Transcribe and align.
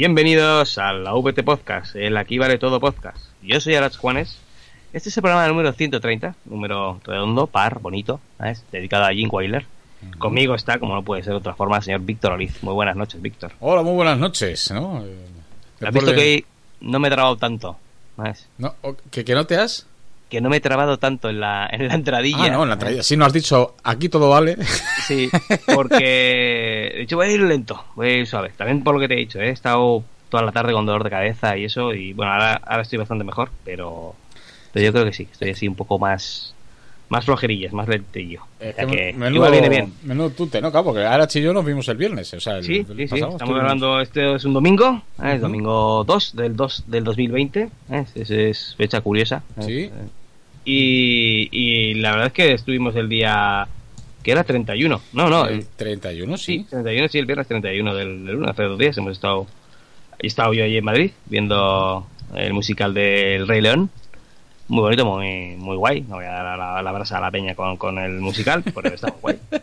Bienvenidos 0.00 0.76
a 0.76 0.92
la 0.92 1.14
VT 1.14 1.42
Podcast, 1.42 1.96
el 1.96 2.18
Aquí 2.18 2.36
Vale 2.36 2.58
Todo 2.58 2.80
Podcast. 2.80 3.16
Yo 3.42 3.58
soy 3.62 3.76
Arach 3.76 3.96
Juanes. 3.96 4.36
Este 4.92 5.08
es 5.08 5.16
el 5.16 5.22
programa 5.22 5.48
número 5.48 5.72
130, 5.72 6.34
número 6.44 7.00
redondo, 7.02 7.46
par, 7.46 7.78
bonito, 7.78 8.20
¿sabes? 8.36 8.62
dedicado 8.70 9.06
a 9.06 9.12
Jim 9.14 9.30
Weiler. 9.32 9.64
Conmigo 10.18 10.54
está, 10.54 10.78
como 10.78 10.94
no 10.94 11.02
puede 11.02 11.22
ser 11.22 11.32
de 11.32 11.38
otra 11.38 11.54
forma, 11.54 11.78
el 11.78 11.82
señor 11.82 12.02
Víctor 12.02 12.32
Oliz. 12.32 12.62
Muy 12.62 12.74
buenas 12.74 12.94
noches, 12.94 13.22
Víctor. 13.22 13.52
Hola, 13.58 13.80
muy 13.82 13.94
buenas 13.94 14.18
noches. 14.18 14.70
¿no? 14.70 15.02
¿Has 15.80 15.94
visto 15.94 16.10
de- 16.10 16.14
que 16.14 16.20
hoy 16.20 16.46
no 16.82 16.98
me 16.98 17.08
he 17.08 17.10
trabado 17.10 17.36
tanto? 17.38 17.78
¿sabes? 18.16 18.46
No, 18.58 18.74
o- 18.82 18.96
¿que, 19.10 19.24
que 19.24 19.34
no 19.34 19.46
te 19.46 19.56
has? 19.56 19.86
Que 20.28 20.40
no 20.40 20.48
me 20.48 20.56
he 20.56 20.60
trabado 20.60 20.98
tanto 20.98 21.30
en 21.30 21.38
la, 21.38 21.68
en 21.70 21.86
la 21.86 21.94
entradilla. 21.94 22.46
Ah, 22.46 22.50
no, 22.50 22.62
en 22.64 22.70
la 22.70 22.78
traída. 22.78 23.02
Sí, 23.02 23.16
nos 23.16 23.28
has 23.28 23.32
dicho, 23.32 23.76
aquí 23.84 24.08
todo 24.08 24.30
vale. 24.30 24.56
Sí, 25.06 25.30
porque 25.72 26.90
he 26.92 26.98
dicho 27.00 27.16
voy 27.16 27.28
a 27.28 27.30
ir 27.30 27.40
lento, 27.42 27.84
voy 27.94 28.08
a 28.08 28.16
ir 28.16 28.26
suave. 28.26 28.50
También 28.56 28.82
por 28.82 28.94
lo 28.94 29.00
que 29.00 29.06
te 29.06 29.14
he 29.14 29.18
dicho, 29.18 29.38
¿eh? 29.38 29.50
he 29.50 29.52
estado 29.52 30.02
toda 30.28 30.42
la 30.42 30.50
tarde 30.50 30.72
con 30.72 30.84
dolor 30.84 31.04
de 31.04 31.10
cabeza 31.10 31.56
y 31.56 31.66
eso, 31.66 31.94
y 31.94 32.12
bueno, 32.12 32.32
ahora, 32.32 32.60
ahora 32.66 32.82
estoy 32.82 32.98
bastante 32.98 33.22
mejor, 33.22 33.50
pero, 33.64 34.16
pero 34.72 34.84
yo 34.84 34.92
creo 34.92 35.04
que 35.04 35.12
sí, 35.12 35.28
estoy 35.30 35.50
así 35.50 35.68
un 35.68 35.76
poco 35.76 35.96
más, 36.00 36.55
más 37.08 37.24
flojerillas, 37.24 37.72
más 37.72 37.86
lentillo. 37.88 38.40
Es 38.58 38.74
que 38.74 38.86
que 38.86 39.12
menudo, 39.12 39.34
igual 39.36 39.52
viene 39.52 39.68
bien. 39.68 39.92
Menudo 40.02 40.30
tute, 40.30 40.60
¿no? 40.60 40.70
Claro, 40.70 40.86
porque 40.86 41.04
ahora 41.04 41.28
y 41.32 41.40
yo 41.40 41.52
nos 41.52 41.64
vimos 41.64 41.86
el 41.88 41.96
viernes. 41.96 42.32
O 42.34 42.40
sea, 42.40 42.56
el, 42.58 42.64
Sí, 42.64 42.78
el 42.78 42.86
sí, 42.86 42.92
sí, 42.96 43.06
pasado 43.06 43.14
estamos 43.14 43.34
estuvimos- 43.42 43.58
grabando, 43.60 44.00
este 44.00 44.34
es 44.34 44.44
un 44.44 44.54
domingo, 44.54 45.02
¿eh? 45.22 45.22
el 45.30 45.32
Ujú. 45.34 45.40
domingo 45.42 46.04
2 46.04 46.34
del 46.36 46.56
2 46.56 46.84
del 46.88 47.04
2020, 47.04 47.68
¿eh? 47.90 48.04
esa 48.14 48.34
es 48.34 48.74
fecha 48.76 49.00
curiosa. 49.00 49.42
¿eh? 49.58 49.62
Sí. 49.62 49.72
Eh, 49.84 49.90
Y, 50.68 51.48
y 51.52 51.94
la 51.94 52.10
verdad 52.10 52.26
es 52.26 52.32
que 52.32 52.52
estuvimos 52.52 52.96
el 52.96 53.08
día 53.08 53.68
que 54.24 54.32
era 54.32 54.42
31, 54.42 55.00
no, 55.12 55.30
no, 55.30 55.46
el 55.46 55.58
El 55.60 55.66
31, 55.76 56.36
Sí, 56.36 56.58
sí. 56.58 56.66
31, 56.70 57.08
sí, 57.08 57.18
el 57.18 57.26
viernes 57.26 57.46
31 57.46 57.94
del, 57.94 58.24
del 58.26 58.34
lunes, 58.34 58.50
hace 58.50 58.64
dos 58.64 58.76
días 58.76 58.98
hemos 58.98 59.12
estado, 59.12 59.46
he 60.18 60.26
estado 60.26 60.52
yo 60.54 60.64
allí 60.64 60.76
en 60.78 60.84
Madrid 60.84 61.12
viendo 61.26 62.04
el 62.34 62.52
musical 62.52 62.92
del 62.94 63.46
Rey 63.46 63.60
León. 63.60 63.90
Muy 64.68 64.80
bonito, 64.80 65.04
muy, 65.06 65.54
muy 65.56 65.76
guay. 65.76 66.00
No 66.02 66.16
voy 66.16 66.24
a 66.24 66.30
dar 66.42 66.58
la, 66.58 66.82
la 66.82 66.92
brasa 66.92 67.18
a 67.18 67.20
la 67.20 67.30
peña 67.30 67.54
con, 67.54 67.76
con 67.76 67.98
el 67.98 68.12
musical, 68.20 68.62
porque 68.74 68.94
está 68.94 69.08
muy 69.08 69.20
guay. 69.20 69.38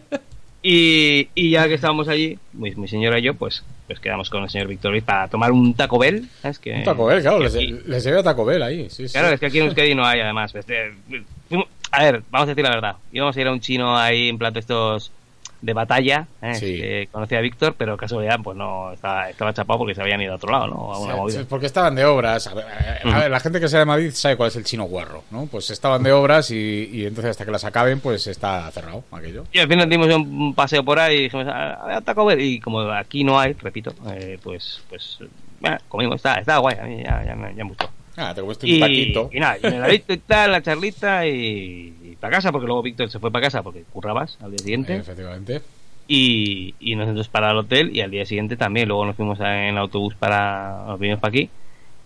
Y, 0.65 1.27
y 1.35 1.49
ya 1.49 1.67
que 1.67 1.73
estábamos 1.73 2.07
allí, 2.07 2.39
mi, 2.53 2.71
mi 2.75 2.87
señora 2.87 3.19
y 3.19 3.23
yo, 3.23 3.33
pues, 3.33 3.65
pues 3.85 3.99
quedamos 3.99 4.29
con 4.29 4.43
el 4.43 4.49
señor 4.49 4.67
Víctor 4.69 4.91
Ruiz 4.93 5.03
para 5.03 5.27
tomar 5.27 5.51
un 5.51 5.73
Taco 5.73 5.99
Bell. 5.99 6.29
¿sabes? 6.41 6.57
Que, 6.57 6.73
Un 6.75 6.83
Taco 6.85 7.05
Bell, 7.05 7.21
claro, 7.21 7.39
les, 7.39 7.53
aquí- 7.53 7.75
les 7.85 8.01
llevé 8.01 8.19
a 8.19 8.23
Taco 8.23 8.45
Bell 8.45 8.63
ahí. 8.63 8.89
Sí, 8.89 9.09
sí. 9.09 9.11
Claro, 9.13 9.33
es 9.33 9.41
que 9.41 9.47
aquí 9.47 9.59
en 9.59 9.65
Euskadi 9.65 9.93
no 9.93 10.05
hay, 10.05 10.21
además. 10.21 10.53
Pues, 10.53 10.65
eh, 10.69 10.93
a 11.91 12.03
ver, 12.05 12.23
vamos 12.31 12.47
a 12.47 12.51
decir 12.51 12.63
la 12.63 12.69
verdad. 12.69 12.95
Íbamos 13.11 13.35
a 13.35 13.41
ir 13.41 13.47
a 13.47 13.51
un 13.51 13.59
chino 13.59 13.97
ahí 13.97 14.29
en 14.29 14.37
plato 14.37 14.57
estos 14.59 15.11
de 15.63 15.71
batalla, 15.71 16.27
¿eh? 16.41 16.55
Sí. 16.55 16.75
que 16.75 17.07
conocía 17.09 17.37
a 17.37 17.41
Víctor, 17.41 17.75
pero 17.77 17.95
casualidad, 17.95 18.37
pues 18.43 18.57
no, 18.57 18.91
estaba, 18.91 19.29
estaba 19.29 19.53
chapado 19.53 19.79
porque 19.79 19.95
se 19.95 20.01
habían 20.01 20.19
ido 20.21 20.33
a 20.33 20.35
otro 20.35 20.51
lado, 20.51 20.67
¿no? 20.67 20.93
A 20.93 21.25
porque 21.47 21.67
estaban 21.67 21.95
de 21.95 22.03
obras. 22.03 22.47
A 22.47 22.53
ver, 22.53 22.65
a 22.65 23.07
Ujú. 23.07 23.17
ver, 23.17 23.31
la 23.31 23.39
gente 23.39 23.61
que 23.61 23.69
sea 23.69 23.79
de 23.79 23.85
Madrid 23.85 24.11
sabe 24.11 24.35
cuál 24.35 24.49
es 24.49 24.57
el 24.57 24.65
chino 24.65 24.83
guarro, 24.83 25.23
¿no? 25.31 25.45
Pues 25.45 25.69
estaban 25.69 26.03
de 26.03 26.11
obras 26.11 26.51
y, 26.51 26.89
y 26.91 27.05
entonces 27.05 27.31
hasta 27.31 27.45
que 27.45 27.51
las 27.51 27.63
acaben, 27.63 28.01
pues 28.01 28.27
está 28.27 28.69
cerrado 28.71 29.05
aquello. 29.11 29.45
Y 29.53 29.59
al 29.59 29.69
final 29.69 29.89
dimos 29.89 30.13
un 30.13 30.53
paseo 30.53 30.83
por 30.83 30.99
ahí 30.99 31.15
y 31.15 31.21
dijimos, 31.23 31.47
a 31.47 31.73
a 31.75 31.85
ver, 31.87 32.01
Taco 32.03 32.25
Bell. 32.25 32.41
Y 32.41 32.59
como 32.59 32.81
aquí 32.91 33.23
no 33.23 33.39
hay, 33.39 33.53
repito, 33.53 33.93
eh, 34.11 34.37
pues, 34.43 34.81
pues, 34.89 35.19
bueno, 35.61 35.77
comimos, 35.87 36.17
está, 36.17 36.35
está 36.39 36.57
guay, 36.57 36.75
a 36.77 36.83
mí 36.83 37.03
ya, 37.05 37.23
ya 37.23 37.35
me 37.35 37.63
gustó. 37.63 37.89
Ah, 38.15 38.33
te 38.35 38.41
comiste 38.41 38.65
un 38.67 38.71
Y, 38.73 38.79
taquito. 38.79 39.29
y 39.33 39.39
nada, 39.39 39.57
y 39.61 39.65
un 39.65 39.73
heladito 39.73 40.13
y 40.13 40.17
tal, 40.17 40.51
la 40.51 40.61
charlita 40.61 41.25
y, 41.27 41.93
y 42.03 42.17
para 42.19 42.35
casa, 42.35 42.51
porque 42.51 42.67
luego 42.67 42.81
Víctor 42.83 43.09
se 43.09 43.19
fue 43.19 43.31
para 43.31 43.45
casa 43.45 43.63
porque 43.63 43.83
currabas 43.91 44.37
al 44.41 44.51
día 44.51 44.59
siguiente. 44.59 44.95
Efectivamente. 44.97 45.61
y, 46.07 46.75
y 46.79 46.95
nosotros 46.95 47.27
para 47.29 47.51
el 47.51 47.57
hotel 47.57 47.95
y 47.95 48.01
al 48.01 48.11
día 48.11 48.25
siguiente 48.25 48.55
también 48.57 48.87
luego 48.89 49.05
nos 49.05 49.15
fuimos 49.15 49.39
en 49.39 49.77
autobús 49.77 50.13
para 50.15 50.83
nos 50.87 50.99
vinimos 50.99 51.21
para 51.21 51.29
aquí 51.29 51.49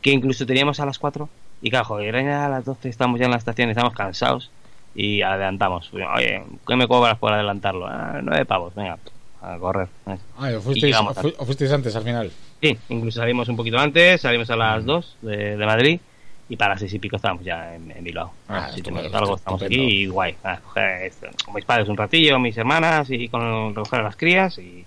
que 0.01 0.11
incluso 0.11 0.45
teníamos 0.45 0.79
a 0.79 0.85
las 0.85 0.99
4 0.99 1.27
y 1.61 1.69
claro 1.71 1.85
joder, 1.85 2.09
eran 2.09 2.25
ya 2.25 2.45
a 2.45 2.49
las 2.49 2.63
12 2.63 2.87
estamos 2.89 3.19
ya 3.19 3.25
en 3.25 3.31
la 3.31 3.37
estación 3.37 3.69
estamos 3.71 3.93
cansados 3.93 4.51
y 4.93 5.23
adelantamos 5.23 5.91
oye 5.93 6.43
¿qué 6.67 6.75
me 6.75 6.87
cobras 6.87 7.17
por 7.17 7.33
adelantarlo? 7.33 7.87
Ah, 7.87 8.19
nueve 8.23 8.45
pavos 8.45 8.75
venga 8.75 8.99
a 9.53 9.59
correr 9.59 9.87
Ah, 10.05 10.17
¿os 10.57 10.77
Y 10.77 10.81
fuisteis, 11.45 11.71
antes 11.71 11.95
al 11.95 12.03
final? 12.03 12.31
sí 12.61 12.77
incluso 12.89 13.19
salimos 13.19 13.47
un 13.49 13.55
poquito 13.55 13.77
antes 13.77 14.21
salimos 14.21 14.49
a 14.49 14.55
las 14.55 14.85
2 14.85 15.17
de, 15.21 15.57
de 15.57 15.65
Madrid 15.65 15.99
y 16.49 16.55
para 16.55 16.71
las 16.73 16.79
seis 16.79 16.93
y 16.93 16.99
pico 16.99 17.17
estábamos 17.17 17.43
ya 17.43 17.75
en, 17.75 17.91
en 17.91 18.03
Bilbao 18.03 18.31
Ah, 18.47 18.67
estupendo, 18.69 19.01
tenemos 19.01 19.21
algo 19.21 19.35
estamos 19.35 19.61
aquí 19.63 19.75
y 19.75 20.07
guay 20.07 20.35
a 20.43 20.57
coger 20.59 21.03
esto, 21.03 21.27
con 21.45 21.53
mis 21.55 21.65
padres 21.65 21.89
un 21.89 21.97
ratillo 21.97 22.39
mis 22.39 22.57
hermanas 22.57 23.09
y 23.09 23.27
con 23.29 23.75
recoger 23.75 23.99
a 23.99 24.03
las 24.03 24.15
crías 24.15 24.57
y, 24.59 24.85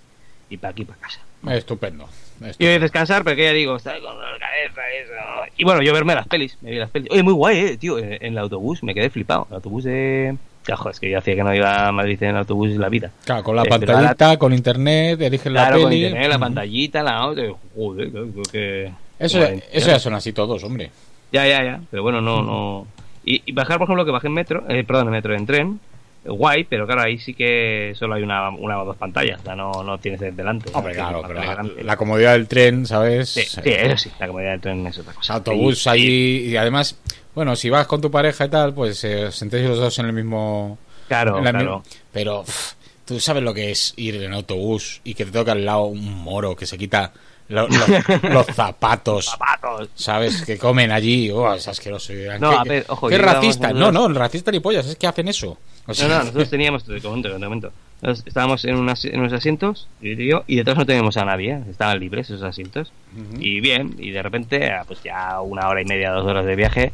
y 0.49 0.57
para 0.57 0.71
aquí 0.73 0.85
para 0.85 0.99
casa 1.01 1.21
Estupendo. 1.47 2.07
y 2.41 2.45
estupendo. 2.49 2.73
hoy 2.75 2.79
descansar, 2.79 3.25
pero 3.25 3.35
que 3.37 3.45
ya 3.45 3.53
digo, 3.53 3.77
está 3.77 3.93
con 3.93 4.15
de 4.19 4.39
cabeza, 4.39 4.83
eso. 5.03 5.53
Y 5.57 5.65
bueno, 5.65 5.81
yo 5.83 5.93
verme 5.95 6.15
las 6.15 6.29
pelis, 6.29 6.59
me 6.61 6.71
vi 6.71 6.77
las 6.77 6.91
pelis. 6.91 7.11
Oye, 7.11 7.23
muy 7.23 7.33
guay, 7.33 7.59
eh, 7.61 7.77
tío, 7.79 7.99
en 7.99 8.13
en 8.13 8.33
el 8.35 8.39
autobús, 8.39 8.83
me 8.83 8.93
quedé 8.95 9.09
flipado. 9.09 9.47
El 9.49 9.57
autobús 9.57 9.85
de. 9.85 10.37
Claro, 10.63 10.91
es 10.91 11.01
que 11.01 11.11
yo 11.11 11.19
hacía 11.19 11.35
que 11.35 11.43
no 11.43 11.55
iba 11.55 11.89
a 11.89 11.93
Madrid 11.93 12.23
en 12.23 12.37
autobús 12.37 12.71
en 12.71 12.81
la 12.81 12.89
vida. 12.89 13.11
Claro, 13.25 13.43
con 13.43 13.57
la 13.57 13.63
Eh, 13.63 13.69
pantallita, 13.69 14.37
con 14.37 14.53
internet, 14.53 15.21
eligen 15.23 15.55
la 15.55 15.63
Claro, 15.69 15.81
con 15.83 15.91
peli. 15.91 16.05
internet, 16.05 16.29
la 16.29 16.35
Ujú. 16.37 16.41
pantallita, 16.41 17.03
la 17.03 17.19
y, 17.23 17.57
Joder, 17.75 18.11
creo 18.11 18.29
que. 18.53 18.93
Eso, 19.19 19.39
ya- 19.39 19.51
la- 19.51 19.55
eso 19.73 19.87
ya 19.89 19.99
son 19.99 20.15
así 20.15 20.33
todos, 20.33 20.63
hombre. 20.65 20.91
Ya, 21.33 21.47
ya, 21.47 21.65
ya. 21.65 21.81
Pero 21.91 22.03
bueno, 22.03 22.21
no, 22.21 22.43
no. 22.43 22.87
Y, 23.25 23.43
y 23.47 23.53
bajar, 23.53 23.79
por 23.79 23.87
ejemplo, 23.87 24.05
que 24.05 24.11
bajé 24.11 24.27
en 24.29 24.35
metro, 24.35 24.65
eh, 24.69 24.85
perdón, 24.85 25.07
en 25.09 25.13
metro, 25.13 25.35
en 25.35 25.47
tren. 25.47 25.81
Eh, 26.31 26.37
Guay, 26.37 26.65
pero 26.65 26.87
claro, 26.87 27.03
ahí 27.03 27.19
sí 27.19 27.35
que 27.35 27.93
solo 27.97 28.15
hay 28.15 28.23
una, 28.23 28.51
una 28.51 28.81
o 28.83 28.85
dos 28.85 28.97
pantallas, 28.97 29.41
o 29.41 29.45
sea, 29.45 29.55
no, 29.57 29.83
no 29.83 29.99
tienes 29.99 30.21
delante. 30.37 30.71
Hombre, 30.73 30.95
claro, 30.95 31.23
pero 31.27 31.41
la, 31.83 31.97
comodidad 31.97 32.33
del 32.33 32.47
tren, 32.49 32.87
¿sabes? 32.87 33.31
Sí, 33.31 33.43
sí, 33.43 33.61
eso 33.65 33.97
sí, 33.97 34.11
la 34.19 34.27
comodidad 34.27 34.53
del 34.53 34.61
tren 34.61 34.87
es 34.87 34.99
otra 34.99 35.13
cosa. 35.13 35.35
Autobús 35.35 35.87
allí 35.87 36.49
y 36.49 36.57
además, 36.57 36.97
bueno, 37.35 37.57
si 37.57 37.71
vas 37.71 37.87
con 37.87 38.01
tu 38.01 38.11
pareja 38.11 38.47
y 38.47 38.49
tal, 38.49 38.75
pues 38.75 39.03
eh, 39.05 39.31
sentéis 39.33 39.69
los 39.69 39.79
dos 39.79 39.99
en 39.99 40.07
el 40.07 40.13
mismo... 40.13 40.79
Claro, 41.09 41.41
claro. 41.41 41.83
mi- 41.85 41.91
Pero 42.13 42.43
pff, 42.45 42.73
tú 43.05 43.19
sabes 43.19 43.43
lo 43.43 43.53
que 43.53 43.73
es 43.73 43.95
ir 43.97 44.23
en 44.23 44.33
autobús 44.33 45.01
y 45.03 45.15
que 45.15 45.25
te 45.25 45.33
toca 45.33 45.53
al 45.53 45.65
lado 45.65 45.85
un 45.87 46.23
moro 46.23 46.55
que 46.55 46.67
se 46.67 46.79
quita 46.79 47.13
lo- 47.51 47.69
lo- 47.69 48.29
los 48.31 48.47
zapatos. 48.47 49.27
Zapatos. 49.27 49.89
¿Sabes? 49.95 50.43
Que 50.43 50.57
comen 50.57 50.91
allí. 50.91 51.31
Oh, 51.31 51.53
es 51.53 51.69
asqueroso. 51.69 52.13
No, 52.41 52.51
¿Qué, 52.51 52.57
a 52.57 52.65
ver, 52.65 52.85
ojo, 52.89 53.09
qué 53.09 53.19
racista. 53.19 53.73
No, 53.73 53.93
no, 53.93 54.09
racista 54.09 54.51
ni 54.51 54.61
pollas. 54.61 54.87
Es 54.87 54.97
que 54.97 55.07
hacen 55.07 55.29
eso. 55.29 55.59
O 55.87 55.93
sea, 55.95 56.09
No, 56.09 56.15
no, 56.15 56.21
nosotros 56.21 56.49
teníamos, 56.51 56.85
te 56.85 57.01
comento, 57.01 57.29
te 57.33 57.39
comento. 57.45 57.73
Nosotros 58.03 58.27
estábamos 58.29 58.65
en, 58.65 58.77
unas- 58.77 59.05
en 59.05 59.21
unos 59.21 59.33
asientos, 59.35 59.87
yo 60.01 60.11
y 60.13 60.27
yo, 60.29 60.45
y 60.47 60.57
detrás 60.57 60.79
no 60.79 60.87
teníamos 60.87 61.19
a 61.19 61.25
nadie, 61.27 61.53
¿eh? 61.53 61.63
estaban 61.71 61.99
libres 62.01 62.31
esos 62.31 62.43
asientos. 62.43 62.93
Y 63.39 63.61
bien, 63.61 63.95
y 63.99 64.11
de 64.11 64.23
repente, 64.23 64.71
ah, 64.73 64.85
pues 64.87 65.03
ya 65.03 65.39
una 65.43 65.69
hora 65.69 65.83
y 65.83 65.85
media, 65.85 66.11
dos 66.13 66.25
horas 66.27 66.47
de 66.47 66.57
viaje, 66.57 66.93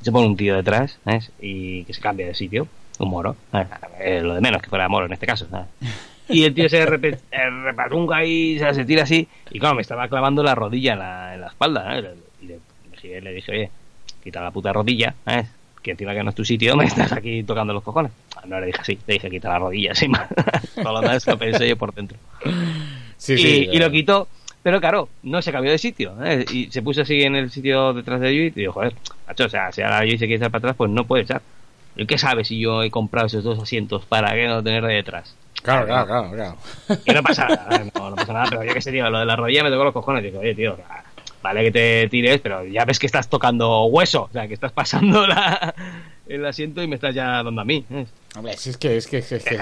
se 0.00 0.10
pone 0.12 0.26
un 0.26 0.36
tío 0.36 0.54
detrás, 0.56 0.98
¿sabes? 1.04 1.30
Y 1.42 1.84
que 1.84 1.92
se 1.92 2.00
cambia 2.00 2.26
de 2.26 2.34
sitio, 2.34 2.68
un 3.00 3.10
moro, 3.10 3.36
¿sabes? 3.52 3.68
Eh, 4.00 4.20
lo 4.22 4.34
de 4.34 4.40
menos 4.40 4.62
que 4.62 4.70
fuera 4.70 4.88
moro 4.88 5.04
en 5.06 5.12
este 5.12 5.26
caso, 5.26 5.46
¿sabes? 5.50 5.66
Y 6.28 6.44
el 6.44 6.54
tío 6.54 6.68
se 6.68 6.86
repe- 6.86 7.18
eh, 7.30 7.50
repatunga 7.64 8.24
y 8.24 8.58
se, 8.58 8.72
se 8.74 8.84
tira 8.84 9.02
así, 9.02 9.28
y 9.50 9.58
claro, 9.58 9.74
me 9.74 9.82
estaba 9.82 10.08
clavando 10.08 10.42
la 10.42 10.54
rodilla 10.54 10.94
en 10.94 10.98
la, 10.98 11.34
en 11.34 11.40
la 11.42 11.46
espalda, 11.48 11.98
¿eh? 11.98 12.14
Y 12.42 12.46
le, 12.46 13.20
le 13.20 13.32
dije, 13.34 13.52
oye, 13.52 13.70
quita 14.22 14.42
la 14.42 14.50
puta 14.50 14.72
rodilla, 14.72 15.14
¿sabes? 15.24 15.46
Que 15.82 15.90
encima 15.90 16.14
que 16.14 16.22
no 16.22 16.30
es 16.30 16.34
tu 16.36 16.44
sitio, 16.46 16.76
me 16.76 16.86
estás 16.86 17.12
aquí 17.12 17.42
tocando 17.42 17.74
los 17.74 17.82
cojones. 17.82 18.10
No 18.46 18.58
le 18.58 18.66
dije 18.66 18.80
así, 18.80 18.98
le 19.06 19.14
dije 19.14 19.30
quita 19.30 19.50
la 19.50 19.58
rodilla, 19.58 19.94
sin 19.94 20.10
más. 20.12 20.28
Todo 20.74 20.92
lo 20.94 21.00
demás 21.02 21.26
lo 21.26 21.36
pensé 21.38 21.68
yo 21.68 21.76
por 21.76 21.92
dentro. 21.92 22.16
Sí, 23.18 23.34
y, 23.34 23.38
sí, 23.38 23.68
y 23.70 23.78
lo 23.78 23.86
eh, 23.86 23.92
quitó, 23.92 24.28
pero 24.62 24.80
claro, 24.80 25.10
no 25.24 25.42
se 25.42 25.52
cambió 25.52 25.70
de 25.70 25.78
sitio. 25.78 26.14
¿eh? 26.24 26.44
Y 26.50 26.70
se 26.70 26.80
puso 26.80 27.02
así 27.02 27.20
en 27.22 27.36
el 27.36 27.50
sitio 27.50 27.92
detrás 27.92 28.20
de 28.20 28.34
Yui 28.34 28.46
y 28.46 28.50
dijo, 28.50 28.72
joder, 28.72 28.94
macho, 29.28 29.44
o 29.44 29.48
sea, 29.50 29.70
si 29.72 29.82
ahora 29.82 30.04
Yui 30.06 30.12
se 30.16 30.26
quiere 30.26 30.36
echar 30.36 30.50
para 30.50 30.60
atrás, 30.60 30.76
pues 30.76 30.90
no 30.90 31.04
puede 31.04 31.24
echar. 31.24 31.42
¿Y 31.96 32.06
qué 32.06 32.16
sabe 32.16 32.44
si 32.44 32.58
yo 32.58 32.82
he 32.82 32.90
comprado 32.90 33.26
esos 33.26 33.44
dos 33.44 33.58
asientos 33.62 34.06
para 34.06 34.32
que 34.34 34.46
no 34.48 34.62
tener 34.62 34.84
de 34.84 34.94
detrás? 34.94 35.36
Claro, 35.64 35.86
claro, 35.86 36.06
claro. 36.06 36.30
claro. 36.30 36.56
Y 37.06 37.12
no 37.12 37.22
pasa 37.22 37.48
nada, 37.48 37.84
no, 37.94 38.10
no 38.10 38.16
pasa 38.16 38.32
nada, 38.34 38.46
pero 38.50 38.64
yo 38.64 38.74
qué 38.74 38.82
sé, 38.82 38.92
tío, 38.92 39.08
lo 39.08 39.18
de 39.18 39.24
la 39.24 39.34
rodilla 39.34 39.64
me 39.64 39.70
tocó 39.70 39.84
los 39.84 39.94
cojones. 39.94 40.22
Digo, 40.22 40.40
oye, 40.40 40.54
tío, 40.54 40.76
vale 41.42 41.64
que 41.64 41.70
te 41.70 42.08
tires, 42.10 42.38
pero 42.42 42.64
ya 42.66 42.84
ves 42.84 42.98
que 42.98 43.06
estás 43.06 43.28
tocando 43.30 43.84
hueso, 43.86 44.24
o 44.24 44.30
sea, 44.30 44.46
que 44.46 44.52
estás 44.52 44.72
pasando 44.72 45.26
la, 45.26 45.74
el 46.28 46.44
asiento 46.44 46.82
y 46.82 46.86
me 46.86 46.96
estás 46.96 47.14
ya 47.14 47.42
dando 47.42 47.62
a 47.62 47.64
mí. 47.64 47.82
Hombre, 48.36 48.58
si 48.58 48.70
es 48.70 48.76
que 48.76 48.98
es 48.98 49.06
que 49.06 49.18
es 49.18 49.28
que, 49.28 49.36
es 49.36 49.44
que, 49.44 49.58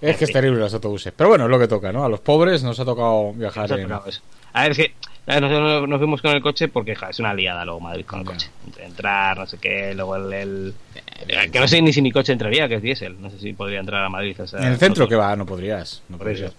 es 0.00 0.16
que 0.16 0.24
es 0.24 0.32
terrible 0.32 0.60
los 0.60 0.72
autobuses. 0.72 1.12
Pero 1.16 1.30
bueno, 1.30 1.46
es 1.46 1.50
lo 1.50 1.58
que 1.58 1.66
toca, 1.66 1.90
¿no? 1.90 2.04
A 2.04 2.08
los 2.08 2.20
pobres 2.20 2.62
nos 2.62 2.78
ha 2.78 2.84
tocado 2.84 3.32
viajar 3.32 3.64
Nos 3.64 3.72
ha 3.72 3.82
en... 3.82 3.88
tocado. 3.88 4.10
A 4.52 4.62
ver, 4.62 4.70
es 4.70 4.76
que 4.78 4.94
nosotros 5.40 5.88
nos 5.88 5.98
fuimos 5.98 6.22
con 6.22 6.30
el 6.32 6.40
coche 6.42 6.68
porque 6.68 6.94
ja, 6.94 7.10
es 7.10 7.18
una 7.18 7.34
liada 7.34 7.64
luego 7.64 7.80
Madrid 7.80 8.04
con 8.06 8.20
el 8.20 8.24
coche. 8.26 8.48
Entrar, 8.78 9.36
no 9.36 9.46
sé 9.46 9.58
qué, 9.58 9.94
luego 9.94 10.16
el, 10.16 10.32
el- 10.32 10.74
eh, 11.28 11.50
Que 11.50 11.60
no 11.60 11.68
sé 11.68 11.82
ni 11.82 11.92
si 11.92 12.00
mi 12.02 12.10
coche 12.12 12.32
entraría, 12.32 12.68
que 12.68 12.76
es 12.76 12.82
diésel. 12.82 13.20
No 13.20 13.28
sé 13.30 13.38
si 13.38 13.52
podría 13.52 13.80
entrar 13.80 14.04
a 14.04 14.08
Madrid. 14.08 14.40
o 14.40 14.46
sea, 14.46 14.60
En 14.60 14.66
el 14.66 14.78
centro 14.78 14.88
nosotros- 15.04 15.08
que 15.10 15.16
va, 15.16 15.36
no 15.36 15.44
podrías. 15.46 16.02
No 16.08 16.16
eso. 16.16 16.24
podrías. 16.24 16.54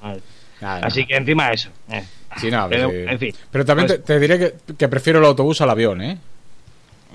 Nada, 0.62 0.86
Así 0.86 1.06
que 1.06 1.16
encima 1.16 1.52
eso. 1.52 1.70
eh. 1.90 2.04
Sí, 2.38 2.52
no, 2.52 2.68
Pero, 2.70 2.90
sí. 2.90 2.96
en 3.08 3.18
fin. 3.20 3.36
Pero 3.50 3.66
también 3.66 3.88
Pues- 3.88 4.00
te, 4.04 4.14
te 4.14 4.20
diré 4.20 4.38
que, 4.38 4.54
que 4.78 4.88
prefiero 4.88 5.20
el 5.20 5.26
autobús 5.26 5.62
al 5.62 5.70
avión, 5.70 6.02
¿eh? 6.02 6.18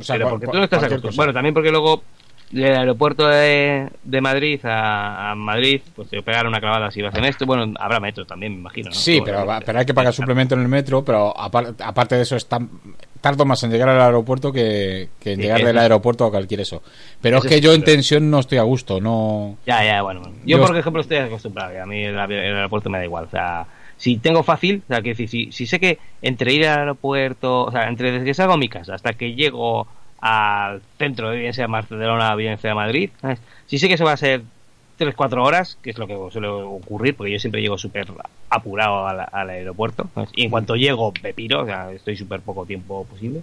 O 0.00 0.02
sea, 0.02 0.16
pero 0.16 0.30
porque 0.30 0.46
tú 0.46 0.54
no 0.56 0.64
estás 0.64 0.82
acostumbrado. 0.82 1.16
Bueno, 1.16 1.32
también 1.32 1.54
porque 1.54 1.70
luego 1.70 2.02
del 2.54 2.76
aeropuerto 2.76 3.26
de, 3.26 3.88
de 4.04 4.20
Madrid 4.20 4.60
a, 4.64 5.32
a 5.32 5.34
Madrid, 5.34 5.80
pues 5.94 6.08
te 6.08 6.22
pegar 6.22 6.46
una 6.46 6.60
clavada 6.60 6.90
si 6.90 7.02
vas 7.02 7.14
en 7.16 7.24
esto. 7.24 7.46
Bueno, 7.46 7.74
habrá 7.78 7.98
metro 8.00 8.24
también, 8.24 8.52
me 8.52 8.58
imagino. 8.60 8.90
¿no? 8.90 8.94
Sí, 8.96 9.20
pero, 9.24 9.46
pero 9.64 9.78
hay 9.80 9.84
que 9.86 9.94
pagar 9.94 10.12
suplemento 10.12 10.54
en 10.54 10.62
el 10.62 10.68
metro, 10.68 11.04
pero 11.04 11.34
apar- 11.36 11.74
aparte 11.82 12.14
de 12.16 12.22
eso, 12.22 12.36
está, 12.36 12.60
tardo 13.20 13.44
más 13.44 13.62
en 13.64 13.70
llegar 13.72 13.88
al 13.88 14.00
aeropuerto 14.00 14.52
que, 14.52 15.08
que 15.18 15.32
en 15.32 15.36
Sí, 15.36 15.42
llegar 15.42 15.64
del 15.64 15.78
aeropuerto 15.78 16.24
a 16.26 16.30
cualquier 16.30 16.60
eso. 16.60 16.82
Pero 17.20 17.38
es 17.38 17.44
que 17.44 17.60
yo 17.60 17.72
en 17.72 17.82
tensión 17.82 18.30
no 18.30 18.38
estoy 18.38 18.58
a 18.58 18.62
gusto, 18.62 19.00
no... 19.00 19.56
Ya, 19.66 19.84
ya, 19.84 20.02
bueno. 20.02 20.22
Yo, 20.44 20.58
Yo- 20.58 20.66
por 20.66 20.76
ejemplo, 20.76 21.02
estoy 21.02 21.16
acostumbrado. 21.16 21.82
A 21.82 21.86
mí 21.86 22.04
el, 22.04 22.18
aeropuerto 22.18 22.88
me 22.88 22.98
da 22.98 23.04
igual. 23.04 23.24
O 23.24 23.30
sea, 23.30 23.66
si 23.96 24.18
tengo 24.18 24.42
fácil, 24.42 24.82
o 24.84 24.86
sea, 24.88 25.02
que 25.02 25.10
decir, 25.10 25.28
si, 25.28 25.50
si 25.52 25.66
sé 25.66 25.80
que 25.80 25.98
entre 26.22 26.52
ir 26.52 26.66
al 26.66 26.80
aeropuerto, 26.80 27.64
o 27.64 27.70
sea, 27.72 27.88
entre 27.88 28.12
desde 28.12 28.26
que 28.26 28.34
salgo 28.34 28.52
a 28.52 28.58
mi 28.58 28.68
casa 28.68 28.94
hasta 28.94 29.14
que 29.14 29.34
llego 29.34 29.88
al 30.26 30.80
centro, 30.98 31.30
bien 31.32 31.52
sea 31.52 31.66
Barcelona, 31.66 32.34
bien 32.34 32.56
sea 32.58 32.74
Madrid, 32.74 33.10
¿sabes? 33.20 33.38
si 33.66 33.78
sé 33.78 33.88
que 33.88 33.94
eso 33.94 34.06
va 34.06 34.12
a 34.12 34.16
ser 34.16 34.40
3-4 34.98 35.44
horas, 35.44 35.76
que 35.82 35.90
es 35.90 35.98
lo 35.98 36.06
que 36.06 36.16
suele 36.32 36.48
ocurrir, 36.48 37.14
porque 37.14 37.30
yo 37.32 37.38
siempre 37.38 37.60
llego 37.60 37.76
súper 37.76 38.06
apurado 38.48 39.06
al, 39.06 39.26
al 39.30 39.50
aeropuerto, 39.50 40.08
¿sabes? 40.14 40.30
y 40.34 40.44
en 40.44 40.50
cuanto 40.50 40.76
llego 40.76 41.12
me 41.22 41.34
piro, 41.34 41.60
o 41.62 41.66
sea, 41.66 41.92
estoy 41.92 42.16
súper 42.16 42.40
poco 42.40 42.64
tiempo 42.64 43.04
posible. 43.04 43.42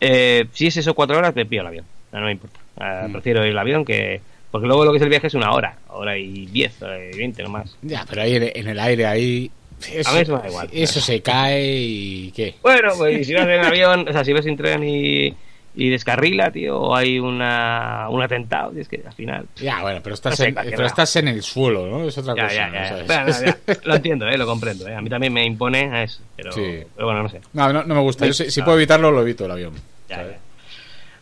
Eh, 0.00 0.46
si 0.52 0.66
es 0.66 0.76
eso 0.76 0.92
4 0.94 1.16
horas, 1.16 1.34
me 1.34 1.46
pido 1.46 1.62
el 1.62 1.68
avión, 1.68 1.86
no, 2.12 2.20
no 2.20 2.26
me 2.26 2.32
importa. 2.32 2.60
Eh, 2.80 3.08
Mm. 3.08 3.12
Prefiero 3.12 3.44
ir 3.46 3.52
al 3.52 3.58
avión 3.58 3.84
que... 3.84 4.20
Porque 4.50 4.66
luego 4.66 4.84
lo 4.84 4.90
que 4.92 4.98
es 4.98 5.02
el 5.02 5.08
viaje 5.08 5.28
es 5.28 5.34
una 5.34 5.52
hora, 5.52 5.78
hora 5.88 6.18
y 6.18 6.46
10, 6.46 6.82
hora 6.82 7.02
y 7.02 7.16
20 7.16 7.42
nomás. 7.44 7.76
Ya, 7.82 8.04
pero 8.08 8.22
ahí 8.22 8.36
en 8.36 8.50
en 8.54 8.68
el 8.68 8.78
aire, 8.78 9.06
ahí... 9.06 9.50
Eso, 9.90 10.10
A 10.10 10.12
mí 10.14 10.20
eso 10.20 10.36
me 10.36 10.42
da 10.42 10.48
igual. 10.48 10.68
eso 10.72 11.00
se 11.00 11.22
cae 11.22 11.72
y... 11.76 12.30
¿Qué? 12.32 12.54
Bueno, 12.62 12.92
pues 12.98 13.26
si 13.26 13.32
vas 13.34 13.48
en 13.48 13.64
avión, 13.64 14.06
o 14.08 14.12
sea, 14.12 14.22
si 14.24 14.32
vas 14.32 14.44
sin 14.44 14.56
tren 14.56 14.84
y, 14.84 15.34
y 15.76 15.88
descarrila, 15.90 16.50
tío, 16.52 16.78
o 16.80 16.94
hay 16.94 17.18
una, 17.18 18.06
un 18.08 18.22
atentado, 18.22 18.72
y 18.76 18.80
es 18.80 18.88
que 18.88 19.02
al 19.04 19.12
final... 19.12 19.46
Ya, 19.56 19.82
bueno, 19.82 20.00
pero 20.02 20.14
estás, 20.14 20.38
No 20.38 20.46
en, 20.46 20.54
pero 20.54 20.86
estás 20.86 21.16
en 21.16 21.28
el 21.28 21.42
suelo, 21.42 21.86
¿no? 21.88 22.04
Es 22.04 22.16
otra 22.16 22.34
Ya, 22.36 22.42
cosa. 22.44 22.54
ya, 22.54 22.72
ya. 23.06 23.24
No, 23.24 23.30
ya. 23.46 23.58
Lo 23.84 23.94
entiendo, 23.96 24.28
eh, 24.28 24.38
lo 24.38 24.46
comprendo. 24.46 24.86
Eh. 24.86 24.94
A 24.94 25.00
mí 25.00 25.08
también 25.10 25.32
me 25.32 25.44
impone 25.44 25.90
a 25.92 26.02
eso. 26.04 26.22
Pero, 26.36 26.52
Sí. 26.52 26.78
pero 26.94 27.06
bueno, 27.08 27.22
no 27.24 27.28
sé. 27.28 27.40
No, 27.52 27.72
no, 27.72 27.84
me 27.94 28.00
gusta. 28.00 28.26
Yo 28.26 28.32
si, 28.32 28.50
si 28.50 28.62
puedo 28.62 28.76
evitarlo, 28.76 29.10
lo 29.10 29.22
evito 29.22 29.46
el 29.46 29.50
avión. 29.50 29.72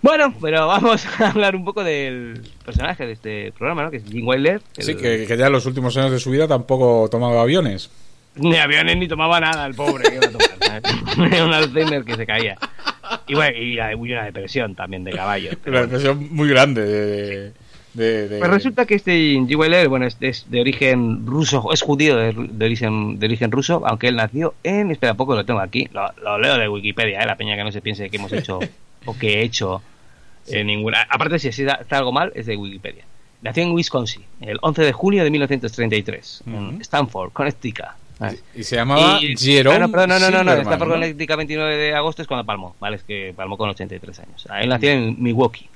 Bueno, 0.00 0.34
pero 0.40 0.66
vamos 0.66 1.06
a 1.20 1.31
hablar 1.31 1.55
un 1.55 1.64
poco 1.64 1.84
del 1.84 2.43
personaje 2.64 3.06
de 3.06 3.12
este 3.12 3.52
programa, 3.52 3.84
¿no? 3.84 3.90
Que 3.90 3.98
es 3.98 4.05
Jim 4.05 4.26
Wilder. 4.26 4.60
el- 4.76 4.84
Sí, 4.84 4.96
que, 4.96 5.26
que 5.26 5.37
ya 5.37 5.46
en 5.46 5.52
los 5.52 5.64
últimos 5.64 5.96
años 5.96 6.10
de 6.10 6.19
su 6.19 6.31
vida 6.31 6.48
tampoco 6.48 7.08
tomaba 7.08 7.40
aviones. 7.43 7.88
Ni 8.37 8.56
aviones 8.56 8.96
ni 8.96 9.08
tomaba 9.08 9.40
nada, 9.40 9.67
el 9.67 9.75
pobre. 9.75 10.08
que 10.08 10.14
iba 10.17 10.26
a 10.26 10.31
tomar, 10.31 10.49
¿sabes? 10.61 10.82
un 11.43 11.52
Alzheimer 11.52 12.05
que 12.05 12.14
se 12.17 12.26
caía. 12.26 12.56
Y 13.26 13.34
bueno, 13.34 13.56
y, 13.58 13.79
una 13.94 14.25
depresión 14.25 14.75
también 14.75 15.05
de 15.05 15.12
caballo. 15.12 15.50
Una 15.50 15.58
bueno. 15.64 15.79
expresión 15.81 16.29
muy 16.34 16.49
grande 16.49 16.82
de... 16.82 17.52
de- 17.94 18.29
de- 18.29 18.38
Pues 18.38 18.50
resulta 18.50 18.87
que 18.87 18.94
este 18.94 19.12
Jim 19.12 19.46
Wilder, 19.55 19.88
bueno, 19.88 20.06
es, 20.06 20.17
es 20.20 20.50
de 20.50 20.62
origen 20.62 21.26
ruso, 21.26 21.70
es 21.75 21.82
judío 21.82 22.17
de, 22.17 22.32
de 22.32 22.64
origen, 22.64 23.19
de 23.19 23.26
origen 23.26 23.50
ruso, 23.52 23.82
aunque 23.87 24.08
él 24.08 24.17
nació 24.17 24.55
en, 24.62 24.90
espera, 24.90 25.12
poco 25.12 25.34
lo 25.34 25.44
tengo 25.44 25.61
aquí, 25.61 25.88
lo, 25.93 26.11
lo 26.23 26.38
leo 26.38 26.56
de 26.56 26.69
Wikipedia, 26.70 27.20
¿eh? 27.20 27.26
la 27.26 27.37
peña 27.37 27.55
que 27.55 27.64
no 27.64 27.70
se 27.73 27.82
piense 27.82 28.08
que 28.08 28.17
hemos 28.17 28.32
hecho 28.32 28.61
o 29.05 29.19
que 29.19 29.40
he 29.40 29.43
hecho 29.43 29.82
eh, 30.49 30.64
ninguna. 30.64 31.06
Aparte, 31.11 31.38
si 31.38 31.49
está, 31.49 31.75
está 31.75 31.99
algo 31.99 32.12
mal, 32.12 32.32
es 32.34 32.46
de 32.46 32.56
Wikipedia. 32.56 33.05
Nació 33.43 33.64
en 33.64 33.73
Wisconsin, 33.73 34.23
el 34.40 34.58
11 34.62 34.82
de 34.84 34.93
junio 34.93 35.23
de 35.25 35.31
1933, 35.31 36.44
Ujú. 36.46 36.56
en 36.56 36.81
Stanford, 36.81 37.32
Connecticut. 37.32 37.87
Y 38.54 38.62
se 38.62 38.76
llamaba 38.76 39.19
Y- 39.20 39.36
Jerome 39.36 39.76
Ah, 39.76 39.78
no, 39.80 39.90
perdón, 39.90 40.08
no, 40.10 40.19
no, 40.19 40.20
no, 40.20 40.30
no, 40.30 40.38
Silverman, 40.38 40.62
Stanford, 40.62 40.88
¿no? 40.88 40.94
Connecticut, 40.94 41.36
29 41.36 41.76
de 41.76 41.94
agosto 41.94 42.22
es 42.22 42.28
cuando 42.28 42.44
palmó, 42.44 42.76
¿vale? 42.80 42.96
Es 42.96 43.02
que 43.04 43.32
palmó 43.36 43.56
con 43.56 43.70
83 43.70 44.19
años. 44.20 44.46
Él 44.60 44.69
nació 44.69 44.90
en 44.90 45.22
Milwaukee. 45.22 45.69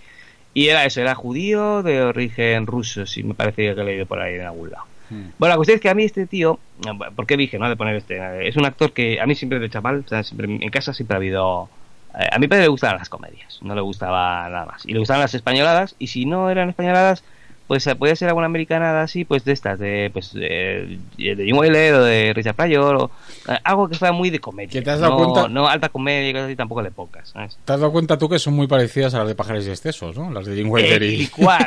Y 0.54 0.68
era 0.68 0.84
eso, 0.86 1.00
era 1.02 1.14
judío 1.14 1.82
de 1.82 2.02
origen 2.02 2.66
ruso, 2.66 3.04
si 3.06 3.22
me 3.22 3.34
parece 3.34 3.62
que 3.62 3.74
lo 3.74 3.82
he 3.82 3.84
leído 3.84 4.06
por 4.06 4.20
ahí 4.20 4.36
en 4.36 4.42
algún 4.46 4.70
lado. 4.70 4.84
Mm. 5.10 5.22
Bueno, 5.38 5.52
la 5.52 5.56
cuestión 5.56 5.76
es 5.76 5.82
que 5.82 5.90
a 5.90 5.94
mí 5.94 6.04
este 6.04 6.26
tío, 6.26 6.58
¿por 7.14 7.26
qué 7.26 7.36
dije, 7.36 7.58
no? 7.58 7.68
De 7.68 7.76
poner 7.76 7.94
este, 7.96 8.48
es 8.48 8.56
un 8.56 8.64
actor 8.64 8.92
que 8.92 9.20
a 9.20 9.26
mí 9.26 9.34
siempre 9.34 9.58
de 9.58 9.68
chaval, 9.68 10.02
o 10.06 10.08
sea, 10.08 10.22
siempre, 10.22 10.46
en 10.50 10.70
casa 10.70 10.94
siempre 10.94 11.14
ha 11.14 11.18
habido... 11.18 11.68
eh, 12.18 12.26
a 12.32 12.38
mi 12.38 12.48
padre 12.48 12.62
le 12.62 12.68
gustaban 12.68 12.96
las 12.98 13.08
comedias, 13.10 13.58
no 13.62 13.74
le 13.74 13.82
gustaba 13.82 14.48
nada 14.48 14.64
más. 14.66 14.86
Y 14.86 14.92
le 14.94 14.98
gustaban 14.98 15.20
las 15.20 15.34
españoladas, 15.34 15.94
y 15.98 16.06
si 16.06 16.24
no 16.24 16.48
eran 16.50 16.70
españoladas, 16.70 17.22
pues 17.66 17.88
podía 17.98 18.14
ser 18.16 18.28
alguna 18.28 18.46
americana 18.46 19.02
así, 19.02 19.24
pues 19.24 19.44
de 19.44 19.52
estas, 19.52 19.78
de 19.78 20.10
pues 20.12 20.32
de, 20.32 20.98
de 21.16 21.44
Jim 21.44 21.56
Wilder 21.56 21.94
o 21.94 22.04
de 22.04 22.32
Richard 22.34 22.54
Pryor, 22.54 22.96
o 22.96 23.10
eh, 23.48 23.58
algo 23.64 23.88
que 23.88 23.96
fuera 23.96 24.12
muy 24.12 24.30
de 24.30 24.38
comedia. 24.38 24.70
¿Que 24.70 24.82
te 24.82 24.90
has 24.90 25.00
dado 25.00 25.18
no, 25.18 25.32
cuenta? 25.32 25.48
no 25.48 25.66
alta 25.66 25.88
comedia 25.88 26.28
y 26.30 26.32
cosas 26.32 26.46
así, 26.46 26.56
tampoco 26.56 26.82
de 26.82 26.90
pocas, 26.90 27.30
¿sabes? 27.30 27.58
¿Te 27.64 27.72
has 27.72 27.80
dado 27.80 27.92
cuenta 27.92 28.16
tú 28.18 28.28
que 28.28 28.38
son 28.38 28.54
muy 28.54 28.66
parecidas 28.66 29.14
a 29.14 29.18
las 29.18 29.28
de 29.28 29.34
Pájaros 29.34 29.66
y 29.66 29.70
Excesos, 29.70 30.16
¿no? 30.16 30.30
Las 30.30 30.46
de 30.46 30.54
Jim 30.54 30.70
Wilder 30.70 31.02
Eh, 31.02 31.06
y... 31.06 31.26
cuál, 31.26 31.66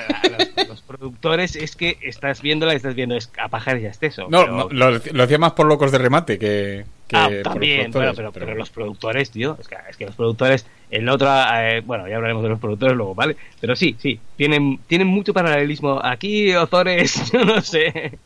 los, 0.58 0.68
los 0.70 0.82
productores 0.82 1.56
es 1.56 1.76
que 1.76 1.98
estás 2.02 2.42
viéndola 2.42 2.74
y 2.74 2.78
estás 2.78 2.96
viendo 2.96 3.16
es 3.16 3.30
a 3.38 3.50
pajares 3.50 3.84
y 3.84 3.86
a 3.86 3.90
exceso. 3.90 4.28
No, 4.30 4.42
pero- 4.46 4.56
no, 4.56 4.70
lo, 4.92 5.02
lo 5.12 5.24
hacía 5.24 5.38
más 5.38 5.52
por 5.54 5.66
locos 5.68 5.92
de 5.92 5.98
remate 5.98 6.40
que, 6.40 6.86
que 7.08 7.18
Ah, 7.18 7.26
por 7.26 7.34
los 7.34 7.44
también, 7.44 7.92
pero, 7.92 8.32
pero 8.32 8.56
los 8.56 8.70
productores, 8.70 9.32
tío, 9.32 9.58
es 9.60 9.68
que, 9.68 9.76
es 9.90 9.98
que 9.98 10.06
los 10.06 10.16
productores, 10.16 10.66
el 10.90 11.08
otro, 11.10 11.28
eh, 11.56 11.82
bueno, 11.86 12.08
ya 12.08 12.16
hablaremos 12.16 12.44
de 12.44 12.50
los 12.50 12.60
productores 12.60 12.96
luego, 12.96 13.16
¿vale? 13.16 13.36
Pero 13.62 13.76
sí, 13.76 13.96
sí, 14.00 14.20
tienen, 14.36 14.80
tienen 14.88 15.08
mucho 15.08 15.34
paralelismo. 15.34 16.00
Aquí, 16.04 16.54
Ozores, 16.56 17.32
yo 17.34 17.46
no 17.46 17.62
sé. 17.62 18.18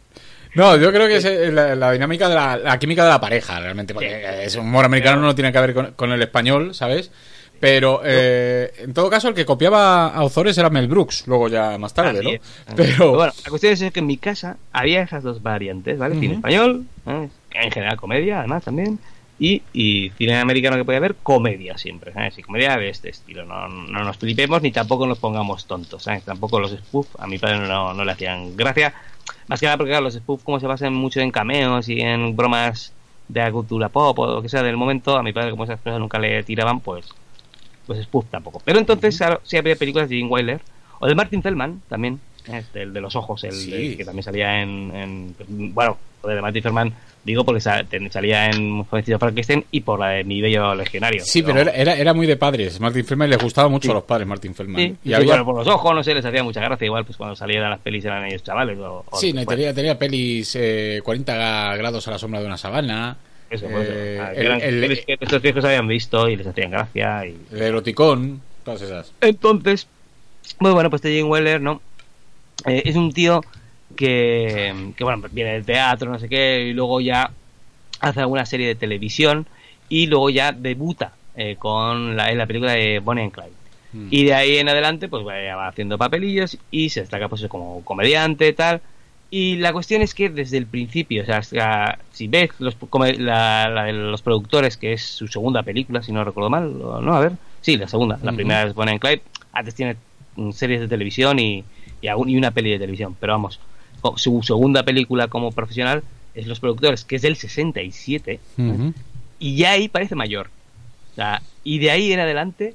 No, 0.55 0.77
yo 0.77 0.91
creo 0.91 1.07
que 1.07 1.17
es 1.17 1.25
eh, 1.25 1.51
la, 1.51 1.75
la 1.75 1.91
dinámica 1.91 2.29
de 2.29 2.35
la, 2.35 2.57
la 2.57 2.79
química 2.79 3.03
de 3.03 3.09
la 3.09 3.19
pareja, 3.19 3.59
realmente, 3.59 3.93
porque 3.93 4.11
eh, 4.11 4.45
es 4.45 4.55
humor 4.55 4.85
americano, 4.85 5.21
no 5.21 5.35
tiene 5.35 5.51
que 5.51 5.59
ver 5.59 5.73
con, 5.73 5.91
con 5.93 6.11
el 6.11 6.21
español, 6.21 6.75
¿sabes? 6.75 7.11
Pero 7.59 8.01
eh, 8.03 8.73
en 8.79 8.93
todo 8.93 9.09
caso, 9.09 9.29
el 9.29 9.33
que 9.33 9.45
copiaba 9.45 10.07
a 10.07 10.23
Ozores 10.23 10.57
era 10.57 10.69
Mel 10.69 10.87
Brooks, 10.87 11.27
luego 11.27 11.47
ya 11.47 11.77
más 11.77 11.93
tarde, 11.93 12.21
¿no? 12.21 12.29
es. 12.29 12.41
Pero 12.75 13.13
bueno, 13.13 13.31
la 13.43 13.49
cuestión 13.49 13.71
es 13.71 13.91
que 13.91 13.99
en 14.01 14.05
mi 14.05 14.17
casa 14.17 14.57
había 14.73 15.01
esas 15.01 15.23
dos 15.23 15.41
variantes, 15.41 15.97
¿vale? 15.97 16.15
Cine 16.15 16.33
Ujú. 16.33 16.35
español, 16.35 16.85
¿sabes? 17.05 17.31
en 17.53 17.71
general 17.71 17.95
comedia, 17.97 18.39
además 18.39 18.63
también, 18.65 18.99
y, 19.45 19.61
y 19.73 20.09
cine 20.11 20.37
americano 20.39 20.77
que 20.77 20.85
podía 20.85 20.99
haber, 20.99 21.15
comedia 21.15 21.77
siempre, 21.77 22.13
¿sabes? 22.13 22.37
Y 22.37 22.43
comedia 22.43 22.77
de 22.77 22.87
este 22.87 23.09
estilo, 23.09 23.43
no, 23.45 23.67
no 23.67 24.03
nos 24.05 24.15
flipemos 24.17 24.61
ni 24.61 24.71
tampoco 24.71 25.05
nos 25.05 25.19
pongamos 25.19 25.65
tontos, 25.65 26.03
¿sabes? 26.03 26.23
Tampoco 26.23 26.61
los 26.61 26.71
spoof, 26.71 27.07
a 27.19 27.27
mi 27.27 27.39
padre 27.39 27.59
no, 27.67 27.93
no 27.93 28.05
le 28.05 28.11
hacían 28.13 28.55
gracia, 28.55 28.93
más 29.47 29.59
que 29.59 29.65
nada 29.65 29.75
porque 29.77 29.91
claro, 29.91 30.05
los 30.05 30.13
spoof 30.13 30.43
como 30.43 30.61
se 30.61 30.67
basan 30.67 30.93
mucho 30.93 31.19
en 31.19 31.29
cameos 31.31 31.89
y 31.89 31.99
en 31.99 32.35
bromas 32.37 32.93
de 33.27 33.41
la 33.41 33.51
cultura 33.51 33.89
pop 33.89 34.17
o 34.19 34.27
lo 34.35 34.41
que 34.41 34.47
sea 34.47 34.63
del 34.63 34.77
momento, 34.77 35.17
a 35.17 35.23
mi 35.23 35.33
padre 35.33 35.51
como 35.51 35.65
esas 35.65 35.81
cosas 35.81 35.99
nunca 35.99 36.19
le 36.19 36.43
tiraban, 36.43 36.79
pues 36.79 37.05
pues 37.85 38.01
spoof 38.03 38.25
tampoco. 38.31 38.61
Pero 38.63 38.79
entonces 38.79 39.19
sí 39.43 39.57
había 39.57 39.75
películas 39.75 40.07
de 40.07 40.15
Jim 40.15 40.31
Wilder 40.31 40.61
o 41.01 41.07
de 41.07 41.15
Martin 41.15 41.43
Feldman 41.43 41.81
también, 41.89 42.21
¿eh? 42.47 42.63
el 42.75 42.93
de 42.93 43.01
los 43.01 43.13
ojos, 43.17 43.43
el, 43.43 43.51
Sí. 43.51 43.73
el 43.73 43.97
que 43.97 44.05
también 44.05 44.23
salía 44.23 44.61
en, 44.61 44.95
en- 44.95 45.35
bueno, 45.73 45.97
de 46.23 46.41
Martin 46.41 46.63
Feldman 46.63 46.93
digo 47.23 47.43
porque 47.45 47.61
salía 47.61 48.47
en 48.49 48.83
Jovencito 48.83 49.17
Frankenstein 49.19 49.65
y 49.71 49.81
por 49.81 49.99
la 49.99 50.09
de 50.09 50.23
Mi 50.23 50.41
Bello 50.41 50.75
Legionario. 50.75 51.23
sí, 51.23 51.41
pero 51.41 51.61
era, 51.61 51.71
era, 51.71 51.95
era 51.95 52.13
muy 52.13 52.27
de 52.27 52.35
padres. 52.37 52.79
Martin 52.79 53.05
Feldman 53.05 53.29
le 53.29 53.37
gustaba 53.37 53.69
mucho 53.69 53.91
a 53.91 53.93
los 53.95 54.03
padres, 54.03 54.27
Martin 54.27 54.53
Feldman. 54.53 54.81
Sí, 54.81 54.95
y 55.03 55.07
sí, 55.09 55.13
había... 55.13 55.27
bueno, 55.27 55.45
por 55.45 55.55
los 55.55 55.67
ojos, 55.67 55.93
no 55.95 56.03
sé, 56.03 56.13
les 56.13 56.25
hacía 56.25 56.43
mucha 56.43 56.59
gracia. 56.61 56.85
Igual, 56.85 57.05
pues 57.05 57.17
cuando 57.17 57.35
salían 57.35 57.69
las 57.69 57.79
pelis 57.79 58.03
eran 58.05 58.25
ellos 58.25 58.43
chavales. 58.43 58.77
O, 58.79 59.05
o- 59.09 59.17
Sí, 59.19 59.31
no, 59.33 59.45
tenía, 59.45 59.73
tenía 59.73 59.97
pelis 59.97 60.55
eh, 60.59 60.99
40 61.03 61.75
grados 61.77 62.07
a 62.07 62.11
la 62.11 62.19
sombra 62.19 62.39
de 62.41 62.45
una 62.45 62.57
sabana. 62.57 63.15
eso, 63.49 63.67
pues, 63.71 63.87
eh, 63.89 64.19
ah, 64.21 64.31
el, 64.33 64.45
eran 64.45 64.61
el- 64.61 64.81
pelis 64.81 65.05
que 65.05 65.17
estos 65.19 65.41
viejos 65.41 65.63
habían 65.65 65.87
visto 65.87 66.27
y 66.27 66.35
les 66.35 66.47
hacían 66.47 66.71
gracia. 66.71 67.25
y 67.25 67.37
el 67.51 67.61
eroticón, 67.61 68.41
todas 68.65 68.81
esas. 68.81 69.13
Entonces, 69.21 69.87
muy 70.59 70.71
bueno, 70.71 70.89
pues 70.89 70.99
este 70.99 71.15
Jim 71.15 71.29
Weller, 71.29 71.61
¿no? 71.61 71.81
Eh, 72.65 72.83
es 72.85 72.95
un 72.95 73.11
tío 73.13 73.41
que, 73.95 74.73
que, 74.95 75.03
bueno, 75.03 75.23
viene 75.31 75.53
del 75.53 75.65
teatro, 75.65 76.11
no 76.11 76.19
sé 76.19 76.29
qué, 76.29 76.67
y 76.69 76.73
luego 76.73 77.01
ya 77.01 77.31
hace 77.99 78.19
alguna 78.19 78.45
serie 78.45 78.67
de 78.67 78.75
televisión 78.75 79.45
y 79.89 80.07
luego 80.07 80.29
ya 80.29 80.51
debuta 80.51 81.13
eh, 81.35 81.55
con 81.57 82.15
la, 82.15 82.31
en 82.31 82.37
la 82.37 82.45
película 82.45 82.73
de 82.73 82.99
Bonnie 82.99 83.23
and 83.23 83.31
Clyde. 83.31 83.51
Mm. 83.93 84.07
Y 84.11 84.23
de 84.25 84.33
ahí 84.33 84.57
en 84.57 84.69
adelante, 84.69 85.07
pues 85.07 85.23
bueno, 85.23 85.43
ya 85.43 85.55
va 85.55 85.67
haciendo 85.67 85.97
papelillos 85.97 86.57
y 86.71 86.89
se 86.89 87.01
destaca 87.01 87.29
pues 87.29 87.45
como 87.47 87.83
comediante 87.85 88.51
tal. 88.53 88.81
Y 89.29 89.55
la 89.55 89.73
cuestión 89.73 90.03
es 90.03 90.13
que 90.13 90.29
desde 90.29 90.57
el 90.57 90.67
principio, 90.67 91.23
o 91.23 91.25
sea, 91.25 91.37
hasta- 91.37 91.97
si 92.11 92.27
ves 92.27 92.51
los, 92.59 92.75
come- 92.75 93.17
la, 93.17 93.67
la 93.67 93.85
de 93.85 93.93
los 93.93 94.21
productores, 94.21 94.77
que 94.77 94.93
es 94.93 95.01
su 95.03 95.27
segunda 95.27 95.63
película, 95.63 96.03
si 96.03 96.11
no 96.11 96.23
recuerdo 96.23 96.51
mal, 96.51 96.77
no, 96.77 97.15
a 97.15 97.19
ver, 97.19 97.31
sí, 97.61 97.75
la 97.77 97.87
segunda, 97.87 98.19
la 98.21 98.31
primera 98.33 98.63
es 98.63 98.75
Bonnie 98.75 98.91
and 98.91 99.01
Clyde, 99.01 99.23
antes 99.51 99.73
tiene 99.73 99.95
mm, 100.35 100.51
series 100.51 100.81
de 100.81 100.87
televisión 100.87 101.39
y, 101.39 101.63
y, 101.99 102.07
y 102.07 102.37
una 102.37 102.51
peli 102.51 102.69
de 102.71 102.77
televisión, 102.79 103.15
pero 103.19 103.33
vamos, 103.33 103.59
su 104.17 104.41
segunda 104.43 104.83
película 104.83 105.27
como 105.27 105.51
profesional 105.51 106.03
es 106.35 106.47
Los 106.47 106.59
Productores, 106.59 107.03
que 107.05 107.15
es 107.17 107.21
del 107.21 107.35
67, 107.35 108.39
Ujú. 108.57 108.93
y 109.39 109.55
ya 109.55 109.71
ahí 109.71 109.87
parece 109.87 110.15
mayor. 110.15 110.49
O 111.11 111.15
sea, 111.15 111.41
y 111.63 111.79
de 111.79 111.91
ahí 111.91 112.11
en 112.11 112.19
adelante 112.19 112.73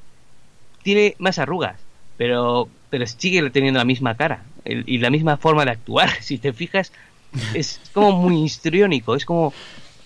tiene 0.82 1.14
más 1.18 1.38
arrugas, 1.38 1.80
pero, 2.16 2.68
pero 2.90 3.06
sigue 3.06 3.48
teniendo 3.50 3.78
la 3.78 3.84
misma 3.84 4.14
cara 4.16 4.44
el- 4.64 4.84
y 4.86 4.98
la 4.98 5.10
misma 5.10 5.36
forma 5.36 5.64
de 5.64 5.72
actuar. 5.72 6.08
Si 6.22 6.38
te 6.38 6.52
fijas, 6.52 6.92
es 7.54 7.80
como 7.92 8.12
muy 8.12 8.42
histriónico, 8.44 9.14
es 9.14 9.24
como 9.24 9.52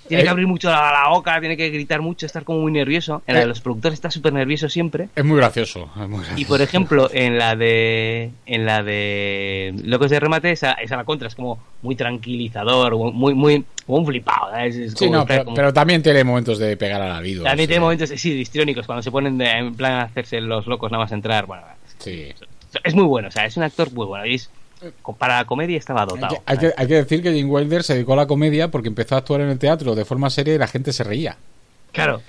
Tiene 0.09 0.23
Eh. 0.23 0.25
que 0.25 0.31
abrir 0.31 0.47
mucho 0.47 0.69
la, 0.69 0.93
la 0.93 1.09
boca, 1.11 1.39
tiene 1.41 1.57
que 1.57 1.71
gritar 1.71 2.01
mucho, 2.03 2.27
estar 2.27 2.45
como 2.45 2.61
muy 2.61 2.73
nervioso. 2.73 3.23
En 3.27 3.35
la 3.35 3.41
de 3.41 3.45
Eh. 3.47 3.49
los 3.49 3.61
productores 3.61 3.95
está 3.95 4.11
súper 4.11 4.33
nervioso 4.33 4.69
siempre. 4.69 5.09
Es 5.15 5.25
muy 5.25 5.37
gracioso. 5.39 5.91
es 5.95 6.09
muy 6.09 6.19
gracioso. 6.19 6.41
Y 6.41 6.45
por 6.45 6.61
ejemplo, 6.61 7.09
en 7.13 7.39
la 7.39 7.55
de 7.57 8.31
en 8.47 8.67
la 8.67 8.83
de 8.83 9.75
Locos 9.85 10.11
de 10.11 10.21
Remate, 10.21 10.51
esa, 10.51 10.73
esa 10.73 10.97
la 10.97 11.05
contra 11.05 11.29
es 11.29 11.35
como 11.35 11.59
muy 11.83 11.95
tranquilizador, 11.97 12.97
muy 12.97 13.35
muy 13.35 13.65
como 13.87 13.99
un 13.99 14.07
flipado. 14.07 14.55
Es 14.57 14.93
Sí, 14.93 15.07
como 15.07 15.19
no, 15.19 15.27
pero, 15.27 15.45
como- 15.45 15.57
pero 15.57 15.73
también 15.73 16.03
tiene 16.03 16.25
momentos 16.25 16.59
de 16.59 16.77
pegar 16.77 17.01
a 17.03 17.09
la 17.09 17.21
vida. 17.21 17.45
también 17.45 17.69
tiene 17.69 17.81
momentos 17.81 18.11
sí, 18.11 18.33
histriónicos 18.33 18.87
cuando 18.87 19.03
se 19.03 19.11
ponen 19.11 19.39
de- 19.39 19.51
en 19.51 19.75
plan 19.75 19.93
a 19.95 20.03
hacerse 20.03 20.41
los 20.41 20.67
locos 20.67 20.91
nada 20.91 21.05
más 21.05 21.13
entrar. 21.13 21.47
Bueno, 21.47 21.63
Sí. 21.99 22.29
es 22.85 22.95
muy 22.95 23.05
bueno, 23.05 23.29
o 23.29 23.31
sea, 23.31 23.45
es 23.47 23.57
un 23.57 23.63
actor 23.63 23.93
muy 23.93 24.07
bueno. 24.07 24.27
Y 24.27 24.35
es- 24.35 24.51
para 25.19 25.39
la 25.39 25.45
comedia 25.45 25.79
estaba 25.79 26.03
Hay 26.03 26.09
dotado. 26.09 26.35
que, 26.37 26.43
hay, 26.47 26.59
que, 26.59 26.73
hay 26.77 26.87
que 26.87 26.95
decir 26.95 27.23
que 27.23 27.33
Jim 27.33 27.51
Wilder 27.51 27.83
se 27.83 27.95
dedicó 27.95 28.13
a 28.15 28.17
la 28.17 28.27
comedia 28.27 28.69
porque 28.71 28.89
empezó 28.89 29.15
a 29.15 29.19
actuar 29.19 29.41
en 29.43 29.49
el 29.51 29.59
teatro 29.59 29.95
de 29.95 30.05
forma 30.05 30.31
seria 30.31 30.55
y 30.55 30.59
la 30.59 30.67
gente 30.69 30.93
se 30.93 31.05
reía. 31.05 31.37
Claro. 31.93 32.23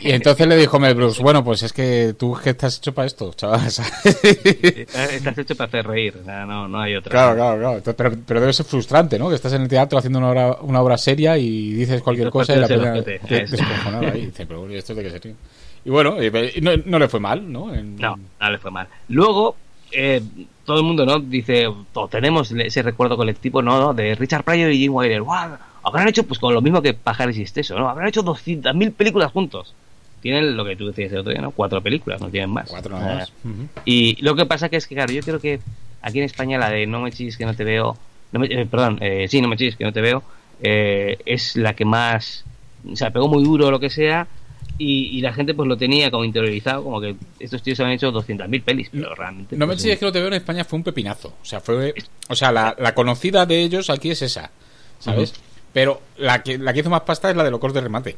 Y 0.00 0.10
entonces 0.12 0.46
le 0.46 0.56
dijo 0.56 0.78
Mel 0.80 0.94
Brooks, 0.94 1.18
bueno, 1.20 1.44
pues 1.44 1.62
es 1.62 1.70
que 1.72 2.14
tú 2.18 2.34
que 2.42 2.50
estás 2.50 2.78
hecho 2.78 2.94
para 2.94 3.06
esto, 3.06 3.30
chaval. 3.34 3.60
Estás 3.66 5.36
hecho 5.38 5.54
para 5.54 5.68
hacer 5.68 5.86
reír, 5.86 6.16
no, 6.24 6.66
no 6.66 6.80
hay 6.80 6.94
otra. 6.96 7.10
Claro, 7.10 7.34
claro, 7.34 7.58
claro. 7.58 7.82
Pero, 7.96 8.16
pero 8.26 8.40
debe 8.40 8.52
ser 8.54 8.64
frustrante, 8.64 9.18
¿no? 9.18 9.28
Que 9.28 9.34
estás 9.34 9.52
en 9.52 9.62
el 9.62 9.68
teatro 9.68 9.98
haciendo 9.98 10.18
una 10.18 10.30
obra, 10.30 10.56
una 10.62 10.80
obra 10.80 10.96
seria 10.96 11.36
y 11.36 11.72
dices 11.74 12.00
cualquier 12.00 12.30
cosa 12.30 12.54
y 12.56 12.60
la 12.60 12.68
te. 13.02 13.20
Dice, 14.14 14.46
pero 14.46 14.60
bueno, 14.60 14.74
¿y 14.74 14.78
esto 14.78 14.92
es 14.94 15.12
de 15.12 15.20
qué? 15.20 15.34
Y 15.84 15.90
bueno, 15.90 16.16
no, 16.62 16.70
no 16.86 16.98
le 16.98 17.08
fue 17.08 17.20
mal, 17.20 17.50
¿no? 17.52 17.74
En- 17.74 17.96
No, 17.96 18.18
no 18.40 18.50
le 18.50 18.58
fue 18.58 18.70
mal. 18.70 18.86
Luego, 19.08 19.56
eh, 19.92 20.22
todo 20.64 20.78
el 20.78 20.84
mundo, 20.84 21.04
¿no? 21.04 21.18
Dice, 21.18 21.66
"To- 21.92 22.08
tenemos 22.08 22.50
ese 22.52 22.82
recuerdo 22.82 23.16
colectivo, 23.16 23.62
¿no? 23.62 23.78
¿no? 23.80 23.94
De 23.94 24.14
Richard 24.14 24.44
Pryor 24.44 24.70
y 24.72 24.78
Jim 24.78 24.94
Wilder. 24.94 25.22
¡Guau! 25.22 25.56
Habrán 25.82 26.08
hecho, 26.08 26.24
pues 26.24 26.38
con 26.38 26.52
lo 26.54 26.60
mismo 26.60 26.82
que 26.82 26.92
Pajares 26.94 27.36
y 27.38 27.42
Esteso, 27.42 27.78
¿no? 27.78 27.88
Habrán 27.88 28.08
hecho 28.08 28.22
200.000 28.22 28.92
películas 28.92 29.32
juntos. 29.32 29.74
Tienen 30.20 30.56
lo 30.56 30.64
que 30.66 30.76
tú 30.76 30.86
decías 30.86 31.10
el 31.12 31.18
otro 31.20 31.32
día, 31.32 31.40
¿no? 31.40 31.50
Cuatro 31.52 31.80
películas, 31.82 32.20
no 32.20 32.28
tienen 32.28 32.50
más. 32.50 32.68
Cuatro 32.68 32.98
nada 32.98 33.14
más. 33.14 33.32
Y 33.84 34.20
lo 34.22 34.34
que 34.36 34.44
pasa 34.46 34.68
que 34.68 34.76
es 34.76 34.86
que, 34.86 34.94
claro, 34.94 35.12
yo 35.12 35.22
creo 35.24 35.40
que 35.40 35.60
aquí 36.02 36.18
en 36.18 36.24
España 36.24 36.58
la 36.58 36.68
de 36.70 36.86
No 36.86 37.00
me 37.00 37.10
chis 37.10 37.36
que 37.38 37.46
no 37.46 37.54
te 37.54 37.64
veo, 37.64 37.96
no 38.32 38.40
me- 38.40 38.46
eh, 38.46 38.66
perdón, 38.66 38.98
eh, 39.00 39.26
sí, 39.28 39.40
No 39.40 39.48
me 39.48 39.56
chis 39.56 39.76
que 39.76 39.84
no 39.84 39.92
te 39.92 40.02
veo, 40.02 40.22
eh, 40.62 41.16
es 41.24 41.56
la 41.56 41.72
que 41.74 41.86
más, 41.86 42.44
o 42.90 42.94
sea, 42.96 43.10
pegó 43.10 43.28
muy 43.28 43.42
duro 43.42 43.68
o 43.68 43.70
lo 43.70 43.80
que 43.80 43.88
sea, 43.88 44.26
y, 44.78 45.18
y 45.18 45.20
la 45.20 45.32
gente 45.32 45.54
pues 45.54 45.68
lo 45.68 45.76
tenía 45.76 46.10
como 46.10 46.24
interiorizado, 46.24 46.84
como 46.84 47.00
que 47.00 47.14
estos 47.38 47.62
tíos 47.62 47.78
han 47.80 47.90
hecho 47.90 48.12
200.000 48.12 48.62
pelis, 48.62 48.88
pero 48.90 49.14
realmente... 49.14 49.56
No 49.56 49.66
me 49.66 49.74
pues, 49.74 49.82
chilles 49.82 49.98
que 49.98 50.04
no 50.06 50.12
te 50.12 50.18
veo 50.18 50.28
en 50.28 50.34
España 50.34 50.64
fue 50.64 50.78
un 50.78 50.84
pepinazo. 50.84 51.34
O 51.42 51.44
sea, 51.44 51.60
fue. 51.60 51.94
O 52.28 52.34
sea, 52.34 52.50
la, 52.50 52.74
la 52.78 52.94
conocida 52.94 53.44
de 53.46 53.60
ellos 53.62 53.90
aquí 53.90 54.10
es 54.10 54.22
esa. 54.22 54.50
¿Sabes? 54.98 55.34
Pero 55.72 56.00
la 56.18 56.42
que, 56.42 56.58
la 56.58 56.72
que 56.72 56.80
hizo 56.80 56.90
más 56.90 57.02
pasta 57.02 57.30
es 57.30 57.36
la 57.36 57.44
de 57.44 57.50
Locos 57.50 57.72
de 57.72 57.80
Remate. 57.80 58.16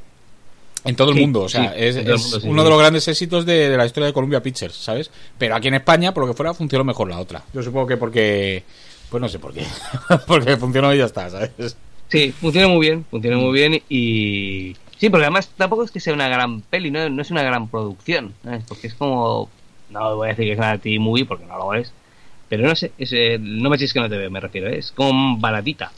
En 0.85 0.97
todo 0.97 1.11
el 1.11 1.17
Sí, 1.17 1.21
mundo. 1.21 1.43
O 1.43 1.49
sea, 1.49 1.73
sí, 1.73 1.79
es, 1.79 1.95
sí, 1.95 2.01
uno 2.45 2.63
sí. 2.63 2.65
de 2.65 2.71
los 2.71 2.79
grandes 2.79 3.07
éxitos 3.07 3.47
de, 3.47 3.69
de 3.69 3.77
la 3.77 3.87
historia 3.87 4.09
de 4.09 4.13
Columbia 4.13 4.43
Pictures, 4.43 4.75
¿sabes? 4.75 5.11
Pero 5.39 5.55
aquí 5.55 5.69
en 5.69 5.75
España, 5.75 6.13
por 6.13 6.25
lo 6.25 6.33
que 6.33 6.37
fuera, 6.37 6.55
funcionó 6.55 6.83
mejor 6.85 7.09
la 7.09 7.21
otra. 7.21 7.45
Yo 7.53 7.63
supongo 7.63 7.87
que 7.87 7.97
porque. 7.97 8.65
Pues 9.09 9.21
no 9.21 9.29
sé 9.29 9.39
por 9.39 9.53
qué. 9.53 9.65
porque 10.27 10.57
funcionó 10.57 10.93
y 10.93 10.99
ya 10.99 11.05
está, 11.05 11.29
¿sabes? 11.31 11.77
Sí, 12.09 12.33
funciona 12.33 12.69
muy 12.69 12.87
bien, 12.87 13.05
funciona 13.11 13.39
muy 13.39 13.53
bien 13.53 13.83
y... 13.89 14.77
Sí, 15.03 15.11
porque 15.11 15.25
además 15.25 15.51
tampoco 15.57 15.83
es 15.83 15.91
que 15.91 15.99
sea 15.99 16.15
una 16.15 16.29
gran 16.29 16.61
peli, 16.61 16.93
no, 16.93 17.11
no 17.11 17.23
es 17.23 17.33
una 17.33 17.43
gran 17.43 17.67
producción, 17.67 18.35
¿sabes? 18.45 18.63
Porque 18.69 18.87
es 18.87 18.95
como... 18.95 19.51
No 19.91 20.15
voy 20.15 20.29
a 20.29 20.31
decir 20.31 20.45
que 20.45 20.53
es 20.53 20.59
una 20.59 20.79
TV 20.79 21.01
movie 21.01 21.25
porque 21.25 21.45
no 21.45 21.59
lo 21.59 21.75
es. 21.75 21.93
Pero 22.49 22.69
no 22.69 22.77
sé, 22.77 22.93
es, 22.97 23.13
eh, 23.13 23.37
no 23.41 23.69
me 23.69 23.79
chis 23.79 23.93
que 23.93 23.99
no 23.99 24.09
te 24.09 24.17
veo, 24.17 24.31
me 24.31 24.39
refiero, 24.39 24.69
¿eh? 24.69 24.79
es 24.79 24.93
como 24.93 25.39
baratita. 25.39 25.91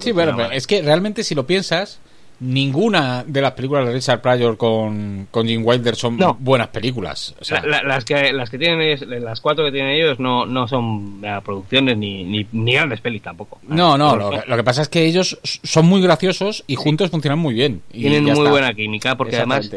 Sí, 0.00 0.10
bueno, 0.12 0.34
pero 0.34 0.52
es 0.52 0.66
que 0.66 0.80
realmente 0.80 1.22
si 1.22 1.34
lo 1.34 1.46
piensas, 1.46 2.00
ninguna 2.40 3.24
de 3.26 3.40
las 3.40 3.52
películas 3.52 3.86
de 3.86 3.92
Richard 3.94 4.20
Pryor 4.20 4.56
con, 4.56 5.26
con 5.30 5.46
Jim 5.46 5.62
Wilder 5.64 5.96
son 5.96 6.16
No. 6.18 6.36
buenas 6.38 6.68
películas. 6.68 7.34
O 7.40 7.44
sea, 7.44 7.62
La- 7.62 7.78
la- 7.78 7.82
las 7.84 8.04
que 8.04 8.32
las 8.32 8.50
que 8.50 8.58
tienen 8.58 8.80
ellos, 8.80 9.00
las 9.08 9.40
cuatro 9.40 9.64
que 9.64 9.72
tienen 9.72 9.92
ellos 9.92 10.18
no, 10.20 10.44
no 10.46 10.68
son 10.68 11.22
producciones 11.44 11.96
ni, 11.96 12.24
ni, 12.24 12.46
ni 12.52 12.74
grandes 12.74 13.00
pelis 13.00 13.22
tampoco. 13.22 13.58
No, 13.66 13.96
no, 13.96 14.10
Por- 14.10 14.18
lo, 14.18 14.30
que- 14.30 14.42
lo 14.48 14.56
que 14.56 14.64
pasa 14.64 14.82
es 14.82 14.88
que 14.88 15.04
ellos 15.06 15.38
son 15.42 15.86
muy 15.86 16.02
graciosos 16.02 16.64
y 16.66 16.74
juntos 16.76 17.10
funcionan 17.10 17.38
muy 17.38 17.54
bien. 17.54 17.82
Y 17.92 18.00
tienen 18.02 18.24
muy 18.24 18.32
está. 18.32 18.50
buena 18.50 18.74
química 18.74 19.16
porque 19.16 19.36
además 19.36 19.70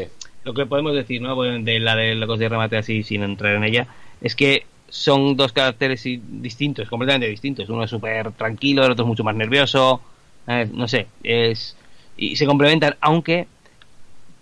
lo 0.44 0.54
que 0.54 0.66
podemos 0.66 0.94
decir 0.94 1.20
no 1.22 1.40
de 1.42 1.80
la 1.80 1.96
de 1.96 2.14
locos 2.14 2.38
de 2.38 2.48
remate 2.48 2.76
así 2.76 3.02
sin 3.02 3.22
entrar 3.22 3.54
en 3.56 3.64
ella 3.64 3.86
es 4.22 4.34
que 4.34 4.64
son 4.88 5.36
dos 5.36 5.52
caracteres 5.52 6.02
distintos 6.02 6.88
completamente 6.88 7.28
distintos 7.28 7.68
uno 7.68 7.84
es 7.84 7.90
súper 7.90 8.32
tranquilo 8.32 8.84
el 8.84 8.92
otro 8.92 9.04
es 9.04 9.08
mucho 9.08 9.22
más 9.22 9.36
nervioso 9.36 10.00
eh, 10.48 10.66
no 10.72 10.88
sé 10.88 11.06
es 11.22 11.76
y 12.16 12.36
se 12.36 12.46
complementan 12.46 12.96
aunque 13.00 13.46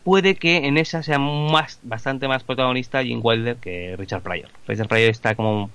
puede 0.04 0.37
que 0.37 0.66
en 0.66 0.78
esa 0.78 1.02
sea 1.02 1.18
más 1.18 1.78
bastante 1.82 2.28
más 2.28 2.42
protagonista 2.42 3.02
Jim 3.02 3.20
Wilder 3.22 3.56
que 3.56 3.94
Richard 3.96 4.22
Pryor. 4.22 4.48
Richard 4.66 4.88
Pryor 4.88 5.10
está 5.10 5.34
como 5.34 5.70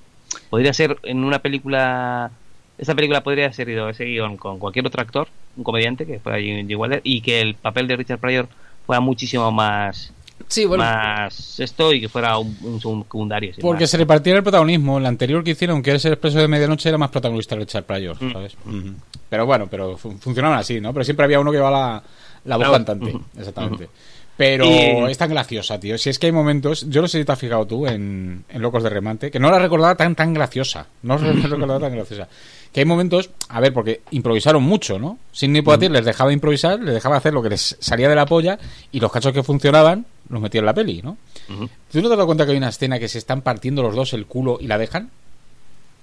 podría 0.50 0.74
ser 0.74 0.98
en 1.04 1.24
una 1.24 1.40
película 1.40 2.32
esta 2.78 2.96
película 2.96 3.22
podría 3.22 3.54
sido 3.54 3.90
ese 3.90 4.06
guion 4.06 4.38
con 4.38 4.60
cualquier 4.60 4.88
otro 4.88 5.02
actor, 5.02 5.28
un 5.56 5.64
comediante 5.64 6.06
que 6.06 6.20
fuera 6.20 6.40
Jim 6.40 6.68
Wilder, 6.76 7.02
y 7.04 7.22
que 7.22 7.42
el 7.42 7.56
papel 7.56 7.88
de 7.88 7.96
Richard 7.96 8.20
Pryor 8.20 8.48
fuera 8.86 9.00
muchísimo 9.00 9.52
más, 9.52 10.12
Sí, 10.48 10.66
bueno, 10.66 10.84
más 10.84 11.60
esto 11.60 11.94
y 11.94 12.02
que 12.02 12.10
fuera 12.10 12.38
un, 12.38 12.56
un 12.62 12.80
secundario. 12.80 13.54
porque 13.62 13.84
más. 13.86 13.90
se 13.90 13.98
repartiera 13.98 14.38
el 14.38 14.44
protagonismo. 14.44 14.98
El 14.98 15.06
anterior 15.06 15.44
que 15.44 15.52
hicieron, 15.52 15.82
que 15.82 15.94
es 15.96 16.06
el 16.06 16.14
expreso 16.14 16.38
de 16.40 16.48
medianoche, 16.48 16.90
era 16.90 16.98
más 16.98 17.10
protagonista 17.10 17.56
Richard 17.56 17.84
Pryor, 17.86 18.22
Mm. 18.22 18.32
¿sabes? 18.34 18.56
Pero 19.30 19.46
bueno, 19.46 19.68
pero 19.70 19.98
fu- 19.98 20.18
funcionaban 20.18 20.60
así, 20.60 20.80
¿no? 20.82 20.94
Pero 20.94 21.04
siempre 21.06 21.24
había 21.26 21.40
uno 21.40 21.52
que 21.52 21.58
iba 21.58 21.72
la, 21.72 22.04
la 22.46 22.58
voz 22.58 22.68
La 22.68 22.74
cantante, 22.74 23.16
exactamente. 23.38 23.90
Pero 24.36 24.66
Y- 24.66 25.12
es 25.12 25.18
tan 25.18 25.30
graciosa, 25.30 25.80
tío. 25.80 25.98
Si 25.98 26.10
es 26.10 26.18
que 26.20 26.26
hay 26.28 26.32
momentos, 26.32 26.88
yo 26.90 27.02
no 27.02 27.08
sé 27.08 27.20
si 27.20 27.26
te 27.26 27.32
has 27.32 27.40
fijado 27.40 27.66
tú 27.68 27.86
en, 27.88 28.44
en 28.50 28.62
Locos 28.62 28.82
de 28.84 28.90
Remate, 28.90 29.30
que 29.32 29.40
no 29.40 29.50
la 29.52 29.60
recordaba 29.60 29.96
tan 29.96 30.16
tan 30.16 30.34
graciosa. 30.34 30.88
No 31.04 31.18
la 31.18 31.32
recordaba 31.50 31.80
tan 31.80 31.94
graciosa. 31.96 32.28
Que 32.74 32.80
hay 32.82 32.86
momentos, 32.86 33.30
a 33.50 33.60
ver, 33.60 33.72
porque 33.72 34.02
improvisaron 34.12 34.64
mucho, 34.64 34.98
¿no? 34.98 35.20
Sidney 35.32 35.62
Poitier 35.62 35.92
les 35.92 36.04
dejaba 36.06 36.34
improvisar, 36.34 36.80
les 36.80 36.96
dejaba 36.96 37.18
hacer 37.18 37.32
lo 37.34 37.44
que 37.44 37.50
les 37.50 37.78
salía 37.80 38.10
de 38.10 38.16
la 38.16 38.26
polla 38.26 38.58
y 38.92 39.00
los 39.00 39.12
cachos 39.12 39.32
que 39.32 39.44
funcionaban 39.44 40.06
los 40.30 40.42
metía 40.42 40.60
en 40.60 40.66
la 40.66 40.74
peli, 40.74 41.02
¿no? 41.04 41.18
¿Tú 41.48 41.56
no 41.58 41.68
te 41.92 42.00
has 42.00 42.10
dado 42.10 42.26
cuenta 42.26 42.46
que 42.46 42.52
hay 42.52 42.58
una 42.58 42.70
escena 42.70 42.98
que 42.98 43.08
se 43.08 43.20
están 43.20 43.42
partiendo 43.42 43.84
los 43.84 43.96
dos 43.96 44.14
el 44.14 44.26
culo 44.26 44.58
y 44.60 44.66
la 44.68 44.78
dejan? 44.80 45.12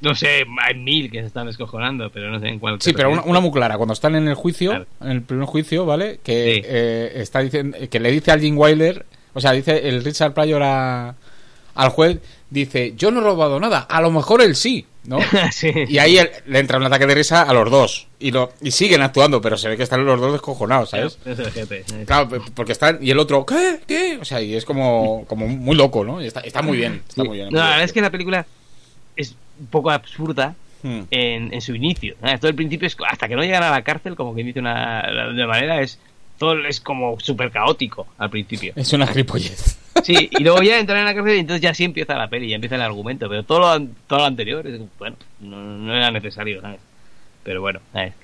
No 0.00 0.14
sé, 0.14 0.44
hay 0.64 0.74
mil 0.78 1.10
que 1.10 1.20
se 1.20 1.26
están 1.26 1.46
descojonando, 1.46 2.08
pero 2.10 2.30
no 2.30 2.38
sé 2.38 2.46
en 2.48 2.58
cuál. 2.58 2.80
Sí, 2.80 2.92
pero 2.94 3.10
una, 3.10 3.40
muy 3.40 3.50
clara. 3.50 3.76
Cuando 3.76 3.92
están 3.92 4.14
en 4.14 4.28
el 4.28 4.34
juicio, 4.34 4.70
Claro. 4.70 4.86
en 5.00 5.08
el 5.10 5.22
primer 5.22 5.46
juicio, 5.46 5.84
¿vale? 5.84 6.20
Que 6.22 6.54
Sí. 6.54 6.62
eh, 6.64 7.12
está 7.16 7.40
diciendo, 7.40 7.76
que 7.90 8.00
le 8.00 8.10
dice 8.12 8.30
al 8.30 8.40
Jim 8.40 8.56
Wilder, 8.56 9.04
o 9.34 9.40
sea, 9.40 9.52
dice 9.52 9.88
el 9.88 10.02
Richard 10.04 10.32
Pryor 10.32 10.62
a- 10.62 11.14
al 11.74 11.88
juez, 11.90 12.18
dice, 12.48 12.94
yo 12.96 13.10
no 13.10 13.20
he 13.20 13.24
robado 13.24 13.58
nada, 13.60 13.80
a 13.80 14.00
lo 14.00 14.10
mejor 14.10 14.40
él 14.40 14.54
sí, 14.56 14.86
¿no? 15.04 15.18
sí. 15.52 15.72
Y 15.88 15.98
ahí 15.98 16.18
le 16.46 16.58
entra 16.58 16.78
un 16.78 16.84
ataque 16.84 17.06
de 17.06 17.14
risa 17.14 17.42
a 17.42 17.52
los 17.52 17.70
dos. 17.70 18.06
Y, 18.18 18.30
lo, 18.30 18.52
y 18.60 18.70
siguen 18.70 19.02
actuando, 19.02 19.40
pero 19.40 19.56
se 19.56 19.68
ve 19.68 19.76
que 19.76 19.82
están 19.82 20.04
los 20.04 20.20
dos 20.20 20.32
descojonados, 20.32 20.90
¿sabes? 20.90 21.18
Es 21.24 21.38
el 21.38 21.50
jefe. 21.50 21.84
Claro, 22.06 22.28
porque 22.54 22.72
están. 22.72 22.98
Y 23.00 23.10
el 23.10 23.18
otro, 23.18 23.44
¿qué? 23.46 23.80
¿Qué? 23.86 24.18
O 24.20 24.24
sea, 24.24 24.40
y 24.40 24.54
es 24.54 24.64
como, 24.64 25.24
como 25.26 25.46
muy 25.48 25.76
loco, 25.76 26.04
¿no? 26.04 26.22
Y 26.22 26.26
está, 26.26 26.40
está 26.40 26.62
muy 26.62 26.76
bien. 26.76 27.02
Está 27.08 27.24
muy 27.24 27.36
bien. 27.38 27.48
No, 27.50 27.58
la 27.58 27.70
verdad 27.70 27.84
es 27.84 27.92
que 27.92 28.00
la 28.00 28.10
película 28.10 28.46
es 29.16 29.34
un 29.58 29.66
poco 29.66 29.90
absurda 29.90 30.54
Hmm. 30.82 31.02
en, 31.10 31.52
en 31.52 31.60
su 31.60 31.74
inicio. 31.74 32.16
¿no? 32.22 32.38
Todo 32.38 32.48
el 32.48 32.54
principio 32.54 32.86
es 32.86 32.96
hasta 33.06 33.28
que 33.28 33.36
no 33.36 33.42
llegan 33.42 33.62
a 33.62 33.70
la 33.70 33.82
cárcel, 33.82 34.16
como 34.16 34.34
que 34.34 34.42
dice 34.42 34.60
una 34.60 35.02
de 35.36 35.46
manera 35.46 35.82
es 35.82 35.98
todo 36.38 36.56
es 36.66 36.80
como 36.80 37.20
súper 37.20 37.50
caótico 37.50 38.06
al 38.16 38.30
principio. 38.30 38.72
Es 38.74 38.90
una 38.94 39.06
gilipollez. 39.06 39.78
Sí, 40.02 40.28
y 40.30 40.42
luego 40.42 40.62
ya 40.62 40.78
entran 40.78 40.98
en 41.00 41.04
la 41.04 41.14
cárcel 41.14 41.36
y 41.36 41.40
entonces 41.40 41.60
ya 41.62 41.74
sí 41.74 41.84
empieza 41.84 42.14
la 42.16 42.28
peli, 42.28 42.48
ya 42.48 42.54
empieza 42.56 42.76
el 42.76 42.82
argumento, 42.82 43.28
pero 43.28 43.42
todo 43.44 43.60
lo, 43.78 43.86
todo 44.06 44.18
lo 44.20 44.24
anterior 44.24 44.66
es 44.66 44.80
bueno, 44.98 45.16
no, 45.40 45.56
no 45.56 45.94
era 45.94 46.10
necesario, 46.10 46.60
¿sabes? 46.60 46.80
Pero 47.42 47.60
bueno, 47.60 47.80
¿sabes? 47.92 48.14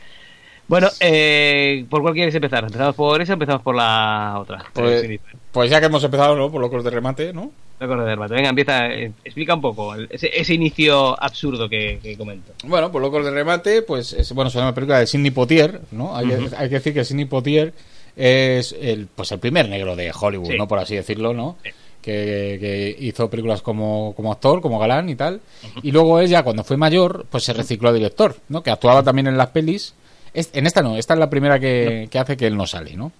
Bueno, 0.69 0.89
eh, 0.99 1.85
¿por 1.89 2.03
cuál 2.03 2.15
quieres 2.15 2.35
empezar? 2.35 2.65
¿Empezamos 2.65 2.95
por 2.97 3.23
esa 3.23 3.33
o 3.33 3.35
empezamos 3.35 3.63
por 3.63 3.77
la 3.77 4.35
otra? 4.41 4.65
Pues- 4.73 5.21
Pues 5.53 5.71
ya 5.71 5.79
que 5.81 5.87
hemos 5.87 6.03
empezado, 6.03 6.35
¿no? 6.37 6.51
Por 6.51 6.61
locos 6.61 6.83
de 6.83 6.91
remate, 6.91 7.33
¿no? 7.33 7.53
Recuerdo 7.79 8.05
de 8.05 8.11
debate. 8.11 8.35
Venga, 8.35 8.49
empieza, 8.49 8.87
eh, 8.89 9.13
explica 9.25 9.55
un 9.55 9.61
poco 9.61 9.95
el- 9.95 10.09
ese, 10.11 10.29
ese 10.35 10.55
inicio 10.55 11.23
absurdo 11.23 11.69
que, 11.69 12.01
que 12.03 12.17
comento. 12.17 12.53
Bueno, 12.65 12.91
por 12.91 13.01
locos 13.01 13.25
de 13.25 13.31
remate, 13.31 13.83
pues 13.83 14.13
es, 14.13 14.33
bueno, 14.33 14.51
se 14.51 14.59
llama 14.59 14.75
película 14.75 14.99
de 14.99 15.07
Sidney 15.07 15.31
Poitier, 15.31 15.81
¿no? 15.93 16.17
Hay, 16.17 16.27
hay 16.33 16.69
que 16.69 16.75
decir 16.75 16.93
que 16.95 17.05
Sidney 17.05 17.27
Poitier 17.27 17.73
es 18.17 18.75
el, 18.81 19.07
pues 19.15 19.31
el 19.33 19.39
primer 19.39 19.69
negro 19.69 19.95
de 19.95 20.11
Hollywood, 20.19 20.51
Sí. 20.53 20.57
¿no? 20.59 20.67
Por 20.67 20.79
así 20.79 20.97
decirlo, 20.97 21.33
¿no? 21.35 21.57
Sí. 21.63 21.71
Que, 22.03 22.57
que 22.61 22.97
hizo 23.05 23.29
películas 23.29 23.63
como, 23.63 24.13
como 24.17 24.31
actor, 24.33 24.61
como 24.61 24.79
galán 24.79 25.09
y 25.09 25.17
tal. 25.17 25.41
Y 25.83 25.91
luego 25.91 26.21
ella, 26.21 26.43
cuando 26.45 26.63
fue 26.65 26.77
mayor, 26.77 27.27
pues 27.29 27.43
se 27.45 27.53
recicló 27.53 27.89
a 27.89 27.93
director, 27.93 28.37
¿no? 28.49 28.63
Que 28.63 28.71
actuaba 28.71 29.03
también 29.03 29.27
en 29.27 29.37
las 29.37 29.49
pelis. 29.49 29.93
Es- 30.33 30.51
en 30.53 30.67
esta 30.67 30.83
no, 30.83 30.97
esta 30.97 31.15
es 31.15 31.21
la 31.21 31.29
primera 31.29 31.59
que, 31.59 32.07
que 32.11 32.19
hace 32.19 32.37
que 32.37 32.47
él 32.47 32.57
no 32.57 32.67
sale, 32.67 32.97
¿no? 32.97 33.11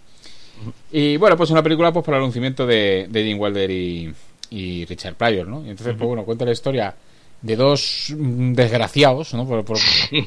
Y 0.93 1.17
bueno, 1.17 1.37
pues 1.37 1.51
una 1.51 1.63
película 1.63 1.93
pues 1.93 2.05
por 2.05 2.15
el 2.15 2.21
anunciamiento 2.21 2.65
de, 2.67 3.07
de 3.11 3.25
Jim 3.25 3.39
Wilder 3.41 3.71
y, 3.71 4.15
y 4.51 4.85
Richard 4.87 5.15
Pryor, 5.17 5.49
¿no? 5.49 5.67
Y 5.67 5.71
entonces, 5.71 5.95
pues 5.99 6.07
bueno, 6.07 6.25
cuenta 6.25 6.45
la 6.45 6.53
historia 6.53 6.95
de 7.43 7.57
dos 7.57 8.15
desgraciados, 8.17 9.35
¿no? 9.35 9.47
Por, 9.47 9.65
por- 9.65 9.79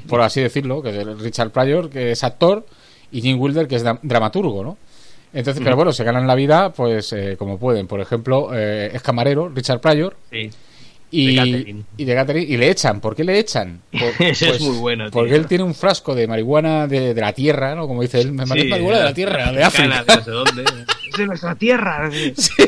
por 0.07 0.21
así 0.21 0.41
decirlo, 0.41 0.81
que 0.81 0.89
es 0.99 1.05
Richard 1.19 1.51
Pryor, 1.51 1.89
que 1.89 2.11
es 2.11 2.23
actor, 2.23 2.65
y 3.11 3.21
Jim 3.21 3.39
Wilder, 3.39 3.67
que 3.67 3.75
es 3.75 3.85
dra- 3.85 3.99
dramaturgo, 4.01 4.63
¿no? 4.63 4.77
Entonces, 5.33 5.61
pero 5.63 5.75
bueno, 5.75 5.93
se 5.93 6.03
ganan 6.03 6.25
la 6.25 6.33
vida, 6.35 6.71
pues, 6.73 7.13
eh, 7.13 7.35
como 7.37 7.59
pueden. 7.59 7.85
Por 7.87 8.01
ejemplo, 8.01 8.49
eh, 8.53 8.89
es 8.93 9.01
camarero, 9.03 9.47
Richard 9.49 9.79
Pryor, 9.79 10.15
Sí. 10.31 10.49
y 11.11 11.35
De 11.35 11.75
y 11.97 12.05
de 12.05 12.15
Catherine, 12.15 12.45
y 12.51 12.57
le 12.57 12.69
echan. 12.71 12.99
¿Por 12.99 13.15
qué 13.15 13.23
le 13.23 13.37
echan? 13.37 13.81
Por- 13.91 14.17
pues, 14.17 14.41
es 14.41 14.59
muy 14.61 14.77
bueno, 14.77 15.03
tío. 15.05 15.11
Porque 15.11 15.35
él 15.35 15.45
tiene 15.45 15.63
un 15.63 15.75
frasco 15.75 16.15
de 16.15 16.27
marihuana 16.27 16.87
de, 16.87 17.13
de 17.13 17.21
la 17.21 17.33
tierra, 17.33 17.75
¿no? 17.75 17.87
Como 17.87 18.01
dice 18.01 18.21
él, 18.21 18.31
me 18.31 18.43
Sí, 18.47 18.65
marihuana 18.67 18.97
de 18.99 19.03
la 19.03 19.13
tierra, 19.13 19.51
de 19.51 19.63
África. 19.63 20.03
de 20.03 20.15
no 20.15 20.23
sé 20.23 20.31
dónde. 20.31 20.63
Es 20.63 21.13
de 21.17 21.25
nuestra 21.27 21.55
tierra. 21.55 22.09
Sí, 22.35 22.63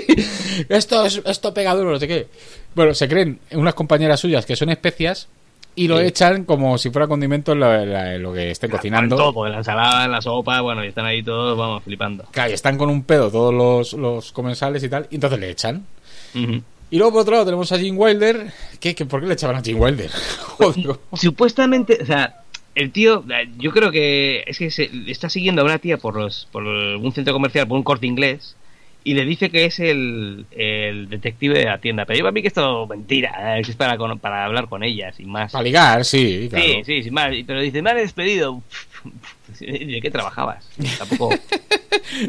esto, 0.70 1.06
es, 1.06 1.22
esto 1.26 1.54
pega 1.54 1.74
duro, 1.74 1.92
no 1.92 2.00
sé 2.00 2.08
qué. 2.08 2.28
Bueno, 2.76 2.94
se 2.94 3.08
creen 3.08 3.40
unas 3.54 3.74
compañeras 3.74 4.20
suyas 4.20 4.46
que 4.46 4.56
son 4.56 4.70
especias 4.70 5.28
y 5.75 5.88
lo 5.88 5.98
Sí. 6.00 6.06
echan 6.06 6.44
como 6.46 6.78
si 6.78 6.90
fuera 6.90 7.08
condimento 7.08 7.54
en 7.54 7.60
la- 7.62 8.16
en 8.16 8.22
lo 8.24 8.34
que 8.34 8.51
estén 8.51 8.70
cocinando. 8.72 9.16
Todo, 9.16 9.46
en 9.46 9.54
la 9.54 9.58
ensalada, 9.60 10.06
en 10.06 10.12
la 10.12 10.22
sopa, 10.22 10.62
bueno, 10.62 10.84
y 10.84 10.88
están 10.90 11.06
ahí 11.06 11.24
todos, 11.24 11.58
vamos, 11.58 11.84
flipando. 11.84 12.25
Claro, 12.32 12.51
y 12.51 12.54
están 12.54 12.78
con 12.78 12.90
un 12.90 13.04
pedo 13.04 13.32
todos 13.32 13.54
los, 13.54 13.94
los 13.94 14.32
comensales 14.32 14.84
y 14.84 14.90
tal, 14.90 15.08
y 15.10 15.16
entonces 15.16 15.40
le 15.40 15.50
echan. 15.50 15.86
Y 16.34 16.98
luego, 16.98 17.13
por 17.13 17.22
otro 17.22 17.34
lado, 17.34 17.46
tenemos 17.46 17.72
a 17.72 17.80
Jim 17.80 17.96
Wilder. 17.98 18.51
¿Qué, 18.80 18.94
qué, 18.96 19.06
¿Por 19.06 19.22
qué 19.22 19.28
le 19.28 19.34
echaban 19.34 19.56
a 19.56 19.62
Jim 19.62 19.80
Wilder? 19.80 20.10
Joder. 20.58 20.98
Supuestamente, 21.13 21.98
o 22.01 22.06
sea, 22.06 22.42
el 22.75 22.92
tío, 22.92 23.24
yo 23.58 23.72
creo 23.72 23.92
que 23.92 24.44
es 24.48 24.58
que 24.58 24.72
se, 24.72 24.90
está 25.08 25.30
siguiendo 25.30 25.62
a 25.62 25.66
una 25.66 25.78
tía 25.80 25.98
por 25.98 26.16
los 26.16 26.48
por 26.51 26.63
un 26.63 27.12
centro 27.13 27.34
comercial, 27.34 27.68
por 27.68 27.78
un 27.78 27.84
corte 27.84 28.08
inglés, 28.08 28.56
y 29.03 29.13
le 29.13 29.25
dice 29.25 29.50
que 29.50 29.65
es 29.65 29.79
el, 29.79 30.46
el 30.51 31.10
detective 31.10 31.58
de 31.58 31.65
la 31.65 31.79
tienda. 31.79 32.05
Pero 32.05 32.20
yo 32.20 32.24
para 32.24 32.31
mí 32.31 32.41
que 32.41 32.50
es 32.50 32.53
todo 32.53 32.88
mentira, 32.88 33.58
eh, 33.58 33.62
es 33.62 33.75
para, 33.75 33.98
para 34.17 34.46
hablar 34.46 34.67
con 34.67 34.84
ella, 34.84 35.12
sin 35.13 35.29
más. 35.29 35.51
Para 35.51 35.63
ligar, 35.63 36.05
sí, 36.05 36.48
claro. 36.50 36.65
Sí, 36.65 36.81
sí, 36.86 37.03
sin 37.03 37.13
más. 37.13 37.31
Pero 37.46 37.62
dice, 37.62 37.81
me 37.81 37.91
han 37.91 37.98
despedido. 37.98 38.62
¿De 39.60 40.00
qué 40.01 40.12
trabajabas? 40.12 40.67
Tampoco. 40.98 41.36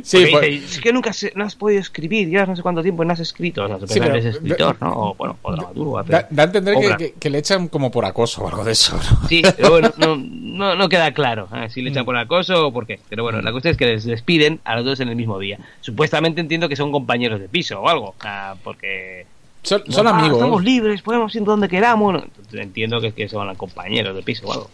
Sí, 0.02 0.26
pues- 0.30 0.42
dice, 0.50 0.64
es 0.76 0.80
que 0.80 0.92
nunca 0.92 1.12
se- 1.12 1.32
no 1.34 1.44
has 1.44 1.54
podido 1.56 1.80
escribir, 1.80 2.28
ya 2.28 2.46
no 2.46 2.54
sé 2.54 2.62
cuánto 2.62 2.82
tiempo 2.82 3.04
no 3.04 3.12
has 3.12 3.20
escrito. 3.20 3.64
O 3.64 3.68
sea, 3.68 3.86
Sí, 3.86 4.00
pero- 4.00 4.14
eres 4.14 4.26
escritor, 4.26 4.76
¿no? 4.80 4.92
O, 4.92 5.14
bueno, 5.14 5.38
o 5.42 5.52
dramaturgo. 5.52 6.02
da, 6.04 6.26
da 6.30 6.42
a 6.42 6.46
entender 6.46 6.74
que, 6.78 6.86
obra. 6.86 6.96
que- 6.96 7.12
que 7.14 7.30
le 7.30 7.38
echan 7.38 7.68
como 7.68 7.90
por 7.90 8.04
acoso 8.04 8.42
o 8.44 8.48
algo 8.48 8.64
de 8.64 8.72
eso. 8.72 8.96
¿no? 8.96 9.28
Sí, 9.28 9.42
pero 9.56 9.70
bueno, 9.70 9.90
no, 9.96 10.16
no, 10.16 10.74
no 10.76 10.88
queda 10.88 11.12
claro 11.12 11.48
¿eh? 11.54 11.68
si 11.70 11.80
le 11.82 11.90
Mm. 11.90 11.92
echan 11.92 12.04
por 12.04 12.16
acoso 12.16 12.66
o 12.68 12.72
por 12.72 12.86
qué. 12.86 13.00
Pero 13.08 13.22
bueno, 13.22 13.40
la 13.40 13.50
cuestión 13.50 13.72
es 13.72 13.78
que 13.78 13.86
les 13.86 14.04
despiden 14.04 14.60
a 14.64 14.76
los 14.76 14.84
dos 14.84 15.00
en 15.00 15.08
el 15.08 15.16
mismo 15.16 15.38
día. 15.38 15.58
Supuestamente 15.80 16.40
entiendo 16.40 16.68
que 16.68 16.76
son 16.76 16.92
compañeros 16.92 17.40
de 17.40 17.48
piso 17.48 17.80
o 17.80 17.88
algo, 17.88 18.14
ah, 18.20 18.54
porque... 18.62 19.26
Son, 19.62 19.83
son 19.88 20.07
Ah, 20.09 20.11
amigos. 20.19 20.38
Estamos 20.38 20.64
libres, 20.64 21.02
podemos 21.02 21.35
ir 21.37 21.45
donde 21.45 21.69
queramos. 21.69 22.23
Entiendo 22.52 23.00
que, 23.00 23.12
que 23.12 23.28
son 23.28 23.54
compañeros 23.54 24.14
de 24.16 24.23
piso 24.23 24.47
o 24.47 24.52
algo. 24.52 24.71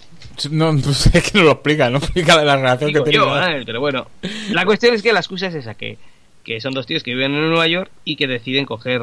No, 0.50 0.72
no 0.72 0.80
sé, 0.94 1.18
es 1.18 1.30
que 1.30 1.38
no 1.38 1.44
lo 1.44 1.52
explica, 1.52 1.90
no 1.90 1.98
explica 1.98 2.42
la 2.42 2.56
relación 2.56 2.88
Digo 2.92 3.04
que 3.04 3.10
tiene. 3.10 3.24
yo, 3.26 3.40
¿eh? 3.42 3.62
pero 3.66 3.80
bueno. 3.80 4.06
La 4.50 4.64
cuestión 4.64 4.94
es 4.94 5.02
que 5.02 5.12
la 5.12 5.20
excusa 5.20 5.48
es 5.48 5.54
esa, 5.56 5.74
que, 5.74 5.98
que 6.42 6.60
son 6.60 6.72
dos 6.72 6.86
tíos 6.86 7.02
que 7.02 7.10
viven 7.14 7.34
en 7.34 7.48
Nueva 7.50 7.66
York 7.66 7.90
y 8.04 8.16
que 8.16 8.26
deciden 8.26 8.64
coger 8.64 9.02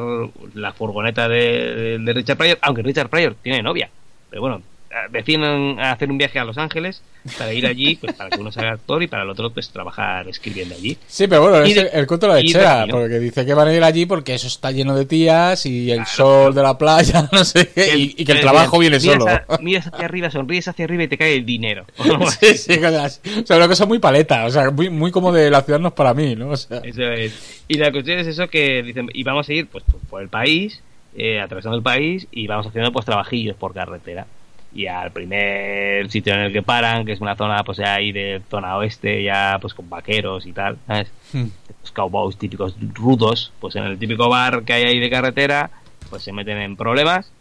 la 0.54 0.72
furgoneta 0.72 1.28
de, 1.28 1.38
de- 1.38 1.98
de 2.00 2.12
Richard 2.12 2.36
Pryor, 2.36 2.58
aunque 2.62 2.82
Richard 2.82 3.08
Pryor 3.08 3.36
tiene 3.42 3.62
novia. 3.62 3.88
Pero 4.30 4.42
bueno, 4.42 4.62
deciden 5.10 5.78
hacer 5.80 6.10
un 6.10 6.18
viaje 6.18 6.38
a 6.38 6.44
Los 6.44 6.58
Ángeles 6.58 7.02
para 7.38 7.52
ir 7.52 7.66
allí, 7.66 7.96
pues 7.96 8.14
para 8.14 8.30
que 8.30 8.38
uno 8.40 8.52
sea 8.52 8.70
actor 8.72 9.02
y 9.02 9.08
para 9.08 9.24
el 9.24 9.30
otro 9.30 9.50
pues 9.52 9.68
trabajar 9.70 10.28
escribiendo 10.28 10.76
allí. 10.76 10.96
Sí, 11.08 11.26
pero 11.26 11.42
bueno, 11.42 11.58
de- 11.58 11.90
el, 11.92 12.06
cuento 12.06 12.28
de 12.28 12.32
la 12.34 12.40
y 12.40 12.52
de 12.52 12.86
¿no? 12.86 12.92
porque 12.92 13.18
dice 13.18 13.44
que 13.44 13.52
van 13.52 13.66
a 13.68 13.74
ir 13.74 13.82
allí 13.82 14.06
porque 14.06 14.34
eso 14.34 14.46
está 14.46 14.70
lleno 14.70 14.94
de 14.96 15.06
tías 15.06 15.66
y 15.66 15.90
el 15.90 16.06
sol 16.06 16.54
de 16.54 16.62
la 16.62 16.78
playa, 16.78 17.28
no 17.32 17.44
sé 17.44 17.68
qué, 17.74 17.96
y, 17.96 18.14
y 18.18 18.24
que 18.24 18.32
el 18.32 18.38
Eh, 18.38 18.42
trabajo 18.42 18.78
viene 18.78 19.00
solo. 19.00 19.26
a- 19.28 19.58
miras 19.60 19.88
hacia 19.88 20.04
arriba, 20.04 20.30
sonríes 20.30 20.68
hacia 20.68 20.84
arriba 20.84 21.02
y 21.02 21.08
te 21.08 21.18
cae 21.18 21.34
el 21.34 21.44
dinero. 21.46 21.84
Sí, 22.40 22.56
sí, 22.56 22.76
cosas. 22.80 23.20
O 23.42 23.46
sea, 23.46 23.56
una 23.56 23.66
cosa 23.68 23.86
muy 23.86 23.98
paleta, 23.98 24.44
o 24.46 24.50
sea, 24.50 24.70
muy, 24.70 24.88
muy 24.88 25.10
como 25.10 25.32
de 25.32 25.50
la 25.50 25.62
ciudad 25.62 25.80
no 25.80 25.88
es 25.88 25.94
para 25.94 26.14
mí, 26.14 26.36
¿no? 26.36 26.50
O 26.50 26.56
sea, 26.56 26.78
Eso 26.84 27.02
es. 27.02 27.64
Y 27.68 27.74
la 27.78 27.90
cuestión 27.90 28.18
es 28.20 28.26
eso 28.28 28.46
que 28.48 28.82
dicen, 28.84 29.08
y 29.12 29.24
vamos 29.24 29.48
a 29.48 29.52
ir 29.52 29.66
pues 29.66 29.82
por- 29.82 30.00
por 30.02 30.22
el 30.22 30.28
país, 30.28 30.80
eh, 31.16 31.40
atravesando 31.40 31.76
el 31.76 31.82
país, 31.82 32.28
y 32.30 32.46
vamos 32.46 32.66
haciendo 32.68 32.92
pues 32.92 33.04
trabajillos 33.04 33.56
por 33.56 33.74
carretera. 33.74 34.26
Y 34.74 34.86
al 34.86 35.10
primer 35.10 36.10
sitio 36.10 36.34
en 36.34 36.40
el 36.40 36.52
que 36.52 36.62
paran, 36.62 37.06
que 37.06 37.12
es 37.12 37.20
una 37.20 37.34
zona 37.34 37.64
pues 37.64 37.78
ya 37.78 37.94
ahí 37.94 38.12
de 38.12 38.42
zona 38.50 38.76
oeste, 38.76 39.22
ya 39.22 39.58
pues 39.60 39.72
con 39.72 39.88
vaqueros 39.88 40.46
y 40.46 40.52
tal, 40.52 40.76
¿sabes? 40.86 41.10
hmm. 41.32 41.46
Los 41.82 41.92
cowboys 41.92 42.36
típicos 42.36 42.76
rudos, 42.92 43.52
pues 43.58 43.76
en 43.76 43.84
el 43.84 43.98
típico 43.98 44.28
bar 44.28 44.64
que 44.64 44.74
hay 44.74 44.84
ahí 44.84 45.00
de 45.00 45.08
carretera, 45.08 45.70
pues 46.10 46.22
se 46.22 46.32
meten 46.32 46.58
en 46.58 46.76
problemas 46.76 47.32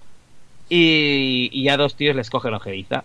y, 0.69 1.49
y 1.51 1.63
ya 1.63 1.77
dos 1.77 1.95
tíos 1.95 2.15
les 2.15 2.29
cogen 2.29 2.53
ojeriza 2.53 3.03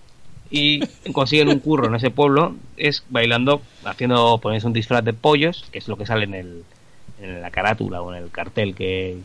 y 0.50 0.80
consiguen 1.12 1.48
un 1.48 1.60
curro 1.60 1.86
en 1.86 1.94
ese 1.94 2.10
pueblo 2.10 2.54
es 2.76 3.04
bailando 3.08 3.62
haciendo 3.84 4.38
ponerse 4.38 4.66
un 4.66 4.72
disfraz 4.72 5.04
de 5.04 5.12
pollos 5.12 5.68
que 5.70 5.78
es 5.78 5.86
lo 5.86 5.96
que 5.96 6.06
sale 6.06 6.24
en 6.24 6.34
el 6.34 6.64
en 7.20 7.40
la 7.40 7.50
carátula 7.50 8.02
o 8.02 8.12
en 8.12 8.22
el 8.22 8.30
cartel 8.30 8.74
que 8.74 9.18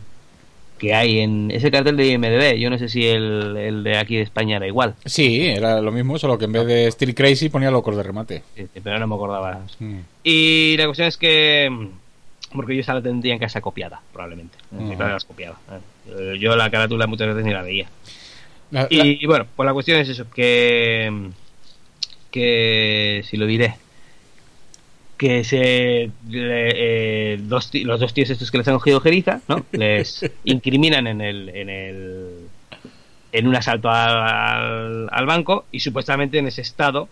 que 0.78 0.94
hay 0.94 1.20
en 1.20 1.50
ese 1.50 1.70
cartel 1.70 1.96
de 1.96 2.06
IMDb 2.06 2.56
yo 2.58 2.68
no 2.70 2.78
sé 2.78 2.88
si 2.88 3.06
el, 3.06 3.56
el 3.56 3.82
de 3.82 3.96
aquí 3.96 4.16
de 4.16 4.22
España 4.22 4.56
era 4.56 4.66
igual 4.66 4.94
Sí, 5.04 5.46
era 5.46 5.80
lo 5.80 5.90
mismo, 5.90 6.18
solo 6.18 6.36
que 6.36 6.44
en 6.44 6.52
vez 6.52 6.66
de 6.66 6.90
Steel 6.90 7.14
Crazy 7.14 7.48
ponía 7.48 7.70
locos 7.70 7.96
de 7.96 8.02
remate. 8.02 8.42
este, 8.54 8.80
pero 8.82 8.98
no 8.98 9.06
me 9.06 9.14
acordaba 9.14 9.60
Hmm. 9.78 10.00
Y 10.22 10.76
la 10.76 10.84
cuestión 10.86 11.08
es 11.08 11.16
que. 11.16 11.68
mm, 11.70 11.88
Porque 12.54 12.74
yo 12.74 12.80
esa 12.82 12.94
la 12.94 13.02
tendría 13.02 13.32
en 13.34 13.38
casa 13.40 13.60
copiada, 13.60 14.00
probablemente. 14.12 14.56
Las 14.98 15.24
copiaba. 15.24 15.56
Eh, 16.08 16.36
Yo 16.38 16.54
la 16.56 16.70
carátula 16.70 17.06
muchas 17.06 17.28
veces 17.28 17.44
ni 17.44 17.52
la 17.52 17.62
veía. 17.62 17.86
La- 18.70 18.82
la- 18.82 18.88
Y, 18.90 19.18
y 19.22 19.26
bueno, 19.26 19.46
pues 19.56 19.66
la 19.66 19.72
cuestión 19.72 19.98
es 20.00 20.08
eso: 20.08 20.26
que. 20.34 21.08
mm, 21.10 21.26
Que. 22.30 23.22
Si 23.28 23.36
lo 23.36 23.46
diré. 23.46 23.74
Que 25.16 25.44
se. 25.44 26.10
le- 26.28 26.72
eh, 27.32 27.38
dos 27.40 27.70
los 27.74 28.00
dos 28.00 28.12
tíos 28.12 28.28
estos 28.30 28.50
que 28.50 28.58
les 28.58 28.68
han 28.68 28.74
cogido 28.74 29.00
jeriza, 29.00 29.40
¿no? 29.48 29.64
Les 29.72 30.30
incriminan 30.44 31.06
en 31.06 31.20
el. 31.20 31.48
En 31.50 31.68
el 31.70 32.26
en 33.32 33.46
un 33.48 33.56
asalto 33.56 33.90
al, 33.90 35.08
al 35.10 35.26
banco 35.26 35.66
y 35.70 35.80
supuestamente 35.80 36.38
en 36.38 36.46
ese 36.46 36.62
estado 36.62 37.08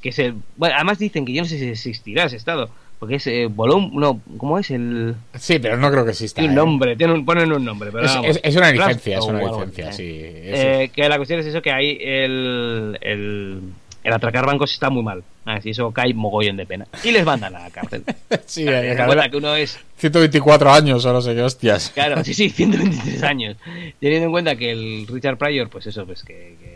que 0.00 0.10
es 0.10 0.18
el 0.20 0.34
bueno 0.56 0.76
además 0.76 0.98
dicen 0.98 1.24
que 1.24 1.32
yo 1.32 1.42
no 1.42 1.48
sé 1.48 1.58
si 1.58 1.64
existirá 1.68 2.24
ese 2.24 2.36
estado 2.36 2.68
porque 3.00 3.16
es 3.16 3.26
eh, 3.26 3.46
Bolón 3.50 3.90
no 3.94 4.20
cómo 4.36 4.58
es 4.60 4.70
el 4.70 5.16
Sí, 5.36 5.58
pero 5.58 5.76
no 5.76 5.90
creo 5.90 6.04
que 6.04 6.10
exista. 6.12 6.40
un 6.44 6.50
¿eh? 6.50 6.54
nombre 6.54 6.94
tiene 6.94 7.14
un, 7.14 7.24
ponen 7.24 7.50
un 7.52 7.64
nombre 7.64 7.90
pero 7.90 8.04
Es, 8.04 8.14
vamos, 8.14 8.30
es- 8.36 8.40
es 8.44 8.54
una 8.56 8.70
licencia, 8.70 9.18
es 9.18 9.24
una 9.24 9.42
licencia, 9.42 9.92
sí. 9.92 10.04
¿eh? 10.04 10.50
eso. 10.52 10.62
Eh, 10.82 10.90
que 10.94 11.08
la 11.08 11.16
cuestión 11.16 11.40
es 11.40 11.46
eso 11.46 11.60
que 11.62 11.70
el 11.70 12.98
el, 13.00 13.60
el 14.06 14.12
atracar 14.12 14.46
bancos 14.46 14.72
está 14.72 14.88
muy 14.90 15.02
mal 15.02 15.22
así 15.44 15.70
eso 15.70 15.90
cae 15.92 16.14
mogollón 16.14 16.56
de 16.56 16.66
pena 16.66 16.86
y 17.04 17.10
les 17.10 17.24
mandan 17.24 17.54
a 17.56 17.60
la 17.60 17.70
cárcel 17.70 18.02
sí, 18.46 18.62
en 18.62 18.68
cadena- 18.68 19.06
cuenta 19.06 19.28
que 19.30 19.36
uno 19.36 19.54
es 19.56 19.78
124 19.98 20.70
años 20.72 21.04
o 21.04 21.12
no 21.12 21.22
sé 21.22 21.34
qué 21.34 21.42
hostias. 21.42 21.90
Claro, 21.94 22.22
sí, 22.22 22.34
sí, 22.34 22.50
123 22.50 23.22
años. 23.22 23.56
Teniendo 23.98 24.26
en 24.26 24.30
cuenta 24.32 24.54
que 24.54 24.70
el 24.70 25.06
Richard 25.06 25.38
Pryor, 25.38 25.70
pues 25.70 25.86
eso, 25.86 26.04
pues 26.04 26.22
que, 26.22 26.54
que, 26.60 26.75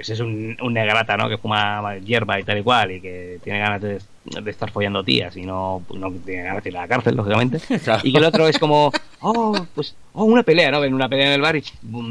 pues 0.00 0.08
es 0.10 0.20
un, 0.20 0.56
un 0.62 0.72
negrata, 0.72 1.14
¿no? 1.18 1.28
Que 1.28 1.36
fuma 1.36 1.96
hierba 1.98 2.40
y 2.40 2.42
tal 2.42 2.56
y 2.58 2.62
cual, 2.62 2.90
y 2.92 3.00
que 3.02 3.38
tiene 3.44 3.58
ganas 3.58 3.82
de, 3.82 3.98
de 4.40 4.50
estar 4.50 4.70
follando 4.70 5.04
tías 5.04 5.36
y 5.36 5.42
no, 5.42 5.82
no 5.94 6.10
tiene 6.24 6.44
ganas 6.44 6.64
de 6.64 6.70
ir 6.70 6.76
a 6.78 6.80
la 6.82 6.88
cárcel, 6.88 7.16
lógicamente. 7.16 7.58
Claro. 7.84 8.00
Y 8.02 8.12
que 8.12 8.18
el 8.18 8.24
otro 8.24 8.48
es 8.48 8.58
como, 8.58 8.90
oh, 9.20 9.66
pues, 9.74 9.94
oh, 10.14 10.24
una 10.24 10.42
pelea, 10.42 10.70
¿no? 10.70 10.80
Ven 10.80 10.94
una 10.94 11.08
pelea 11.08 11.26
en 11.26 11.32
el 11.34 11.40
bar 11.42 11.56
y, 11.56 11.64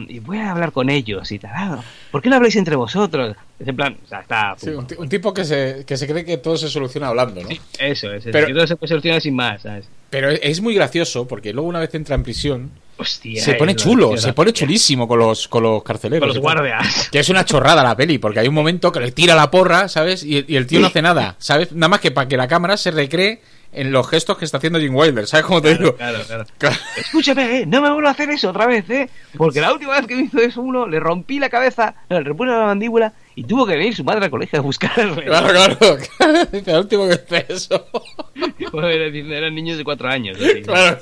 y 0.08 0.19
voy 0.19 0.38
a 0.38 0.52
hablar 0.52 0.71
con 0.71 0.89
ellos 0.91 1.32
y 1.32 1.39
tal. 1.39 1.52
Ah, 1.56 1.80
¿Por 2.12 2.21
qué 2.21 2.30
no 2.30 2.36
habláis 2.36 2.56
entre 2.56 2.75
vosotros? 2.75 3.36
Es 3.60 3.67
en 3.67 3.75
plan, 3.75 3.97
o 4.06 4.08
sea, 4.08 4.19
está... 4.19 4.54
Sí, 4.58 4.69
un, 4.69 4.86
ti- 4.86 4.95
un 4.99 5.10
tipo 5.10 5.34
que 5.34 5.43
se, 5.45 5.84
que 5.88 5.97
se 5.97 6.08
cree 6.08 6.23
que 6.25 6.38
todo 6.38 6.58
se 6.58 6.67
soluciona 6.69 7.08
hablando, 7.08 7.41
¿no? 7.41 7.49
Eso, 7.80 8.13
es, 8.13 8.23
es 8.25 8.32
Pero- 8.32 8.45
que 8.47 8.54
todo 8.54 8.67
se 8.67 8.75
puede 8.75 8.89
solucionar 8.89 9.19
sin 9.21 9.36
más, 9.36 9.63
¿sabes? 9.63 9.89
Pero 10.10 10.30
es- 10.32 10.39
es 10.43 10.62
muy 10.62 10.74
gracioso 10.74 11.28
porque 11.28 11.54
luego 11.54 11.67
una 11.69 11.80
vez 11.80 11.93
entra 11.93 12.15
en 12.15 12.24
prisión 12.24 12.72
Hostia. 12.98 13.41
se 13.43 13.54
pone 13.54 13.76
chulo, 13.76 14.17
se 14.17 14.34
pone 14.34 14.52
chulísimo 14.54 15.08
con 15.08 15.19
los, 15.19 15.48
con 15.48 15.63
los 15.63 15.84
carceleros. 15.84 16.28
Con 16.28 16.36
los 16.36 16.41
guardias. 16.41 17.10
Que 17.12 17.19
es 17.19 17.30
una 17.30 17.45
chorrada 17.45 17.84
la 17.84 17.95
peli, 17.95 18.17
porque 18.17 18.39
hay 18.39 18.48
un 18.48 18.56
momento 18.56 18.91
que 18.91 19.00
le 19.00 19.12
tira 19.12 19.36
la 19.36 19.50
porra, 19.52 19.88
¿sabes? 19.88 20.24
Y, 20.24 20.43
y 20.48 20.56
el 20.56 20.67
tío 20.67 20.80
no 20.80 20.88
hace 20.88 21.02
nada, 21.02 21.36
¿sabes? 21.39 21.72
Nada 21.72 21.88
más 21.89 22.00
que 22.02 22.12
para 22.12 22.28
que 22.28 22.38
la 22.38 22.48
cámara 22.48 22.76
se 22.78 22.91
recree 22.91 23.41
en 23.72 23.91
los 23.91 24.10
gestos 24.10 24.36
que 24.39 24.45
está 24.45 24.58
haciendo 24.58 24.80
Jim 24.80 24.95
Wilder, 24.95 25.28
¿sabes 25.28 25.45
cómo 25.45 25.62
te 25.62 25.76
digo? 25.78 25.95
Claro, 25.95 26.19
claro. 26.26 26.45
Claro. 26.58 26.76
Escúchame, 26.98 27.60
eh, 27.62 27.65
no 27.67 27.82
me 27.84 27.91
vuelvo 27.91 28.08
a 28.08 28.12
hacer 28.12 28.28
eso 28.32 28.50
otra 28.50 28.65
vez, 28.65 28.89
¿eh? 28.89 29.08
Porque 29.38 29.62
la 29.62 29.72
última 29.72 29.93
vez 29.95 30.08
que 30.08 30.15
me 30.15 30.24
hizo 30.24 30.39
eso 30.39 30.62
uno, 30.62 30.88
le 30.88 31.00
rompí 31.00 31.38
la 31.39 31.50
cabeza, 31.50 31.93
le 32.10 32.19
repuse 32.22 32.50
la 32.50 32.65
mandíbula 32.65 33.13
y 33.39 33.43
tuvo 33.45 33.65
que 33.65 33.78
venir 33.78 33.95
su 33.95 34.04
madre 34.04 34.25
al 34.25 34.32
colegio 34.32 34.60
a 34.60 34.62
buscarle. 34.62 35.23
Claro, 35.23 35.47
claro. 35.49 35.78
Dice, 36.52 36.71
el 36.71 36.78
último 36.80 37.08
que 37.08 37.13
hace 37.13 37.45
eso. 37.47 37.88
Joder, 38.71 39.15
eran 39.15 39.56
niños 39.56 39.78
de 39.78 39.84
cuatro 39.86 40.10
años. 40.10 40.38
así. 40.38 40.62
Claro. 40.63 40.99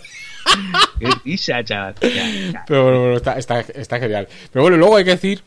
Qué 0.99 1.07
risa, 1.25 1.63
chaval. 1.63 1.95
Pero 1.99 2.83
bueno, 2.83 2.99
bueno, 3.01 3.17
está, 3.17 3.33
está, 3.33 3.59
está 3.59 3.99
genial. 3.99 4.27
Pero 4.53 4.63
bueno, 4.63 4.77
luego 4.77 4.95
hay 4.95 5.03
que 5.03 5.09
decir 5.11 5.41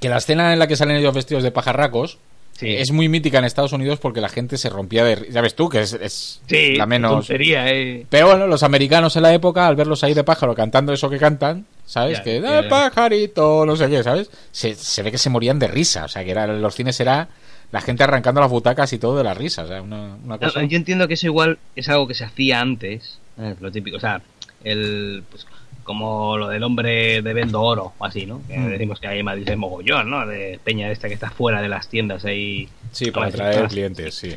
que 0.00 0.08
la 0.08 0.16
escena 0.18 0.52
en 0.54 0.58
la 0.58 0.66
que 0.66 0.76
salen 0.76 0.96
ellos 0.96 1.12
vestidos 1.12 1.42
de 1.42 1.50
pajarracos 1.50 2.18
Sí. 2.52 2.68
es 2.74 2.90
muy 2.90 3.10
mítica 3.10 3.38
en 3.38 3.44
Estados 3.44 3.74
Unidos 3.74 3.98
porque 3.98 4.22
la 4.22 4.30
gente 4.30 4.56
se 4.56 4.70
rompía 4.70 5.04
de... 5.04 5.28
Ya 5.30 5.42
ves 5.42 5.54
tú, 5.54 5.68
que 5.68 5.80
es, 5.82 5.92
es 5.92 6.40
Sí, 6.46 6.74
la 6.76 6.86
menos... 6.86 7.10
tontería, 7.26 7.68
eh. 7.70 8.06
Pero 8.08 8.28
bueno, 8.28 8.46
los 8.46 8.62
americanos 8.62 9.14
en 9.16 9.24
la 9.24 9.34
época, 9.34 9.66
al 9.66 9.76
verlos 9.76 10.02
ahí 10.02 10.14
de 10.14 10.24
pájaro 10.24 10.54
cantando 10.54 10.94
eso 10.94 11.10
que 11.10 11.18
cantan, 11.18 11.66
¿sabes? 11.86 12.18
Ya, 12.18 12.24
que 12.24 12.36
"Eh, 12.36 12.42
ya. 12.42 12.68
pajarito, 12.68 13.64
no 13.64 13.74
sé 13.76 13.88
qué, 13.88 14.02
¿sabes? 14.02 14.30
Se, 14.52 14.74
se 14.74 15.02
ve 15.02 15.10
que 15.10 15.18
se 15.18 15.30
morían 15.30 15.58
de 15.58 15.68
risa, 15.68 16.04
o 16.04 16.08
sea, 16.08 16.22
que 16.24 16.30
era, 16.32 16.46
los 16.46 16.74
cines 16.74 16.98
era 17.00 17.28
la 17.72 17.80
gente 17.80 18.04
arrancando 18.04 18.40
las 18.40 18.50
butacas 18.50 18.92
y 18.92 18.98
todo 18.98 19.16
de 19.18 19.24
las 19.24 19.36
risas. 19.36 19.70
¿eh? 19.70 19.80
Una, 19.80 20.16
una 20.24 20.38
cosa... 20.38 20.62
Yo 20.64 20.76
entiendo 20.76 21.08
que 21.08 21.14
eso 21.14 21.26
igual 21.26 21.58
es 21.74 21.88
algo 21.88 22.06
que 22.06 22.14
se 22.14 22.24
hacía 22.24 22.60
antes, 22.60 23.18
¿eh? 23.38 23.54
lo 23.60 23.72
típico, 23.72 23.96
o 23.96 24.00
sea, 24.00 24.20
el, 24.62 25.24
pues, 25.30 25.46
como 25.82 26.36
lo 26.36 26.48
del 26.48 26.62
hombre 26.64 27.22
de 27.22 27.32
vendo 27.32 27.62
oro 27.62 27.92
o 27.98 28.04
así, 28.04 28.26
¿no? 28.26 28.42
Que 28.48 28.58
Mm. 28.58 28.70
decimos 28.70 28.98
que 29.00 29.06
hay 29.06 29.20
en 29.20 29.24
Madrid 29.24 29.46
de 29.46 29.54
mogollón, 29.56 30.10
¿no? 30.10 30.26
De 30.26 30.58
peña 30.64 30.90
esta 30.90 31.06
que 31.08 31.14
está 31.14 31.30
fuera 31.30 31.62
de 31.62 31.68
las 31.68 31.88
tiendas 31.88 32.24
ahí. 32.24 32.68
Sí, 32.92 33.10
para 33.12 33.26
atraer 33.28 33.68
clientes, 33.68 34.14
sí. 34.14 34.34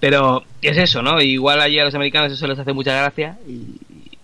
Pero 0.00 0.44
es 0.62 0.76
eso, 0.76 1.02
¿no? 1.02 1.20
Igual 1.20 1.60
allí 1.60 1.78
a 1.78 1.84
los 1.84 1.94
americanos 1.94 2.32
eso 2.32 2.46
les 2.46 2.58
hace 2.58 2.72
mucha 2.72 2.94
gracia 2.94 3.36
y, 3.48 3.76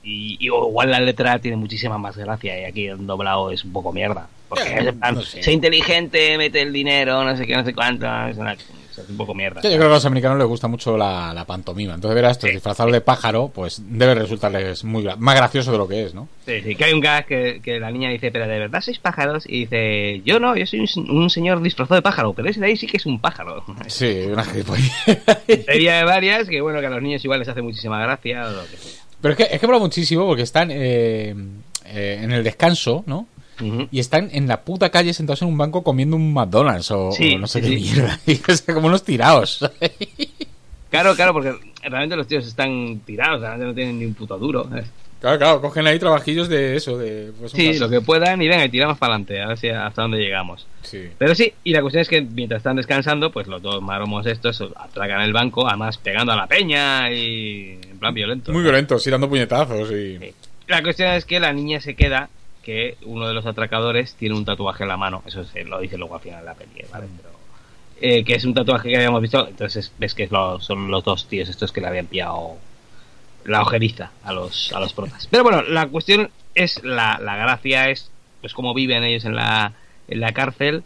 y- 0.02 0.36
y 0.40 0.46
igual 0.46 0.90
la 0.90 1.00
letra 1.00 1.38
tiene 1.38 1.56
muchísima 1.56 1.98
más 1.98 2.16
gracia 2.16 2.60
y 2.60 2.64
aquí 2.64 2.86
el 2.86 3.06
doblado 3.06 3.50
es 3.50 3.64
un 3.64 3.72
poco 3.72 3.92
mierda. 3.92 4.28
Porque 4.48 4.64
Eh, 4.64 4.76
es 4.80 4.86
en 4.86 4.98
plan, 4.98 5.14
no 5.14 5.22
sé. 5.22 5.42
sé 5.42 5.52
inteligente, 5.52 6.36
mete 6.36 6.62
el 6.62 6.72
dinero, 6.72 7.22
no 7.22 7.36
sé 7.36 7.46
qué, 7.46 7.54
no 7.54 7.64
sé 7.64 7.72
cuánto, 7.72 8.04
es, 8.26 8.36
una- 8.36 8.54
es 8.54 9.08
un 9.08 9.16
poco 9.16 9.32
mierda. 9.32 9.60
Yo 9.62 9.68
creo 9.68 9.78
que 9.78 9.86
a 9.86 9.88
los 9.90 10.04
americanos 10.04 10.38
les 10.38 10.46
gusta 10.48 10.66
mucho 10.66 10.96
la, 10.98 11.32
la 11.32 11.44
pantomima. 11.44 11.94
Entonces, 11.94 12.16
ver 12.16 12.24
a 12.24 12.30
estos 12.32 12.50
disfrazados 12.50 12.92
de 12.92 13.00
pájaro, 13.00 13.52
pues 13.54 13.80
debe 13.86 14.14
resultarles 14.16 14.82
muy 14.82 15.06
más 15.18 15.36
gracioso 15.36 15.70
de 15.70 15.78
lo 15.78 15.86
que 15.86 16.04
es, 16.04 16.14
¿no? 16.14 16.28
Sí, 16.44 16.60
sí, 16.62 16.74
que 16.74 16.84
hay 16.84 16.92
un 16.92 17.00
gag 17.00 17.26
que, 17.26 17.60
que 17.62 17.78
la 17.78 17.92
niña 17.92 18.10
dice, 18.10 18.32
pero 18.32 18.48
de 18.48 18.58
verdad 18.58 18.80
sois 18.80 18.98
pájaros, 18.98 19.44
y 19.46 19.60
dice, 19.60 20.20
yo 20.24 20.40
no, 20.40 20.56
yo 20.56 20.66
soy 20.66 20.80
un, 20.80 21.10
un 21.10 21.30
señor 21.30 21.62
disfrazado 21.62 21.94
de 21.96 22.02
pájaro, 22.02 22.32
pero 22.32 22.48
ese 22.48 22.58
de 22.58 22.66
ahí 22.66 22.76
sí 22.76 22.88
que 22.88 22.96
es 22.96 23.06
un 23.06 23.20
pájaro. 23.20 23.64
Sí, 23.86 24.24
una 24.26 24.42
gilipollez. 24.44 24.92
De 25.46 26.04
varias 26.04 26.48
que 26.48 26.60
bueno, 26.60 26.80
que 26.80 26.86
a 26.86 26.90
los 26.90 27.02
niños 27.02 27.24
igual 27.24 27.38
les 27.38 27.48
hace 27.48 27.62
muchísima 27.62 28.02
gracia 28.02 28.48
o 28.48 28.50
lo 28.50 28.62
que 28.62 28.76
sea. 28.76 29.00
Pero 29.20 29.32
es 29.32 29.36
que, 29.36 29.54
es 29.54 29.60
que 29.60 29.66
mola 29.66 29.78
muchísimo 29.78 30.26
porque 30.26 30.42
están 30.42 30.70
eh, 30.70 31.34
eh, 31.86 32.20
en 32.22 32.32
el 32.32 32.42
descanso, 32.44 33.04
¿no? 33.06 33.26
Y 33.90 33.98
están 33.98 34.30
en 34.32 34.48
la 34.48 34.62
puta 34.62 34.88
calle 34.88 35.12
sentados 35.12 35.42
en 35.42 35.48
un 35.48 35.58
banco 35.58 35.82
comiendo 35.82 36.16
un 36.16 36.32
McDonald's 36.32 36.90
o, 36.92 37.12
Sí, 37.12 37.34
o 37.34 37.40
no 37.40 37.46
sé 37.46 37.60
sí, 37.62 37.68
qué 37.68 37.76
sí. 37.76 37.82
mierda. 37.82 38.18
Y, 38.26 38.40
o 38.50 38.56
sea, 38.56 38.74
como 38.74 38.86
unos 38.86 39.04
tirados. 39.04 39.70
Claro, 40.88 41.14
claro, 41.14 41.34
porque 41.34 41.54
realmente 41.82 42.16
los 42.16 42.26
tíos 42.26 42.46
están 42.46 43.00
tirados, 43.04 43.40
realmente 43.42 43.66
no 43.66 43.74
tienen 43.74 43.98
ni 43.98 44.06
un 44.06 44.14
puto 44.14 44.38
duro. 44.38 44.66
¿eh? 44.74 44.82
Claro, 45.20 45.38
claro, 45.38 45.60
cogen 45.60 45.86
ahí 45.86 45.98
trabajillos 45.98 46.48
de 46.48 46.76
eso, 46.76 46.98
de... 46.98 47.32
Pues, 47.38 47.52
Sí, 47.52 47.68
caso. 47.68 47.80
lo 47.84 47.90
que 47.90 48.00
puedan 48.00 48.40
y 48.42 48.48
venga, 48.48 48.64
y 48.64 48.68
tiramos 48.68 48.98
para 48.98 49.14
adelante, 49.14 49.40
a 49.40 49.48
ver 49.48 49.58
si 49.58 49.68
hasta 49.68 50.02
dónde 50.02 50.18
llegamos. 50.18 50.66
Sí. 50.82 51.08
Pero 51.18 51.34
sí, 51.34 51.52
y 51.64 51.72
la 51.72 51.82
cuestión 51.82 52.02
es 52.02 52.08
que 52.08 52.20
mientras 52.22 52.58
están 52.60 52.76
descansando, 52.76 53.30
pues 53.30 53.46
los 53.46 53.60
dos 53.62 53.82
maromos 53.82 54.26
estos 54.26 54.62
atracan 54.76 55.20
el 55.20 55.32
banco, 55.32 55.68
además 55.68 55.98
pegando 55.98 56.32
a 56.32 56.36
la 56.36 56.46
peña 56.46 57.10
y 57.12 57.78
en 57.90 57.98
plan 57.98 58.14
violento. 58.14 58.52
Muy 58.52 58.62
violento, 58.62 58.98
sí, 58.98 59.10
dando 59.10 59.28
puñetazos 59.28 59.90
y... 59.92 60.18
Sí. 60.18 60.34
La 60.68 60.82
cuestión 60.82 61.10
es 61.12 61.24
que 61.24 61.40
la 61.40 61.52
niña 61.52 61.80
se 61.80 61.94
queda 61.96 62.30
que 62.62 62.96
uno 63.04 63.26
de 63.26 63.34
los 63.34 63.44
atracadores 63.46 64.14
tiene 64.14 64.36
un 64.36 64.44
tatuaje 64.44 64.84
en 64.84 64.88
la 64.88 64.96
mano. 64.96 65.22
Eso 65.26 65.44
se 65.44 65.64
lo 65.64 65.80
dice 65.80 65.98
luego 65.98 66.14
al 66.14 66.20
final 66.20 66.40
de 66.40 66.46
la 66.46 66.54
peli, 66.54 66.84
¿vale? 66.92 67.06
Pero, 67.16 67.30
eh, 68.00 68.22
que 68.24 68.34
es 68.34 68.44
un 68.44 68.54
tatuaje 68.54 68.88
que 68.88 68.96
habíamos 68.96 69.20
visto. 69.20 69.48
Entonces 69.48 69.92
ves 69.98 70.14
que 70.14 70.28
son 70.28 70.90
los 70.90 71.02
dos 71.04 71.26
tíos 71.26 71.48
estos 71.48 71.72
que 71.72 71.80
le 71.80 71.88
habían 71.88 72.06
pillado 72.06 72.56
la 73.44 73.62
ojeriza 73.62 74.10
a 74.24 74.32
los, 74.32 74.72
a 74.72 74.80
los 74.80 74.92
protas. 74.92 75.26
Pero 75.30 75.42
bueno, 75.42 75.62
la 75.62 75.86
cuestión 75.88 76.30
es, 76.54 76.82
la, 76.84 77.18
la 77.22 77.36
gracia 77.36 77.88
es, 77.90 78.10
pues 78.40 78.52
cómo 78.54 78.74
viven 78.74 79.04
ellos 79.04 79.24
en 79.24 79.34
la, 79.34 79.72
en 80.08 80.20
la 80.20 80.32
cárcel, 80.32 80.82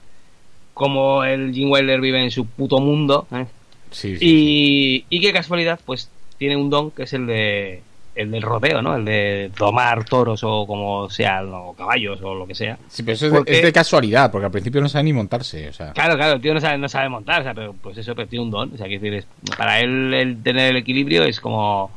cómo 0.73 1.25
el 1.25 1.53
Jim 1.55 1.71
Wilder 1.71 2.01
vive 2.01 2.23
en 2.23 2.31
su 2.31 2.47
puto 2.47 2.79
mundo, 2.81 3.27
¿eh? 3.33 3.47
Sí, 3.90 4.14
sí, 4.14 4.19
sí. 4.19 5.05
Y, 5.09 5.17
y 5.17 5.21
qué 5.21 5.33
casualidad, 5.33 5.79
pues 5.85 6.11
tiene 6.38 6.57
un 6.57 6.69
don 6.69 6.90
que 6.90 7.05
es 7.05 7.12
el 7.12 7.27
de 7.27 7.83
el 8.17 8.31
del 8.31 8.43
rodeo, 8.43 8.81
¿no? 8.81 8.95
El 8.95 9.05
de 9.05 9.51
domar 9.59 10.05
toros 10.05 10.40
o 10.45 10.67
como 10.69 11.11
sea, 11.11 11.43
o 11.45 11.75
caballos 11.75 12.21
o 12.23 12.33
lo 12.35 12.47
que 12.47 12.55
sea. 12.55 12.79
Sí, 12.87 13.03
pero 13.03 13.14
eso 13.17 13.27
es 13.27 13.33
de, 13.33 13.43
es 13.47 13.62
de 13.62 13.73
casualidad, 13.73 14.31
porque 14.31 14.47
al 14.47 14.53
principio 14.53 14.81
no 14.81 14.88
sabe 14.88 15.03
ni 15.05 15.12
montarse, 15.12 15.69
o 15.69 15.73
sea... 15.73 15.93
Claro, 15.93 16.14
claro, 16.14 16.35
el 16.35 16.40
tío 16.40 16.55
no 16.55 16.61
sabe, 16.61 16.79
no 16.79 16.88
sabe 16.88 17.09
montar, 17.09 17.40
o 17.40 17.45
sea, 17.45 17.55
pero 17.55 17.73
pues 17.73 17.99
eso, 17.99 18.14
pero 18.14 18.29
tiene 18.29 18.45
un 18.45 18.53
don. 18.53 18.73
O 18.73 18.77
sea, 18.77 18.87
quiero 18.87 19.03
decir, 19.03 19.14
es- 19.19 19.57
para 19.57 19.81
él 19.81 20.14
el 20.14 20.40
tener 20.45 20.71
el 20.71 20.77
equilibrio 20.77 21.25
es 21.25 21.40
como, 21.40 21.90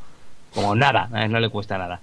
como 0.54 0.74
nada, 0.74 1.08
no 1.28 1.40
le 1.40 1.48
cuesta 1.48 1.78
nada. 1.78 2.00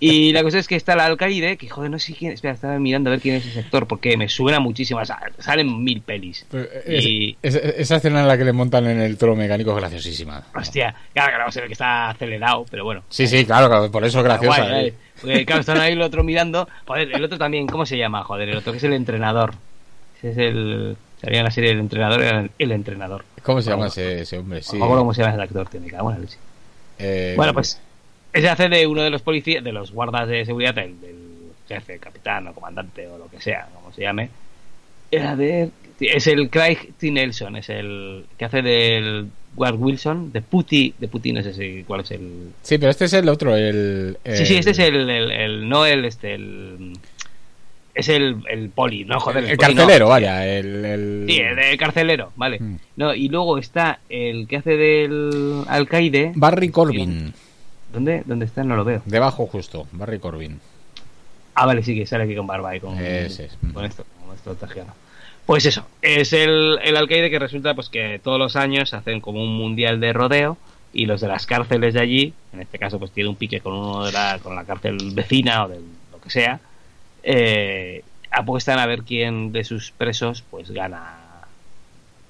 Y 0.00 0.32
la 0.32 0.42
cosa 0.42 0.58
es 0.58 0.66
que 0.66 0.74
está 0.74 0.94
el 0.94 1.00
alcaide, 1.00 1.58
que 1.58 1.68
joder, 1.68 1.90
no 1.90 1.98
sé 1.98 2.14
quién, 2.14 2.32
espera, 2.32 2.54
estaba 2.54 2.78
mirando 2.78 3.10
a 3.10 3.12
ver 3.12 3.20
quién 3.20 3.34
es 3.36 3.44
ese 3.46 3.60
actor, 3.60 3.86
porque 3.86 4.16
me 4.16 4.26
suena 4.26 4.58
muchísimo, 4.58 5.00
o 5.00 5.04
salen 5.38 5.84
mil 5.84 6.00
pelis. 6.00 6.46
Eh, 6.52 6.98
Y- 7.02 7.36
es- 7.42 7.56
es- 7.56 7.74
esa 7.80 7.96
escena 7.96 8.22
en 8.22 8.28
la 8.28 8.38
que 8.38 8.44
le 8.44 8.54
montan 8.54 8.86
en 8.86 9.00
el 9.00 9.18
toro 9.18 9.36
mecánico 9.36 9.72
es 9.72 9.76
graciosísima. 9.76 10.44
Hostia, 10.54 10.94
claro, 11.12 11.34
claro, 11.36 11.52
se 11.52 11.60
ve 11.60 11.66
que 11.66 11.74
está 11.74 12.08
acelerado, 12.08 12.64
pero 12.70 12.84
bueno. 12.84 13.02
Sí, 13.10 13.26
sí, 13.26 13.44
claro, 13.44 13.68
claro, 13.68 13.90
por 13.90 14.02
eso 14.04 14.18
es 14.20 14.24
graciosa. 14.24 14.62
Guay, 14.66 14.86
eh. 14.86 14.94
Porque, 15.20 15.44
claro, 15.44 15.60
están 15.60 15.78
ahí 15.78 15.92
el 15.92 16.00
otro 16.02 16.24
mirando. 16.24 16.66
Joder, 16.86 17.14
el 17.14 17.24
otro 17.24 17.36
también, 17.36 17.66
¿cómo 17.66 17.84
se 17.84 17.98
llama? 17.98 18.24
Joder, 18.24 18.48
el 18.48 18.56
otro 18.56 18.72
que 18.72 18.78
es 18.78 18.84
el 18.84 18.94
entrenador. 18.94 19.54
Ese 20.18 20.30
es 20.30 20.38
el. 20.38 20.96
En 21.22 21.44
la 21.44 21.50
serie 21.50 21.70
El 21.72 21.80
entrenador, 21.80 22.22
era 22.22 22.40
el, 22.40 22.50
el 22.58 22.72
entrenador. 22.72 23.24
¿Cómo 23.42 23.60
se 23.60 23.70
llama 23.70 23.88
ese, 23.88 24.22
ese 24.22 24.38
hombre? 24.38 24.62
Sí. 24.62 24.76
Acuerdo 24.76 24.98
cómo 24.98 25.12
se 25.14 25.22
llama 25.22 25.34
ese 25.34 25.42
actor, 25.42 25.68
la 25.92 26.18
leche. 26.18 26.38
Eh, 26.98 27.34
Bueno, 27.36 27.52
pues. 27.52 27.80
Ese 28.36 28.48
hace 28.48 28.68
de 28.68 28.86
uno 28.86 29.02
de 29.02 29.10
los 29.10 29.22
policías, 29.22 29.62
de 29.64 29.72
los 29.72 29.92
guardas 29.92 30.28
de 30.28 30.44
seguridad, 30.44 30.74
del, 30.74 31.00
del 31.00 31.16
jefe, 31.68 31.98
capitán 31.98 32.46
o 32.48 32.52
comandante 32.54 33.06
o 33.08 33.18
lo 33.18 33.28
que 33.30 33.40
sea, 33.40 33.68
como 33.74 33.92
se 33.92 34.02
llame. 34.02 34.28
De. 35.10 35.70
Es 36.00 36.26
el 36.26 36.50
Craig 36.50 36.92
T. 36.98 37.10
Nelson, 37.10 37.56
es 37.56 37.70
el 37.70 38.26
que 38.36 38.44
hace 38.44 38.60
del 38.60 39.28
Ward 39.56 39.76
Wilson, 39.76 40.30
de 40.32 40.42
Putti, 40.42 40.92
de 40.98 41.08
Putti, 41.08 41.32
no 41.32 41.42
sé 41.42 41.54
si 41.54 41.84
cuál 41.84 42.02
es 42.02 42.10
el, 42.10 42.50
Sí, 42.62 42.76
pero 42.76 42.90
este 42.90 43.06
es 43.06 43.14
el 43.14 43.26
otro, 43.30 43.56
el... 43.56 44.18
Sí, 44.26 44.44
sí, 44.44 44.56
este 44.56 44.72
es 44.72 44.78
el, 44.80 45.08
el, 45.08 45.32
el- 45.32 45.68
no 45.68 45.86
el, 45.86 46.04
este, 46.04 46.34
el, 46.34 46.92
es 47.94 48.10
el, 48.10 48.36
el 48.50 48.68
poli, 48.68 49.06
no, 49.06 49.18
joder. 49.20 49.44
El, 49.44 49.56
poli 49.56 49.74
no. 49.74 49.80
carcelero, 49.80 50.08
vaya, 50.08 50.46
el... 50.46 50.84
el- 50.84 51.24
Sí, 51.26 51.38
el 51.40 51.78
carcelero, 51.78 52.32
vale. 52.36 52.58
Mm. 52.60 52.76
No, 52.96 53.14
y 53.14 53.28
luego 53.30 53.56
está 53.56 54.00
el 54.10 54.46
que 54.46 54.58
hace 54.58 54.76
del 54.76 55.62
alcaide. 55.68 56.32
Barry 56.34 56.68
Corbin, 56.68 57.32
¿Dónde? 57.96 58.22
¿Dónde 58.26 58.44
está? 58.44 58.62
No 58.62 58.76
lo 58.76 58.84
veo. 58.84 59.00
debajo 59.06 59.46
justo, 59.46 59.86
Barry 59.92 60.18
Corbin. 60.18 60.60
Ah, 61.54 61.64
vale, 61.64 61.82
sí, 61.82 61.94
que 61.94 62.04
sale 62.04 62.24
aquí 62.24 62.36
con 62.36 62.46
barba 62.46 62.76
y 62.76 62.80
con, 62.80 62.98
es. 62.98 63.56
con 63.72 63.86
esto, 63.86 64.04
con 64.22 64.34
esto 64.36 64.54
tajiano. 64.54 64.92
Pues 65.46 65.64
eso, 65.64 65.86
es 66.02 66.34
el, 66.34 66.78
el 66.84 66.94
alcaide 66.94 67.30
que 67.30 67.38
resulta 67.38 67.72
pues 67.72 67.88
que 67.88 68.20
todos 68.22 68.38
los 68.38 68.54
años 68.54 68.92
hacen 68.92 69.22
como 69.22 69.42
un 69.42 69.56
mundial 69.56 69.98
de 69.98 70.12
rodeo 70.12 70.58
y 70.92 71.06
los 71.06 71.22
de 71.22 71.28
las 71.28 71.46
cárceles 71.46 71.94
de 71.94 72.00
allí, 72.00 72.34
en 72.52 72.60
este 72.60 72.78
caso 72.78 72.98
pues 72.98 73.12
tiene 73.12 73.30
un 73.30 73.36
pique 73.36 73.60
con 73.60 73.72
uno 73.72 74.04
de 74.04 74.12
la, 74.12 74.40
con 74.42 74.54
la 74.54 74.64
cárcel 74.64 74.98
vecina 75.14 75.64
o 75.64 75.68
de 75.68 75.80
lo 76.12 76.20
que 76.20 76.28
sea, 76.28 76.60
eh, 77.22 78.04
apuestan 78.30 78.78
a 78.78 78.84
ver 78.84 79.04
quién 79.04 79.52
de 79.52 79.64
sus 79.64 79.90
presos 79.90 80.44
pues 80.50 80.70
gana 80.70 81.16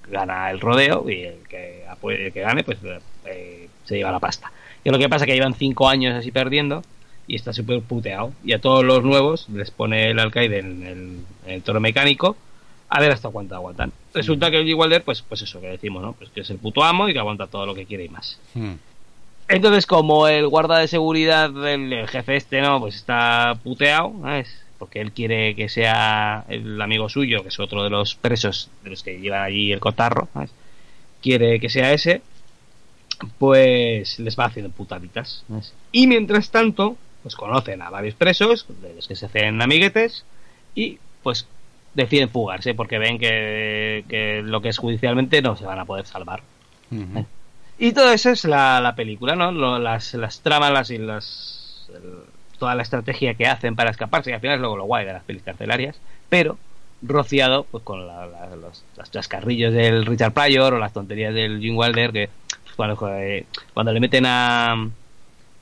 gana 0.09 0.49
el 0.53 0.61
rodeo 0.61 1.11
y 1.11 1.23
el 1.23 1.39
que, 1.49 1.85
el 2.11 2.33
que 2.33 2.41
gane 2.41 2.63
pues 2.63 2.79
eh, 3.25 3.69
se 3.85 3.97
lleva 3.97 4.13
la 4.13 4.21
pasta. 4.21 4.53
Y 4.87 4.91
lo 4.91 5.01
que 5.01 5.09
pasa 5.09 5.25
es 5.25 5.27
que 5.27 5.35
llevan 5.35 5.55
cinco 5.55 5.89
años 5.89 6.15
así 6.15 6.31
perdiendo 6.31 6.85
y 7.27 7.35
está 7.35 7.53
súper 7.53 7.83
puteado. 7.83 8.33
Y 8.45 8.53
a 8.53 8.61
todos 8.61 8.85
los 8.85 9.03
nuevos 9.03 9.49
les 9.49 9.73
pone 9.73 10.13
el 10.13 10.21
alcaide 10.21 10.61
en 10.61 10.85
el, 10.85 11.21
en 11.45 11.55
el 11.55 11.63
toro 11.65 11.81
mecánico 11.81 12.37
a 12.89 13.01
ver 13.01 13.11
hasta 13.11 13.29
cuánto 13.31 13.57
aguantan. 13.57 13.91
Resulta 14.15 14.49
que 14.49 14.59
el 14.61 14.65
G. 14.65 14.79
Wilder, 14.79 15.03
pues, 15.03 15.23
pues 15.23 15.43
eso 15.43 15.61
que 15.61 15.67
decimos, 15.67 16.05
¿no? 16.05 16.13
Pues 16.13 16.31
que 16.31 16.43
es 16.43 16.51
el 16.51 16.59
puto 16.59 16.85
amo 16.85 17.09
y 17.09 17.13
que 17.13 17.19
aguanta 17.19 17.49
todo 17.49 17.67
lo 17.67 17.75
que 17.75 17.85
quiere 17.85 18.05
y 18.05 18.09
más. 18.11 18.39
Hmm. 18.55 18.75
Entonces, 19.49 19.87
como 19.87 20.29
el 20.29 20.47
guarda 20.47 20.79
de 20.79 20.87
seguridad 20.87 21.51
del 21.51 21.93
el 21.93 22.07
jefe 22.07 22.37
este, 22.37 22.61
¿no? 22.61 22.79
Pues 22.79 22.95
está 22.95 23.59
puteado, 23.65 24.15
¿sabes? 24.23 24.63
Porque 24.79 25.01
él 25.01 25.11
quiere 25.11 25.57
que 25.57 25.69
sea 25.69 26.45
el 26.49 26.81
amigo 26.81 27.09
suyo, 27.09 27.43
que 27.43 27.49
es 27.49 27.59
otro 27.59 27.83
de 27.83 27.91
los 27.91 28.15
presos 28.15 28.71
de 28.85 28.91
los 28.91 29.03
que 29.03 29.19
llevan 29.19 29.43
allí 29.43 29.73
el 29.73 29.81
cotarro, 29.81 30.29
¿sabes? 30.33 30.53
Quiere 31.21 31.59
que 31.59 31.71
sea 31.71 31.93
ese, 31.93 32.23
pues 33.39 34.19
les 34.19 34.39
va 34.39 34.47
haciendo 34.47 34.71
putaditas. 34.71 35.45
Y 35.93 36.07
mientras 36.07 36.51
tanto, 36.51 36.97
pues 37.23 37.35
conocen 37.35 37.83
a 37.83 37.91
varios 37.91 38.15
presos, 38.15 38.67
de 38.83 38.95
los 38.95 39.09
que 39.09 39.17
se 39.17 39.27
hacen 39.27 39.61
amiguetes, 39.61 40.25
y 40.75 40.99
pues 41.23 41.47
deciden 41.95 42.29
fugarse 42.29 42.75
porque 42.75 42.99
ven 42.99 43.19
que, 43.19 44.05
que 44.09 44.43
lo 44.45 44.61
que 44.61 44.69
es 44.69 44.79
judicialmente 44.79 45.41
no 45.43 45.57
se 45.57 45.65
van 45.65 45.79
a 45.79 45.85
poder 45.87 46.07
salvar. 46.07 46.43
Y 47.79 47.93
todo 47.93 48.11
eso 48.13 48.31
es 48.31 48.45
la, 48.45 48.81
la 48.81 48.95
película, 48.95 49.35
¿no? 49.37 49.51
Lo- 49.53 49.79
las, 49.79 50.15
las 50.15 50.41
tramas 50.41 50.73
las, 50.73 50.91
y 50.91 50.99
las, 50.99 51.89
el- 51.95 52.21
toda 52.59 52.75
la 52.75 52.83
estrategia 52.83 53.35
que 53.35 53.47
hacen 53.47 53.77
para 53.77 53.91
escaparse, 53.91 54.31
que 54.31 54.35
al 54.35 54.41
final 54.41 54.55
es 54.57 54.61
luego 54.61 54.77
lo 54.79 54.85
guay 54.85 55.05
de 55.05 55.13
las 55.13 55.25
pelis 55.25 55.43
carcelarias, 55.43 55.97
pero 56.29 56.59
rociado 57.03 57.65
pues 57.71 57.83
con 57.85 58.07
la- 58.07 58.27
la- 58.27 58.57
los, 58.57 58.83
los 58.97 59.11
chascarrillos 59.11 59.73
del 59.75 60.07
Richard 60.07 60.33
Pryor 60.33 60.75
o 60.75 60.79
las 60.79 60.93
tonterías 60.95 61.35
del 61.35 61.61
Jim 61.61 61.77
Wilder, 61.77 62.13
que 62.13 62.31
cuando, 62.77 62.97
eh, 63.19 63.47
cuando 63.75 63.93
le 63.93 64.01
meten 64.01 64.25
a, 64.27 64.73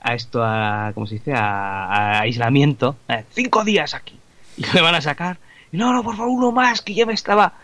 a 0.00 0.14
esto, 0.14 0.42
a, 0.44 0.90
¿cómo 0.94 1.06
se 1.06 1.14
dice? 1.14 1.32
A, 1.32 1.84
a 1.86 2.20
aislamiento, 2.20 2.96
eh, 3.08 3.24
cinco 3.30 3.64
días 3.64 3.94
aquí, 3.94 4.18
y 4.56 4.64
le 4.74 4.80
van 4.80 4.94
a 4.94 5.00
sacar, 5.00 5.38
y 5.72 5.76
no, 5.76 5.92
no, 5.92 6.02
por 6.02 6.16
favor, 6.16 6.30
uno 6.32 6.52
más, 6.52 6.80
que 6.82 6.94
ya 6.94 7.06
me 7.06 7.14
estaba 7.14 7.54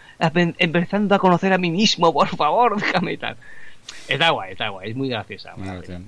empezando 0.58 1.14
a 1.14 1.18
conocer 1.18 1.52
a 1.52 1.58
mí 1.58 1.70
mismo, 1.70 2.12
por 2.12 2.28
favor, 2.28 2.76
déjame 2.80 3.12
y 3.14 3.16
tal. 3.16 3.36
Está 4.06 4.30
guay, 4.30 4.52
está 4.52 4.68
guay, 4.68 4.90
es 4.90 4.96
muy 4.96 5.08
graciosa. 5.08 5.54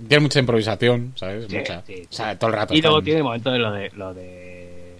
Tiene 0.09 0.21
mucha 0.21 0.39
improvisación, 0.39 1.13
¿sabes? 1.17 1.47
Sí, 1.49 1.57
mucha. 1.57 1.83
sí, 1.87 1.95
sí. 1.97 2.09
O 2.11 2.13
sea, 2.13 2.39
todo 2.39 2.51
el 2.51 2.57
rato. 2.57 2.75
Y 2.75 2.83
luego 2.83 3.03
tiene 3.03 3.19
el 3.19 3.25
momento 3.25 3.51
de 3.51 3.59
lo 3.59 3.73
de 3.73 3.91
lo 3.95 4.15
de 4.15 4.93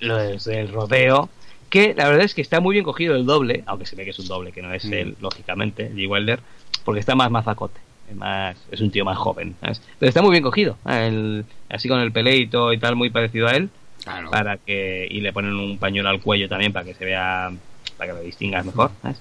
lo 0.00 0.16
de- 0.18 0.38
del 0.38 0.72
rodeo 0.72 1.28
que 1.74 1.94
la 1.94 2.08
verdad 2.08 2.24
es 2.24 2.34
que 2.34 2.40
está 2.42 2.60
muy 2.60 2.72
bien 2.74 2.84
cogido 2.84 3.14
el 3.16 3.26
doble, 3.26 3.64
aunque 3.66 3.84
se 3.86 3.96
ve 3.96 4.04
que 4.04 4.10
es 4.10 4.18
un 4.18 4.28
doble, 4.28 4.52
que 4.52 4.62
no 4.62 4.72
es 4.72 4.84
él, 4.86 5.16
lógicamente, 5.20 5.90
G. 5.92 6.08
Wilder, 6.08 6.40
porque 6.84 7.00
está 7.00 7.14
más 7.14 7.30
mazacote. 7.30 7.80
Es, 8.08 8.16
más, 8.16 8.56
es 8.70 8.80
un 8.80 8.90
tío 8.90 9.04
más 9.04 9.18
joven. 9.18 9.56
¿sabes? 9.60 9.82
Pero 9.98 10.08
está 10.08 10.22
muy 10.22 10.30
bien 10.30 10.42
cogido. 10.42 10.78
el- 10.88 11.44
así 11.68 11.88
con 11.88 11.98
el 12.00 12.12
peleito 12.12 12.72
y 12.72 12.78
tal, 12.78 12.96
muy 12.96 13.10
parecido 13.10 13.48
a 13.48 13.52
él. 13.56 13.68
Claro. 14.02 14.30
para 14.30 14.58
que 14.58 15.06
y 15.10 15.20
le 15.22 15.32
ponen 15.32 15.54
un 15.54 15.78
pañuelo 15.78 16.10
al 16.10 16.20
cuello 16.20 16.46
también 16.46 16.74
para 16.74 16.84
que 16.84 16.92
se 16.92 17.06
vea 17.06 17.50
para 17.96 18.10
que 18.12 18.18
lo 18.18 18.22
distingas 18.22 18.66
mejor 18.66 18.90
¿sabes? 19.00 19.16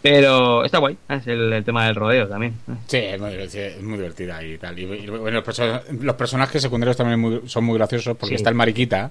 pero 0.00 0.64
está 0.64 0.78
guay 0.78 0.96
es 1.08 1.26
el, 1.26 1.52
el 1.52 1.64
tema 1.64 1.86
del 1.86 1.94
rodeo 1.96 2.28
también. 2.28 2.54
Sí, 2.86 2.98
es 2.98 3.20
muy, 3.20 3.32
es 3.34 3.82
muy 3.82 3.96
divertida 3.98 4.42
y 4.44 4.58
tal. 4.58 4.78
Y, 4.78 4.82
y, 4.84 5.06
bueno, 5.08 5.30
los, 5.40 5.44
perso- 5.44 5.82
los 6.00 6.14
personajes 6.16 6.60
secundarios 6.62 6.96
también 6.96 7.18
muy- 7.18 7.40
son 7.46 7.64
muy 7.64 7.76
graciosos 7.78 8.16
porque 8.16 8.30
Sí. 8.30 8.34
está 8.36 8.50
el 8.50 8.54
mariquita, 8.56 9.10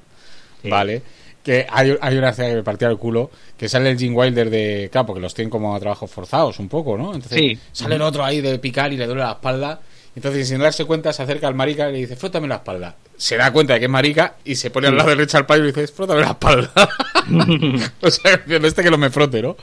Sí. 0.61 0.69
¿vale? 0.69 1.01
Que 1.43 1.65
hay, 1.69 1.97
hay 1.99 2.17
una 2.17 2.29
escena 2.29 2.49
que 2.49 2.55
me 2.55 2.63
partía 2.63 2.87
el 2.87 2.97
culo, 2.97 3.31
que 3.57 3.67
sale 3.67 3.89
el 3.89 3.97
Jim 3.97 4.15
Wilder 4.15 4.49
de... 4.49 4.89
Claro, 4.91 5.07
porque 5.07 5.21
los 5.21 5.33
tienen 5.33 5.49
como 5.49 5.75
a 5.75 5.79
trabajos 5.79 6.09
forzados 6.11 6.59
un 6.59 6.69
poco, 6.69 6.97
¿no? 6.97 7.13
Entonces 7.15 7.37
Sí. 7.37 7.59
sale 7.71 7.95
el 7.95 8.01
otro 8.01 8.23
ahí 8.23 8.41
de 8.41 8.59
picar 8.59 8.93
y 8.93 8.97
le 8.97 9.05
duele 9.07 9.21
la 9.21 9.31
espalda. 9.31 9.81
Entonces, 10.13 10.49
sin 10.49 10.59
darse 10.59 10.83
cuenta, 10.83 11.13
se 11.13 11.23
acerca 11.23 11.47
al 11.47 11.55
marica 11.55 11.89
y 11.89 11.93
le 11.93 11.97
dice, 11.99 12.17
frótame 12.17 12.45
la 12.47 12.55
espalda. 12.55 12.95
Se 13.15 13.37
da 13.37 13.51
cuenta 13.53 13.73
de 13.73 13.79
que 13.79 13.85
es 13.85 13.91
marica 13.91 14.35
y 14.43 14.55
se 14.55 14.69
pone 14.69 14.89
al 14.89 14.97
lado 14.97 15.09
de 15.09 15.15
Richard 15.15 15.47
Pryor 15.47 15.63
y 15.63 15.67
dice, 15.67 15.87
frótame 15.87 16.19
la 16.19 16.31
espalda. 16.31 16.71
o 18.01 18.11
sea, 18.11 18.41
este 18.45 18.83
que 18.83 18.89
lo 18.89 18.97
me 18.97 19.09
frote, 19.09 19.41
¿no? 19.41 19.55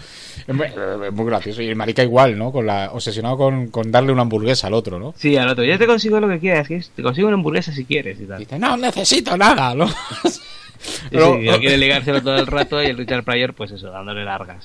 Es 0.46 1.12
muy, 1.12 1.26
gracioso. 1.26 1.60
Y 1.60 1.68
el 1.68 1.76
marica 1.76 2.02
igual, 2.02 2.38
¿no? 2.38 2.50
Con 2.50 2.64
la, 2.64 2.90
obsesionado 2.92 3.36
con, 3.36 3.68
con 3.68 3.90
darle 3.92 4.10
una 4.10 4.22
hamburguesa 4.22 4.68
al 4.68 4.74
otro, 4.74 4.98
¿no? 4.98 5.12
sí 5.18 5.36
al 5.36 5.50
otro 5.50 5.64
ya 5.64 5.76
te 5.76 5.86
consigo 5.86 6.18
lo 6.18 6.28
que 6.28 6.38
quieras 6.38 6.68
te 6.68 7.02
consigo 7.02 7.28
una 7.28 7.36
hamburguesa 7.36 7.72
si 7.72 7.84
quieres 7.84 8.18
y 8.20 8.24
tal 8.24 8.38
Dice, 8.38 8.58
no 8.58 8.76
necesito 8.78 9.36
nada, 9.36 9.74
¿no? 9.74 9.86
Sí, 10.80 11.08
sí, 11.10 11.58
quiere 11.60 11.76
ligárselo 11.76 12.22
todo 12.22 12.36
el 12.36 12.46
rato 12.46 12.82
y 12.82 12.86
el 12.86 12.96
Richard 12.96 13.24
Pryor 13.24 13.54
pues 13.54 13.72
eso 13.72 13.90
dándole 13.90 14.24
largas 14.24 14.64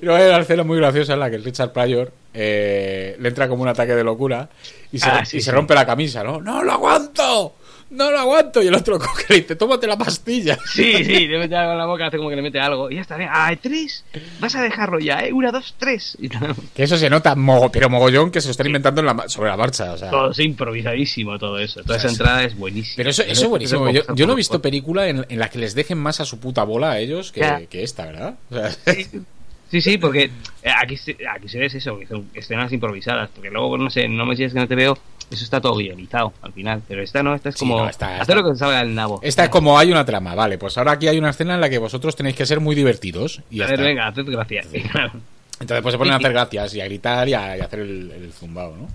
luego 0.00 0.16
hay 0.22 0.28
una 0.28 0.38
escena 0.40 0.62
muy 0.64 0.76
graciosa 0.78 1.14
en 1.14 1.20
la 1.20 1.30
que 1.30 1.36
el 1.36 1.44
Richard 1.44 1.72
Pryor 1.72 2.12
eh, 2.34 3.16
le 3.18 3.28
entra 3.28 3.48
como 3.48 3.62
un 3.62 3.68
ataque 3.68 3.94
de 3.94 4.04
locura 4.04 4.48
y 4.92 4.98
se, 4.98 5.08
Ah, 5.08 5.22
y 5.30 5.40
se 5.40 5.52
rompe 5.52 5.74
la 5.74 5.86
camisa, 5.86 6.22
¿no? 6.22 6.40
¡No 6.40 6.62
lo 6.62 6.72
aguanto! 6.72 7.54
¡No 7.88 8.10
lo 8.10 8.18
aguanto! 8.18 8.62
Y 8.62 8.66
el 8.66 8.74
otro 8.74 8.98
coge 8.98 9.36
y 9.36 9.40
dice, 9.42 9.54
tómate 9.56 9.86
la 9.86 9.96
pastilla. 9.96 10.58
sí 10.72 11.04
sí 11.04 11.26
le 11.28 11.38
mete 11.38 11.54
algo 11.56 11.72
en 11.72 11.78
la 11.78 11.86
boca 11.86 12.06
hace 12.06 12.16
como 12.16 12.28
que 12.30 12.36
le 12.36 12.42
mete 12.42 12.58
algo 12.60 12.90
y 12.90 12.96
ya 12.96 13.02
está 13.02 13.16
bien 13.16 13.30
ah 13.32 13.54
tres 13.62 14.04
vas 14.40 14.54
a 14.56 14.62
dejarlo 14.62 14.98
ya 14.98 15.20
eh 15.20 15.32
una 15.32 15.52
dos 15.52 15.74
tres 15.78 16.16
y 16.20 16.28
tal. 16.28 16.54
Que 16.74 16.82
eso 16.82 16.96
se 16.96 17.08
nota, 17.08 17.34
mogo- 17.36 17.70
pero 17.70 17.88
mogollón 17.88 18.30
que 18.30 18.40
se 18.40 18.48
lo 18.48 18.50
están 18.52 18.66
inventando 18.66 19.00
en 19.02 19.06
la 19.06 19.14
ma- 19.14 19.28
sobre 19.28 19.50
la 19.50 19.56
marcha. 19.56 19.92
O 19.92 19.98
sea. 19.98 20.10
todo 20.10 20.30
es 20.32 20.38
improvisadísimo 20.40 21.38
todo 21.38 21.58
eso 21.58 21.82
toda 21.82 21.96
esa 21.98 22.08
Sí. 22.08 22.14
entrada 22.14 22.42
es 22.44 22.56
buenísima 22.56 22.96
Pero 22.96 23.10
eso, 23.10 23.22
eso 23.22 23.42
es 23.44 23.48
buenísimo. 23.48 23.90
Yo, 23.90 24.02
yo 24.14 24.26
no 24.26 24.32
he 24.32 24.36
visto 24.36 24.60
película 24.60 25.08
en, 25.08 25.24
en 25.28 25.38
la 25.38 25.48
que 25.48 25.58
les 25.58 25.74
dejen 25.74 25.98
más 25.98 26.20
a 26.20 26.24
su 26.24 26.40
puta 26.40 26.64
bola 26.64 26.90
a 26.92 26.98
ellos 26.98 27.30
que, 27.32 27.68
esta, 27.70 28.06
¿verdad? 28.06 28.34
O 28.50 28.54
sea, 28.54 28.70
Sí, 28.94 29.06
sí, 29.70 29.98
porque 29.98 30.24
eh, 30.62 30.70
aquí, 30.80 30.96
se- 30.96 31.16
aquí 31.28 31.48
se 31.48 31.58
ve 31.58 31.66
eso, 31.66 31.98
que 31.98 32.06
son 32.06 32.28
escenas 32.34 32.72
improvisadas, 32.72 33.30
porque 33.34 33.50
luego, 33.50 33.76
no 33.78 33.90
sé, 33.90 34.08
no 34.08 34.24
me 34.26 34.34
digas 34.34 34.52
que 34.52 34.58
no 34.60 34.68
te 34.68 34.74
veo, 34.74 34.96
eso 35.30 35.42
está 35.42 35.60
todo 35.60 35.74
guionizado 35.76 36.32
al 36.42 36.52
final, 36.52 36.82
pero 36.86 37.02
esta 37.02 37.22
no, 37.22 37.34
esta 37.34 37.48
es 37.48 37.56
Sí, 37.56 37.58
como 37.60 37.78
no, 37.82 37.88
esta- 37.88 38.06
hacer 38.20 38.20
esta- 38.22 38.34
lo 38.36 38.44
que 38.44 38.50
te 38.52 38.58
salga 38.58 38.78
del 38.78 38.94
nabo. 38.94 39.18
esta 39.22 39.44
es 39.44 39.50
como 39.50 39.78
hay 39.78 39.90
una 39.90 40.04
trama, 40.04 40.34
vale. 40.34 40.56
Pues 40.58 40.78
ahora 40.78 40.92
aquí 40.92 41.08
hay 41.08 41.18
una 41.18 41.30
escena 41.30 41.54
en 41.56 41.60
la 41.60 41.68
que 41.68 41.78
vosotros 41.78 42.14
tenéis 42.14 42.36
que 42.36 42.46
ser 42.46 42.60
muy 42.60 42.74
divertidos. 42.76 43.42
Y 43.50 43.56
ya 43.58 43.64
A 43.64 43.66
ver, 43.68 43.74
está. 43.80 43.86
venga, 43.88 44.06
haced 44.08 44.24
gracias. 44.26 44.68
Entonces 45.60 45.82
pues 45.82 45.92
se 45.92 45.98
ponen 45.98 46.12
a 46.12 46.16
hacer 46.16 46.32
gracias 46.32 46.74
y 46.74 46.80
a 46.80 46.84
gritar 46.84 47.28
y 47.28 47.34
a, 47.34 47.56
y 47.56 47.60
a 47.60 47.64
hacer 47.64 47.80
el, 47.80 48.10
el 48.10 48.32
zumbao, 48.32 48.76
¿no? 48.76 48.88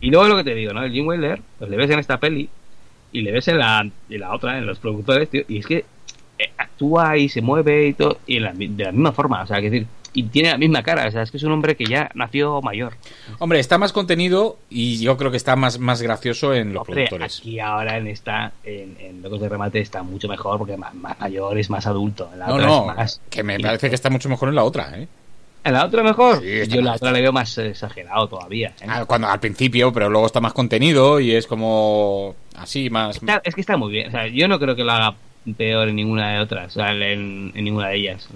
Y 0.00 0.10
luego 0.10 0.26
lo 0.28 0.36
que 0.38 0.44
te 0.44 0.54
digo, 0.54 0.72
¿no? 0.72 0.82
El 0.84 0.92
Jim 0.92 1.06
Wilder, 1.06 1.40
pues 1.58 1.70
le 1.70 1.76
ves 1.76 1.90
en 1.90 1.98
esta 1.98 2.18
peli 2.18 2.48
y 3.12 3.20
le 3.22 3.30
ves 3.32 3.46
en 3.48 3.58
la, 3.58 3.80
en 3.80 4.20
la 4.20 4.32
otra, 4.34 4.58
en 4.58 4.64
los 4.66 4.78
productores, 4.78 5.28
tío, 5.28 5.42
y 5.48 5.58
es 5.58 5.66
que 5.66 5.84
actúa 6.58 7.16
y 7.16 7.28
se 7.28 7.40
mueve 7.42 7.88
y 7.88 7.94
todo, 7.94 8.18
y 8.26 8.38
la 8.40 8.52
de 8.52 8.68
la 8.84 8.92
misma 8.92 9.12
forma, 9.12 9.42
o 9.42 9.46
sea, 9.46 9.60
que 9.60 9.70
decir, 9.70 9.86
y 10.14 10.24
tiene 10.24 10.50
la 10.50 10.58
misma 10.58 10.82
cara, 10.82 11.06
o 11.08 11.10
sea, 11.10 11.22
es 11.22 11.30
que 11.30 11.38
es 11.38 11.42
un 11.42 11.52
hombre 11.52 11.74
que 11.74 11.86
ya 11.86 12.10
nació 12.14 12.60
mayor. 12.60 12.92
Hombre, 13.38 13.60
está 13.60 13.78
más 13.78 13.92
contenido 13.94 14.58
y 14.68 14.98
yo 15.02 15.16
creo 15.16 15.30
que 15.30 15.38
está 15.38 15.56
más, 15.56 15.78
más 15.78 16.02
gracioso 16.02 16.52
en 16.54 16.74
los 16.74 16.82
Hombre, 16.86 17.06
productores. 17.06 17.38
aquí 17.38 17.58
ahora 17.60 17.96
en 17.96 18.06
esta, 18.08 18.52
en, 18.62 18.96
en 19.00 19.22
Locos 19.22 19.40
de 19.40 19.48
Remate 19.48 19.80
está 19.80 20.02
mucho 20.02 20.28
mejor 20.28 20.58
porque 20.58 20.76
más, 20.76 20.94
más 20.94 21.18
mayor, 21.18 21.56
es 21.58 21.70
más 21.70 21.86
adulto. 21.86 22.28
En 22.32 22.40
la 22.40 22.46
No, 22.48 22.54
otra 22.56 22.66
no, 22.66 22.90
es 22.90 22.96
más- 22.96 23.20
que 23.30 23.42
me 23.42 23.58
parece 23.58 23.88
que 23.88 23.94
está 23.94 24.10
mucho 24.10 24.28
mejor 24.28 24.50
en 24.50 24.54
la 24.54 24.64
otra, 24.64 24.92
¿eh? 24.98 25.08
¿En 25.64 25.72
la 25.74 25.84
otra 25.86 26.02
mejor? 26.02 26.40
Sí, 26.42 26.66
Yo 26.68 26.80
en 26.80 26.84
la 26.86 26.94
otra 26.94 27.12
le 27.12 27.20
veo 27.22 27.32
más 27.32 27.56
eh, 27.56 27.68
exagerado 27.68 28.26
todavía. 28.28 28.74
¿eh? 28.80 28.86
Ah, 28.88 29.04
Cuando 29.06 29.28
al 29.28 29.38
principio, 29.40 29.92
pero 29.92 30.10
luego 30.10 30.26
está 30.26 30.40
más 30.40 30.52
contenido 30.52 31.20
y 31.20 31.34
es 31.36 31.46
como 31.46 32.34
así, 32.56 32.90
más... 32.90 33.16
Está- 33.16 33.40
es 33.44 33.54
que 33.54 33.60
está 33.62 33.76
muy 33.76 33.92
bien. 33.92 34.08
O 34.08 34.10
sea, 34.10 34.26
yo 34.26 34.46
no 34.48 34.58
creo 34.58 34.74
que 34.76 34.82
lo 34.84 34.90
haga 34.92 35.14
peor 35.56 35.88
en 35.88 35.96
ninguna 35.96 36.32
de 36.34 36.40
otras. 36.40 36.68
O 36.76 36.80
sea, 36.80 36.92
en, 36.92 37.52
en 37.54 37.64
ninguna 37.64 37.88
de 37.88 37.96
ellas. 37.96 38.28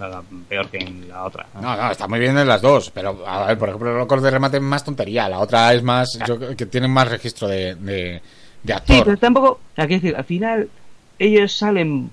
Peor 0.49 0.69
que 0.69 0.77
en 0.77 1.07
la 1.09 1.23
otra. 1.23 1.45
¿no? 1.55 1.61
No, 1.61 1.75
no, 1.77 1.91
está 1.91 2.07
muy 2.07 2.19
bien 2.19 2.37
en 2.37 2.47
las 2.47 2.61
dos, 2.61 2.91
pero 2.91 3.25
a 3.27 3.47
ver, 3.47 3.57
por 3.57 3.69
ejemplo, 3.69 3.97
Locos 3.97 4.21
de 4.21 4.31
Remate 4.31 4.57
es 4.57 4.63
más 4.63 4.83
tontería, 4.83 5.29
la 5.29 5.39
otra 5.39 5.73
es 5.73 5.83
más, 5.83 6.19
yo 6.27 6.37
creo 6.37 6.55
que 6.55 6.65
tienen 6.65 6.91
más 6.91 7.07
registro 7.09 7.47
de, 7.47 7.75
de, 7.75 7.93
de 8.03 8.21
Sí, 8.63 8.71
actor. 8.73 9.03
pero 9.05 9.17
tampoco. 9.17 9.47
O 9.51 9.75
sea, 9.75 9.87
quiero 9.87 10.01
decir, 10.01 10.15
al 10.17 10.25
final 10.25 10.69
ellos 11.19 11.51
salen 11.53 12.09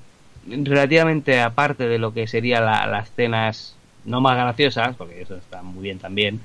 relativamente 0.47 1.41
aparte 1.41 1.89
de 1.89 1.99
lo 1.99 2.13
que 2.13 2.27
serían 2.27 2.65
la- 2.65 2.87
las 2.87 3.09
escenas 3.09 3.75
no 4.05 4.21
más 4.21 4.37
graciosas, 4.37 4.95
porque 4.97 5.23
eso 5.23 5.37
está 5.37 5.63
muy 5.63 5.83
bien 5.83 5.99
también. 5.99 6.41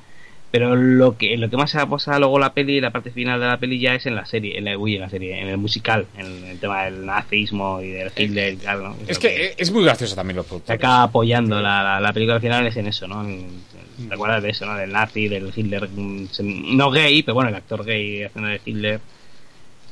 Pero 0.52 0.76
lo 0.76 1.16
que 1.16 1.38
lo 1.38 1.48
que 1.50 1.58
más 1.58 1.70
se 1.70 1.86
pasa 1.86 2.18
luego 2.18 2.40
la 2.40 2.54
peli, 2.54 2.82
la 2.82 2.90
parte 2.90 3.12
final 3.12 3.40
de 3.40 3.46
la 3.46 3.58
peli 3.58 3.80
ya 3.80 3.94
es 3.94 4.08
en 4.08 4.16
la 4.16 4.26
serie, 4.26 4.58
en 4.58 4.66
la, 4.66 4.76
uy, 4.80 4.96
en 4.96 5.02
la 5.02 5.10
serie, 5.10 5.40
en 5.40 5.48
el 5.48 5.58
musical, 5.58 6.08
en 6.18 6.26
el 6.46 6.60
tema 6.60 6.86
del 6.86 7.06
nazismo 7.06 7.80
y 7.84 7.90
del 7.90 8.12
Hitler 8.16 8.54
y 8.54 8.58
tal, 8.58 8.82
¿no? 8.84 8.96
Es 9.08 9.20
que 9.20 9.54
es 9.56 9.72
muy 9.72 9.84
gracioso 9.84 10.16
también 10.16 10.38
los 10.38 10.46
se 10.46 10.50
productores. 10.50 10.80
acaba 10.80 11.04
apoyando 11.04 11.62
la, 11.62 11.84
la, 11.84 12.00
la 12.00 12.14
película 12.14 12.36
al 12.38 12.42
final 12.42 12.66
es 12.66 12.76
en 12.78 12.88
eso, 12.88 13.08
¿no? 13.08 13.24
En- 13.28 13.62
¿Te 14.08 14.16
acuerdas 14.16 14.42
de 14.42 14.50
eso, 14.50 14.66
no? 14.66 14.76
Del 14.76 14.92
nazi, 14.92 15.28
del 15.28 15.52
Hitler, 15.56 15.88
mm, 15.88 16.28
se- 16.32 16.42
no 16.44 16.90
gay, 16.90 17.22
pero 17.22 17.36
bueno, 17.36 17.50
el 17.50 17.56
actor 17.56 17.86
gay 17.86 18.24
haciendo 18.24 18.50
de 18.50 18.62
Hitler 18.66 19.02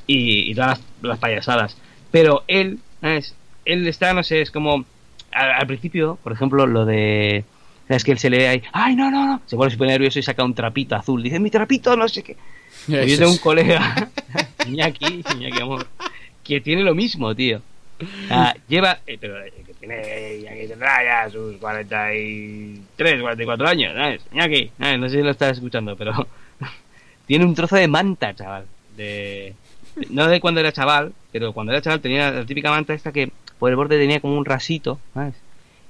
y, 0.07 0.49
y 0.51 0.55
todas 0.55 0.79
las, 0.79 0.81
las 1.03 1.19
payasadas. 1.19 1.77
Pero 2.11 2.43
él, 2.47 2.79
¿sabes? 3.01 3.35
Él 3.65 3.85
está, 3.87 4.13
no 4.13 4.23
sé, 4.23 4.41
es 4.41 4.49
como 4.49 4.85
al, 5.31 5.51
al 5.51 5.67
principio, 5.67 6.17
por 6.23 6.31
ejemplo, 6.33 6.65
lo 6.65 6.85
de 6.85 7.43
es 7.89 8.03
que 8.03 8.11
él 8.11 8.19
se 8.19 8.29
le 8.29 8.37
ve 8.37 8.47
ahí, 8.47 8.63
ay, 8.73 8.95
no, 8.95 9.09
no, 9.09 9.25
no, 9.25 9.41
se 9.45 9.55
pone 9.55 9.71
súper 9.71 9.87
nervioso 9.87 10.19
y 10.19 10.23
saca 10.23 10.43
un 10.43 10.53
trapito 10.53 10.95
azul, 10.95 11.23
dice, 11.23 11.39
mi 11.39 11.49
trapito, 11.49 11.95
no 11.95 12.07
sé 12.07 12.23
qué. 12.23 12.35
Yo 12.87 13.17
tengo 13.17 13.31
un 13.31 13.37
colega, 13.37 14.09
Iñaki, 14.67 15.23
Iñaki 15.35 15.61
Amor, 15.61 15.87
que 16.43 16.61
tiene 16.61 16.83
lo 16.83 16.95
mismo, 16.95 17.33
tío. 17.35 17.61
Ah, 18.29 18.53
lleva, 18.67 18.99
eh, 19.07 19.17
pero 19.19 19.43
eh, 19.43 19.51
que 19.65 19.73
tiene, 19.73 20.37
Iñaki 20.39 20.67
tendrá 20.67 21.03
ya 21.03 21.29
sus 21.29 21.57
43, 21.57 23.21
44 23.21 23.67
años, 23.67 23.93
¿sabes? 23.93 24.21
Iñaki, 24.31 24.71
¿sabes? 24.77 24.99
no 24.99 25.09
sé 25.09 25.17
si 25.17 25.23
lo 25.23 25.31
estás 25.31 25.53
escuchando, 25.53 25.95
pero 25.95 26.27
tiene 27.25 27.45
un 27.45 27.55
trozo 27.55 27.75
de 27.75 27.87
manta, 27.87 28.35
chaval. 28.35 28.65
De, 28.95 29.53
no 30.09 30.27
de 30.27 30.39
cuando 30.41 30.59
era 30.59 30.71
chaval, 30.71 31.13
pero 31.31 31.53
cuando 31.53 31.71
era 31.71 31.81
chaval 31.81 32.01
tenía 32.01 32.31
la 32.31 32.45
típica 32.45 32.69
manta 32.69 32.93
esta 32.93 33.11
que 33.11 33.31
por 33.59 33.69
el 33.69 33.75
borde 33.75 33.97
tenía 33.97 34.19
como 34.19 34.37
un 34.37 34.45
rasito, 34.45 34.99
¿sabes? 35.13 35.35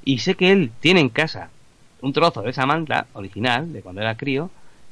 Y 0.06 0.20
sé 0.20 0.36
que 0.36 0.52
él 0.52 0.72
tiene 0.80 1.02
en 1.02 1.10
casa 1.10 1.50
un 2.02 2.14
trozo 2.14 2.42
de 2.42 2.52
esa 2.52 2.66
manta 2.66 3.08
original, 3.14 3.72
de 3.74 3.82
cuando 3.82 4.02
era 4.02 4.18
crío, 4.18 4.52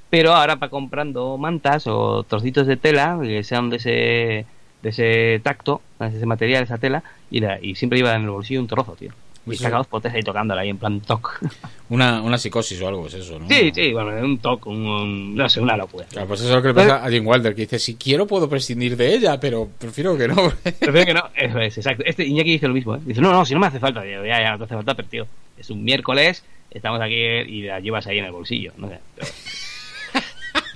pero 0.10 0.34
ahora 0.34 0.56
va 0.56 0.70
comprando 0.70 1.38
mantas 1.38 1.88
o 1.88 2.24
trocitos 2.26 2.68
de 2.68 2.78
tela 2.78 3.20
que 3.22 3.44
sean 3.44 3.70
de 3.70 3.78
ese 3.78 4.48
de 4.82 4.90
ese 4.90 5.42
tacto, 5.44 5.82
de 6.00 6.08
ese 6.08 6.26
material, 6.28 6.64
esa 6.64 6.78
tela, 6.78 7.04
y, 7.30 7.40
la- 7.40 7.60
y 7.62 7.76
siempre 7.76 7.98
lleva 7.98 8.16
en 8.16 8.24
el 8.24 8.30
bolsillo 8.30 8.62
un 8.62 8.68
trozo, 8.68 8.96
tío. 8.96 9.16
Y 9.48 9.54
Eso- 9.54 9.64
saca 9.64 9.78
dos 9.78 9.88
potes 9.88 10.14
ahí 10.14 10.22
tocándola 10.24 10.62
ahí 10.62 10.70
en 10.70 10.78
plan 10.78 11.00
toc. 11.02 11.40
Una, 11.90 12.20
una 12.24 12.38
psicosis 12.40 12.82
o 12.82 12.88
algo 12.88 13.06
es 13.06 13.14
eso, 13.14 13.38
¿no? 13.38 13.48
sí, 13.48 13.72
sí, 13.72 13.94
bueno, 13.94 14.10
un 14.26 14.40
toc, 14.40 14.66
un, 14.66 14.88
un- 14.88 15.36
no 15.36 15.48
sé, 15.48 15.60
una 15.62 15.78
locura. 15.78 16.08
Claro, 16.10 16.28
pues 16.28 16.40
eso 16.42 16.50
es 16.50 16.56
lo 16.56 16.62
que 16.64 16.70
le 16.70 16.74
pasa 16.74 17.06
a 17.06 17.10
Jim 17.12 17.28
Wilder, 17.28 17.54
que 17.54 17.62
dice, 17.62 17.78
si 17.78 17.94
quiero 17.96 18.26
puedo 18.26 18.50
prescindir 18.50 18.98
de 18.98 19.14
ella, 19.14 19.40
pero 19.40 19.70
prefiero 19.78 20.18
que 20.18 20.28
no. 20.28 20.36
Prefiero 20.80 21.06
que 21.06 21.14
no, 21.14 21.24
eso 21.36 21.60
es, 21.60 21.78
exacto. 21.78 22.04
Este 22.08 22.26
Iñaki 22.26 22.54
dice 22.54 22.68
lo 22.68 22.74
mismo, 22.74 22.96
¿eh? 22.96 23.00
Dice, 23.06 23.22
no, 23.22 23.32
no, 23.32 23.46
si 23.46 23.54
no 23.54 23.60
me 23.60 23.68
hace 23.68 23.80
falta, 23.80 24.02
Digo, 24.02 24.26
ya, 24.26 24.42
ya, 24.42 24.52
no 24.54 24.58
te 24.58 24.64
hace 24.64 24.74
falta, 24.76 24.96
pero 24.96 25.08
tío, 25.08 25.28
es 25.60 25.70
un 25.70 25.84
miércoles, 25.84 26.44
estamos 26.72 27.00
aquí 27.02 27.14
y 27.14 27.62
la 27.62 27.80
llevas 27.80 28.08
ahí 28.08 28.18
en 28.18 28.26
el 28.26 28.32
bolsillo, 28.32 28.72
no 28.78 28.90
sé. 28.90 29.00
pero- 29.16 29.28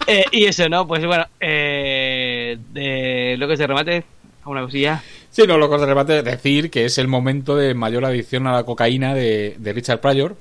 Eh, 0.07 0.25
y 0.31 0.45
eso, 0.45 0.67
¿no? 0.69 0.87
Pues 0.87 1.05
bueno, 1.05 1.25
eh, 1.39 2.57
de 2.73 3.35
lo 3.37 3.47
que 3.47 3.57
se 3.57 3.67
remate, 3.67 4.03
a 4.43 4.49
una 4.49 4.61
cosilla. 4.61 5.03
Sí, 5.41 5.47
no, 5.47 5.57
locos 5.57 5.81
de 5.81 5.87
remate, 5.87 6.23
decir 6.23 6.69
que 6.69 6.85
es 6.85 6.97
el 6.97 7.07
momento 7.07 7.55
de 7.55 7.73
mayor 7.73 8.05
adicción 8.05 8.47
a 8.47 8.51
la 8.53 8.63
cocaína 8.63 9.13
de, 9.13 9.55
de 9.57 9.73
Richard 9.73 9.99
Pryor, 10.01 10.35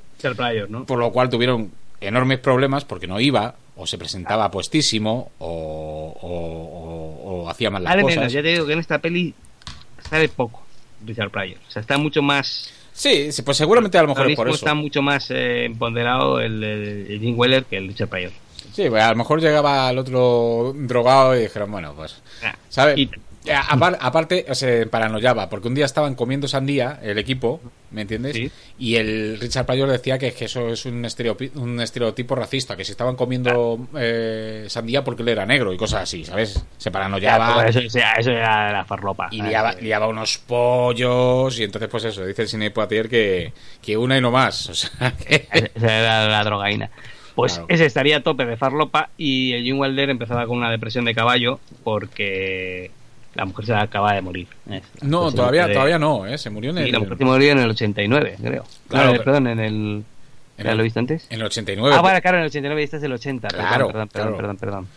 por 0.86 0.98
lo 0.98 1.12
cual 1.12 1.28
tuvieron 1.30 1.70
enormes 2.00 2.38
problemas 2.38 2.84
porque 2.84 3.06
no 3.06 3.18
iba, 3.20 3.54
o 3.76 3.86
se 3.86 3.98
presentaba 3.98 4.50
puestísimo, 4.50 5.30
o, 5.38 6.16
o- 6.20 6.28
o- 6.28 7.42
o 7.44 7.48
hacía 7.50 7.70
mal 7.70 7.82
las 7.84 7.94
cosas. 8.02 8.16
menos, 8.16 8.32
ya 8.32 8.42
te 8.42 8.48
digo 8.48 8.66
que 8.66 8.72
en 8.72 8.78
esta 8.80 8.98
peli 8.98 9.34
sale 10.08 10.28
poco 10.28 10.62
Richard 11.06 11.30
Pryor. 11.30 11.58
O 11.66 11.70
sea, 11.70 11.80
está 11.80 11.98
mucho 11.98 12.22
más. 12.22 12.72
Sí, 12.92 13.28
pues 13.44 13.56
seguramente 13.56 13.96
a 13.98 14.02
lo 14.02 14.08
mejor 14.08 14.28
es 14.30 14.36
por 14.36 14.48
eso. 14.48 14.56
está 14.56 14.74
mucho 14.74 15.02
más 15.02 15.30
eh, 15.30 15.66
empoderado 15.66 16.40
el, 16.40 16.62
el, 16.64 17.06
el 17.10 17.20
Jim 17.20 17.38
Weller 17.38 17.64
que 17.64 17.76
el 17.76 17.88
Richard 17.88 18.08
Pryor. 18.08 18.32
Sí, 18.72 18.88
pues 18.90 19.02
a 19.02 19.10
lo 19.10 19.16
mejor 19.16 19.40
llegaba 19.40 19.88
el 19.90 19.98
otro 19.98 20.72
drogado 20.76 21.36
y 21.36 21.42
dijeron, 21.42 21.70
bueno, 21.70 21.94
pues, 21.96 22.20
Ah, 22.44 22.54
¿sabes? 22.68 22.96
Eh, 23.48 23.54
apar- 23.54 23.96
aparte, 24.00 24.44
o 24.48 24.54
sea, 24.54 24.84
paranoiaba, 24.86 25.48
porque 25.48 25.68
un 25.68 25.74
día 25.74 25.84
estaban 25.86 26.14
comiendo 26.14 26.46
sandía, 26.48 27.00
el 27.02 27.18
equipo, 27.18 27.60
¿me 27.90 28.02
entiendes? 28.02 28.36
Sí. 28.36 28.50
Y 28.78 28.96
el 28.96 29.38
Richard 29.40 29.66
Pryor 29.66 29.88
decía 29.90 30.18
que, 30.18 30.32
que 30.32 30.44
eso 30.44 30.68
es 30.68 30.84
un 30.86 31.04
estereotipo, 31.04 31.58
un 31.60 31.80
estereotipo 31.80 32.34
racista, 32.34 32.76
que 32.76 32.84
se 32.84 32.92
estaban 32.92 33.16
comiendo 33.16 33.88
eh, 33.96 34.66
sandía 34.68 35.02
porque 35.02 35.22
él 35.22 35.28
era 35.30 35.46
negro 35.46 35.72
y 35.72 35.76
cosas 35.76 36.02
así, 36.02 36.24
¿sabes? 36.24 36.62
Se 36.76 36.90
Ya, 36.90 36.92
paranoiaba 36.92 37.54
pues 37.54 37.76
eso, 37.76 37.98
eso- 38.18 38.30
era 38.30 38.70
la 38.72 38.84
farlopa. 38.84 39.28
y 39.30 39.40
liaba, 39.42 39.72
liaba 39.74 40.06
unos 40.08 40.38
pollos 40.38 41.58
y 41.58 41.64
entonces 41.64 41.88
pues 41.88 42.04
eso, 42.04 42.24
dice 42.26 42.42
el 42.42 42.48
cine 42.48 42.70
Poitier 42.70 43.08
que, 43.08 43.52
que 43.82 43.96
una 43.96 44.18
y 44.18 44.20
no 44.20 44.30
más, 44.30 44.68
o 44.68 44.74
sea, 44.74 45.12
que... 45.26 45.48
Esa 45.74 45.98
era 45.98 46.28
la 46.28 46.44
drogaína. 46.44 46.90
Pues 47.34 47.52
Claro. 47.52 47.66
ese 47.68 47.86
estaría 47.86 48.16
a 48.16 48.22
tope 48.24 48.44
de 48.44 48.56
farlopa 48.56 49.10
y 49.16 49.52
el 49.52 49.62
Jim 49.62 49.78
Wilder 49.78 50.10
empezaba 50.10 50.44
con 50.46 50.58
una 50.58 50.72
depresión 50.72 51.04
de 51.04 51.14
caballo 51.14 51.60
porque 51.84 52.90
la 53.38 53.44
mujer 53.46 53.64
se 53.66 53.74
acaba 53.74 54.12
de 54.14 54.20
morir. 54.20 54.46
No, 55.02 55.32
todavía, 55.32 55.66
de- 55.66 55.72
todavía 55.74 55.98
no, 55.98 56.26
¿eh? 56.26 56.36
Se 56.38 56.50
murió 56.50 56.70
en 56.70 56.76
Sí, 56.78 56.82
el, 56.84 56.92
la 56.92 56.98
mujer 56.98 57.18
se 57.18 57.24
murió 57.24 57.52
en 57.52 57.58
el 57.58 57.70
89, 57.70 58.36
creo. 58.42 58.64
Claro, 58.88 59.06
No, 59.06 59.12
pero- 59.12 59.24
perdón, 59.24 59.46
en 59.46 59.60
el... 59.60 60.04
¿Ya 60.58 60.74
lo 60.74 60.82
viste 60.82 60.98
antes? 60.98 61.26
en 61.30 61.38
el 61.40 61.46
89. 61.46 61.94
Ah, 61.96 62.00
bueno, 62.00 62.20
claro, 62.20 62.38
en 62.38 62.42
el 62.42 62.48
89 62.48 62.80
y 62.80 62.84
este 62.84 62.96
es 62.96 63.02
el 63.04 63.12
80. 63.12 63.46
Perdón, 63.48 63.66
Claro, 63.68 63.86
perdón, 63.86 64.08
perdón, 64.08 64.28
claro. 64.32 64.36
perdón, 64.36 64.56
perdón. 64.56 64.88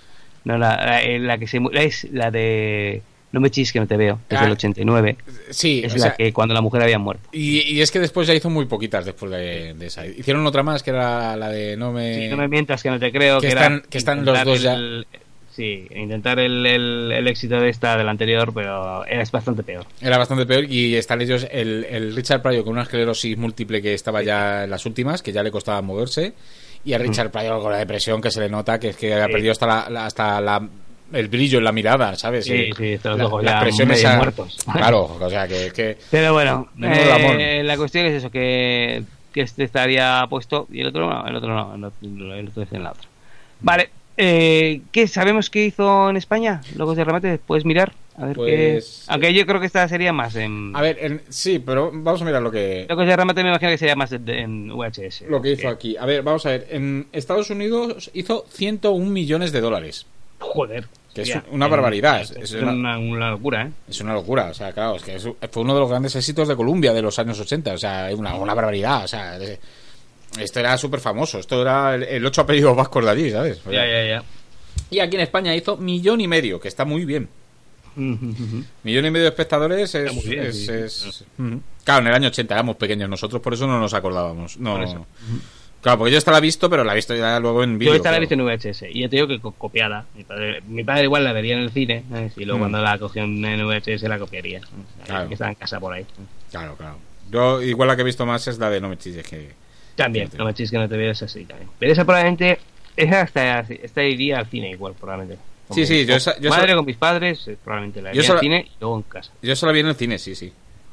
No, 0.43 0.57
la, 0.57 0.75
la, 0.83 1.03
eh, 1.03 1.19
la 1.19 1.37
que 1.37 1.45
se 1.47 1.59
mu- 1.59 1.69
es 1.71 2.07
la 2.11 2.31
de... 2.31 3.03
No 3.31 3.39
me 3.39 3.49
chis 3.51 3.71
que 3.71 3.79
no 3.79 3.85
te 3.87 3.95
veo, 3.95 4.19
es 4.27 4.37
Ah, 4.39 4.41
del 4.41 4.51
89. 4.53 5.15
Sí, 5.51 5.81
Es 5.85 5.93
o 5.93 5.97
la 5.97 6.01
sea, 6.03 6.15
que 6.15 6.33
cuando 6.33 6.53
la 6.55 6.61
mujer 6.61 6.81
había 6.81 6.97
muerto. 6.97 7.29
y, 7.31 7.59
y 7.75 7.81
es 7.81 7.91
que 7.91 7.99
después 7.99 8.27
ya 8.27 8.33
hizo 8.33 8.49
muy 8.49 8.65
poquitas 8.65 9.05
después 9.05 9.31
de, 9.31 9.73
de 9.75 9.85
esa. 9.85 10.05
Hicieron 10.05 10.45
otra 10.47 10.63
más 10.63 10.81
que 10.83 10.89
era 10.89 11.37
la 11.37 11.47
de 11.49 11.77
No 11.77 11.91
me... 11.93 12.15
Sí, 12.15 12.27
no 12.27 12.37
me 12.37 12.47
mientas 12.47 12.81
que 12.83 12.89
no 12.89 12.99
te 12.99 13.11
creo. 13.11 13.39
que 13.39 13.47
Que, 13.47 13.53
están- 13.53 13.73
era 13.73 13.83
que 13.87 13.97
están 13.99 14.25
los 14.25 14.43
dos 14.43 14.61
ya- 14.63 14.73
el- 14.73 15.05
Sí, 15.61 15.87
intentar 15.95 16.39
el, 16.39 16.65
el, 16.65 17.11
el 17.11 17.27
éxito 17.27 17.59
de 17.59 17.69
esta 17.69 17.95
del 17.95 18.09
anterior, 18.09 18.51
pero 18.51 19.05
es 19.05 19.29
bastante 19.31 19.61
peor. 19.61 19.85
Era 20.01 20.17
bastante 20.17 20.47
peor 20.47 20.63
y 20.65 20.95
están 20.95 21.21
ellos, 21.21 21.45
el, 21.51 21.85
el 21.87 22.15
Richard 22.15 22.41
Pryor 22.41 22.63
con 22.63 22.73
una 22.73 22.81
esclerosis 22.81 23.37
múltiple 23.37 23.79
que 23.79 23.93
estaba 23.93 24.23
ya 24.23 24.63
en 24.63 24.71
las 24.71 24.87
últimas, 24.87 25.21
que 25.21 25.31
ya 25.31 25.43
le 25.43 25.51
costaba 25.51 25.79
moverse, 25.83 26.33
y 26.83 26.93
a 26.93 26.97
Richard 26.97 27.29
Pryor 27.29 27.61
con 27.61 27.71
la 27.71 27.77
depresión 27.77 28.19
que 28.21 28.31
se 28.31 28.39
le 28.39 28.49
nota, 28.49 28.79
que 28.79 28.89
es 28.89 28.97
que 28.97 29.13
Sí. 29.13 29.31
perdido 29.31 29.51
hasta, 29.51 29.67
la, 29.67 29.87
la- 29.87 30.05
hasta 30.07 30.41
la, 30.41 30.67
el 31.13 31.27
brillo 31.27 31.59
en 31.59 31.63
la 31.65 31.71
mirada, 31.71 32.15
¿sabes? 32.15 32.45
Sí, 32.45 32.53
Eh, 32.53 32.69
sí, 32.75 32.93
estos 32.93 33.15
la- 33.19 33.27
ojos 33.27 33.43
la 33.43 33.51
ya 33.51 33.57
expresión 33.57 33.87
medio 33.87 33.99
esa- 33.99 34.17
muertos. 34.17 34.57
Claro, 34.73 35.15
o 35.21 35.29
sea, 35.29 35.47
que, 35.47 35.71
que 35.75 35.95
Pero 36.09 36.33
bueno, 36.33 36.69
eh, 36.81 37.61
la 37.63 37.77
cuestión 37.77 38.07
es 38.07 38.13
eso, 38.15 38.31
que, 38.31 39.03
que 39.31 39.41
este 39.41 39.63
estaría 39.63 40.25
puesto 40.27 40.65
y 40.71 40.81
el 40.81 40.87
otro 40.87 41.07
no, 41.07 41.27
el 41.27 41.35
otro 41.35 41.49
no, 41.53 41.75
el 41.75 41.83
otro, 41.83 42.33
el 42.35 42.47
otro 42.47 42.63
es 42.63 42.73
en 42.73 42.83
la 42.83 42.91
otra. 42.93 43.07
Vale, 43.63 43.91
eh, 44.23 44.81
¿qué 44.91 45.07
sabemos 45.07 45.49
qué 45.49 45.65
hizo 45.65 46.09
en 46.09 46.17
España? 46.17 46.61
Logos 46.75 46.95
de 46.95 47.03
remate, 47.03 47.39
puedes 47.39 47.65
mirar, 47.65 47.93
a 48.17 48.25
ver 48.27 48.35
Pues- 48.35 49.03
qué... 49.07 49.11
Aunque 49.11 49.33
yo 49.33 49.45
creo 49.47 49.59
que 49.59 49.65
esta 49.65 49.87
sería 49.87 50.13
más 50.13 50.35
en... 50.35 50.71
A 50.75 50.81
ver, 50.81 50.97
en- 51.01 51.21
sí, 51.29 51.57
pero 51.59 51.89
vamos 51.91 52.21
a 52.21 52.25
mirar 52.25 52.41
lo 52.41 52.51
que, 52.51 52.85
Logos 52.87 53.07
de 53.07 53.15
remate 53.15 53.43
me 53.43 53.49
imagino 53.49 53.71
que 53.71 53.77
sería 53.77 53.95
más 53.95 54.11
en, 54.11 54.29
en 54.29 54.69
VHS. 54.69 55.21
lo 55.27 55.41
que 55.41 55.53
hizo 55.53 55.67
Eh, 55.67 55.71
aquí. 55.71 55.97
A 55.97 56.05
ver, 56.05 56.21
vamos 56.21 56.45
a 56.45 56.49
ver, 56.49 56.67
en 56.69 57.07
Estados 57.11 57.49
Unidos 57.49 58.11
hizo 58.13 58.45
101 58.51 59.09
millones 59.09 59.51
de 59.51 59.61
dólares. 59.61 60.05
Joder. 60.39 60.85
Que 61.13 61.23
es 61.23 61.27
ya. 61.27 61.43
una 61.51 61.67
barbaridad, 61.67 62.21
Es, 62.21 62.31
es 62.31 62.53
es 62.53 62.61
una- 62.63 62.97
locura, 63.31 63.63
¿eh? 63.63 63.71
Es 63.89 63.99
una 63.99 64.13
locura, 64.13 64.45
o 64.49 64.53
sea, 64.53 64.71
claro, 64.71 64.95
es 64.95 65.03
que 65.03 65.15
es- 65.15 65.23
fue 65.23 65.63
uno 65.63 65.73
de 65.73 65.79
los 65.81 65.89
grandes 65.89 66.15
éxitos 66.15 66.47
de 66.47 66.55
Columbia 66.55 66.93
de 66.93 67.01
los 67.01 67.19
años 67.19 67.37
80, 67.39 67.73
o 67.73 67.77
sea, 67.77 68.09
una, 68.15 68.35
una 68.35 68.53
barbaridad, 68.53 69.03
o 69.03 69.07
sea, 69.09 69.37
esto 70.39 70.59
era 70.59 70.77
súper 70.77 70.99
famoso, 70.99 71.39
esto 71.39 71.61
era 71.61 71.95
el, 71.95 72.03
el 72.03 72.25
ocho 72.25 72.41
apellidos 72.41 72.75
vascos 72.75 73.03
de 73.05 73.11
allí, 73.11 73.31
¿sabes? 73.31 73.61
Ya, 73.65 73.85
ya, 73.85 74.05
ya. 74.05 74.23
Y 74.89 74.99
aquí 74.99 75.15
en 75.15 75.21
España 75.21 75.55
hizo 75.55 75.77
millón 75.77 76.21
y 76.21 76.27
medio, 76.27 76.59
que 76.59 76.67
está 76.67 76.85
muy 76.85 77.05
bien. 77.05 77.29
Ujú. 77.95 78.63
Millón 78.83 79.05
y 79.05 79.11
medio 79.11 79.23
de 79.25 79.29
espectadores 79.29 79.93
es... 79.93 79.95
Está 79.95 80.13
muy 80.13 80.23
bien, 80.25 80.45
es- 80.45 80.65
sí, 80.65 80.71
es- 80.71 81.25
Ujú. 81.37 81.61
Claro, 81.83 82.01
en 82.01 82.07
el 82.07 82.13
año 82.13 82.27
80 82.29 82.53
éramos 82.53 82.75
pequeños 82.77 83.09
nosotros, 83.09 83.41
por 83.41 83.53
eso 83.53 83.67
no 83.67 83.79
nos 83.79 83.93
acordábamos. 83.93 84.57
No, 84.57 84.73
Por 84.75 84.83
eso. 84.83 85.05
Claro, 85.81 85.97
porque 85.97 86.11
yo 86.11 86.17
esta 86.19 86.31
la 86.31 86.37
he 86.37 86.41
visto, 86.41 86.69
pero 86.69 86.83
la 86.83 86.91
he 86.93 86.95
visto 86.95 87.15
ya 87.15 87.39
luego 87.39 87.63
en 87.63 87.79
vídeo. 87.79 87.93
Yo 87.93 87.97
esta 87.97 88.11
la 88.11 88.17
he 88.17 88.19
visto 88.19 88.35
en 88.35 88.45
VHS 88.45 88.83
y 88.91 89.01
ya 89.01 89.09
te 89.09 89.15
digo 89.15 89.27
que 89.27 89.39
co- 89.39 89.51
copiada. 89.53 90.05
Mi 90.15 90.23
padre, 90.23 90.61
mi 90.67 90.83
padre 90.83 91.03
igual 91.05 91.23
la 91.23 91.33
vería 91.33 91.55
en 91.55 91.61
el 91.61 91.71
cine 91.71 92.03
¿sabes? 92.09 92.33
y 92.37 92.45
luego 92.45 92.59
Mm. 92.59 92.61
cuando 92.61 92.81
la 92.83 92.97
cogió 92.99 93.23
en 93.23 93.41
VHS 93.41 94.03
la 94.07 94.19
copiaría. 94.19 94.61
Claro. 95.05 95.27
Que 95.27 95.33
estaba 95.33 95.49
en 95.49 95.55
casa 95.55 95.79
por 95.79 95.91
ahí. 95.93 96.05
Claro, 96.51 96.75
claro. 96.75 96.97
Yo 97.31 97.61
igual 97.63 97.87
la 97.87 97.95
que 97.95 98.03
he 98.03 98.05
visto 98.05 98.25
más 98.27 98.47
es 98.47 98.59
la 98.59 98.69
de 98.69 98.79
No 98.79 98.89
me 98.89 98.97
chilles, 98.99 99.27
que... 99.27 99.53
También, 99.95 100.29
no 100.37 100.45
me 100.45 100.53
que 100.53 100.77
no 100.77 100.87
te 100.89 100.97
veas 100.97 101.21
así 101.21 101.45
también. 101.45 101.69
Pero 101.79 101.91
esa 101.93 102.05
probablemente, 102.05 102.59
esa 102.95 103.21
hasta, 103.21 103.59
esta 103.61 104.03
iría 104.03 104.39
al 104.39 104.47
cine 104.47 104.69
igual, 104.71 104.93
probablemente. 104.99 105.41
Con 105.67 105.75
Sí, 105.75 105.85
sí, 105.85 106.05
yo 106.05 106.15
esa- 106.15 106.39
yo 106.39 106.49
madre 106.49 106.75
con 106.75 106.85
mis 106.85 106.97
padres, 106.97 107.47
eh, 107.47 107.57
probablemente 107.63 108.01
la 108.01 108.11
esa 108.11 108.31
al 108.31 108.35
la- 108.35 108.41
cine 108.41 108.65
y 108.67 108.71
luego 108.79 108.97
en 108.97 109.03
casa. 109.03 109.31
Yo 109.41 109.55
solo 109.55 109.71
la 109.71 109.73
vi 109.75 109.79
en 109.81 109.87
el 109.87 109.95
cine, 109.95 110.17
sí, 110.19 110.35
sí. 110.35 110.51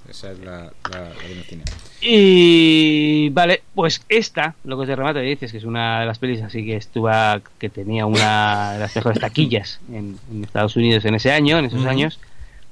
Esa 0.09 0.31
es 0.33 0.39
la, 0.39 0.73
la, 0.91 1.01
la 1.01 1.09
vi 1.27 1.33
en 1.33 1.39
el 1.39 1.45
cine. 1.45 1.65
Y 2.01 3.29
vale, 3.31 3.63
pues 3.75 4.03
esta, 4.09 4.55
lo 4.65 4.79
que 4.81 4.87
te 4.87 4.97
remate 4.97 5.21
dices, 5.21 5.51
que 5.53 5.59
es 5.59 5.65
una 5.65 6.01
de 6.01 6.07
las 6.07 6.19
pelis 6.19 6.41
así 6.43 6.65
que 6.65 6.77
estuvo 6.77 7.11
que 7.59 7.69
tenía 7.69 8.07
una 8.07 8.73
de 8.75 8.79
las 8.79 8.95
mejores 8.97 9.21
taquillas 9.21 9.81
en, 9.93 10.19
en 10.33 10.45
Estados 10.45 10.77
Unidos 10.77 11.05
en 11.05 11.15
ese 11.17 11.31
año, 11.33 11.59
en 11.59 11.67
esos 11.67 11.85
años. 11.87 12.19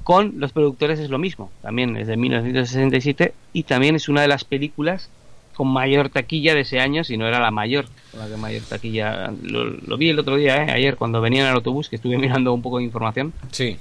Con 0.04 0.34
los 0.38 0.52
productores 0.52 1.00
es 1.00 1.10
lo 1.10 1.18
mismo, 1.18 1.50
también 1.62 1.96
es 1.96 2.06
de 2.06 2.16
1967 2.16 3.34
y 3.52 3.64
también 3.64 3.96
es 3.96 4.08
una 4.08 4.22
de 4.22 4.28
las 4.28 4.44
películas 4.44 5.10
con 5.56 5.68
mayor 5.68 6.10
taquilla 6.10 6.54
de 6.54 6.60
ese 6.60 6.80
año, 6.80 7.02
si 7.02 7.16
no 7.16 7.26
era 7.26 7.40
la 7.40 7.50
mayor, 7.50 7.86
la 8.16 8.28
que 8.28 8.36
mayor 8.36 8.62
taquilla. 8.62 9.32
Lo, 9.42 9.64
lo 9.64 9.96
vi 9.96 10.10
el 10.10 10.18
otro 10.18 10.36
día, 10.36 10.64
¿eh? 10.64 10.70
ayer 10.70 10.96
cuando 10.96 11.22
venía 11.22 11.42
en 11.42 11.48
el 11.48 11.54
autobús, 11.54 11.88
que 11.88 11.96
estuve 11.96 12.18
mirando 12.18 12.52
un 12.52 12.60
poco 12.60 12.78
de 12.78 12.84
información. 12.84 13.32
Sí. 13.50 13.78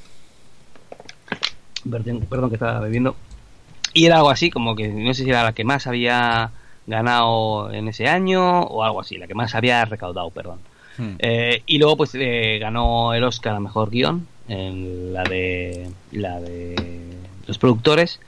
Perdón, 1.90 2.26
perdón, 2.30 2.50
que 2.50 2.56
estaba 2.56 2.80
bebiendo. 2.80 3.16
Y 3.94 4.06
era 4.06 4.18
algo 4.18 4.30
así, 4.30 4.50
como 4.50 4.76
que 4.76 4.88
no 4.88 5.14
sé 5.14 5.24
si 5.26 5.30
era 5.30 5.44
la 5.44 5.54
que 5.54 5.66
más 5.66 5.86
había 5.86 6.52
ganado 6.88 7.72
en 7.72 7.88
ese 7.90 8.08
año 8.08 8.62
o 8.62 8.84
algo 8.84 9.02
así, 9.02 9.18
la 9.18 9.28
que 9.28 9.36
más 9.36 9.54
había 9.54 9.84
recaudado, 9.84 10.30
perdón. 10.30 10.60
Hmm. 10.98 11.16
Eh, 11.20 11.62
y 11.66 11.78
luego 11.78 11.98
pues 11.98 12.12
eh, 12.16 12.58
ganó 12.60 13.14
el 13.14 13.24
Oscar 13.24 13.56
a 13.56 13.60
mejor 13.60 13.90
guion 13.90 14.28
en 14.48 15.14
la 15.14 15.24
de 15.24 15.90
la 16.14 16.40
de 16.40 16.76
los 17.48 17.58
productores 17.58 18.22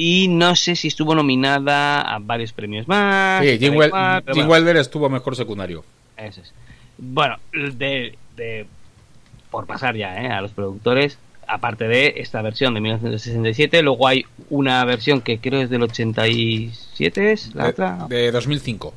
y 0.00 0.28
no 0.28 0.54
sé 0.54 0.76
si 0.76 0.86
estuvo 0.86 1.12
nominada 1.12 2.00
a 2.02 2.20
varios 2.20 2.52
premios 2.52 2.86
más. 2.86 3.42
Sí, 3.44 3.58
Jim, 3.58 3.72
da 3.72 3.78
Wel- 3.78 3.86
igual, 3.88 4.22
pero 4.22 4.34
Jim 4.36 4.46
bueno. 4.46 4.62
Wilder 4.64 4.76
estuvo 4.76 5.08
mejor 5.08 5.34
secundario. 5.34 5.84
Eso 6.16 6.40
es. 6.40 6.52
Bueno, 6.98 7.36
de, 7.52 8.16
de- 8.36 8.66
por 9.50 9.66
pasar 9.66 9.96
ya 9.96 10.22
¿eh? 10.22 10.28
a 10.28 10.40
los 10.40 10.52
productores, 10.52 11.18
aparte 11.48 11.88
de 11.88 12.14
esta 12.18 12.42
versión 12.42 12.74
de 12.74 12.80
1967, 12.80 13.82
luego 13.82 14.06
hay 14.06 14.24
una 14.50 14.84
versión 14.84 15.20
que 15.20 15.38
creo 15.40 15.62
es 15.62 15.70
del 15.70 15.82
87, 15.82 17.32
¿es 17.32 17.54
la 17.54 17.64
de, 17.64 17.70
otra? 17.70 18.06
de 18.08 18.30
2005. 18.30 18.94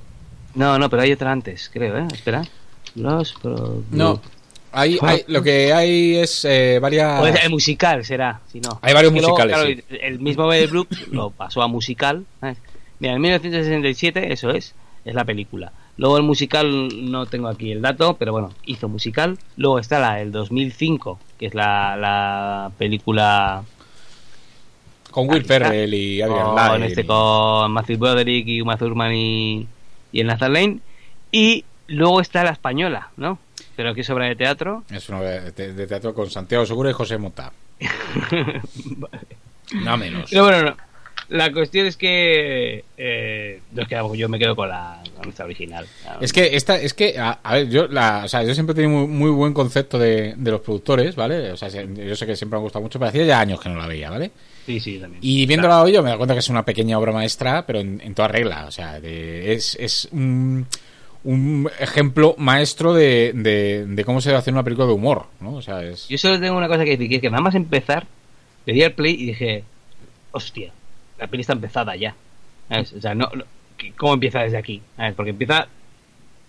No, 0.55 0.77
no, 0.77 0.89
pero 0.89 1.01
hay 1.01 1.11
otra 1.13 1.31
antes, 1.31 1.69
creo, 1.73 1.97
¿eh? 1.97 2.07
Espera. 2.13 2.43
Los 2.95 3.33
produ- 3.41 3.83
No, 3.91 4.21
hay, 4.71 4.97
hay- 5.01 5.23
lo 5.27 5.41
que 5.43 5.73
hay 5.73 6.15
es 6.17 6.45
eh, 6.45 6.79
varias... 6.81 7.43
El 7.43 7.49
musical 7.49 8.03
será, 8.05 8.41
si 8.51 8.59
no. 8.59 8.79
Hay 8.81 8.93
varios 8.93 9.13
Es 9.13 9.15
que 9.21 9.27
luego, 9.27 9.37
musicales, 9.37 9.83
El 9.89 10.19
mismo 10.19 10.47
Mel 10.47 10.67
Brooks 10.67 11.07
lo 11.11 11.29
pasó 11.31 11.61
a 11.61 11.67
musical. 11.67 12.25
¿sabes? 12.39 12.57
Mira, 12.99 13.13
en 13.15 13.21
1967, 13.21 14.31
eso 14.31 14.51
es, 14.51 14.75
es 15.05 15.13
la 15.15 15.25
película. 15.25 15.71
Luego 15.97 16.17
el 16.17 16.23
musical, 16.23 16.89
no 17.11 17.25
tengo 17.25 17.47
aquí 17.47 17.71
el 17.71 17.81
dato, 17.81 18.15
pero 18.17 18.31
bueno, 18.31 18.51
hizo 18.65 18.87
musical. 18.87 19.37
Luego 19.57 19.77
está 19.79 19.99
la 19.99 20.15
del 20.15 20.31
2005, 20.31 21.19
que 21.37 21.45
es 21.47 21.53
la, 21.53 21.95
la 21.97 22.71
película 22.77 23.63
Con 25.11 25.29
Will. 25.29 25.43
Ferrell 25.43 25.93
y 25.93 26.21
Adrian 26.21 26.55
con, 26.55 26.83
este, 26.83 27.05
con 27.05 27.71
Matthew 27.71 27.97
Broderick 27.97 28.47
y 28.47 28.61
Uma 28.61 28.77
Thurman 28.77 29.13
y, 29.13 29.67
y 30.11 30.21
el 30.21 30.27
Nathan 30.27 30.53
Lane. 30.53 30.79
Y 31.31 31.65
luego 31.87 32.21
está 32.21 32.43
la 32.43 32.51
española, 32.51 33.09
¿no? 33.17 33.37
Pero 33.81 33.95
que 33.95 34.01
es 34.01 34.09
obra 34.11 34.27
de 34.27 34.35
teatro. 34.35 34.83
Es 34.91 35.09
uno 35.09 35.23
de, 35.23 35.51
de- 35.53 35.73
de 35.73 35.87
teatro 35.87 36.13
con 36.13 36.29
Santiago 36.29 36.67
Segura 36.67 36.91
y 36.91 36.93
José 36.93 37.17
Mota. 37.17 37.51
No 39.73 39.97
menos. 39.97 40.29
Pero 40.29 40.43
bueno, 40.43 40.61
no. 40.63 40.77
La 41.29 41.49
cuestión 41.53 41.85
es 41.87 41.95
que 41.95 42.83
eh, 42.97 43.61
yo 44.15 44.27
me 44.27 44.37
quedo 44.37 44.53
con 44.53 44.67
la 44.67 45.01
con 45.15 45.23
nuestra 45.23 45.45
original. 45.45 45.87
Es 46.19 46.33
que 46.33 46.57
esta, 46.57 46.75
es 46.75 46.93
que, 46.93 47.17
a, 47.17 47.39
a 47.41 47.53
ver, 47.55 47.69
yo, 47.69 47.87
la, 47.87 48.23
o 48.25 48.27
sea, 48.27 48.43
yo 48.43 48.53
siempre 48.53 48.73
he 48.73 48.75
tenido 48.75 48.91
muy, 48.99 49.07
muy 49.07 49.29
buen 49.31 49.53
concepto 49.53 49.97
de, 49.97 50.33
de 50.35 50.51
los 50.51 50.59
productores, 50.59 51.15
¿vale? 51.15 51.51
O 51.51 51.57
sea, 51.57 51.69
se- 51.69 51.87
yo 52.05 52.15
sé 52.17 52.25
que 52.27 52.35
siempre 52.35 52.57
me 52.57 52.61
ha 52.61 52.63
gustado 52.63 52.83
mucho, 52.83 52.99
pero 52.99 53.09
hacía 53.09 53.23
ya 53.23 53.39
años 53.39 53.61
que 53.61 53.69
no 53.69 53.75
la 53.77 53.87
veía, 53.87 54.09
¿vale? 54.09 54.31
Sí, 54.65 54.79
sí, 54.81 54.97
también. 54.99 55.19
Y 55.23 55.45
viéndola 55.45 55.81
hoy 55.81 55.93
yo 55.93 56.03
me 56.03 56.09
doy 56.09 56.17
cuenta 56.17 56.33
que 56.35 56.41
es 56.41 56.49
una 56.49 56.65
pequeña 56.65 56.99
obra 56.99 57.13
maestra, 57.13 57.65
pero 57.65 57.79
en, 57.79 58.01
en 58.03 58.13
toda 58.13 58.27
regla. 58.27 58.65
O 58.67 58.71
sea, 58.71 58.99
de- 58.99 59.53
es, 59.53 59.75
es 59.79 60.09
un, 60.11 60.67
un 61.23 61.69
ejemplo 61.79 62.35
maestro 62.37 62.93
de, 62.93 63.31
de, 63.35 63.85
de 63.85 64.05
cómo 64.05 64.21
se 64.21 64.29
debe 64.29 64.39
hacer 64.39 64.53
una 64.53 64.63
película 64.63 64.87
de 64.87 64.93
humor, 64.93 65.25
¿no? 65.39 65.53
O 65.55 65.61
sea, 65.61 65.83
es... 65.83 66.07
Yo 66.07 66.17
solo 66.17 66.39
tengo 66.39 66.57
una 66.57 66.67
cosa 66.67 66.83
que 66.83 66.91
decir, 66.91 67.07
que 67.09 67.15
es 67.15 67.21
que 67.21 67.29
nada 67.29 67.41
más 67.43 67.53
empezar, 67.55 68.07
le 68.65 68.73
di 68.73 68.83
al 68.83 68.93
play 68.93 69.13
y 69.13 69.25
dije, 69.27 69.63
hostia, 70.31 70.71
la 71.19 71.27
peli 71.27 71.41
está 71.41 71.53
empezada 71.53 71.95
ya. 71.95 72.15
¿Sabes? 72.69 72.93
O 72.93 73.01
sea, 73.01 73.13
no, 73.13 73.29
no- 73.35 73.43
¿qué- 73.77 73.91
¿cómo 73.93 74.13
empieza 74.15 74.39
desde 74.39 74.57
aquí? 74.57 74.81
¿Sabes? 74.97 75.13
Porque 75.13 75.29
empieza 75.31 75.67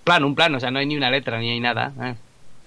plano, 0.04 0.26
un 0.26 0.34
plano, 0.34 0.56
o 0.56 0.60
sea, 0.60 0.70
no 0.70 0.78
hay 0.78 0.86
ni 0.86 0.96
una 0.96 1.10
letra 1.10 1.38
ni 1.38 1.50
hay 1.50 1.60
nada. 1.60 1.92
¿sabes? 1.96 2.16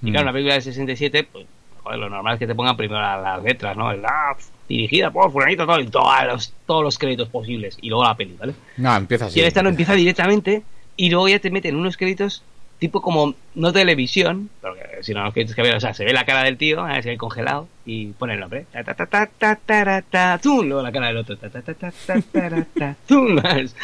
Y 0.04 0.12
claro, 0.12 0.26
Mm. 0.26 0.28
una 0.28 0.34
película 0.34 0.54
de 0.56 0.62
67, 0.62 1.24
pues 1.32 1.46
joder, 1.84 2.00
lo 2.00 2.10
normal 2.10 2.34
es 2.34 2.40
que 2.40 2.48
te 2.48 2.56
pongan 2.56 2.76
primero 2.78 3.00
las, 3.02 3.22
las 3.22 3.44
letras, 3.44 3.76
¿no? 3.78 3.92
El, 3.92 4.04
ah, 4.06 4.36
dirigida 4.68 5.12
por 5.12 5.32
fulanito, 5.32 5.66
todo, 5.68 5.80
y 5.80 5.88
todos 5.88 6.12
los, 6.28 6.54
todos 6.66 6.84
los 6.84 6.98
créditos 6.98 7.30
posibles, 7.30 7.78
y 7.82 7.90
luego 7.90 8.04
la 8.04 8.16
peli, 8.16 8.36
¿vale? 8.40 8.54
No, 8.78 8.96
empieza 8.96 9.26
así. 9.26 9.40
Y 9.40 9.44
esta 9.44 9.62
no 9.64 9.70
empieza 9.70 9.94
directamente, 9.94 10.64
y 10.98 11.10
luego 11.10 11.28
ya 11.30 11.40
te 11.40 11.52
meten 11.52 11.76
unos 11.76 11.98
créditos 11.98 12.44
tipo 12.80 13.02
como, 13.02 13.36
no 13.56 13.72
televisión, 13.72 14.50
porque 14.62 14.82
si 15.02 15.14
no 15.14 15.24
los 15.24 15.34
créditos 15.34 15.56
que 15.56 15.62
o 15.62 15.80
sea, 15.80 15.94
se 15.94 16.04
ve 16.04 16.12
la 16.12 16.26
cara 16.26 16.44
del 16.44 16.58
tío, 16.58 16.88
¿eh? 16.90 17.02
se 17.02 17.10
ve 17.10 17.18
congelado, 17.18 17.70
y 17.86 18.08
pone 18.08 18.34
el 18.34 18.42
nombre, 18.42 18.66
ta 18.72 18.84
ta 18.84 18.94
ta 18.94 19.06
ta 19.06 19.28
ta 19.28 19.56
ta 19.56 20.02
ta, 20.02 20.38
ta, 20.38 20.40
luego 20.44 20.82
la 20.82 20.92
cara 20.92 21.08
del 21.08 21.18
otro, 21.18 21.38
ta 21.38 21.50
ta 21.50 21.62
ta 21.62 21.74
ta 21.74 21.92
ta 21.92 22.22
ta 22.22 22.66
ta, 22.78 22.96
¿sabes? 23.42 23.76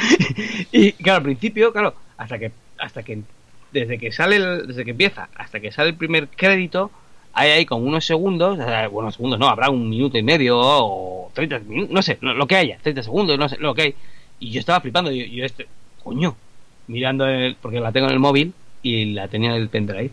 y 0.71 0.91
claro, 0.93 1.17
al 1.17 1.23
principio, 1.23 1.71
claro, 1.71 1.95
hasta 2.17 2.37
que, 2.37 2.51
hasta 2.77 3.01
que, 3.03 3.21
desde 3.71 3.97
que 3.97 4.11
sale, 4.11 4.35
el- 4.35 4.67
desde 4.67 4.83
que 4.83 4.91
empieza, 4.91 5.29
hasta 5.35 5.59
que 5.61 5.71
sale 5.71 5.89
el 5.91 5.95
primer 5.95 6.27
crédito, 6.27 6.91
hay 7.33 7.51
ahí 7.51 7.65
como 7.65 7.85
unos 7.85 8.05
segundos, 8.05 8.59
bueno, 8.91 9.09
segundos 9.11 9.39
no, 9.39 9.47
habrá 9.47 9.69
un 9.69 9.89
minuto 9.89 10.17
y 10.17 10.23
medio 10.23 10.59
o 10.59 11.31
30 11.33 11.59
minutos, 11.59 11.93
no 11.93 12.01
sé, 12.01 12.17
lo 12.21 12.45
que 12.45 12.57
haya, 12.57 12.77
30 12.81 13.03
segundos, 13.03 13.39
no 13.39 13.47
sé, 13.47 13.55
lo 13.57 13.73
que 13.73 13.81
hay. 13.83 13.95
Y 14.39 14.51
yo 14.51 14.59
estaba 14.59 14.81
flipando, 14.81 15.11
yo, 15.11 15.23
yo 15.25 15.45
este, 15.45 15.65
coño, 16.03 16.35
mirando, 16.91 17.25
el, 17.25 17.55
porque 17.61 17.79
la 17.79 17.91
tengo 17.91 18.07
en 18.07 18.13
el 18.13 18.19
móvil 18.19 18.53
y 18.83 19.05
la 19.13 19.27
tenía 19.27 19.51
en 19.51 19.61
el 19.61 19.69
pendrive, 19.69 20.11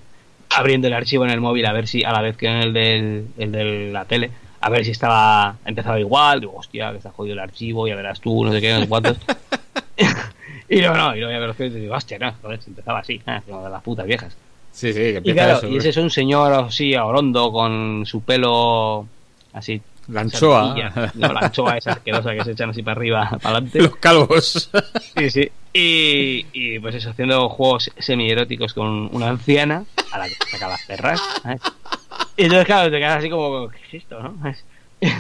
abriendo 0.51 0.87
el 0.87 0.95
archivo 0.95 1.25
en 1.25 1.31
el 1.31 1.41
móvil 1.41 1.67
a 1.67 1.73
ver 1.73 1.87
si, 1.87 2.05
a 2.05 2.13
la 2.13 2.23
vez 2.23 2.37
que 2.37 2.47
en 2.47 2.57
el, 2.57 2.73
del, 2.73 3.27
el 3.37 3.53
de 3.53 3.91
la 3.93 4.05
tele, 4.05 4.31
a 4.61 4.71
ver 4.71 4.85
si 4.85 4.93
estaba, 4.93 5.57
empezaba 5.65 6.01
igual, 6.01 6.41
digo, 6.41 6.55
hostia, 6.57 6.91
que 6.91 6.99
está 6.99 7.11
jodido 7.11 7.35
el 7.35 7.41
archivo, 7.41 7.87
ya 7.87 7.97
verás 7.97 8.21
tú, 8.21 8.45
no 8.45 8.53
sé 8.53 8.61
qué, 8.61 8.73
no 8.73 8.81
sé 8.81 8.89
cuántos. 8.89 9.19
y 10.69 10.81
no, 10.81 10.95
no, 10.95 11.15
y 11.15 11.21
luego 11.21 11.33
ya 11.33 11.39
ver 11.39 11.49
los 11.49 11.57
créditos 11.57 11.79
y 11.79 11.83
digo, 11.83 11.95
hostia, 11.95 12.19
no, 12.19 12.33
joder, 12.41 12.63
si 12.63 12.71
empezaba 12.71 13.01
así, 13.01 13.21
ah, 13.27 13.43
como 13.45 13.65
de 13.65 13.71
las 13.71 13.83
putas 13.83 14.07
viejas. 14.07 14.37
Sí, 14.73 14.93
sí, 14.93 15.01
que 15.01 15.23
Y 15.25 15.33
claro, 15.33 15.59
eso. 15.59 15.69
y 15.69 15.77
ese 15.77 15.89
es 15.89 15.97
un 15.97 16.11
señor 16.11 16.53
así, 16.53 16.95
orondo, 16.95 17.51
con 17.51 18.05
su 18.07 18.23
pelo 18.23 19.07
así. 19.53 19.81
La 20.09 20.23
anchoa. 20.23 20.75
sarcilla, 20.75 21.13
No, 21.15 21.33
la 21.33 21.41
anchoa 21.47 21.77
esa 21.77 21.93
asquerosa 21.93 22.35
que 22.35 22.45
se 22.45 22.53
echan 22.53 22.71
así 22.71 22.83
para 22.83 22.99
arriba, 22.99 23.29
para 23.43 23.57
adelante. 23.57 23.83
Los 23.83 23.97
calvos. 23.97 24.71
Sí, 25.17 25.31
sí. 25.31 25.53
Y, 25.73 26.47
y 26.53 26.79
pues 26.79 26.95
eso, 26.95 27.11
haciendo 27.11 27.49
juegos 27.49 27.91
semi-eróticos 27.99 28.73
con 28.73 29.15
una 29.15 29.29
anciana 29.29 29.85
a 30.11 30.19
la 30.19 30.29
que 30.29 30.35
saca 30.51 30.69
las 30.69 30.85
perras. 30.87 31.21
¿sabes? 31.43 31.61
Y 32.37 32.45
entonces, 32.45 32.67
claro, 32.67 32.91
te 32.91 32.99
quedas 32.99 33.19
así 33.19 33.31
como, 33.31 33.69
¿qué 33.69 33.79
es 33.89 33.95
esto, 34.03 34.21
no? 34.23 34.35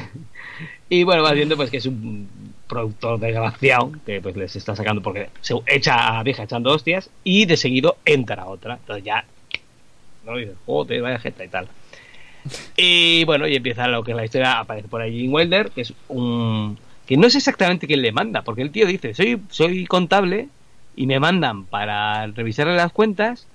Y 0.90 1.04
bueno, 1.04 1.22
vas 1.22 1.34
viendo 1.34 1.54
pues 1.56 1.70
que 1.70 1.76
es 1.76 1.86
un 1.86 2.54
productor 2.66 3.20
desgraciado 3.20 3.92
que 4.06 4.22
pues 4.22 4.36
les 4.36 4.56
está 4.56 4.74
sacando 4.74 5.02
porque 5.02 5.28
se 5.42 5.54
echa 5.66 6.08
a 6.08 6.14
la 6.14 6.22
vieja 6.22 6.44
echando 6.44 6.72
hostias 6.72 7.10
y 7.24 7.44
de 7.44 7.58
seguido 7.58 7.98
entra 8.06 8.46
otra. 8.46 8.74
Entonces 8.74 9.04
ya, 9.04 9.24
no 10.24 10.36
dices, 10.36 10.56
joder, 10.64 11.02
vaya 11.02 11.18
jeta 11.18 11.44
y 11.44 11.48
tal. 11.48 11.68
Y 12.76 13.24
bueno, 13.24 13.48
y 13.48 13.56
empieza 13.56 13.88
lo 13.88 14.04
que 14.04 14.12
es 14.12 14.16
la 14.16 14.24
historia, 14.24 14.60
aparece 14.60 14.86
por 14.88 15.00
ahí 15.00 15.18
Jim 15.20 15.32
Wilder, 15.34 15.70
que 15.70 15.80
es 15.80 15.92
un... 16.08 16.78
que 17.06 17.16
no 17.16 17.26
es 17.26 17.34
exactamente 17.34 17.86
quién 17.88 18.02
le 18.02 18.12
manda, 18.12 18.42
porque 18.42 18.62
el 18.62 18.70
tío 18.70 18.86
dice, 18.86 19.14
soy, 19.14 19.40
soy 19.50 19.84
contable 19.86 20.48
y 20.94 21.06
me 21.06 21.18
mandan 21.18 21.64
para 21.66 22.26
revisarle 22.28 22.76
las 22.76 22.92
cuentas, 22.92 23.46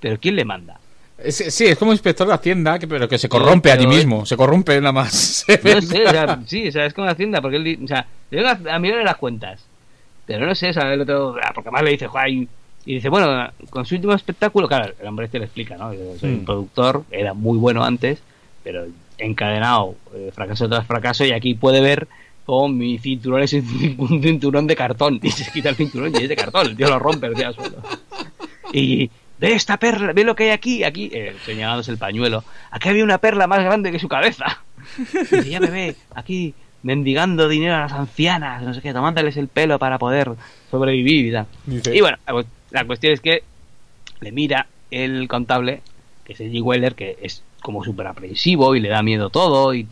pero 0.00 0.18
¿quién 0.18 0.36
le 0.36 0.44
manda? 0.46 0.80
Sí, 1.28 1.66
es 1.66 1.76
como 1.78 1.92
inspector 1.92 2.26
de 2.26 2.32
Hacienda, 2.32 2.78
que, 2.78 2.88
pero 2.88 3.06
que 3.06 3.18
se 3.18 3.28
corrompe 3.28 3.68
pero 3.70 3.82
allí 3.82 3.90
es- 3.90 3.96
mismo. 3.96 4.24
Se 4.24 4.36
corrompe 4.38 4.80
nada 4.80 4.92
más. 4.92 5.44
No 5.62 5.80
sé, 5.82 6.06
o 6.06 6.10
sea, 6.10 6.38
sí, 6.46 6.68
o 6.68 6.72
sea, 6.72 6.86
es 6.86 6.94
como 6.94 7.06
hacienda, 7.08 7.42
porque 7.42 7.58
él, 7.58 7.80
o 7.84 7.86
sea, 7.86 8.06
le 8.30 8.42
vengo 8.42 8.70
a, 8.70 8.74
a 8.74 8.78
mirarle 8.78 9.04
las 9.04 9.16
cuentas, 9.16 9.62
pero 10.24 10.46
no 10.46 10.54
sé, 10.54 10.70
o 10.70 10.72
sea, 10.72 10.94
el 10.94 11.02
otro, 11.02 11.36
ah, 11.42 11.50
porque 11.54 11.68
además 11.68 11.82
le 11.82 11.90
dice, 11.90 12.06
"Joder", 12.06 12.28
y, 12.30 12.48
dice, 12.86 13.10
bueno, 13.10 13.50
con 13.68 13.84
su 13.84 13.96
último 13.96 14.14
espectáculo, 14.14 14.66
claro, 14.68 14.94
el 14.98 15.06
hombre 15.06 15.26
este 15.26 15.38
le 15.38 15.44
explica, 15.44 15.76
¿no? 15.76 15.92
Soy 16.18 16.30
un 16.30 16.40
Mm. 16.42 16.44
productor, 16.46 17.04
era 17.10 17.34
muy 17.34 17.58
bueno 17.58 17.84
antes, 17.84 18.22
pero 18.70 18.86
encadenado, 19.18 19.96
eh, 20.14 20.30
fracaso 20.32 20.68
tras 20.68 20.86
fracaso, 20.86 21.24
y 21.24 21.32
aquí 21.32 21.54
puede 21.54 21.80
ver 21.80 22.06
como 22.44 22.68
mi 22.68 22.98
cinturón 22.98 23.42
es 23.42 23.52
un, 23.98 24.20
cinturón 24.22 24.68
de 24.68 24.76
cartón, 24.76 25.18
y 25.22 25.30
se 25.32 25.50
quita 25.50 25.70
el 25.70 25.74
cinturón 25.74 26.12
y 26.14 26.22
es 26.22 26.28
de 26.28 26.36
cartón, 26.36 26.68
el 26.68 26.76
tío 26.76 26.88
lo 26.88 27.00
rompe, 27.00 27.26
el 27.26 27.34
tío 27.34 27.48
al 27.48 27.54
suelo. 27.54 27.78
Y 28.72 29.10
ve 29.40 29.52
esta 29.54 29.76
perla, 29.76 30.12
ve 30.12 30.22
lo 30.22 30.36
que 30.36 30.44
hay 30.44 30.50
aquí, 30.50 30.84
aquí, 30.84 31.10
eh, 31.12 31.34
señalándose 31.44 31.90
el 31.90 31.98
pañuelo. 31.98 32.44
Aquí 32.70 32.88
había 32.88 33.02
una 33.02 33.18
perla 33.18 33.48
más 33.48 33.58
grande 33.64 33.90
que 33.90 33.98
su 33.98 34.08
cabeza. 34.08 34.62
Y 35.44 35.50
ya 35.50 35.58
me 35.58 35.70
ve, 35.70 35.96
aquí 36.14 36.54
mendigando 36.84 37.48
dinero 37.48 37.74
a 37.74 37.80
las 37.80 37.92
ancianas, 37.92 38.62
no 38.62 38.72
sé 38.72 38.80
qué, 38.80 38.92
tomándoles 38.92 39.36
el 39.36 39.48
pelo 39.48 39.80
para 39.80 39.98
poder 39.98 40.30
sobrevivir 40.70 41.26
y 41.26 41.32
tal. 41.32 41.46
Dice- 41.66 41.96
Y 41.96 42.00
bueno, 42.00 42.18
la 42.70 42.84
cuestión 42.84 43.12
es 43.12 43.20
que 43.20 43.42
le 44.20 44.30
mira 44.30 44.66
el 44.92 45.26
contable, 45.26 45.82
que 46.24 46.34
es 46.34 46.40
Eddie 46.40 46.62
Weller, 46.62 46.94
que 46.94 47.18
es 47.20 47.42
como 47.60 47.84
súper 47.84 48.06
aprensivo 48.06 48.74
y 48.74 48.80
le 48.80 48.88
da 48.88 49.02
miedo 49.02 49.30
todo 49.30 49.74
y, 49.74 49.86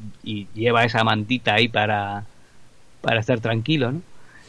lleva 0.55 0.85
esa 0.85 1.05
mantita 1.05 1.55
ahí 1.55 1.69
para, 1.69 2.27
para 3.01 3.21
estar 3.21 3.41
tranquilo, 3.41 3.93
¿no? 3.93 4.03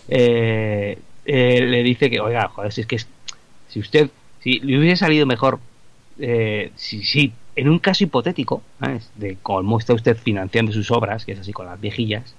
Eh, 0.10 0.98
eh, 1.26 1.62
le 1.62 1.84
dice 1.84 2.10
que, 2.10 2.20
oiga, 2.20 2.50
joder, 2.50 2.74
si 2.74 2.82
es 2.82 2.88
que 2.88 2.98
si 3.68 3.80
usted, 3.80 4.10
si 4.42 4.60
le 4.60 4.78
hubiese 4.78 4.98
salido 4.98 5.26
mejor, 5.26 5.60
eh, 6.18 6.72
si, 6.76 7.04
si 7.04 7.32
en 7.56 7.70
un 7.70 7.80
caso 7.80 8.04
hipotético, 8.04 8.62
¿sabes? 8.80 9.10
de 9.16 9.38
cómo 9.42 9.78
está 9.78 9.94
usted 9.94 10.18
financiando 10.18 10.72
sus 10.72 10.92
obras, 10.92 11.26
que 11.26 11.34
es 11.34 11.40
así 11.40 11.54
con 11.54 11.68
las 11.68 11.80
viejillas, 11.80 12.36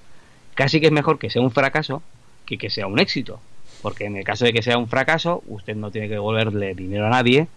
casi 0.55 0.81
que 0.81 0.87
es 0.87 0.93
mejor 0.93 1.19
que 1.19 1.31
sea 1.31 1.41
un 1.41 1.51
fracaso 1.51 2.03
que 2.45 2.59
que 2.59 2.69
sea 2.69 2.87
un 2.87 2.99
éxito. 2.99 3.41
Porque 3.81 4.05
en 4.05 4.17
el 4.17 4.25
caso 4.25 4.45
de 4.45 4.53
que 4.53 4.61
sea 4.61 4.77
un 4.77 4.89
fracaso, 4.89 5.43
usted 5.47 5.77
no 5.77 5.91
tiene 5.91 6.09
que 6.09 6.15
devolverle 6.15 6.75
dinero 6.75 7.07
a 7.07 7.11
nadie 7.11 7.49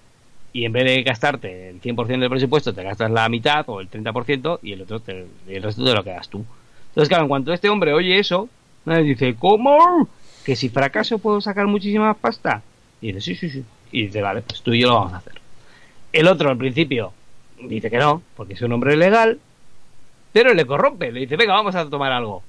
y 0.53 0.65
en 0.65 0.71
vez 0.71 0.85
de 0.85 1.01
gastarte 1.01 1.69
el 1.69 1.81
100% 1.81 2.19
del 2.19 2.29
presupuesto, 2.29 2.73
te 2.73 2.83
gastas 2.83 3.09
la 3.09 3.27
mitad 3.27 3.65
o 3.67 3.81
el 3.81 3.89
30% 3.89 4.59
y 4.61 4.73
el 4.73 4.83
otro 4.83 4.99
te, 4.99 5.25
el 5.47 5.63
resto 5.63 5.83
te 5.83 5.93
lo 5.93 6.03
quedas 6.03 6.29
tú. 6.29 6.45
Entonces, 6.89 7.09
claro, 7.09 7.23
en 7.23 7.29
cuanto 7.29 7.51
este 7.51 7.69
hombre 7.69 7.91
oye 7.93 8.19
eso, 8.19 8.47
dice, 8.85 9.35
¿cómo? 9.35 10.07
¿Que 10.45 10.55
si 10.55 10.69
fracaso 10.69 11.17
puedo 11.17 11.41
sacar 11.41 11.65
muchísima 11.65 12.13
pasta? 12.13 12.61
Y 13.01 13.07
dice, 13.07 13.21
sí, 13.21 13.35
sí, 13.35 13.49
sí. 13.49 13.65
Y 13.91 14.05
dice, 14.05 14.21
vale, 14.21 14.43
pues 14.43 14.61
tú 14.61 14.73
y 14.73 14.81
yo 14.81 14.89
lo 14.89 14.95
vamos 14.95 15.13
a 15.13 15.17
hacer. 15.17 15.33
El 16.11 16.27
otro 16.27 16.51
al 16.51 16.57
principio 16.57 17.13
dice 17.59 17.89
que 17.89 17.97
no, 17.97 18.21
porque 18.35 18.53
es 18.53 18.61
un 18.61 18.71
hombre 18.73 18.95
legal, 18.95 19.39
pero 20.31 20.53
le 20.53 20.65
corrompe, 20.65 21.11
le 21.11 21.21
dice, 21.21 21.35
venga, 21.35 21.53
vamos 21.53 21.73
a 21.73 21.89
tomar 21.89 22.11
algo. 22.11 22.43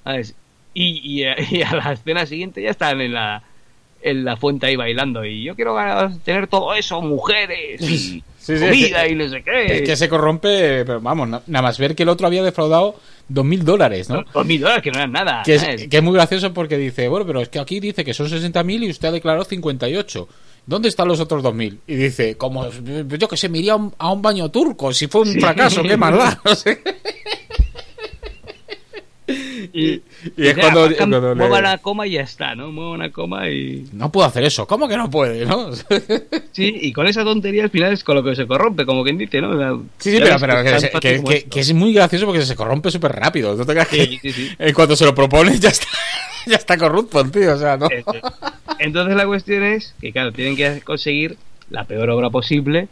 Y, 0.74 1.22
y, 1.22 1.24
y 1.57 1.62
a 1.62 1.74
la 1.74 1.92
escena 1.92 2.26
siguiente 2.26 2.61
ya 2.61 2.70
están 2.70 3.00
en 3.00 3.14
la, 3.14 3.42
en 4.05 4.24
la 4.24 4.36
fuente 4.36 4.66
ahí 4.66 4.76
bailando. 4.76 5.24
Y 5.24 5.42
yo 5.44 5.55
quiero 5.55 5.74
ganar- 5.74 6.12
tener 6.24 6.46
todo 6.46 6.74
eso, 6.74 7.00
mujeres, 7.00 7.80
y 7.80 8.22
Sí, 8.44 8.59
sí, 8.59 8.64
comida 8.66 9.02
es 9.02 9.07
que- 9.09 9.12
y 9.12 9.14
no 9.16 9.28
sé 9.30 9.42
qué. 9.42 9.76
Es 9.78 9.82
que 9.82 9.96
se 9.96 10.07
corrompe, 10.09 10.84
pero 10.84 11.00
vamos, 11.00 11.26
na- 11.28 11.40
nada 11.46 11.62
más 11.62 11.78
ver 11.78 11.94
que 11.96 12.02
el 12.02 12.11
otro 12.11 12.26
había 12.26 12.42
defraudado 12.42 12.94
dos 13.26 13.44
mil 13.44 13.64
dólares, 13.64 14.11
¿no? 14.11 14.22
Dos 14.34 14.44
mil 14.44 14.61
dólares 14.61 14.82
que 14.82 14.90
no 14.90 14.98
eran 14.98 15.12
nada. 15.12 15.42
Que 15.44 15.55
es, 15.55 15.64
que 15.88 15.96
es 15.96 16.02
muy 16.02 16.12
gracioso 16.12 16.52
porque 16.52 16.76
dice, 16.76 17.09
bueno, 17.09 17.24
pero 17.26 17.40
es 17.40 17.48
que 17.48 17.59
aquí 17.59 17.80
dice 17.80 18.05
que 18.05 18.12
son 18.12 18.28
60.000 18.28 18.84
y 18.84 18.90
usted 18.90 19.09
ha 19.09 19.12
declarado 19.12 19.44
58. 19.44 20.28
¿Dónde 20.66 20.88
están 20.88 21.09
los 21.09 21.20
otros 21.20 21.42
2.000? 21.42 21.78
Y 21.86 21.94
dice, 21.94 22.36
como 22.36 22.68
yo 22.70 23.28
que 23.28 23.36
sé, 23.38 23.48
me 23.48 23.59
iría 23.59 23.72
a 23.72 23.76
un, 23.76 23.94
a 23.98 24.11
un 24.12 24.20
baño 24.20 24.50
turco, 24.50 24.92
si 24.92 25.07
fue 25.09 25.22
un 25.22 25.32
Sí. 25.32 25.40
fracaso, 25.40 25.82
qué. 25.82 25.96
No 26.44 26.55
sé. 26.55 26.82
Y, 29.77 29.87
Y 29.91 30.03
es 30.37 30.55
ya, 30.55 30.61
cuando- 30.61 30.81
marcan, 30.83 30.97
cuando 31.11 31.29
le- 31.31 31.35
mueva 31.35 31.59
una 31.59 31.79
coma 31.79 32.07
y 32.07 32.12
ya 32.12 32.20
está, 32.20 32.55
¿no? 32.55 32.70
Mueva 32.70 32.93
una 32.93 33.11
coma 33.11 33.51
y... 33.51 33.85
No 33.93 34.12
puedo 34.12 34.25
hacer 34.25 34.45
eso, 34.45 34.68
¿cómo 34.68 34.87
que 34.87 34.97
no 34.97 35.11
puede? 35.11 35.45
¿no? 35.45 35.70
Sí, 36.53 36.72
y 36.81 36.93
con 36.93 37.09
esa 37.09 37.25
tontería 37.25 37.64
al 37.64 37.70
final 37.70 37.93
es 37.93 38.05
con 38.05 38.14
lo 38.14 38.22
que 38.22 38.37
se 38.37 38.47
corrompe, 38.47 38.87
como 38.87 39.03
quien 39.03 39.18
dice, 39.18 39.41
¿no? 39.41 39.51
O 39.51 39.59
sea, 39.59 39.72
Sí, 39.99 40.12
sí, 40.12 40.18
pero, 40.20 40.39
que 41.51 41.61
es 41.61 41.75
muy 41.75 41.93
gracioso 41.93 42.27
porque 42.27 42.43
se 42.47 42.55
corrompe 42.55 42.93
súper 42.93 43.11
rápido. 43.12 43.57
No 43.57 43.66
te 43.66 43.72
creas 43.72 43.89
que 43.89 44.05
Sí, 44.07 44.18
sí, 44.22 44.33
sí. 44.33 44.51
en 44.57 44.72
cuanto 44.72 44.95
se 44.95 45.05
lo 45.05 45.12
propone 45.14 45.59
ya 45.59 45.70
está, 45.70 45.89
ya 46.47 46.55
está 46.57 46.79
corrupto 46.79 47.20
el 47.20 47.33
tío, 47.33 47.55
o 47.55 47.59
sea, 47.59 47.77
¿no? 47.77 47.89
Entonces 48.79 49.16
la 49.16 49.27
cuestión 49.27 49.64
es 49.64 49.95
que, 50.01 50.12
claro, 50.12 50.31
tienen 50.33 50.55
que 50.57 50.81
conseguir 50.83 51.37
la 51.70 51.85
peor 51.85 52.09
obra 52.11 52.31
posible 52.31 52.87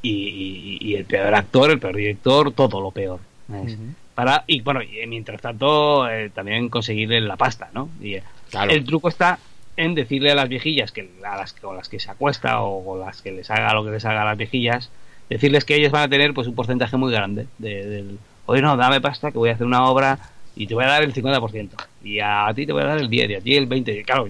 y, 0.00 0.10
y- 0.10 0.78
y 0.80 0.94
el 0.94 1.04
peor 1.04 1.34
actor, 1.34 1.70
el 1.70 1.78
peor 1.78 1.96
director, 1.96 2.52
todo 2.52 2.80
lo 2.80 2.90
peor. 2.90 3.20
¿sabes? 3.50 3.76
Para, 4.14 4.44
y 4.46 4.60
bueno, 4.60 4.82
y 4.82 5.06
mientras 5.06 5.40
tanto, 5.40 6.08
eh, 6.08 6.30
también 6.34 6.68
conseguir 6.68 7.10
la 7.10 7.36
pasta, 7.36 7.70
¿no? 7.72 7.88
Y, 8.00 8.14
eh, 8.14 8.22
Claro. 8.50 8.70
El 8.70 8.84
truco 8.84 9.08
está 9.08 9.38
en 9.78 9.94
decirle 9.94 10.30
a 10.30 10.34
las 10.34 10.46
viejillas 10.48 10.92
que 10.92 11.08
a 11.24 11.36
las 11.38 11.54
con 11.54 11.74
las 11.74 11.88
que 11.88 11.98
se 11.98 12.10
acuesta 12.10 12.60
o 12.60 12.84
con 12.84 13.00
las 13.00 13.22
que 13.22 13.32
les 13.32 13.50
haga 13.50 13.72
lo 13.72 13.82
que 13.82 13.90
les 13.92 14.04
haga 14.04 14.20
a 14.20 14.24
las 14.26 14.36
viejillas, 14.36 14.90
decirles 15.30 15.64
que 15.64 15.74
ellos 15.76 15.90
van 15.90 16.02
a 16.02 16.08
tener 16.08 16.34
pues 16.34 16.46
un 16.46 16.54
porcentaje 16.54 16.98
muy 16.98 17.10
grande 17.10 17.46
de- 17.56 17.86
del, 17.86 18.18
oye 18.44 18.60
no, 18.60 18.76
dame 18.76 19.00
pasta 19.00 19.32
que 19.32 19.38
voy 19.38 19.48
a 19.48 19.54
hacer 19.54 19.66
una 19.66 19.86
obra 19.86 20.18
y 20.54 20.66
te 20.66 20.74
voy 20.74 20.84
a 20.84 20.88
dar 20.88 21.02
el 21.02 21.14
50% 21.14 21.70
y 22.04 22.20
a 22.20 22.52
ti 22.54 22.66
te 22.66 22.74
voy 22.74 22.82
a 22.82 22.86
dar 22.86 22.98
el 22.98 23.08
10 23.08 23.30
y 23.30 23.34
a 23.36 23.40
ti 23.40 23.56
el 23.56 23.64
20 23.64 24.00
y 24.00 24.04
claro, 24.04 24.28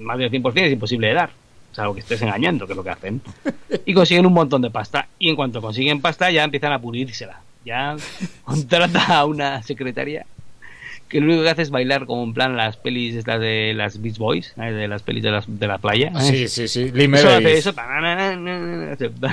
más 0.00 0.18
del 0.18 0.28
100% 0.32 0.66
es 0.66 0.72
imposible 0.72 1.06
de 1.06 1.14
dar. 1.14 1.30
O 1.70 1.74
sea, 1.76 1.84
lo 1.84 1.94
que 1.94 2.00
estés 2.00 2.20
engañando, 2.20 2.66
que 2.66 2.72
es 2.72 2.76
lo 2.76 2.82
que 2.84 2.90
hacen. 2.90 3.22
Y 3.86 3.94
consiguen 3.94 4.26
un 4.26 4.34
montón 4.34 4.60
de 4.60 4.70
pasta. 4.70 5.06
Y 5.18 5.28
en 5.30 5.36
cuanto 5.36 5.62
consiguen 5.62 6.02
pasta, 6.02 6.30
ya 6.30 6.44
empiezan 6.44 6.72
a 6.72 6.78
pudrírsela. 6.80 7.40
Ya 7.64 7.96
contrata 8.44 9.18
a 9.18 9.24
una 9.24 9.62
secretaria 9.62 10.26
que 11.08 11.20
lo 11.20 11.26
único 11.26 11.42
que 11.42 11.50
hace 11.50 11.62
es 11.62 11.70
bailar 11.70 12.06
como 12.06 12.24
en 12.24 12.32
plan 12.32 12.56
las 12.56 12.78
pelis 12.78 13.14
estas 13.14 13.38
de 13.38 13.74
las 13.76 14.00
Beach 14.00 14.16
Boys, 14.16 14.54
¿sabes? 14.56 14.74
de 14.74 14.88
las 14.88 15.02
pelis 15.02 15.22
de, 15.22 15.30
las, 15.30 15.44
de 15.46 15.66
la 15.66 15.76
playa. 15.76 16.10
Sí, 16.20 16.48
sí, 16.48 16.66
sí. 16.68 16.90
Lee 16.90 17.04
Eso 17.12 17.28
hace 17.28 17.58
eso. 17.58 17.74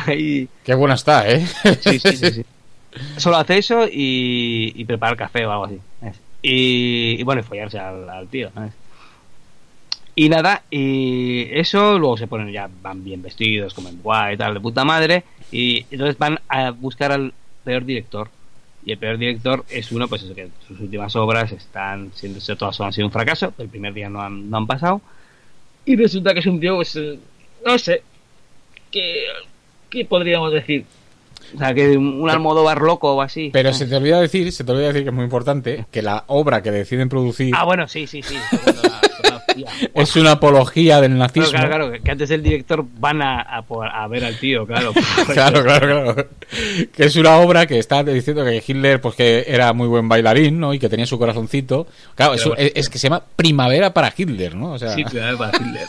ahí. 0.05 0.49
Qué 0.65 0.75
buena 0.75 0.95
está, 0.95 1.30
¿eh? 1.30 1.45
Sí, 1.80 1.99
sí, 1.99 2.17
sí, 2.17 2.32
sí. 2.32 2.45
Solo 3.15 3.38
hace 3.38 3.59
eso 3.59 3.86
y, 3.88 4.73
y 4.75 4.84
preparar 4.84 5.15
café 5.15 5.45
o 5.45 5.51
algo 5.53 5.65
así. 5.65 5.80
¿sabes? 6.01 6.19
Y, 6.41 7.15
y 7.17 7.23
bueno, 7.23 7.39
y 7.39 7.43
follarse 7.45 7.80
al, 7.80 8.09
al 8.09 8.27
tío. 8.27 8.51
¿sabes? 8.53 8.73
Y 10.15 10.27
nada, 10.27 10.63
y 10.69 11.47
eso, 11.57 11.97
luego 11.97 12.17
se 12.17 12.27
ponen 12.27 12.51
ya, 12.51 12.69
van 12.82 13.05
bien 13.05 13.21
vestidos, 13.21 13.73
comen 13.73 14.01
guay 14.03 14.34
y 14.34 14.38
tal, 14.38 14.53
de 14.53 14.59
puta 14.59 14.84
madre, 14.84 15.23
y 15.49 15.86
entonces 15.91 16.17
van 16.17 16.41
a 16.49 16.71
buscar 16.71 17.13
al 17.13 17.34
peor 17.70 17.86
director. 17.86 18.30
Y 18.84 18.93
el 18.93 18.97
peor 18.97 19.20
director 19.20 19.63
es 19.70 19.91
uno, 19.91 20.07
pues 20.07 20.24
eso, 20.24 20.34
que 20.34 20.49
sus 20.67 20.80
últimas 20.80 21.15
obras 21.15 21.51
están 21.51 22.11
siendo, 22.15 22.39
todas 22.55 22.82
han 22.82 22.91
sido 22.93 23.05
un 23.05 23.11
fracaso, 23.11 23.53
el 23.59 23.70
primer 23.70 23.93
día 23.93 24.09
no 24.09 24.22
han, 24.22 24.49
no 24.49 24.57
han 24.57 24.65
pasado, 24.65 25.01
y 25.86 25.95
resulta 25.95 26.34
que 26.34 26.39
es 26.39 26.47
un 26.47 26.59
tío, 26.59 26.78
pues, 26.78 26.95
eh, 26.95 27.20
no 27.63 27.78
sé, 27.78 28.01
que, 28.89 29.26
¿qué 29.91 30.05
podríamos 30.05 30.51
decir? 30.51 30.86
O 31.53 31.57
sea, 31.59 31.76
que 31.76 31.95
un 31.95 32.28
Almodóvar 32.28 32.82
loco 32.82 33.13
o 33.13 33.22
así. 33.22 33.51
Pero 33.53 33.72
se 33.74 33.86
te 33.86 33.95
olvida 33.95 34.20
decir, 34.20 34.51
se 34.51 34.63
te 34.63 34.72
olvida 34.72 34.88
decir 34.88 35.03
que 35.03 35.09
es 35.09 35.15
muy 35.15 35.26
importante, 35.26 35.86
que 35.91 36.01
la 36.01 36.24
obra 36.28 36.63
que 36.63 36.72
deciden 36.72 37.09
producir 37.09 37.53
Ah, 37.55 37.65
bueno, 37.65 37.88
sí, 37.88 38.07
sí, 38.07 38.24
sí. 38.24 38.36
Es 39.93 40.15
una 40.15 40.34
apología 40.34 41.01
del 41.01 41.17
nazismo. 41.17 41.49
claro, 41.49 41.67
claro, 41.67 41.91
que 42.03 42.11
antes 42.11 42.30
del 42.30 42.41
director 42.43 42.86
van 42.99 43.22
a, 43.22 43.41
a, 43.41 44.07
ver 44.07 44.24
al 44.24 44.38
tío, 44.39 44.65
claro. 44.65 44.93
Claro, 45.34 45.63
claro, 45.63 45.88
claro. 45.88 46.28
Que 46.95 47.05
es 47.05 47.15
una 47.15 47.38
obra 47.38 47.65
que 47.65 47.80
está 47.80 48.03
diciendo 48.03 48.45
que 48.45 48.63
Hitler 48.65 49.01
pues 49.01 49.15
que 49.15 49.45
era 49.47 49.74
muy 49.74 49.88
buen 49.88 50.07
bailarín, 50.07 50.59
¿no? 50.59 50.74
Y 50.74 50.80
que 50.80 50.89
tenía 50.89 51.05
su 51.05 51.20
corazoncito. 51.20 51.88
Claro, 52.15 52.34
es, 52.36 52.45
es- 52.57 52.72
es 52.76 52.89
que 52.89 52.97
se 52.99 53.07
llama 53.09 53.24
Primavera 53.36 53.93
para 53.93 54.13
Hitler, 54.15 54.55
¿no? 54.55 54.74
O 54.74 54.80
sea, 54.80 54.93
Sí, 54.93 55.03
claro, 55.03 55.38
para 55.38 55.57
Hitler. 55.57 55.88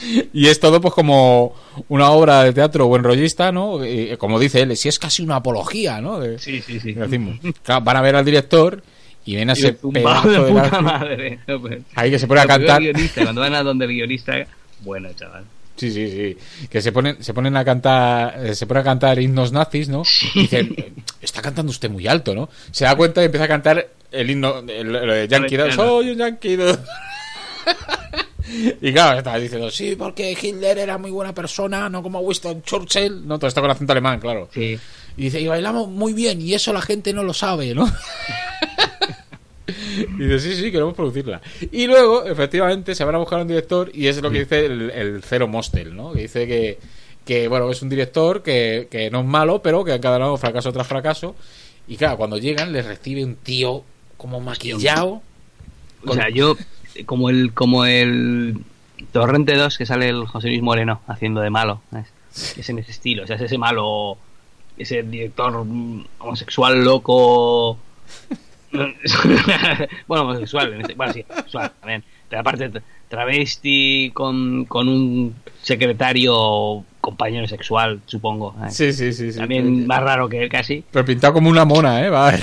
y 0.32 0.46
es 0.46 0.58
todo 0.58 0.80
pues 0.80 0.94
como 0.94 1.54
una 1.88 2.10
obra 2.10 2.44
de 2.44 2.52
teatro 2.52 2.86
buen 2.86 3.04
rollista, 3.04 3.52
¿no? 3.52 3.84
Y, 3.84 4.16
como 4.16 4.38
dice 4.38 4.62
él, 4.62 4.76
si 4.76 4.88
es 4.88 4.98
casi 4.98 5.22
una 5.22 5.36
apología, 5.36 6.00
¿no? 6.00 6.18
De, 6.18 6.38
Sí, 6.38 6.62
sí, 6.62 6.80
sí. 6.80 6.94
Claro, 6.94 7.80
van 7.82 7.96
a 7.96 8.00
ver 8.00 8.16
al 8.16 8.24
director 8.24 8.82
y 9.24 9.36
ven 9.36 9.50
a 9.50 9.52
ese 9.52 9.74
pedazo 9.74 10.28
de 10.30 10.44
de 10.44 10.52
nazi 10.52 10.82
madre. 10.82 11.38
No, 11.46 11.60
pues. 11.60 11.82
ahí 11.94 12.10
que 12.10 12.18
se 12.18 12.26
pone 12.26 12.40
a 12.40 12.46
cantar. 12.46 12.80
guionista, 12.80 13.22
cuando 13.22 13.40
van 13.40 13.54
a 13.54 13.62
donde 13.62 13.84
el 13.84 13.92
guionista, 13.92 14.34
bueno, 14.80 15.08
chaval. 15.14 15.44
Sí, 15.76 15.90
sí, 15.90 16.10
sí. 16.10 16.66
Que 16.68 16.82
se 16.82 16.92
ponen, 16.92 17.22
se 17.22 17.32
ponen 17.32 17.56
a 17.56 17.64
cantar, 17.64 18.46
eh, 18.46 18.54
se 18.54 18.66
pone 18.66 18.80
a 18.80 18.84
cantar 18.84 19.18
himnos 19.18 19.50
nazis, 19.52 19.88
¿no? 19.88 20.02
Y 20.34 20.40
dicen, 20.40 20.74
"Eh, 20.76 20.92
está 21.22 21.40
cantando 21.40 21.70
usted 21.70 21.88
muy 21.90 22.06
alto, 22.06 22.34
¿no? 22.34 22.50
Se 22.70 22.84
da 22.84 22.94
cuenta 22.96 23.22
y 23.22 23.26
empieza 23.26 23.44
a 23.44 23.48
cantar 23.48 23.88
el 24.12 24.30
himno, 24.30 24.60
lo 24.60 25.12
de 25.14 25.26
Yankee 25.28 25.56
Doodle, 25.56 25.72
soy 25.72 26.10
un 26.10 26.18
Yankee 26.18 26.56
Doodle". 26.56 26.80
Y 28.80 28.92
claro, 28.92 29.18
está 29.18 29.36
diciendo, 29.36 29.70
sí, 29.70 29.94
porque 29.96 30.36
Hitler 30.40 30.78
era 30.78 30.98
muy 30.98 31.10
buena 31.12 31.32
persona, 31.32 31.88
no 31.88 32.02
como 32.02 32.18
Winston 32.20 32.62
Churchill. 32.62 33.26
No, 33.26 33.38
todo 33.38 33.46
esto 33.46 33.60
con 33.60 33.70
acento 33.70 33.92
alemán, 33.92 34.18
claro. 34.18 34.48
Sí. 34.52 34.76
Y 35.16 35.22
dice, 35.22 35.40
y 35.40 35.46
bailamos 35.46 35.88
muy 35.88 36.12
bien, 36.12 36.40
y 36.40 36.54
eso 36.54 36.72
la 36.72 36.80
gente 36.82 37.12
no 37.12 37.22
lo 37.22 37.32
sabe, 37.32 37.74
¿no? 37.74 37.88
Y 40.18 40.24
dice, 40.24 40.40
sí, 40.40 40.54
sí, 40.54 40.72
queremos 40.72 40.94
producirla. 40.94 41.40
Y 41.72 41.86
luego, 41.86 42.24
efectivamente, 42.24 42.94
se 42.94 43.04
van 43.04 43.14
a 43.14 43.18
buscar 43.18 43.40
un 43.40 43.48
director 43.48 43.90
y 43.94 44.06
es 44.06 44.20
lo 44.20 44.30
que 44.30 44.40
dice 44.40 44.66
el, 44.66 44.90
el 44.90 45.22
Cero 45.22 45.48
Mostel, 45.48 45.96
¿no? 45.96 46.12
Que 46.12 46.22
dice 46.22 46.46
que, 46.46 46.78
que, 47.24 47.48
bueno, 47.48 47.70
es 47.70 47.82
un 47.82 47.88
director 47.88 48.42
que, 48.42 48.88
que 48.90 49.10
no 49.10 49.20
es 49.20 49.26
malo, 49.26 49.62
pero 49.62 49.84
que 49.84 49.92
ha 49.92 49.96
encadenado 49.96 50.36
fracaso 50.36 50.72
tras 50.72 50.86
fracaso. 50.86 51.34
Y 51.88 51.96
claro, 51.96 52.16
cuando 52.16 52.38
llegan, 52.38 52.72
les 52.72 52.86
recibe 52.86 53.24
un 53.24 53.36
tío 53.36 53.82
como 54.16 54.40
maquillado. 54.40 55.22
O 56.06 56.14
sea, 56.14 56.28
yo, 56.28 56.56
como 57.06 57.30
el, 57.30 57.52
como 57.52 57.84
el 57.84 58.64
Torrente 59.12 59.56
2 59.56 59.78
que 59.78 59.86
sale 59.86 60.08
el 60.08 60.26
José 60.26 60.48
Luis 60.48 60.62
Moreno 60.62 61.00
haciendo 61.06 61.40
de 61.40 61.50
malo. 61.50 61.80
Es 62.56 62.68
en 62.68 62.78
ese 62.78 62.92
estilo, 62.92 63.24
o 63.24 63.26
sea, 63.26 63.36
es 63.36 63.42
ese 63.42 63.58
malo, 63.58 64.18
ese 64.78 65.02
director 65.02 65.66
homosexual 66.18 66.84
loco. 66.84 67.78
bueno, 70.06 70.24
homosexual, 70.24 70.72
en 70.74 70.80
este- 70.82 70.94
bueno, 70.94 71.12
sí, 71.12 71.24
sexual 71.34 71.72
también. 71.80 72.04
Pero 72.28 72.40
aparte, 72.40 72.70
tra- 72.70 72.82
travesti 73.08 74.10
con, 74.14 74.64
con 74.66 74.88
un 74.88 75.34
secretario 75.62 76.84
compañero 77.00 77.48
sexual, 77.48 78.00
supongo. 78.06 78.54
¿sabes? 78.58 78.76
Sí, 78.76 78.92
sí, 78.92 79.12
sí. 79.12 79.32
sí. 79.32 79.38
También 79.38 79.86
más 79.86 80.00
raro 80.02 80.28
que 80.28 80.42
él 80.44 80.48
casi. 80.48 80.84
Pero 80.92 81.04
pintado 81.04 81.32
como 81.32 81.50
una 81.50 81.64
mona, 81.64 82.04
¿eh? 82.04 82.10
Va. 82.10 82.32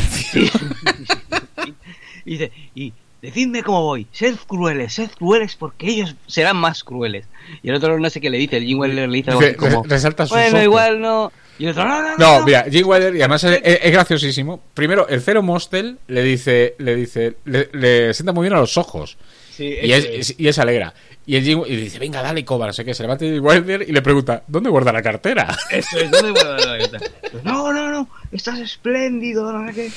Y 2.26 2.32
dice, 2.32 2.52
y 2.76 2.92
decidme 3.22 3.64
cómo 3.64 3.84
voy, 3.84 4.06
sed 4.12 4.36
crueles, 4.48 4.92
sed 4.94 5.10
crueles 5.18 5.56
porque 5.56 5.88
ellos 5.88 6.14
serán 6.28 6.58
más 6.58 6.84
crueles. 6.84 7.26
Y 7.64 7.70
el 7.70 7.76
otro 7.76 7.98
no 7.98 8.10
sé 8.10 8.20
qué 8.20 8.30
le 8.30 8.38
dice, 8.38 8.58
el 8.58 8.66
Jim 8.66 8.80
Weller 8.80 9.08
le 9.08 9.16
dice 9.18 9.32
algo 9.32 9.42
así 9.44 9.54
como, 9.56 9.84
re- 9.84 9.90
resalta 9.90 10.26
sus 10.26 10.32
bueno, 10.36 10.50
ojos". 10.58 10.64
igual 10.64 11.00
no. 11.02 11.32
Y 11.60 11.66
el 11.66 11.72
otro, 11.72 11.86
no, 11.88 12.02
no, 12.02 12.18
no. 12.18 12.40
No, 12.40 12.46
mira, 12.46 12.66
Jim 12.70 12.88
Wilder, 12.88 13.16
y 13.16 13.20
además 13.20 13.44
es, 13.44 13.60
es- 13.64 13.80
es 13.84 13.92
graciosísimo. 13.92 14.62
Primero, 14.74 15.08
el 15.08 15.22
Cero 15.22 15.42
Mostel 15.42 15.98
le 16.08 16.24
dice, 16.24 16.76
le 16.78 16.96
dice, 16.96 17.38
le, 17.46 17.70
le 17.74 18.14
sienta 18.14 18.32
muy 18.34 18.44
bien 18.44 18.54
a 18.54 18.60
los 18.60 18.78
ojos. 18.78 19.18
Sí, 19.52 19.76
Y 19.82 19.92
es, 19.92 20.06
es- 20.06 20.36
y 20.40 20.48
es 20.48 20.60
alegra. 20.60 20.94
Y 21.26 21.36
el 21.36 21.44
Jim, 21.44 21.64
y 21.66 21.76
dice, 21.76 21.98
venga, 22.00 22.22
dale, 22.22 22.46
coba, 22.46 22.68
no 22.68 22.74
sé 22.74 22.86
qué. 22.86 22.94
Se 22.94 23.04
levanta 23.04 23.26
Jim 23.26 23.44
Wilder 23.44 23.82
y 23.88 23.92
le 23.92 24.02
pregunta, 24.02 24.44
¿dónde 24.48 24.70
guarda 24.70 24.94
la 24.94 25.02
cartera? 25.02 25.58
Eso 25.72 25.98
es, 26.00 26.12
¿dónde 26.12 26.32
guarda 26.32 26.78
la? 26.78 27.00
Pues, 27.32 27.44
No, 27.44 27.74
no, 27.74 27.90
no, 27.92 28.10
estás 28.32 28.60
espléndido, 28.60 29.52
no 29.52 29.68
sé 29.68 29.74
qué. 29.74 29.92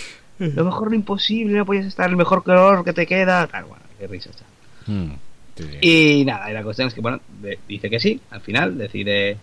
Lo 0.46 0.64
mejor 0.64 0.88
lo 0.88 0.94
imposible, 0.94 1.58
no 1.58 1.66
puedes 1.66 1.84
estar, 1.84 2.08
el 2.08 2.16
mejor 2.16 2.42
color 2.42 2.82
que 2.84 2.94
te 2.94 3.06
queda. 3.06 3.46
Tal, 3.46 3.64
bueno, 3.64 3.84
qué 3.98 4.06
risa, 4.06 4.30
chaval. 4.30 4.48
Mm, 4.86 5.12
sí, 5.56 5.64
sí. 5.82 5.88
Y 6.20 6.24
nada, 6.24 6.50
y 6.50 6.54
la 6.54 6.62
cuestión 6.62 6.88
es 6.88 6.94
que, 6.94 7.02
bueno, 7.02 7.20
dice 7.68 7.90
que 7.90 8.00
sí, 8.00 8.18
al 8.30 8.40
final, 8.40 8.78
decide 8.78 9.36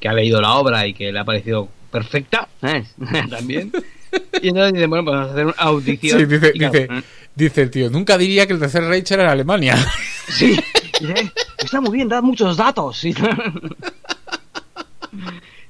que 0.00 0.08
ha 0.08 0.12
leído 0.12 0.40
la 0.40 0.54
obra 0.54 0.86
y 0.86 0.94
que 0.94 1.12
le 1.12 1.18
ha 1.18 1.24
parecido 1.24 1.68
perfecta, 1.90 2.48
¿sabes? 2.60 2.94
También. 3.30 3.72
Y 4.42 4.48
entonces 4.48 4.72
dice, 4.74 4.86
bueno, 4.86 5.04
pues 5.04 5.16
vamos 5.16 5.28
a 5.28 5.32
hacer 5.32 5.46
una 5.46 5.54
audición. 5.58 6.18
Sí, 6.18 6.26
dice, 6.26 6.52
Y 6.54 6.58
claro, 6.58 6.72
dice, 6.72 6.88
¿eh? 6.90 7.02
dice 7.34 7.62
el 7.62 7.70
tío, 7.70 7.90
nunca 7.90 8.16
diría 8.16 8.46
que 8.46 8.52
el 8.54 8.58
tercer 8.58 8.84
Reich 8.84 9.10
era 9.10 9.24
en 9.24 9.30
Alemania. 9.30 9.76
Sí, 10.28 10.58
dice, 11.00 11.32
está 11.56 11.80
muy 11.80 11.92
bien, 11.92 12.06
da 12.06 12.20
muchos 12.20 12.58
datos. 12.58 13.02
Y, 13.02 13.14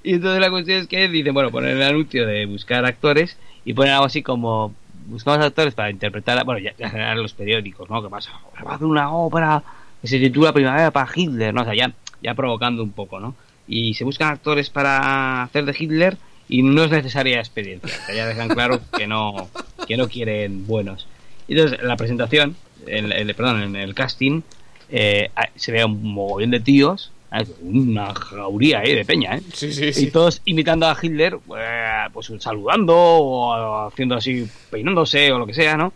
y 0.03 0.15
entonces 0.15 0.41
la 0.41 0.51
cuestión 0.51 0.81
es 0.81 0.89
que 0.89 1.07
dice, 1.07 1.31
bueno, 1.31 1.53
poner 1.53 1.77
el 1.77 1.83
anuncio 1.85 2.27
de 2.27 2.45
buscar 2.47 2.85
actores 2.85 3.37
y 3.65 3.73
poner 3.73 3.93
algo 3.93 4.07
así 4.07 4.21
como 4.21 4.75
buscamos 5.07 5.45
actores 5.45 5.75
para 5.75 5.91
interpretar, 5.91 6.45
bueno, 6.45 6.61
ya, 6.61 6.75
ya 6.77 7.15
los 7.15 7.35
periódicos, 7.35 7.89
¿no? 7.89 8.03
Que 8.03 8.09
pasa, 8.09 8.33
va 8.67 8.73
a 8.73 8.75
hacer 8.75 8.87
una 8.87 9.13
ópera 9.13 9.63
que 10.03 10.09
se 10.09 10.19
titula 10.19 10.53
Primavera 10.53 10.91
para 10.91 11.09
Hitler, 11.15 11.55
¿no? 11.55 11.63
O 11.63 11.65
sea, 11.65 11.75
ya, 11.75 11.93
ya 12.23 12.35
provocando 12.35 12.83
un 12.83 12.91
poco, 12.91 13.21
¿no? 13.21 13.35
Y 13.69 13.95
se 13.95 14.05
buscan 14.05 14.33
actores 14.33 14.71
para 14.71 15.43
hacer 15.43 15.65
de 15.67 15.77
Hitler 15.79 16.17
y 16.49 16.63
no 16.63 16.85
es 16.85 16.91
necesaria 16.91 17.39
experiencia, 17.39 17.91
ya 18.15 18.27
dejan 18.27 18.49
claro 18.49 18.81
que 18.97 19.07
no, 19.07 19.51
que 19.87 19.97
no 19.99 20.09
quieren 20.09 20.67
buenos. 20.67 21.07
Y 21.47 21.53
entonces, 21.53 21.79
en 21.81 21.87
la 21.89 21.97
presentación, 21.97 22.57
en, 22.87 23.13
en- 23.13 23.27
perdón, 23.37 23.63
en 23.63 23.77
el 23.77 23.95
casting, 23.95 24.41
eh, 24.89 25.29
se 25.57 25.73
ve 25.73 25.85
un 25.85 26.03
mogollón 26.15 26.51
de 26.51 26.61
tíos, 26.61 27.13
una 27.61 28.15
jauría 28.15 28.83
¿eh? 28.83 28.95
de 28.95 29.05
peña, 29.05 29.37
¿eh? 29.37 29.43
Sí, 29.53 29.71
sí, 29.71 29.85
Y 29.89 29.93
sí. 29.93 30.11
todos 30.11 30.41
imitando 30.47 30.87
a 30.87 30.97
Hitler, 31.01 31.39
eh, 31.59 32.05
pues 32.11 32.33
saludando 32.39 32.95
o 32.97 33.87
haciendo 33.89 34.15
así, 34.15 34.47
peinándose 34.71 35.31
o 35.33 35.39
lo 35.39 35.47
que 35.47 35.53
sea, 35.53 35.77
¿no? 35.77 35.93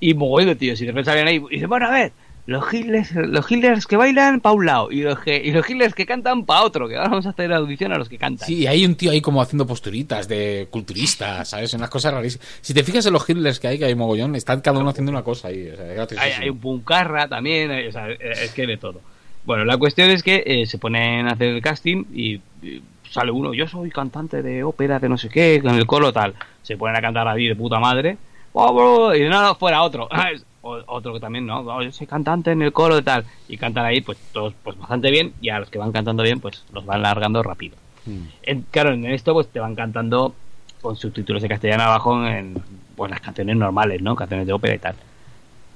Y 0.00 0.14
mogollón 0.14 0.48
de 0.48 0.56
tíos. 0.56 0.80
Y 0.80 0.84
de 0.86 0.90
repente 0.90 1.08
salen 1.12 1.28
ahí 1.28 1.36
y 1.50 1.54
dicen, 1.54 1.68
bueno, 1.68 1.86
a 1.86 1.90
ver, 1.90 2.12
los 2.46 2.72
Hitlers, 2.72 3.12
los 3.12 3.50
Hitlers 3.50 3.86
que 3.86 3.96
bailan 3.96 4.40
para 4.40 4.54
un 4.54 4.66
lado 4.66 4.92
y 4.92 5.02
los, 5.02 5.18
que, 5.18 5.36
y 5.36 5.50
los 5.50 5.68
Hitlers 5.68 5.94
que 5.94 6.06
cantan 6.06 6.44
para 6.44 6.62
otro, 6.62 6.88
que 6.88 6.96
ahora 6.96 7.08
vamos 7.10 7.26
a 7.26 7.30
hacer 7.30 7.52
audición 7.52 7.92
a 7.92 7.98
los 7.98 8.08
que 8.08 8.18
cantan. 8.18 8.46
Sí, 8.46 8.66
hay 8.66 8.84
un 8.84 8.94
tío 8.94 9.10
ahí 9.10 9.20
como 9.20 9.42
haciendo 9.42 9.66
posturitas 9.66 10.28
de 10.28 10.68
culturista, 10.70 11.44
¿sabes? 11.44 11.74
Unas 11.74 11.90
cosas 11.90 12.14
rarísimas. 12.14 12.46
Si 12.60 12.72
te 12.72 12.84
fijas 12.84 13.04
en 13.06 13.12
los 13.12 13.28
Hitlers 13.28 13.58
que 13.58 13.68
hay, 13.68 13.78
que 13.78 13.84
hay 13.86 13.94
mogollón, 13.96 14.36
están 14.36 14.60
cada 14.60 14.78
uno 14.78 14.90
haciendo 14.90 15.10
una 15.10 15.22
cosa 15.22 15.48
ahí. 15.48 15.68
O 15.68 15.76
sea, 15.76 16.06
hay, 16.40 16.48
un 16.48 16.58
puncarra 16.58 17.26
también, 17.26 17.70
hay- 17.70 17.88
o 17.88 17.92
sea, 17.92 18.08
es 18.10 18.52
que 18.52 18.66
de 18.66 18.76
todo. 18.76 19.00
Bueno, 19.44 19.64
la 19.64 19.76
cuestión 19.76 20.10
es 20.10 20.22
que 20.22 20.42
eh, 20.46 20.66
se 20.66 20.78
ponen 20.78 21.28
a 21.28 21.32
hacer 21.32 21.48
el 21.48 21.62
casting 21.62 22.04
y, 22.12 22.34
y 22.62 22.82
sale 23.10 23.30
uno, 23.30 23.54
yo 23.54 23.66
soy 23.66 23.90
cantante 23.90 24.42
de 24.42 24.62
ópera 24.62 24.98
de 24.98 25.08
no 25.08 25.18
sé 25.18 25.28
qué, 25.28 25.60
con 25.62 25.74
el 25.74 25.86
colo 25.86 26.12
tal. 26.12 26.34
Se 26.62 26.76
ponen 26.76 26.96
a 26.96 27.00
cantar 27.00 27.26
ahí 27.28 27.46
de 27.48 27.56
puta 27.56 27.78
madre. 27.80 28.18
Oh, 28.52 28.72
bro, 28.72 29.14
y 29.14 29.28
no, 29.28 29.42
no, 29.42 29.54
fuera 29.56 29.82
otro. 29.82 30.08
O- 30.68 30.82
otro 30.96 31.12
que 31.14 31.20
también, 31.20 31.46
no, 31.46 31.60
Oh, 31.60 31.82
yo 31.82 31.92
soy 31.92 32.06
cantante 32.06 32.50
en 32.50 32.62
el 32.62 32.72
coro 32.72 32.96
de 32.96 33.02
tal. 33.02 33.24
Y 33.48 33.56
cantan 33.56 33.84
ahí, 33.84 34.00
pues 34.00 34.18
todos 34.32 34.52
pues 34.64 34.76
bastante 34.78 35.10
bien. 35.10 35.32
Y 35.40 35.48
a 35.50 35.60
los 35.60 35.70
que 35.70 35.78
van 35.78 35.92
cantando 35.92 36.22
bien, 36.22 36.40
pues 36.40 36.64
los 36.72 36.84
van 36.84 37.02
largando 37.02 37.42
rápido. 37.42 37.76
Mm. 38.06 38.18
En- 38.42 38.62
claro, 38.70 38.92
en 38.92 39.06
esto 39.06 39.32
pues 39.32 39.48
te 39.48 39.60
van 39.60 39.74
cantando 39.74 40.34
con 40.82 40.96
subtítulos 40.96 41.42
de 41.42 41.48
castellano 41.48 41.84
abajo 41.84 42.26
en 42.26 42.54
pues 42.96 43.10
las 43.10 43.20
canciones 43.20 43.56
normales, 43.56 44.00
¿no? 44.02 44.16
Canciones 44.16 44.46
de 44.46 44.52
ópera 44.52 44.74
y 44.74 44.78
tal. 44.78 44.94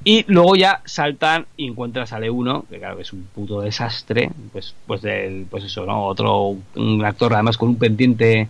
Y 0.03 0.25
luego 0.29 0.57
ya 0.57 0.81
saltan 0.87 1.47
y 1.59 1.67
encuentras 1.69 2.09
sale 2.09 2.31
uno, 2.31 2.65
que 2.71 2.79
claro 2.79 2.97
que 2.97 3.03
es 3.03 3.13
un 3.13 3.25
puto 3.35 3.61
desastre, 3.61 4.31
pues 4.51 4.75
pues 4.87 5.03
del 5.03 5.47
pues 5.51 5.65
eso, 5.65 5.85
¿no? 5.85 6.05
Otro 6.05 6.57
un 6.77 7.05
actor 7.05 7.35
además 7.35 7.59
con 7.59 7.69
un 7.71 7.77
pendiente 7.77 8.49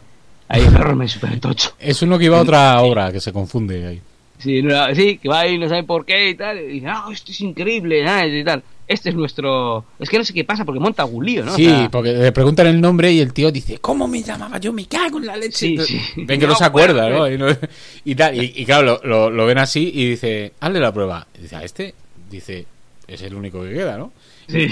ahí 0.48 0.62
enorme, 0.62 1.08
súper 1.08 1.40
tocho. 1.40 1.70
Es 1.80 2.02
uno 2.02 2.18
que 2.18 2.26
iba 2.26 2.38
a 2.38 2.42
otra 2.42 2.80
obra, 2.82 3.10
que 3.10 3.20
se 3.20 3.32
confunde 3.32 3.84
ahí. 3.86 4.00
Sí, 4.40 4.62
no, 4.62 4.94
sí, 4.94 5.18
que 5.18 5.28
va 5.28 5.40
ahí 5.40 5.58
no 5.58 5.68
sabe 5.68 5.84
por 5.84 6.04
qué 6.04 6.30
y 6.30 6.34
tal, 6.34 6.58
y 6.60 6.66
dice, 6.66 6.86
ah, 6.88 7.04
esto 7.12 7.30
es 7.32 7.40
increíble, 7.40 8.00
y 8.00 8.44
tal. 8.44 8.62
este 8.88 9.10
es 9.10 9.14
nuestro... 9.14 9.84
Es 9.98 10.08
que 10.08 10.18
no 10.18 10.24
sé 10.24 10.32
qué 10.32 10.44
pasa 10.44 10.64
porque 10.64 10.80
monta 10.80 11.02
algún 11.02 11.24
lío, 11.26 11.44
¿no? 11.44 11.52
O 11.52 11.56
Sí, 11.56 11.64
sea, 11.66 11.88
porque 11.90 12.12
le 12.12 12.32
preguntan 12.32 12.66
el 12.66 12.80
nombre 12.80 13.12
y 13.12 13.20
el 13.20 13.32
tío 13.32 13.52
dice, 13.52 13.78
¿cómo 13.78 14.08
me 14.08 14.22
llamaba 14.22 14.58
yo? 14.58 14.72
Me 14.72 14.86
cago 14.86 15.18
en 15.18 15.26
la 15.26 15.36
leche. 15.36 15.52
Sí, 15.52 15.78
sí. 15.78 16.00
Ven 16.16 16.40
que 16.40 16.46
no, 16.46 16.52
No, 16.54 16.58
se 16.58 16.64
acuerda, 16.64 17.08
bueno, 17.08 17.18
¿no? 17.18 17.30
Y, 17.30 17.38
no- 17.38 17.56
y 18.04 18.14
tal. 18.16 18.34
Y, 18.42 18.52
y 18.56 18.64
claro, 18.64 18.82
lo, 18.82 19.00
lo- 19.04 19.30
lo 19.30 19.46
ven 19.46 19.58
así 19.58 19.90
y 19.94 20.10
dice, 20.10 20.52
hazle 20.60 20.80
la 20.80 20.92
prueba. 20.92 21.26
Y 21.38 21.42
dice, 21.42 21.56
a 21.56 21.62
este, 21.62 21.94
dice, 22.30 22.66
es 23.06 23.22
el 23.22 23.34
único 23.34 23.62
que 23.62 23.70
queda, 23.74 23.96
¿no? 23.98 24.12
sí. 24.48 24.66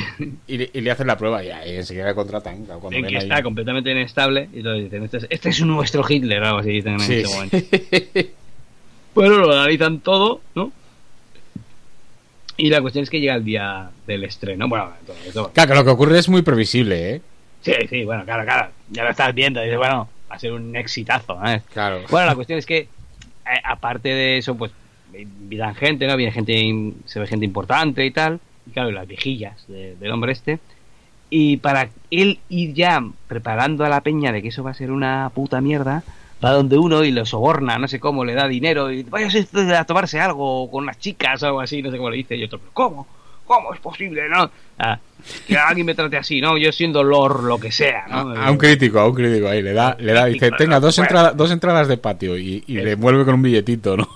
Y, 0.48 0.58
le- 0.58 0.70
y 0.74 0.80
le 0.80 0.90
hacen 0.90 1.06
la 1.06 1.16
prueba 1.16 1.44
y 1.44 1.50
ahí 1.50 1.76
enseguida 1.76 2.12
contratan. 2.12 2.64
claro, 2.64 2.80
cuando 2.80 2.96
En 2.96 3.02
ven 3.02 3.10
que 3.12 3.18
ahí- 3.18 3.22
está 3.24 3.42
completamente 3.44 3.92
inestable 3.92 4.48
y 4.52 4.58
entonces 4.58 4.84
dicen, 4.84 5.04
este 5.04 5.16
es, 5.18 5.26
este 5.30 5.48
es 5.50 5.60
nuestro 5.62 6.04
Hitler, 6.08 6.42
o 6.42 6.46
algo 6.46 6.58
así 6.58 6.70
dicen 6.70 6.94
en 6.94 7.00
Sí, 7.00 7.12
ese 7.14 7.28
momento. 7.28 7.56
Bueno, 9.14 9.38
lo 9.38 9.52
analizan 9.52 10.00
todo, 10.00 10.40
¿no? 10.54 10.72
Y 12.56 12.70
la 12.70 12.80
cuestión 12.80 13.04
es 13.04 13.10
que 13.10 13.20
llega 13.20 13.34
el 13.34 13.44
día 13.44 13.90
del 14.06 14.24
estreno. 14.24 14.68
Bueno, 14.68 14.90
todo 15.32 15.50
Claro, 15.52 15.68
que 15.70 15.74
lo 15.78 15.84
que 15.84 15.90
ocurre 15.90 16.18
es 16.18 16.28
muy 16.28 16.42
previsible, 16.42 17.14
¿eh? 17.16 17.22
Sí, 17.62 17.72
sí, 17.88 18.04
bueno, 18.04 18.24
claro, 18.24 18.44
claro. 18.44 18.70
Ya 18.90 19.04
lo 19.04 19.10
estás 19.10 19.32
viendo. 19.34 19.60
Dices, 19.60 19.78
bueno, 19.78 20.08
va 20.30 20.34
a 20.36 20.38
ser 20.38 20.52
un 20.52 20.74
exitazo, 20.74 21.38
¿eh? 21.46 21.62
Claro. 21.72 22.00
Bueno, 22.10 22.26
la 22.26 22.34
cuestión 22.34 22.58
es 22.58 22.66
que, 22.66 22.78
eh, 22.78 22.88
aparte 23.64 24.08
de 24.08 24.38
eso, 24.38 24.56
pues, 24.56 24.72
invitan 25.16 25.74
gente, 25.76 26.06
¿no? 26.06 26.16
Viene 26.16 26.32
gente, 26.32 26.92
se 27.06 27.20
ve 27.20 27.26
gente 27.28 27.44
importante 27.46 28.04
y 28.04 28.10
tal. 28.10 28.40
Y 28.66 28.70
claro, 28.72 28.90
las 28.90 29.06
viejillas 29.06 29.64
de- 29.68 29.94
del 29.96 30.10
hombre 30.10 30.32
este. 30.32 30.58
Y 31.30 31.58
para 31.58 31.90
él 32.10 32.40
ir 32.48 32.74
ya 32.74 33.02
preparando 33.28 33.84
a 33.84 33.88
la 33.88 34.00
peña 34.00 34.32
de 34.32 34.42
que 34.42 34.48
eso 34.48 34.64
va 34.64 34.70
a 34.72 34.74
ser 34.74 34.90
una 34.90 35.30
puta 35.34 35.60
mierda, 35.60 36.02
va 36.44 36.52
donde 36.52 36.78
uno 36.78 37.04
y 37.04 37.10
lo 37.10 37.26
soborna, 37.26 37.78
no 37.78 37.88
sé 37.88 37.98
cómo, 37.98 38.24
le 38.24 38.34
da 38.34 38.46
dinero 38.46 38.90
y 38.92 39.02
vaya 39.02 39.28
a 39.78 39.84
tomarse 39.84 40.20
algo 40.20 40.70
con 40.70 40.84
unas 40.84 40.98
chicas 40.98 41.42
o 41.42 41.46
algo 41.46 41.60
así, 41.60 41.82
no 41.82 41.90
sé 41.90 41.96
cómo 41.96 42.10
le 42.10 42.18
dice. 42.18 42.36
Y 42.36 42.44
otro, 42.44 42.58
¿pero 42.58 42.70
cómo? 42.72 43.06
¿Cómo 43.44 43.72
es 43.72 43.80
posible, 43.80 44.28
no? 44.28 44.50
Ah, 44.78 44.98
que 45.46 45.56
alguien 45.56 45.86
me 45.86 45.94
trate 45.94 46.18
así, 46.18 46.40
¿no? 46.40 46.58
Yo 46.58 46.70
siendo 46.70 47.02
Lord, 47.02 47.44
lo 47.44 47.58
que 47.58 47.72
sea, 47.72 48.06
¿no? 48.08 48.30
A, 48.36 48.46
a 48.46 48.50
un 48.50 48.58
crítico, 48.58 49.00
a 49.00 49.08
un 49.08 49.14
crítico 49.14 49.48
ahí, 49.48 49.62
le 49.62 49.72
da, 49.72 49.96
le 49.98 50.12
da, 50.12 50.26
dice, 50.26 50.50
tenga 50.52 50.78
dos, 50.80 50.98
entradas 50.98 51.36
dos 51.36 51.50
entradas 51.50 51.88
de 51.88 51.96
patio 51.96 52.36
y, 52.36 52.62
y 52.66 52.74
le 52.74 52.92
envuelve 52.92 53.24
con 53.24 53.34
un 53.34 53.42
billetito, 53.42 53.96
¿no? 53.96 54.06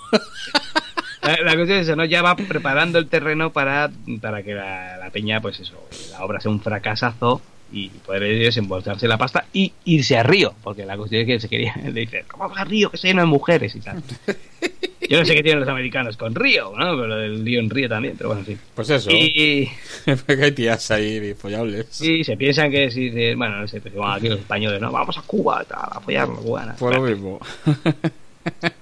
La, 1.22 1.36
la 1.40 1.54
cuestión 1.54 1.78
es 1.78 1.86
eso, 1.86 1.96
¿no? 1.96 2.04
Ya 2.04 2.20
va 2.20 2.36
preparando 2.36 2.98
el 2.98 3.06
terreno 3.08 3.52
para, 3.52 3.90
para 4.20 4.42
que 4.42 4.54
la, 4.54 4.96
la 4.98 5.10
peña, 5.10 5.40
pues 5.40 5.60
eso, 5.60 5.76
la 6.10 6.24
obra 6.24 6.40
sea 6.40 6.50
un 6.50 6.60
fracasazo 6.60 7.40
y 7.72 7.88
poder 7.88 8.22
desembolsarse 8.38 9.08
la 9.08 9.18
pasta 9.18 9.46
y 9.52 9.72
irse 9.84 10.16
a 10.16 10.22
Río, 10.22 10.54
porque 10.62 10.84
la 10.84 10.96
cuestión 10.96 11.22
es 11.22 11.26
que 11.26 11.40
se 11.40 11.48
quería, 11.48 11.74
le 11.84 12.00
dice, 12.00 12.24
¿cómo 12.28 12.44
vamos 12.44 12.58
a 12.58 12.64
Río? 12.64 12.90
Que 12.90 12.96
está 12.96 13.08
lleno 13.08 13.22
de 13.22 13.26
mujeres 13.26 13.74
y 13.74 13.80
tal. 13.80 14.02
Yo 15.08 15.18
no 15.18 15.26
sé 15.26 15.34
qué 15.34 15.42
tienen 15.42 15.60
los 15.60 15.68
americanos 15.68 16.16
con 16.16 16.34
Río, 16.34 16.72
¿no? 16.76 16.96
Pero 16.96 17.20
el 17.20 17.44
lío 17.44 17.60
en 17.60 17.68
Río 17.68 17.88
también, 17.88 18.14
pero 18.16 18.30
bueno, 18.30 18.40
en 18.40 18.46
fin. 18.46 18.58
Pues 18.74 18.88
eso. 18.88 19.10
Y, 19.10 19.68
hay 20.28 20.52
tías 20.52 20.90
ahí 20.90 21.34
follables. 21.34 22.00
y 22.00 22.24
se 22.24 22.36
piensan 22.36 22.70
que 22.70 22.90
si, 22.90 23.10
bueno, 23.34 23.60
no 23.60 23.68
sé, 23.68 23.80
pues, 23.80 23.92
bueno, 23.94 24.12
aquí 24.12 24.28
los 24.28 24.38
españoles, 24.38 24.80
¿no? 24.80 24.92
Vamos 24.92 25.18
a 25.18 25.22
Cuba, 25.22 25.64
tal, 25.64 25.80
a 25.80 25.98
apoyarlo, 25.98 26.36
cubana. 26.36 26.74
Fue 26.74 26.94
lo 26.94 27.02
mismo. 27.02 27.40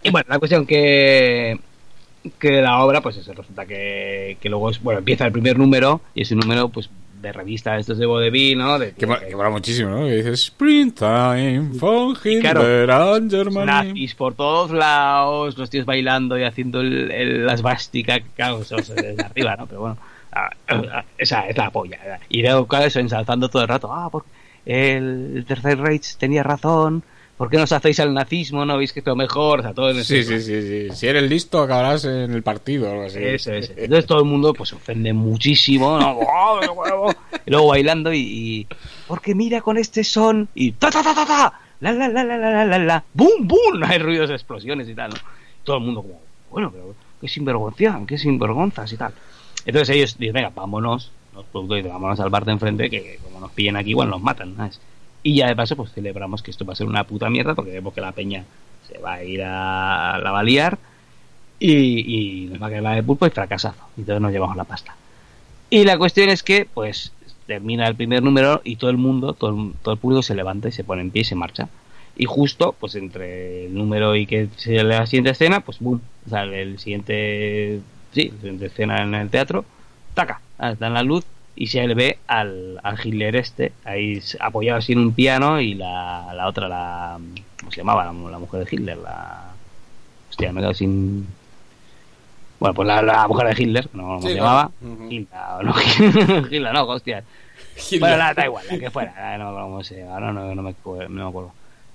Y 0.02 0.10
bueno, 0.10 0.26
la 0.28 0.38
cuestión 0.38 0.66
que 0.66 1.58
que 2.38 2.60
la 2.60 2.84
obra, 2.84 3.00
pues 3.00 3.16
eso, 3.16 3.32
resulta 3.32 3.64
que, 3.66 4.36
que 4.40 4.48
luego 4.48 4.70
es, 4.70 4.82
bueno, 4.82 4.98
empieza 4.98 5.26
el 5.26 5.32
primer 5.32 5.58
número 5.58 6.02
y 6.14 6.22
es 6.22 6.30
un 6.30 6.38
número, 6.38 6.68
pues, 6.68 6.90
de 7.20 7.32
revista, 7.32 7.76
estos 7.76 7.98
de 7.98 8.06
vodevil, 8.06 8.58
¿no? 8.58 8.78
De, 8.78 8.92
Que, 8.92 9.06
que 9.06 9.36
mola 9.36 9.50
muchísimo, 9.50 9.90
¿no? 9.90 10.06
Que 10.06 10.16
dices 10.16 10.40
Springtime, 10.46 11.60
von 11.74 12.14
Claro, 12.14 12.60
Hitler 12.62 12.90
and 12.90 13.30
Germany. 13.30 13.66
nazis 13.66 14.14
por 14.14 14.34
todos 14.34 14.70
lados, 14.70 15.56
los 15.58 15.68
tíos 15.70 15.84
bailando 15.86 16.38
y 16.38 16.44
haciendo 16.44 16.80
el, 16.80 17.10
el- 17.10 17.46
la 17.46 17.56
svástica, 17.56 18.20
claro, 18.34 18.62
eso 18.62 18.76
es 18.76 18.88
desde 18.94 19.22
arriba, 19.22 19.56
¿no? 19.56 19.66
Pero 19.66 19.80
bueno, 19.80 19.98
ah, 20.32 20.50
ah, 20.68 21.04
esa 21.18 21.46
es 21.48 21.56
la 21.56 21.70
polla. 21.70 21.98
¿verdad? 22.02 22.20
Y 22.28 22.42
luego, 22.42 22.66
claro, 22.66 22.86
eso, 22.86 23.00
ensalzando 23.00 23.48
todo 23.48 23.62
el 23.62 23.68
rato, 23.68 23.92
ah, 23.92 24.08
porque 24.10 24.28
el 24.66 25.44
Tercer 25.46 25.78
Reich 25.78 26.16
tenía 26.16 26.42
razón, 26.42 27.02
¿Por 27.40 27.48
qué 27.48 27.56
nos 27.56 27.72
hacéis 27.72 27.98
al 28.00 28.12
nazismo? 28.12 28.66
¿No 28.66 28.76
veis 28.76 28.92
que 28.92 29.00
es 29.00 29.06
lo 29.06 29.16
mejor? 29.16 29.60
O 29.60 29.62
sea, 29.62 29.72
todo 29.72 29.88
en 29.88 30.04
sí, 30.04 30.22
sí, 30.24 30.42
sí, 30.42 30.60
sí. 30.60 30.88
Si 30.94 31.06
eres 31.06 31.22
listo, 31.22 31.62
acabarás 31.62 32.04
en 32.04 32.34
el 32.34 32.42
partido. 32.42 32.90
Algo 32.90 33.04
así. 33.04 33.18
Eso, 33.18 33.54
eso. 33.54 33.72
Entonces 33.78 34.04
todo 34.04 34.18
el 34.18 34.26
mundo 34.26 34.52
pues, 34.52 34.68
se 34.68 34.76
ofende 34.76 35.14
muchísimo. 35.14 35.98
¿no? 35.98 36.18
¡Oh, 36.18 36.60
y 37.46 37.50
luego 37.50 37.68
bailando 37.68 38.12
y, 38.12 38.18
y, 38.18 38.66
Porque 39.08 39.34
mira 39.34 39.62
con 39.62 39.78
este 39.78 40.04
son. 40.04 40.50
Y. 40.54 40.72
¡Ta, 40.72 40.90
ta, 40.90 41.02
ta, 41.02 41.14
ta, 41.14 41.24
ta! 41.24 41.60
¡La, 41.80 41.92
la, 41.92 42.10
la, 42.10 42.24
la, 42.24 42.36
la, 42.36 42.64
la, 42.66 42.78
la! 42.78 43.04
¡Bum, 43.14 43.48
bum! 43.48 43.82
Hay 43.86 44.00
ruidos 44.00 44.28
de 44.28 44.34
explosiones 44.34 44.86
y 44.86 44.94
tal. 44.94 45.08
¿no? 45.08 45.16
Todo 45.64 45.78
el 45.78 45.82
mundo, 45.84 46.02
como. 46.02 46.20
Bueno, 46.50 46.70
pero. 46.70 46.94
¡Qué 47.22 47.26
sinvergüenza! 47.26 48.02
¡Qué 48.06 48.18
sinvergonzas 48.18 48.92
y 48.92 48.98
tal! 48.98 49.14
Entonces 49.64 49.96
ellos 49.96 50.18
dicen, 50.18 50.34
venga, 50.34 50.52
vámonos. 50.54 51.10
Los 51.34 51.46
productores, 51.46 51.86
vámonos 51.86 52.20
al 52.20 52.28
bar 52.28 52.44
de 52.44 52.52
enfrente. 52.52 52.90
Que 52.90 53.18
como 53.24 53.40
nos 53.40 53.50
pillen 53.52 53.76
aquí, 53.76 53.88
igual 53.92 54.10
nos 54.10 54.20
matan. 54.20 54.54
¿sabes? 54.58 54.78
Y 55.22 55.36
ya 55.36 55.48
de 55.48 55.56
paso 55.56 55.76
pues 55.76 55.92
celebramos 55.92 56.42
que 56.42 56.50
esto 56.50 56.64
va 56.64 56.72
a 56.72 56.76
ser 56.76 56.86
una 56.86 57.04
puta 57.04 57.28
mierda 57.28 57.54
porque 57.54 57.72
vemos 57.72 57.92
que 57.92 58.00
la 58.00 58.12
peña 58.12 58.44
se 58.88 58.98
va 58.98 59.14
a 59.14 59.24
ir 59.24 59.42
a 59.44 60.18
la 60.18 60.42
liar 60.42 60.78
y, 61.58 62.48
nos 62.50 62.62
va 62.62 62.68
a 62.68 62.70
caer 62.70 62.82
la 62.82 62.94
de 62.94 63.02
pulpo 63.02 63.26
y 63.26 63.30
fracasazo. 63.30 63.84
Y 63.96 64.00
entonces 64.00 64.22
nos 64.22 64.32
llevamos 64.32 64.56
la 64.56 64.64
pasta. 64.64 64.96
Y 65.68 65.84
la 65.84 65.98
cuestión 65.98 66.30
es 66.30 66.42
que, 66.42 66.66
pues, 66.72 67.12
termina 67.46 67.86
el 67.86 67.96
primer 67.96 68.22
número 68.22 68.60
y 68.64 68.76
todo 68.76 68.90
el 68.90 68.96
mundo, 68.96 69.34
todo 69.34 69.50
el, 69.50 69.72
todo 69.82 69.94
el 69.94 70.00
público 70.00 70.22
se 70.22 70.34
levanta 70.34 70.68
y 70.68 70.72
se 70.72 70.84
pone 70.84 71.02
en 71.02 71.10
pie 71.10 71.22
y 71.22 71.24
se 71.24 71.34
marcha. 71.34 71.68
Y 72.16 72.24
justo, 72.24 72.74
pues, 72.78 72.94
entre 72.94 73.66
el 73.66 73.74
número 73.74 74.16
y 74.16 74.26
que 74.26 74.48
se 74.56 74.82
la 74.82 75.06
siguiente 75.06 75.30
escena, 75.30 75.60
pues, 75.60 75.78
boom, 75.80 76.00
sea, 76.28 76.44
el 76.44 76.78
siguiente, 76.78 77.80
sí, 78.12 78.30
la 78.30 78.36
siguiente 78.40 78.66
escena 78.66 79.02
en 79.02 79.14
el 79.14 79.28
teatro, 79.28 79.64
taca, 80.14 80.40
está 80.58 80.86
en 80.86 80.94
la 80.94 81.02
luz 81.02 81.24
y 81.56 81.66
se 81.66 81.86
le 81.86 81.94
ve 81.94 82.18
al, 82.26 82.78
al 82.82 82.98
Hitler 83.04 83.36
este, 83.36 83.72
ahí 83.84 84.20
apoyado 84.40 84.78
así 84.78 84.92
en 84.92 85.00
un 85.00 85.12
piano 85.12 85.60
y 85.60 85.74
la, 85.74 86.32
la 86.34 86.46
otra, 86.46 86.68
la, 86.68 87.18
¿cómo 87.58 87.70
se 87.72 87.78
llamaba? 87.78 88.04
La, 88.04 88.12
la 88.12 88.38
mujer 88.38 88.64
de 88.64 88.68
Hitler, 88.70 88.96
la... 88.98 89.44
Hostia, 90.30 90.52
me 90.52 90.60
he 90.60 90.62
quedado 90.62 90.74
sin... 90.74 91.26
Bueno, 92.58 92.74
pues 92.74 92.86
la, 92.88 93.00
la 93.02 93.26
mujer 93.26 93.54
de 93.54 93.62
Hitler, 93.62 93.88
no 93.94 94.02
cómo 94.02 94.20
Sí, 94.22 94.28
se 94.28 94.34
llamaba. 94.34 94.70
Hilda, 95.08 95.56
o 95.58 95.62
no, 95.62 95.74
Hilda, 96.50 96.72
no, 96.72 96.82
hostia. 96.84 97.24
Hitler. 97.76 98.00
Bueno, 98.00 98.16
la, 98.18 98.34
da 98.34 98.44
igual, 98.44 98.66
la 98.68 98.78
que 98.78 98.90
fuera, 98.90 99.38
no 99.38 99.44
me 99.44 99.50
acuerdo 99.50 99.66
cómo 99.68 99.84
se 99.84 100.04
no, 100.04 100.20
no, 100.20 100.32
no 100.54 100.62
me, 100.62 100.74
no 101.08 101.08
me 101.08 101.28
acuerdo. 101.28 101.52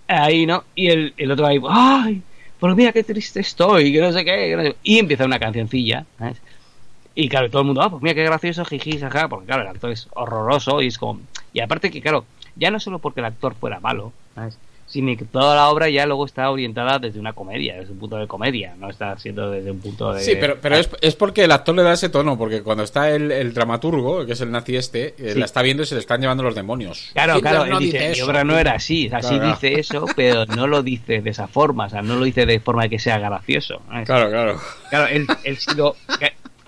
Ahí, 0.07 0.45
¿no? 0.45 0.63
Y 0.75 0.87
el, 0.87 1.13
el 1.17 1.31
otro 1.31 1.45
ahí, 1.47 1.59
¡ay! 1.69 2.21
Pues 2.59 2.75
mira 2.75 2.91
qué 2.91 3.03
triste 3.03 3.39
estoy, 3.41 3.91
que 3.93 4.01
no 4.01 4.11
sé 4.11 4.23
qué, 4.25 4.31
que 4.49 4.55
no 4.55 4.63
sé- 4.63 4.75
Y 4.83 4.97
empieza 4.99 5.25
una 5.25 5.39
cancioncilla, 5.39 6.05
¿sabes? 6.17 6.37
Y 7.15 7.29
claro, 7.29 7.49
todo 7.49 7.61
el 7.61 7.67
mundo, 7.67 7.81
ah, 7.81 7.89
pues 7.89 8.03
mira 8.03 8.13
qué 8.13 8.23
gracioso, 8.25 8.65
jiji, 8.65 8.99
jaja, 8.99 9.29
porque 9.29 9.45
claro, 9.47 9.61
el 9.61 9.69
actor 9.69 9.89
es 9.91 10.07
horroroso 10.13 10.81
y 10.81 10.87
es 10.87 10.97
como... 10.97 11.21
Y 11.53 11.61
aparte 11.61 11.89
que, 11.89 12.01
claro, 12.01 12.25
ya 12.57 12.69
no 12.71 12.79
solo 12.79 12.99
porque 12.99 13.21
el 13.21 13.25
actor 13.25 13.55
fuera 13.55 13.79
malo, 13.79 14.11
¿sabes? 14.35 14.57
Sino 14.87 15.17
que 15.17 15.25
toda 15.25 15.55
la 15.55 15.69
obra 15.69 15.89
ya 15.89 16.05
luego 16.05 16.25
está 16.25 16.51
orientada 16.51 16.99
desde 16.99 17.19
una 17.19 17.33
comedia, 17.33 17.75
desde 17.79 17.93
un 17.93 17.99
punto 17.99 18.17
de 18.17 18.27
comedia, 18.27 18.75
no 18.77 18.89
está 18.89 19.17
siendo 19.17 19.49
desde 19.49 19.71
un 19.71 19.79
punto 19.79 20.13
de... 20.13 20.21
Sí, 20.21 20.33
pero, 20.39 20.57
pero 20.61 20.75
es, 20.75 20.89
es 21.01 21.15
porque 21.15 21.45
el 21.45 21.51
actor 21.53 21.73
le 21.73 21.81
da 21.83 21.93
ese 21.93 22.09
tono, 22.09 22.37
porque 22.37 22.61
cuando 22.61 22.83
está 22.83 23.09
el, 23.09 23.31
el 23.31 23.53
dramaturgo, 23.53 24.25
que 24.27 24.33
es 24.33 24.41
el 24.41 24.51
nazi 24.51 24.75
este, 24.75 25.15
eh, 25.17 25.31
Sí. 25.33 25.39
la 25.39 25.45
está 25.45 25.61
viendo 25.63 25.81
y 25.83 25.85
se 25.87 25.95
le 25.95 26.01
están 26.01 26.21
llevando 26.21 26.43
los 26.43 26.53
demonios. 26.53 27.09
Claro, 27.13 27.39
claro, 27.41 27.65
no 27.65 27.77
él 27.79 27.85
dice, 27.85 27.97
mi 27.99 28.05
eso". 28.05 28.25
obra 28.25 28.43
no 28.43 28.59
era 28.59 28.73
así, 28.73 29.07
o 29.07 29.09
sea, 29.09 29.19
Claro, 29.21 29.47
dice 29.47 29.79
eso, 29.79 30.05
pero 30.15 30.45
no 30.47 30.67
lo 30.67 30.83
dice 30.83 31.21
de 31.21 31.29
esa 31.31 31.47
forma, 31.47 31.85
o 31.85 31.89
sea, 31.89 32.01
no 32.03 32.17
lo 32.17 32.25
dice 32.25 32.45
de 32.45 32.59
forma 32.59 32.87
que 32.89 32.99
sea 32.99 33.17
gracioso. 33.17 33.81
¿sabes? 33.87 34.05
Claro, 34.05 34.29
claro. 34.29 34.59
Claro, 34.89 35.07
él, 35.07 35.25
él 35.45 35.57
sí 35.57 35.73
lo... 35.75 35.95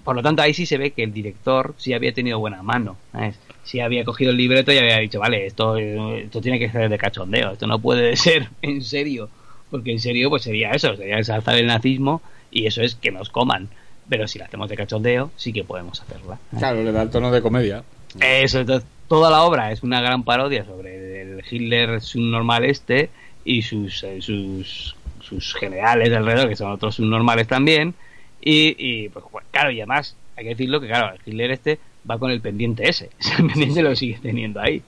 por 0.07 0.15
lo 0.15 0.23
tanto, 0.23 0.41
ahí 0.41 0.53
sí 0.53 0.65
se 0.65 0.77
ve 0.77 0.91
que 0.91 1.03
el 1.03 1.11
director 1.11 1.73
sí 1.77 1.91
había 1.91 2.13
tenido 2.13 2.39
buena 2.39 2.63
mano, 2.63 2.95
¿sabes? 3.11 3.37
Sí 3.65 3.81
había 3.81 4.05
cogido 4.05 4.31
el 4.31 4.37
libreto 4.37 4.71
y 4.71 4.77
había 4.77 4.99
dicho, 4.99 5.19
vale, 5.19 5.45
esto, 5.45 5.75
eh, 5.75 6.21
esto 6.23 6.39
tiene 6.39 6.57
que 6.57 6.71
ser 6.71 6.87
de 6.87 6.97
cachondeo, 6.97 7.51
esto 7.51 7.67
no 7.67 7.77
puede 7.77 8.15
ser 8.15 8.47
en 8.61 8.81
serio, 8.81 9.27
porque 9.69 9.91
en 9.91 9.99
serio 9.99 10.29
pues 10.29 10.43
sería 10.43 10.71
eso, 10.71 10.95
sería 10.95 11.17
ensalzar 11.17 11.57
el 11.57 11.67
nazismo 11.67 12.21
y 12.51 12.67
eso 12.67 12.83
es 12.83 12.95
que 12.95 13.11
nos 13.11 13.29
coman. 13.29 13.67
Pero 14.07 14.29
si 14.29 14.39
la 14.39 14.45
hacemos 14.45 14.69
de 14.69 14.77
cachondeo, 14.77 15.31
sí 15.35 15.51
que 15.51 15.65
podemos 15.65 16.01
hacerla. 16.01 16.39
Claro, 16.57 16.81
le 16.81 16.93
da 16.93 17.01
el 17.01 17.09
tono 17.09 17.29
de 17.29 17.41
comedia. 17.41 17.83
Eso, 18.21 18.61
entonces, 18.61 18.87
toda 19.09 19.29
la 19.29 19.41
obra 19.41 19.73
es 19.73 19.83
una 19.83 19.99
gran 19.99 20.23
parodia 20.23 20.63
sobre 20.63 21.21
el 21.21 21.43
Hitler 21.51 21.99
subnormal 21.99 22.63
este 22.63 23.09
y 23.43 23.61
sus, 23.61 24.05
eh, 24.05 24.21
sus, 24.21 24.95
sus 25.19 25.53
generales 25.53 26.09
de 26.09 26.15
alrededor, 26.15 26.47
que 26.47 26.55
son 26.55 26.71
otros 26.71 26.95
subnormales 26.95 27.45
también. 27.49 27.93
Y, 28.41 28.75
y, 28.77 29.09
pues, 29.09 29.25
claro, 29.51 29.71
y 29.71 29.79
además, 29.79 30.15
hay 30.35 30.43
que 30.45 30.49
decirlo 30.51 30.79
que, 30.79 30.87
claro, 30.87 31.13
el 31.15 31.19
Hitler 31.25 31.51
este 31.51 31.79
va 32.09 32.17
con 32.17 32.31
el 32.31 32.39
pendiente 32.39 32.87
ese. 32.87 33.09
El 33.39 33.47
pendiente 33.47 33.81
lo 33.81 33.93
sigue 33.95 34.17
teniendo 34.21 34.61
ahí. 34.61 34.81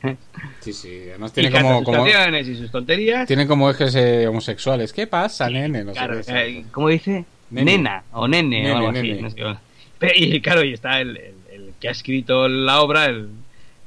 Sí, 0.62 0.72
sí. 0.72 1.02
Además 1.10 1.32
y 1.32 1.34
tiene 1.34 1.52
canta 1.52 1.68
como, 1.74 1.84
como, 1.84 2.08
y 2.08 2.56
sus 2.56 2.72
tonterías. 2.72 3.28
tiene 3.28 3.45
como 3.45 3.70
ejes 3.70 3.93
eh, 3.95 4.26
homosexuales. 4.28 4.93
¿Qué 4.93 5.06
pasa, 5.08 5.50
nene? 5.50 5.84
No 5.84 5.91
sé 5.91 5.97
Claro, 5.97 6.22
qué. 6.26 6.32
eh, 6.60 6.66
¿cómo 6.72 6.88
dice? 6.88 7.26
Nene. 7.50 7.78
Nena 7.78 8.04
o 8.14 8.28
nene, 8.28 8.62
Nene, 8.62 8.72
o 8.72 8.78
algo 8.78 8.91
nene. 8.93 9.14
así. 9.14 9.22
no 9.22 9.30
sé. 9.32 9.60
Pero, 9.97 10.14
y 10.16 10.39
claro, 10.41 10.64
y 10.64 10.72
está 10.74 11.02
el, 11.02 11.18
el- 11.18 11.34
el 11.52 11.74
que 11.80 11.89
ha 11.89 11.91
escrito 11.91 12.47
la 12.47 12.80
obra, 12.82 13.06
el, 13.08 13.28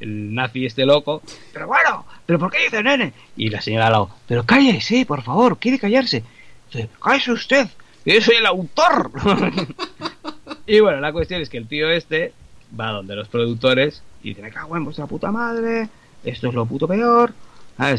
el 0.00 0.34
nazi 0.34 0.66
este 0.66 0.84
loco. 0.84 1.22
Pero 1.54 1.66
bueno, 1.68 2.04
¿pero 2.26 2.38
por 2.38 2.50
qué 2.50 2.64
dice 2.64 2.82
nene? 2.82 3.12
Y 3.36 3.48
la 3.48 3.62
señora 3.62 3.86
al 3.86 3.92
lado, 3.92 4.10
pero 4.26 4.44
cállese, 4.44 5.06
por 5.06 5.22
favor, 5.22 5.58
quiere 5.58 5.78
callarse. 5.78 6.22
Dice, 6.70 6.88
cállese 7.02 7.32
usted, 7.32 7.66
yo 8.04 8.20
soy 8.20 8.36
el 8.36 8.46
autor. 8.46 9.10
y 10.66 10.80
bueno, 10.80 11.00
la 11.00 11.12
cuestión 11.12 11.40
es 11.40 11.48
que 11.48 11.58
el 11.58 11.68
tío 11.68 11.90
este 11.90 12.32
va 12.78 12.90
donde 12.90 13.14
los 13.14 13.28
productores 13.28 14.02
y 14.22 14.30
dice, 14.30 14.42
me 14.42 14.50
cago 14.50 14.76
en 14.76 14.84
vuestra 14.84 15.06
puta 15.06 15.30
madre, 15.30 15.88
esto 16.24 16.48
es 16.48 16.54
lo 16.54 16.66
puto 16.66 16.86
peor. 16.88 17.32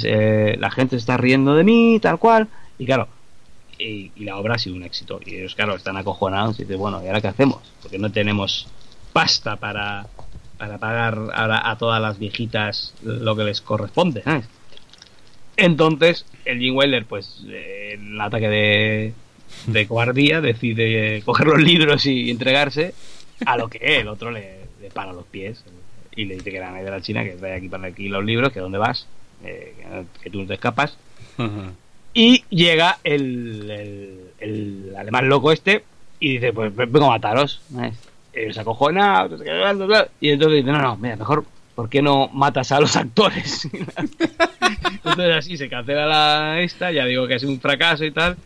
Eh, 0.04 0.56
la 0.60 0.72
gente 0.72 0.96
está 0.96 1.18
riendo 1.18 1.56
de 1.56 1.64
mí, 1.64 2.00
tal 2.02 2.18
cual, 2.18 2.48
y 2.78 2.86
claro, 2.86 3.08
y, 3.78 4.12
la 4.24 4.38
obra 4.38 4.56
ha 4.56 4.58
sido 4.60 4.76
un 4.76 4.84
éxito, 4.84 5.20
y 5.26 5.36
ellos, 5.36 5.56
claro, 5.56 5.76
están 5.76 5.98
acojonados 5.98 6.60
y 6.60 6.64
dicen, 6.64 6.80
bueno, 6.80 7.04
¿y 7.04 7.08
ahora 7.08 7.22
qué 7.22 7.28
hacemos? 7.28 7.60
Porque 7.82 8.00
no 8.00 8.12
tenemos 8.12 8.68
pasta 9.12 9.58
para, 9.58 10.08
para 10.58 10.78
pagar 10.78 11.18
ahora 11.34 11.70
a 11.70 11.78
todas 11.78 12.02
las 12.02 12.18
viejitas 12.18 12.94
lo 13.04 13.36
que 13.36 13.44
les 13.44 13.62
corresponde. 13.62 14.24
Entonces, 15.58 16.26
el 16.46 16.60
Jim 16.60 16.76
Wilder, 16.76 17.06
pues, 17.06 17.44
el 17.48 18.20
ataque 18.20 18.50
de, 18.50 19.14
de 19.68 19.88
cobardía, 19.88 20.42
decide 20.42 21.22
coger 21.26 21.48
los 21.48 21.62
libros 21.62 22.06
y 22.06 22.30
entregarse, 22.30 22.94
a 23.46 23.58
lo 23.58 23.68
que 23.70 24.00
el 24.00 24.08
otro 24.08 24.32
le, 24.32 24.60
le 24.82 24.90
para 24.90 25.14
los 25.14 25.26
pies 25.26 25.64
y 26.16 26.26
le 26.26 26.36
dice 26.36 26.52
que 26.52 26.58
era 26.58 26.72
de 26.74 26.90
la 26.92 27.02
China, 27.02 27.24
que 27.24 27.32
trae 27.32 27.56
aquí 27.56 27.68
para 27.70 27.88
aquí 27.88 28.08
los 28.08 28.24
libros, 28.24 28.52
que 28.52 28.60
dónde 28.60 28.78
vas, 28.78 29.08
eh, 29.44 29.74
que- 30.22 30.30
tú 30.30 30.42
no 30.42 30.48
te 30.48 30.54
escapas. 30.56 30.98
Y 32.14 32.44
llega 32.50 33.00
el, 33.04 33.70
el, 33.72 34.20
el 34.40 34.96
alemán 34.96 35.28
loco 35.30 35.52
este 35.52 35.84
y 36.20 36.34
dice, 36.34 36.54
pues 36.54 36.74
vengo 36.76 37.06
a 37.08 37.10
mataros. 37.10 37.62
se 39.38 39.86
bla. 39.86 40.08
y 40.22 40.30
entonces 40.30 40.58
dice, 40.64 40.72
no, 40.72 40.80
no, 40.82 40.96
mira, 40.98 41.16
mejor, 41.16 41.44
¿por 41.76 41.90
qué 41.90 42.02
no 42.04 42.28
matas 42.30 42.72
a 42.72 42.80
los 42.80 42.96
actores? 42.96 43.68
entonces 44.94 45.36
así 45.36 45.58
se 45.58 45.70
cancela 45.70 46.06
la 46.06 46.62
esta, 46.62 46.92
ya 46.92 47.06
digo 47.06 47.28
que 47.28 47.36
es 47.36 47.44
un 47.44 47.60
fracaso 47.60 48.06
y 48.06 48.12
tal. 48.12 48.38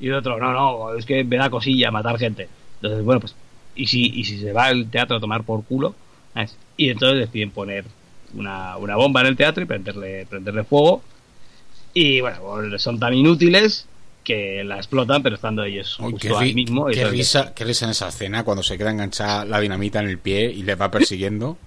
Y 0.00 0.08
el 0.08 0.14
otro, 0.14 0.38
no, 0.38 0.52
no, 0.52 0.94
es 0.94 1.06
que 1.06 1.24
me 1.24 1.36
da 1.36 1.48
cosilla 1.50 1.90
matar 1.90 2.18
gente. 2.18 2.48
Entonces, 2.76 3.04
bueno, 3.04 3.20
pues, 3.20 3.34
¿y 3.74 3.86
si, 3.86 4.06
y 4.14 4.24
si 4.24 4.38
se 4.38 4.52
va 4.52 4.66
al 4.66 4.90
teatro 4.90 5.16
a 5.16 5.20
tomar 5.20 5.42
por 5.42 5.64
culo? 5.64 5.94
¿sabes? 6.34 6.56
Y 6.76 6.90
entonces 6.90 7.20
deciden 7.20 7.50
poner 7.50 7.84
una, 8.34 8.76
una 8.76 8.96
bomba 8.96 9.22
en 9.22 9.28
el 9.28 9.36
teatro 9.36 9.62
y 9.62 9.66
prenderle, 9.66 10.26
prenderle 10.26 10.64
fuego. 10.64 11.02
Y 11.94 12.20
bueno, 12.20 12.38
pues, 12.42 12.82
son 12.82 12.98
tan 12.98 13.14
inútiles 13.14 13.86
que 14.22 14.64
la 14.64 14.76
explotan, 14.76 15.22
pero 15.22 15.36
estando 15.36 15.62
ellos 15.64 15.98
Uy, 16.00 16.12
justo 16.12 16.28
qué, 16.28 16.34
ahí 16.44 16.52
mismo. 16.54 16.90
y 16.90 16.94
qué 16.94 17.00
entonces- 17.02 17.18
risa, 17.18 17.54
qué 17.54 17.64
risa 17.64 17.84
en 17.86 17.92
esa 17.92 18.08
escena 18.08 18.44
cuando 18.44 18.62
se 18.62 18.76
queda 18.76 18.90
enganchada 18.90 19.44
la 19.44 19.60
dinamita 19.60 20.00
en 20.00 20.08
el 20.08 20.18
pie 20.18 20.50
y 20.50 20.62
le 20.62 20.74
va 20.74 20.90
persiguiendo. 20.90 21.56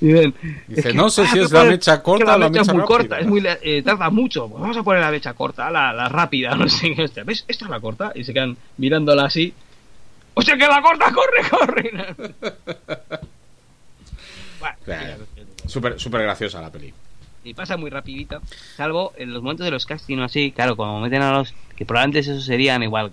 Dicen, 0.00 0.34
Dice, 0.66 0.88
que, 0.88 0.94
no 0.94 1.10
sé 1.10 1.22
ah, 1.22 1.26
si 1.26 1.38
es 1.38 1.50
la 1.52 1.64
mecha 1.64 2.02
corta 2.02 2.36
la 2.36 2.36
o 2.36 2.38
la 2.38 2.48
mecha 2.48 2.62
es 2.62 2.68
muy 2.68 2.80
rápida. 2.80 2.96
corta, 2.96 3.18
es 3.20 3.26
muy, 3.26 3.42
eh, 3.46 3.82
tarda 3.82 4.10
mucho. 4.10 4.48
Pues 4.48 4.60
vamos 4.60 4.76
a 4.76 4.82
poner 4.82 5.02
la 5.02 5.10
mecha 5.10 5.34
corta, 5.34 5.70
la, 5.70 5.92
la 5.92 6.08
rápida, 6.08 6.54
no 6.56 6.68
sé 6.68 6.94
qué. 6.94 7.08
¿Ves? 7.24 7.44
Esta 7.46 7.64
es 7.66 7.70
la 7.70 7.80
corta. 7.80 8.12
Y 8.14 8.24
se 8.24 8.32
quedan 8.32 8.56
mirándola 8.78 9.24
así. 9.24 9.52
¡Hostia, 10.34 10.56
que 10.56 10.66
la 10.66 10.80
corta! 10.80 11.12
¡Corre, 11.12 11.48
corre! 11.50 11.90
Bueno, 14.60 14.76
Claro. 14.84 15.24
Súper 15.66 16.00
súper 16.00 16.22
graciosa 16.22 16.60
la 16.60 16.70
peli. 16.70 16.92
y 17.44 17.54
pasa 17.54 17.76
muy 17.76 17.90
rapidito, 17.90 18.40
salvo 18.76 19.12
en 19.16 19.32
los 19.32 19.42
momentos 19.42 19.64
de 19.64 19.70
los 19.70 19.86
castings 19.86 20.20
o 20.20 20.24
así, 20.24 20.52
claro, 20.52 20.76
como 20.76 21.00
meten 21.00 21.22
a 21.22 21.32
los 21.32 21.54
que 21.76 21.84
probablemente 21.86 22.18
esos 22.20 22.44
serían 22.44 22.82
igual 22.82 23.12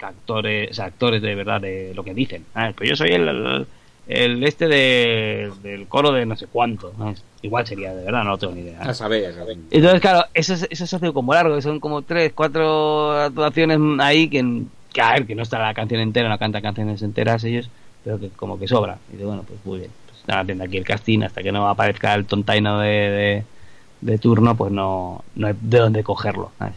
actores, 0.00 0.70
o 0.70 0.74
sea, 0.74 0.86
actores 0.86 1.20
de 1.22 1.34
verdad 1.34 1.60
de 1.60 1.92
lo 1.94 2.04
que 2.04 2.14
dicen. 2.14 2.44
Pues 2.76 2.88
yo 2.90 2.96
soy 2.96 3.10
el, 3.10 3.28
el, 3.28 3.66
el 4.08 4.42
este 4.42 4.66
de, 4.68 5.52
del 5.62 5.86
coro 5.86 6.10
de 6.12 6.24
no 6.26 6.34
sé 6.36 6.46
cuánto. 6.46 6.92
Igual 7.42 7.66
sería 7.66 7.94
de 7.94 8.04
verdad, 8.04 8.24
no 8.24 8.38
tengo 8.38 8.54
ni 8.54 8.62
idea. 8.62 8.80
A 8.80 8.94
saber, 8.94 9.26
a 9.26 9.32
saber. 9.34 9.56
Entonces, 9.70 10.00
claro, 10.00 10.24
eso, 10.34 10.54
es- 10.54 10.66
eso 10.70 10.86
se 10.86 10.96
hace 10.96 11.12
como 11.12 11.34
largo, 11.34 11.54
que 11.54 11.62
son 11.62 11.78
como 11.78 12.02
tres, 12.02 12.32
cuatro 12.34 13.12
actuaciones 13.12 13.78
ahí 14.00 14.28
que, 14.28 14.62
que, 14.92 15.00
a 15.02 15.12
ver, 15.12 15.26
que 15.26 15.34
no 15.34 15.42
está 15.42 15.58
la 15.58 15.74
canción 15.74 16.00
entera, 16.00 16.28
no 16.28 16.38
cantan 16.38 16.62
canciones 16.62 17.02
enteras 17.02 17.44
ellos, 17.44 17.68
pero 18.02 18.18
que 18.18 18.30
como 18.30 18.58
que 18.58 18.66
sobra. 18.66 18.98
Y 19.10 19.12
dice, 19.12 19.24
bueno, 19.26 19.44
pues 19.46 19.60
muy 19.64 19.80
bien, 19.80 19.90
pues 20.06 20.26
nada, 20.26 20.64
aquí 20.64 20.78
el 20.78 20.84
casting 20.84 21.22
hasta 21.22 21.42
que 21.42 21.52
no 21.52 21.68
aparezca 21.68 22.14
el 22.14 22.24
tontaino 22.24 22.80
de, 22.80 22.88
de, 22.88 23.44
de 24.00 24.18
turno, 24.18 24.56
pues 24.56 24.72
no, 24.72 25.22
no 25.36 25.46
hay 25.46 25.54
de 25.60 25.78
dónde 25.78 26.02
cogerlo. 26.02 26.50
¿sabes? 26.58 26.74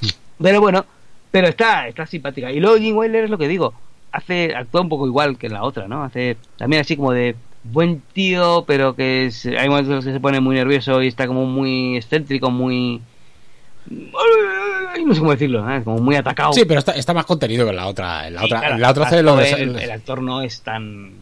Pero 0.40 0.60
bueno, 0.60 0.86
pero 1.32 1.48
está, 1.48 1.88
está 1.88 2.06
simpática. 2.06 2.50
Y 2.52 2.60
luego 2.60 2.78
Jim 2.78 3.02
es 3.02 3.28
lo 3.28 3.36
que 3.36 3.48
digo, 3.48 3.74
hace, 4.12 4.54
actúa 4.54 4.80
un 4.82 4.88
poco 4.88 5.06
igual 5.06 5.38
que 5.38 5.46
en 5.46 5.52
la 5.54 5.62
otra, 5.62 5.88
¿no? 5.88 6.02
Hace 6.04 6.36
también 6.56 6.80
así 6.80 6.96
como 6.96 7.12
de 7.12 7.34
buen 7.64 8.00
tío, 8.12 8.64
pero 8.66 8.94
que 8.96 9.30
se- 9.30 9.58
hay 9.58 9.68
momentos 9.68 9.90
en 9.90 9.96
los 9.96 10.04
que 10.04 10.12
se 10.12 10.20
pone 10.20 10.40
muy 10.40 10.56
nervioso 10.56 11.02
y 11.02 11.08
está 11.08 11.26
como 11.26 11.44
muy 11.46 11.96
excéntrico, 11.96 12.50
muy... 12.50 13.00
No 13.90 15.14
sé 15.14 15.20
cómo 15.20 15.30
decirlo, 15.32 15.60
¿sabes? 15.64 15.84
como 15.84 15.98
muy 15.98 16.16
atacado. 16.16 16.52
Sí, 16.52 16.64
pero 16.66 16.80
está, 16.80 16.92
está 16.92 17.14
más 17.14 17.24
contenido 17.24 17.64
que 17.64 17.70
en 17.70 17.76
la 17.76 17.86
otra. 17.86 18.26
En 18.28 18.34
la 18.34 18.40
Sí, 18.40 18.46
otra, 18.46 18.58
claro, 18.60 18.74
en 18.74 18.80
la 18.82 18.90
otra 18.90 19.04
hace 19.04 19.22
lo 19.22 19.36
de... 19.36 19.50
el, 19.52 19.76
el 19.78 19.90
actor 19.90 20.22
no 20.22 20.42
es 20.42 20.60
tan... 20.62 21.12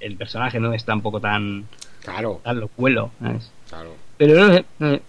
El 0.00 0.16
personaje 0.16 0.58
no 0.60 0.72
es 0.74 0.84
tampoco 0.84 1.20
tan, 1.20 1.64
Claro, 2.04 2.40
tan 2.42 2.58
locuelo, 2.60 3.10
¿sabes? 3.20 3.50
claro. 3.68 3.94
Pero 4.18 4.34
no 4.48 4.52
sé, 4.54 4.64
no 4.78 4.90
sé. 4.90 5.02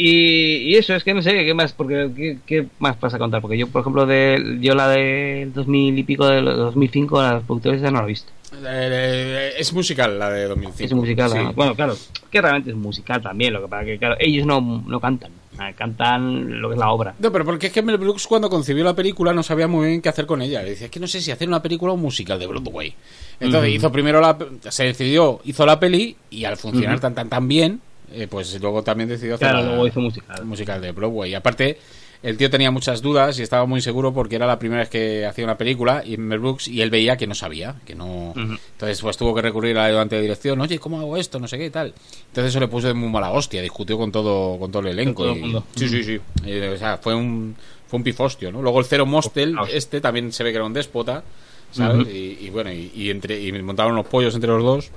Y, 0.00 0.58
y 0.58 0.76
eso, 0.76 0.94
es 0.94 1.02
que 1.02 1.12
no 1.12 1.22
sé 1.22 1.44
qué 1.44 1.54
más, 1.54 1.72
porque 1.72 2.08
¿qué, 2.16 2.38
qué 2.46 2.68
más 2.78 2.96
pasa 2.96 3.16
a 3.16 3.18
contar? 3.18 3.42
Porque 3.42 3.58
yo, 3.58 3.66
por 3.66 3.80
ejemplo, 3.80 4.06
de, 4.06 4.58
yo 4.60 4.76
la 4.76 4.88
del 4.88 5.52
2000 5.52 5.98
y 5.98 6.02
pico, 6.04 6.24
del 6.28 6.44
2005, 6.44 7.20
la 7.20 7.28
de 7.28 7.34
los 7.34 7.42
productores 7.42 7.82
ya 7.82 7.90
no 7.90 7.98
la 7.98 8.04
he 8.04 8.06
visto. 8.06 8.30
Eh, 8.64 9.54
es 9.58 9.72
musical 9.72 10.16
la 10.16 10.30
de 10.30 10.46
2005. 10.46 10.84
Es 10.84 10.92
musical, 10.92 11.52
bueno, 11.56 11.74
claro, 11.74 11.96
que 12.30 12.40
realmente 12.40 12.70
es 12.70 12.76
musical 12.76 13.20
también, 13.20 13.52
lo 13.52 13.62
que 13.62 13.66
pasa 13.66 13.84
que, 13.84 13.98
claro, 13.98 14.14
ellos 14.20 14.46
no, 14.46 14.60
no 14.86 15.00
cantan, 15.00 15.32
ah, 15.58 15.72
cantan 15.72 16.60
lo 16.60 16.68
que 16.68 16.74
es 16.74 16.78
la 16.78 16.90
obra. 16.90 17.16
No, 17.18 17.32
pero 17.32 17.44
porque 17.44 17.66
es 17.66 17.72
que 17.72 17.82
Mel 17.82 17.98
Brooks 17.98 18.28
cuando 18.28 18.48
concibió 18.48 18.84
la 18.84 18.94
película 18.94 19.32
no 19.32 19.42
sabía 19.42 19.66
muy 19.66 19.88
bien 19.88 20.00
qué 20.00 20.10
hacer 20.10 20.26
con 20.26 20.42
ella. 20.42 20.62
Decía, 20.62 20.86
es 20.86 20.92
que 20.92 21.00
no 21.00 21.08
sé 21.08 21.20
si 21.20 21.32
hacer 21.32 21.48
una 21.48 21.60
película 21.60 21.90
o 21.90 21.96
un 21.96 22.02
musical 22.02 22.38
de 22.38 22.46
Broadway. 22.46 22.94
Entonces 23.40 23.74
hizo 23.74 23.90
primero 23.90 24.20
la... 24.20 24.38
Se 24.68 24.84
decidió, 24.84 25.40
hizo 25.44 25.66
la 25.66 25.80
peli 25.80 26.16
y 26.30 26.44
al 26.44 26.56
funcionar 26.56 27.00
tan 27.00 27.16
tan 27.16 27.28
tan 27.28 27.48
bien, 27.48 27.80
eh, 28.12 28.26
pues 28.28 28.60
luego 28.60 28.82
también 28.82 29.08
decidió 29.08 29.34
hacer 29.34 29.48
Claro, 29.48 29.62
la- 29.64 29.68
luego 29.70 29.86
hizo 29.86 30.00
musical. 30.00 30.38
el 30.38 30.44
musical 30.44 30.80
de 30.80 30.92
Broadway. 30.92 31.30
Y 31.30 31.34
aparte, 31.34 31.78
el 32.22 32.36
tío 32.36 32.50
tenía 32.50 32.70
muchas 32.72 33.00
dudas 33.00 33.38
y 33.38 33.42
estaba 33.42 33.64
muy 33.64 33.80
seguro 33.80 34.12
porque 34.12 34.34
era 34.36 34.46
la 34.46 34.58
primera 34.58 34.80
vez 34.80 34.88
que 34.88 35.24
hacía 35.24 35.44
una 35.44 35.56
película 35.56 36.02
y 36.04 36.16
Mel 36.16 36.40
Brooks 36.40 36.66
y 36.68 36.80
él 36.82 36.90
veía 36.90 37.16
que 37.16 37.26
no 37.28 37.34
sabía, 37.34 37.76
que 37.86 37.94
no... 37.94 38.30
Ujú. 38.30 38.40
Entonces 38.72 39.00
pues 39.00 39.16
tuvo 39.16 39.34
que 39.34 39.42
recurrir 39.42 39.78
al 39.78 39.86
ayudante 39.86 40.16
de 40.16 40.22
dirección, 40.22 40.60
oye, 40.60 40.78
¿cómo 40.80 40.98
hago 40.98 41.16
esto? 41.16 41.38
No 41.38 41.46
sé 41.46 41.58
qué 41.58 41.66
y 41.66 41.70
tal. 41.70 41.94
Entonces 42.28 42.50
eso 42.50 42.58
le 42.60 42.66
puso 42.68 42.88
de 42.88 42.94
muy 42.94 43.08
mala 43.08 43.30
hostia, 43.30 43.62
discutió 43.62 43.96
con 43.96 44.10
todo 44.10 44.58
con 44.58 44.72
todo 44.72 44.82
el 44.82 44.88
elenco. 44.88 45.22
Todo 45.22 45.32
el 45.32 45.38
y- 45.38 45.42
mundo. 45.42 45.64
Sí, 45.76 45.88
sí, 45.88 46.02
sí. 46.02 46.16
O 46.18 46.76
sea, 46.76 46.98
fue 46.98 47.14
un, 47.14 47.54
fue 47.86 47.98
un 47.98 48.02
pifostio, 48.02 48.50
¿no? 48.50 48.62
Luego 48.62 48.80
el 48.80 48.86
Cero 48.86 49.06
Mostel, 49.06 49.56
hostia. 49.56 49.76
este 49.76 50.00
también 50.00 50.32
se 50.32 50.42
ve 50.42 50.50
que 50.50 50.56
era 50.56 50.64
un 50.64 50.72
déspota, 50.72 51.22
¿sabes? 51.70 52.00
Ujú. 52.00 52.10
y, 52.10 52.38
y 52.40 52.50
bueno, 52.50 52.72
y, 52.72 52.90
y 52.96 53.10
entre, 53.10 53.40
y 53.40 53.52
montaron 53.62 53.94
los 53.94 54.06
pollos 54.06 54.34
entre 54.34 54.48
los 54.50 54.64
dos. 54.64 54.90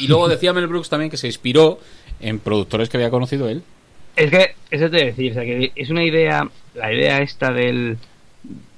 Y 0.00 0.06
luego 0.06 0.26
decía 0.28 0.52
Mel 0.54 0.66
Brooks 0.66 0.88
también 0.88 1.10
que 1.10 1.16
se 1.18 1.26
inspiró 1.26 1.78
en 2.20 2.38
productores 2.38 2.88
que 2.88 2.96
había 2.96 3.10
conocido 3.10 3.48
él. 3.48 3.62
Es 4.16 4.30
que, 4.30 4.54
eso 4.70 4.90
te 4.90 4.96
voy 4.96 5.02
a 5.02 5.06
decir, 5.06 5.30
o 5.32 5.34
sea, 5.34 5.44
que 5.44 5.72
es 5.74 5.90
una 5.90 6.04
idea, 6.04 6.48
la 6.74 6.92
idea 6.92 7.18
esta 7.18 7.52
del, 7.52 7.98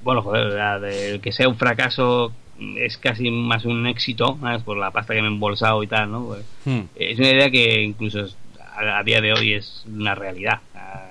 bueno, 0.02 0.22
joder, 0.22 0.52
la 0.54 0.78
del 0.80 1.20
que 1.20 1.32
sea 1.32 1.48
un 1.48 1.56
fracaso 1.56 2.32
es 2.76 2.98
casi 2.98 3.30
más 3.30 3.64
un 3.64 3.86
éxito, 3.86 4.36
¿sabes? 4.40 4.62
Por 4.62 4.78
la 4.78 4.90
pasta 4.90 5.14
que 5.14 5.22
me 5.22 5.28
he 5.28 5.30
embolsado 5.30 5.82
y 5.82 5.86
tal, 5.86 6.10
¿no? 6.10 6.24
Pues, 6.26 6.44
Hmm. 6.64 6.80
es 6.96 7.18
una 7.18 7.30
idea 7.30 7.50
que 7.50 7.82
incluso 7.82 8.26
a, 8.76 8.98
a 8.98 9.02
día 9.04 9.20
de 9.20 9.32
hoy 9.32 9.52
es 9.54 9.84
una 9.86 10.14
realidad. 10.14 10.60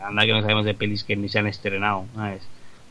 Anda 0.04 0.26
que 0.26 0.32
no 0.32 0.42
sabemos 0.42 0.66
de 0.66 0.74
pelis 0.74 1.04
que 1.04 1.16
ni 1.16 1.30
se 1.30 1.40
han 1.40 1.48
estrenado, 1.48 2.06
¿sabes? 2.16 2.42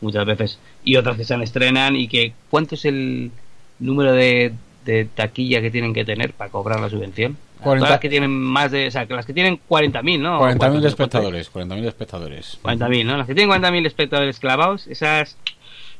Muchas 0.00 0.24
veces. 0.26 0.58
Y 0.84 0.96
otras 0.96 1.16
que 1.16 1.24
se 1.24 1.34
han 1.34 1.42
estrenan 1.42 1.96
y 1.96 2.08
que, 2.08 2.32
¿cuánto 2.50 2.74
es 2.74 2.84
el 2.84 3.30
número 3.78 4.12
de, 4.12 4.52
de 4.84 5.04
taquilla 5.06 5.60
que 5.60 5.70
tienen 5.70 5.92
que 5.94 6.04
tener 6.04 6.32
para 6.32 6.50
cobrar 6.50 6.80
la 6.80 6.88
subvención? 6.90 7.36
40. 7.66 7.84
Todas 7.84 7.94
las 7.94 8.00
que 8.00 8.08
tienen 8.08 8.30
más 8.30 8.70
de, 8.70 8.86
o 8.86 8.90
sea, 8.90 9.06
que 9.06 9.14
las 9.14 9.26
que 9.26 9.32
tienen 9.32 9.58
40.000, 9.68 10.20
¿no? 10.20 10.40
40.000 10.40 10.56
¿Cuántos? 10.58 10.84
espectadores, 10.84 11.52
40.000 11.52 11.86
espectadores. 11.86 12.58
40.000, 12.62 13.04
¿no? 13.04 13.16
Las 13.16 13.26
que 13.26 13.34
tienen 13.34 13.60
40.000 13.60 13.86
espectadores 13.86 14.38
clavados, 14.38 14.86
esas 14.86 15.36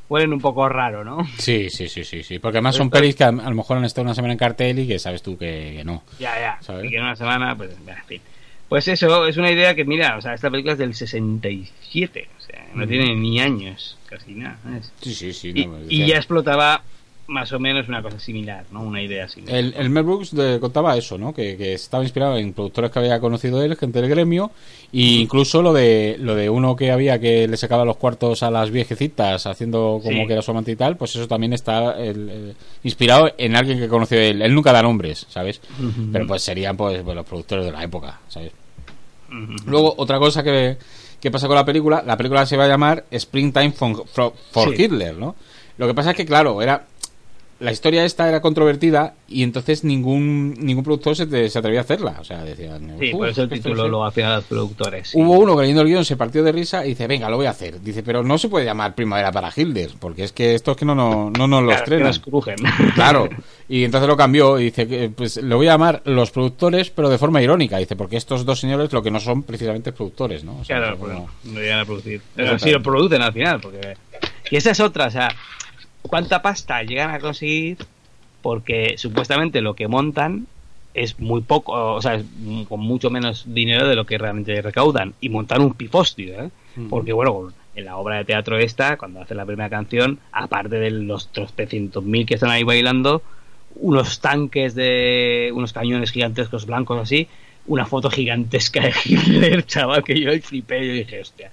huelen 0.07 0.31
un 0.31 0.39
poco 0.39 0.69
raro, 0.69 1.03
¿no? 1.03 1.27
Sí, 1.37 1.69
sí, 1.69 1.89
sí, 1.89 2.05
sí, 2.05 2.23
sí. 2.23 2.39
Porque 2.39 2.59
además 2.59 2.75
son 2.75 2.89
pelis 2.89 3.15
que 3.15 3.25
a, 3.25 3.31
lo 3.31 3.51
mejor 3.51 3.77
han 3.77 3.83
estado 3.83 4.03
una 4.05 4.15
semana 4.15 4.33
en 4.33 4.39
cartel 4.39 4.79
y 4.79 4.87
que 4.87 4.97
sabes 4.99 5.21
tú 5.21 5.37
que, 5.37 5.73
que 5.77 5.83
no. 5.83 6.03
Ya, 6.19 6.39
ya. 6.39 6.57
¿Sabes? 6.61 6.85
Y 6.85 6.89
que 6.89 6.97
en 6.97 7.03
una 7.03 7.15
semana, 7.17 7.55
pues, 7.57 7.71
en 7.71 8.05
fin. 8.05 8.21
Pues 8.69 8.87
eso, 8.87 9.27
es 9.27 9.37
una 9.37 9.51
idea 9.51 9.75
que, 9.75 9.85
mira, 9.85 10.17
o 10.17 10.21
sea, 10.21 10.33
esta 10.33 10.49
película 10.49 10.73
es 10.73 10.79
del 10.79 10.93
67, 10.93 12.29
o 12.37 12.41
sea, 12.41 12.67
no 12.73 12.83
Ujú. 12.83 12.89
tiene 12.89 13.15
ni 13.15 13.39
años, 13.39 13.97
casi 14.07 14.33
nada. 14.33 14.57
¿sabes? 14.63 14.93
Sí, 15.01 15.13
sí, 15.13 15.33
sí. 15.33 15.51
Y, 15.55 15.65
no, 15.65 15.79
y 15.87 16.05
ya 16.05 16.17
explotaba 16.17 16.81
más 17.27 17.51
o 17.51 17.59
menos 17.59 17.89
una 17.89 18.01
cosa 18.01 18.19
similar, 18.19 18.63
¿no? 18.71 18.81
Una 18.83 19.01
idea 19.01 19.27
similar. 19.27 19.55
El, 19.57 19.73
el 19.77 19.89
Mel 19.89 20.03
Brooks 20.03 20.33
de- 20.33 20.59
contaba 20.61 20.95
eso, 20.95 21.17
¿no? 21.17 21.33
Que, 21.33 21.57
que 21.57 21.73
estaba 21.73 22.01
inspirado 22.03 22.37
en 22.37 22.53
productores 22.53 22.89
que 22.89 22.99
había 22.99 23.19
conocido 23.19 23.61
él, 23.61 23.75
gente 23.75 23.99
del 24.01 24.09
gremio, 24.09 24.51
e 24.93 25.19
incluso 25.19 25.61
lo 25.61 25.73
de 25.73 26.15
lo 26.19 26.35
de 26.35 26.49
uno 26.49 26.75
que 26.77 26.89
había 26.91 27.19
que 27.19 27.45
le 27.47 27.57
sacaba 27.57 27.83
los 27.83 27.97
cuartos 27.97 28.43
a 28.43 28.49
las 28.51 28.71
viejecitas 28.71 29.45
haciendo 29.45 29.99
como 30.01 30.21
Sí. 30.21 30.27
que 30.27 30.33
era 30.33 30.41
su 30.41 30.51
amante 30.51 30.71
y 30.71 30.75
tal, 30.77 30.95
pues 30.95 31.15
eso 31.17 31.27
también 31.27 31.51
está 31.51 32.01
el- 32.01 32.29
el- 32.29 32.55
inspirado 32.83 33.29
en 33.37 33.55
alguien 33.57 33.77
que 33.77 33.89
conoció 33.89 34.19
él. 34.19 34.41
Él 34.41 34.55
nunca 34.55 34.71
da 34.71 34.81
nombres, 34.81 35.25
¿sabes? 35.29 35.59
Pero 36.13 36.25
pues 36.27 36.41
serían 36.43 36.77
pues, 36.77 37.01
pues, 37.03 37.15
los 37.15 37.25
productores 37.25 37.65
de 37.65 37.71
la 37.73 37.83
época, 37.83 38.21
¿sabes? 38.29 38.51
Luego, 39.65 39.93
otra 39.97 40.17
cosa 40.19 40.41
que, 40.41 40.77
que 41.19 41.29
pasa 41.31 41.47
con 41.47 41.55
la 41.57 41.65
película, 41.65 42.01
la 42.05 42.15
película 42.15 42.45
se 42.45 42.55
va 42.55 42.63
a 42.63 42.67
llamar 42.69 43.03
Springtime 43.11 43.71
for, 43.73 44.07
for- 44.07 44.33
for 44.51 44.73
Sí. 44.75 44.83
Hitler, 44.85 45.15
¿no? 45.17 45.35
Lo 45.77 45.85
que 45.87 45.93
pasa 45.93 46.11
es 46.11 46.17
que, 46.17 46.25
claro, 46.25 46.61
era 46.61 46.87
la 47.59 47.71
historia 47.71 48.05
esta 48.05 48.27
era 48.29 48.39
controvertida 48.41 49.15
y 49.27 49.41
entonces 49.43 49.83
ningún 49.83 50.53
ningún 50.59 50.83
productor 50.83 51.15
se, 51.15 51.25
te- 51.25 51.49
se 51.49 51.57
atrevía 51.59 51.79
a 51.79 51.83
hacerla. 51.83 52.17
O 52.19 52.23
sea, 52.23 52.43
decían. 52.43 52.95
Sí, 52.99 53.11
"Uf, 53.11 53.17
por 53.19 53.29
eso 53.29 53.41
el 53.43 53.49
título 53.49 53.85
sí". 53.85 53.89
lo 53.89 54.05
hacían 54.05 54.35
los 54.35 54.43
productores. 54.45 55.07
sí. 55.09 55.17
Hubo 55.19 55.33
uno 55.39 55.55
que 55.55 55.61
leyendo 55.61 55.81
el 55.81 55.87
guion 55.87 56.05
se 56.05 56.15
partió 56.17 56.43
de 56.43 56.51
risa 56.51 56.85
y 56.85 56.89
dice, 56.89 57.07
venga, 57.07 57.29
lo 57.29 57.37
voy 57.37 57.47
a 57.47 57.49
hacer. 57.51 57.81
Dice, 57.81 58.03
pero 58.03 58.23
no 58.23 58.37
se 58.37 58.47
puede 58.49 58.65
llamar 58.65 58.93
Primavera 58.95 59.31
para 59.31 59.51
Hilder, 59.55 59.91
porque 59.99 60.23
es 60.23 60.31
que 60.33 60.53
esto 60.55 60.71
es 60.71 60.77
que 60.77 60.85
no, 60.85 60.93
no, 60.93 61.31
no 61.31 61.47
nos 61.47 61.63
lo 61.63 61.69
Claro, 61.83 61.99
nos 62.05 62.19
crujen. 62.19 62.55
Claro. 62.95 63.27
Y 63.69 63.83
entonces 63.83 64.07
lo 64.07 64.15
cambió 64.15 64.59
y 64.59 64.65
dice, 64.65 65.11
pues 65.15 65.37
lo 65.37 65.57
voy 65.57 65.67
a 65.67 65.71
llamar 65.71 66.01
los 66.05 66.31
productores, 66.31 66.89
pero 66.91 67.09
de 67.09 67.17
forma 67.17 67.41
irónica. 67.41 67.77
Dice, 67.77 67.95
porque 67.95 68.17
estos 68.17 68.45
dos 68.45 68.59
señores 68.59 68.93
lo 68.93 69.01
que 69.03 69.11
no 69.11 69.19
son 69.19 69.43
precisamente 69.43 69.91
productores, 69.91 70.43
¿no? 70.43 70.59
O 70.59 70.63
sea, 70.63 70.77
Claro, 70.77 70.97
como- 70.97 71.29
no 71.43 71.63
iban 71.63 71.79
a 71.79 71.85
producir. 71.85 72.21
Pero 72.35 72.57
sí 72.59 72.71
lo 72.71 72.81
producen 72.83 73.21
al 73.21 73.33
final, 73.33 73.59
porque... 73.59 73.95
Y 74.49 74.55
esa 74.55 74.71
es 74.71 74.79
otra, 74.79 75.07
o 75.07 75.11
sea, 75.11 75.29
¿cuánta 76.07 76.41
pasta 76.41 76.83
llegan 76.83 77.11
a 77.11 77.19
conseguir? 77.19 77.77
Porque 78.41 78.95
supuestamente 78.97 79.61
lo 79.61 79.75
que 79.75 79.87
montan 79.87 80.47
es 80.93 81.19
muy 81.19 81.41
poco, 81.41 81.73
o 81.93 82.01
sea, 82.01 82.15
es 82.15 82.25
con 82.67 82.79
mucho 82.79 83.09
menos 83.09 83.45
dinero 83.53 83.87
de 83.87 83.95
lo 83.95 84.05
que 84.05 84.17
realmente 84.17 84.61
recaudan. 84.61 85.13
Y 85.21 85.29
montar 85.29 85.61
un 85.61 85.73
pifostio, 85.73 86.43
¿eh? 86.43 86.49
Porque, 86.89 87.13
bueno, 87.13 87.51
en 87.75 87.85
la 87.85 87.97
obra 87.97 88.17
de 88.17 88.25
teatro 88.25 88.57
esta, 88.57 88.97
cuando 88.97 89.21
hace 89.21 89.35
la 89.35 89.45
primera 89.45 89.69
canción, 89.69 90.19
aparte 90.31 90.77
de 90.77 90.91
los 90.91 91.31
tropecientos 91.31 92.03
mil 92.03 92.25
que 92.25 92.35
están 92.35 92.49
ahí 92.49 92.63
bailando, 92.63 93.21
unos 93.75 94.19
tanques 94.19 94.73
de 94.73 95.51
unos 95.53 95.73
cañones 95.73 96.11
gigantescos 96.11 96.65
blancos 96.65 96.99
así, 96.99 97.27
una 97.67 97.85
foto 97.85 98.09
gigantesca 98.09 98.81
de 98.81 98.93
Hitler, 99.05 99.65
chaval, 99.67 100.03
que 100.03 100.19
yo 100.19 100.31
flipé 100.41 100.83
y 100.83 100.89
dije, 100.99 101.21
hostia, 101.21 101.51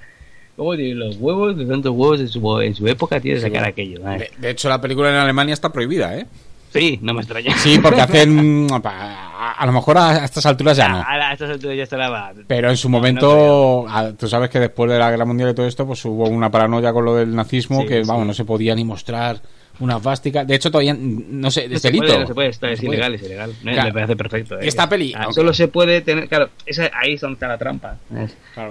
¿cómo 0.56 0.74
tiene 0.76 0.94
los 0.94 1.16
huevos? 1.16 1.56
De 1.56 1.64
tantos 1.66 1.92
huevos 1.92 2.20
en 2.20 2.28
su, 2.28 2.60
en 2.60 2.74
su 2.74 2.86
época 2.88 3.20
tiene 3.20 3.38
que 3.40 3.46
sacar 3.46 3.64
aquello. 3.64 4.00
De, 4.00 4.30
de 4.38 4.50
hecho, 4.50 4.68
la 4.68 4.80
película 4.80 5.10
en 5.10 5.16
Alemania 5.16 5.52
está 5.54 5.70
prohibida, 5.70 6.16
¿eh? 6.18 6.26
Sí, 6.72 6.98
no 7.02 7.14
me 7.14 7.20
extraña. 7.20 7.56
Sí, 7.58 7.78
porque 7.78 8.00
hacen... 8.00 8.66
A, 8.72 9.52
a 9.58 9.66
lo 9.66 9.70
mejor 9.72 9.96
a 9.96 10.24
estas 10.24 10.44
alturas 10.46 10.76
ya 10.76 10.88
no. 10.88 11.04
A 11.06 11.32
estas 11.32 11.50
alturas 11.50 11.76
ya 11.76 11.82
estará... 11.84 12.32
Pero 12.48 12.68
en 12.70 12.76
su 12.76 12.88
No, 12.88 12.96
momento, 12.98 13.86
tú 14.18 14.26
sabes 14.28 14.50
que 14.50 14.58
después 14.58 14.90
de 14.90 14.98
la 14.98 15.08
Guerra 15.10 15.24
Mundial 15.24 15.50
y 15.50 15.54
todo 15.54 15.66
esto, 15.66 15.86
pues 15.86 16.04
hubo 16.04 16.28
una 16.28 16.50
paranoia 16.50 16.92
con 16.92 17.04
lo 17.04 17.14
del 17.14 17.32
nazismo, 17.34 17.82
Sí, 17.82 17.86
que 17.86 18.02
sí. 18.02 18.08
vamos, 18.08 18.26
no 18.26 18.34
se 18.34 18.44
podía 18.44 18.74
ni 18.74 18.84
mostrar 18.84 19.40
una 19.80 19.98
vástica. 19.98 20.44
De 20.44 20.54
hecho, 20.54 20.70
todavía, 20.70 20.94
no 20.98 21.50
sé, 21.50 21.68
No 21.68 21.74
es 21.76 21.82
se 21.82 21.88
delito. 21.88 22.06
puede, 22.06 22.18
no 22.20 22.26
se 22.26 22.34
puede, 22.34 22.48
esto 22.48 22.66
No 22.66 22.72
es 22.72 22.80
puede. 22.80 22.92
ilegal, 22.94 23.14
es 23.14 23.22
ilegal. 23.22 23.52
Claro. 23.62 23.84
Me 23.84 23.92
parece 23.92 24.16
perfecto. 24.16 24.60
¿eh? 24.60 24.68
Esta 24.68 24.88
peli, 24.88 25.12
Ah, 25.16 25.28
Solo 25.32 25.52
se 25.52 25.68
puede 25.68 26.00
tener, 26.00 26.28
claro, 26.28 26.50
esa, 26.66 26.90
ahí 26.94 27.14
es 27.14 27.20
donde 27.20 27.34
está 27.34 27.48
la 27.48 27.58
trampa. 27.58 27.96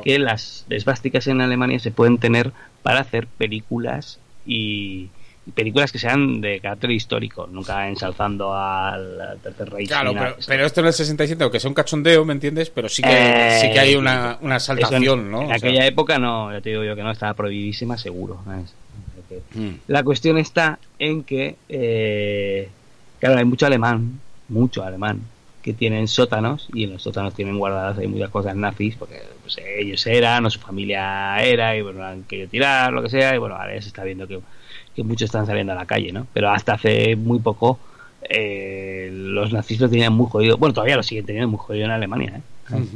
Que 0.04 0.18
las 0.20 0.66
esvásticas 0.70 1.28
en 1.28 1.42
Alemania 1.42 1.80
se 1.80 1.92
pueden 1.92 2.18
tener 2.18 2.52
para 2.82 3.02
hacer 3.02 3.28
películas 3.28 4.20
y, 4.46 5.10
películas 5.56 5.92
que 5.92 6.00
sean 6.00 6.40
de 6.40 6.62
carácter 6.62 6.92
histórico, 6.92 7.48
nunca 7.52 7.86
ensalzando 7.90 8.56
al 8.56 9.38
Tercer 9.44 9.70
Reich. 9.72 9.90
Claro, 9.90 10.14
pero, 10.14 10.38
pero 10.48 10.66
esto 10.66 10.80
en 10.80 10.88
el 10.88 10.94
67, 10.94 11.44
aunque 11.44 11.60
sea 11.60 11.68
un 11.70 11.76
cachondeo, 11.76 12.24
¿me 12.24 12.32
entiendes? 12.32 12.70
Pero 12.70 12.88
sí 12.88 13.02
que, 13.02 13.10
Eh, 13.12 13.60
sí 13.60 13.70
que 13.74 13.80
hay 13.80 13.96
una, 13.96 14.38
una 14.40 14.56
Eso 14.56 14.72
en- 14.72 14.80
saltación, 14.80 15.30
¿no? 15.30 15.40
En 15.40 15.44
O 15.44 15.48
sea, 15.48 15.56
aquella 15.58 15.86
época 15.86 16.18
no, 16.18 16.50
ya 16.54 16.62
te 16.62 16.70
digo 16.70 16.86
yo 16.86 16.96
que 16.96 17.04
no, 17.04 17.12
estaba 17.12 17.34
prohibidísima 17.34 17.98
seguro. 17.98 18.40
¿sabes? 18.46 18.74
Mm. 19.54 19.70
La 19.88 20.04
cuestión 20.04 20.38
está 20.38 20.80
en 21.00 21.24
que, 21.24 21.56
eh, 21.70 22.70
claro, 23.20 23.38
hay 23.38 23.46
mucho 23.46 23.66
alemán, 23.66 24.20
mucho 24.50 24.84
alemán, 24.84 25.22
que 25.62 25.74
tienen 25.74 26.08
sótanos 26.10 26.68
y 26.74 26.84
en 26.84 26.92
los 26.94 27.04
sótanos 27.04 27.34
tienen 27.34 27.58
guardadas 27.58 27.98
hay 27.98 28.08
muchas 28.08 28.30
cosas 28.30 28.54
nazis 28.56 28.96
porque 28.98 29.22
pues, 29.42 29.58
ellos 29.78 30.06
eran 30.08 30.46
o 30.46 30.50
su 30.50 30.60
familia 30.60 31.38
era 31.42 31.76
y 31.78 31.82
bueno, 31.82 32.04
han 32.04 32.24
querido 32.24 32.50
tirar, 32.50 32.92
lo 32.92 33.02
que 33.02 33.10
sea, 33.10 33.34
y 33.34 33.38
bueno, 33.38 33.56
ahora 33.56 33.74
ya 33.74 33.82
se 33.82 33.88
está 33.88 34.04
viendo 34.04 34.28
que, 34.28 34.40
que 34.94 35.04
muchos 35.04 35.28
están 35.28 35.46
saliendo 35.46 35.72
a 35.72 35.76
la 35.76 35.86
calle, 35.86 36.12
¿no? 36.12 36.28
Pero 36.34 36.50
hasta 36.50 36.74
hace 36.74 37.16
muy 37.16 37.40
poco 37.40 37.80
eh, 38.30 39.10
los 39.14 39.54
nazis 39.54 39.80
lo 39.80 39.90
tenían 39.90 40.14
muy 40.14 40.28
jodido, 40.30 40.58
bueno, 40.58 40.74
todavía 40.74 40.98
lo 40.98 41.04
siguen 41.04 41.26
teniendo 41.26 41.48
muy 41.50 41.60
jodido 41.60 41.86
en 41.86 41.92
Alemania, 41.92 42.38
¿eh? 42.38 42.42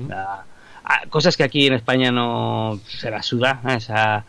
La- 0.10 0.44
ah, 0.84 1.02
cosas 1.10 1.38
que 1.38 1.44
aquí 1.44 1.68
en 1.68 1.74
España 1.74 2.12
no 2.12 2.80
se 2.88 3.10
la 3.10 3.24
suda, 3.24 3.62
¿eh? 3.68 3.76
o 3.76 3.80
sea, 3.80 4.26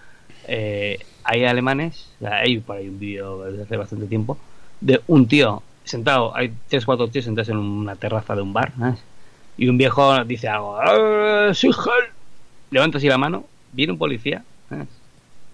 eh, 0.46 0.98
hay 1.30 1.44
alemanes, 1.44 2.08
hay 2.24 2.58
por 2.58 2.78
ahí 2.78 2.88
un 2.88 2.98
vídeo 2.98 3.44
desde 3.44 3.64
hace 3.64 3.76
bastante 3.76 4.06
tiempo, 4.06 4.38
de 4.80 5.02
un 5.08 5.28
tío 5.28 5.62
sentado, 5.84 6.34
hay 6.34 6.54
tres 6.68 6.86
cuatro 6.86 7.08
tíos 7.08 7.26
sentados 7.26 7.50
en 7.50 7.58
una 7.58 7.96
terraza 7.96 8.34
de 8.34 8.40
un 8.40 8.54
bar, 8.54 8.72
y 9.58 9.68
un 9.68 9.76
viejo 9.76 10.24
dice 10.24 10.48
algo, 10.48 10.80
"Eh, 10.82 11.50
soy 11.52 11.68
Hel". 11.70 12.12
levanta 12.70 12.96
así 12.96 13.08
la 13.08 13.18
mano, 13.18 13.44
viene 13.72 13.92
un 13.92 13.98
policía, 13.98 14.42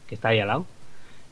que 0.07 0.15
está 0.15 0.29
ahí 0.29 0.39
al 0.39 0.47
lado, 0.47 0.67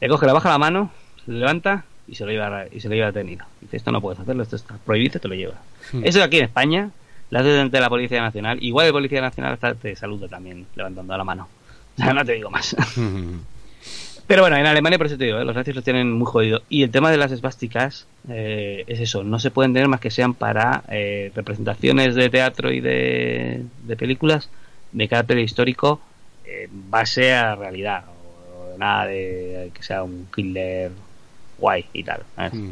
le 0.01 0.09
coge, 0.09 0.27
le 0.27 0.33
baja 0.33 0.49
la 0.49 0.59
mano, 0.59 0.91
le 1.27 1.39
levanta 1.39 1.85
y 2.09 2.17
se 2.17 2.25
lo 2.25 2.33
lleva, 2.33 2.65
y 2.67 2.81
se 2.81 2.89
lo 2.89 2.97
lleva 2.97 3.13
detenido. 3.13 3.45
Dice, 3.61 3.77
esto 3.77 3.93
no 3.93 4.01
puedes 4.01 4.19
hacerlo, 4.19 4.43
esto 4.43 4.57
está 4.57 4.77
prohibido, 4.85 5.21
te 5.21 5.29
lo 5.29 5.37
lleva. 5.37 5.55
Hmm. 5.93 6.05
Eso 6.05 6.21
aquí 6.21 6.39
en 6.39 6.45
España, 6.47 6.91
lo 7.31 7.39
haces 7.39 7.61
ante 7.61 7.79
la 7.79 7.89
Policía 7.89 8.21
Nacional, 8.21 8.59
igual 8.61 8.87
el 8.89 8.93
Policía 8.93 9.21
Nacional 9.21 9.57
te 9.81 9.95
saluda 9.95 10.27
también, 10.27 10.67
levantando 10.75 11.17
la 11.17 11.23
mano. 11.25 11.49
O 11.93 12.03
sea, 12.03 12.15
no 12.15 12.25
te 12.25 12.33
digo 12.33 12.51
más. 12.51 12.75
Pero 14.27 14.43
bueno, 14.43 14.57
en 14.57 14.67
Alemania, 14.67 14.99
por 14.99 15.07
eso 15.09 15.19
te 15.19 15.25
digo, 15.25 15.39
¿eh? 15.39 15.45
los 15.45 15.55
nazis 15.55 15.75
los 15.75 15.85
tienen 15.85 16.11
muy 16.13 16.27
jodido. 16.27 16.63
Y 16.69 16.83
el 16.85 16.91
tema 16.91 17.11
de 17.11 17.17
las 17.19 17.33
esvásticas 17.33 18.07
eh, 18.29 18.85
es 18.87 19.01
eso, 19.01 19.25
no 19.25 19.39
se 19.39 19.51
pueden 19.51 19.73
tener 19.75 19.89
más 19.89 20.01
que 20.01 20.11
sean 20.11 20.35
para 20.35 20.85
eh, 20.89 21.31
representaciones 21.35 22.15
de 22.15 22.31
teatro 22.31 22.73
y 22.73 22.81
de, 22.81 23.63
de 23.85 23.97
películas 23.97 24.49
de 24.93 25.09
carácter 25.09 25.39
histórico 25.39 26.01
base 26.71 27.33
a 27.33 27.55
realidad. 27.57 28.05
O 28.75 28.79
nada 28.79 29.07
de 29.07 29.71
que 29.75 29.83
sea 29.83 30.03
un 30.03 30.27
killer 30.35 30.93
guay 31.59 31.85
y 31.93 32.03
tal. 32.05 32.23
Mm. 32.53 32.71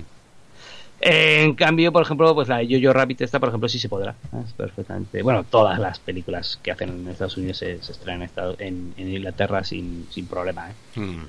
Eh, 1.03 1.43
en 1.45 1.55
cambio, 1.55 1.93
por 1.93 2.03
ejemplo, 2.03 2.35
pues 2.35 2.47
la 2.49 2.59
de 2.59 2.69
Jojo 2.81 2.93
Rabbit 2.93 3.23
esta, 3.23 3.39
por 3.41 3.49
ejemplo, 3.49 3.69
sí 3.71 3.79
se 3.79 3.89
podrá. 3.89 4.15
¿sabes? 4.31 4.53
Perfectamente. 4.53 5.23
Bueno, 5.23 5.45
todas 5.45 5.79
las 5.79 5.99
películas 5.99 6.59
que 6.63 6.71
hacen 6.73 6.91
en 6.91 7.09
Estados 7.09 7.37
Unidos 7.39 7.57
se, 7.59 7.83
se 7.83 7.93
estrenan 7.93 8.21
en, 8.23 8.27
Estado- 8.29 8.57
en- 8.59 8.95
en 8.99 9.09
Inglaterra 9.15 9.65
sin, 9.65 10.07
sin 10.11 10.27
problema. 10.27 10.71
¿eh? 10.71 11.01
Mm. 11.01 11.25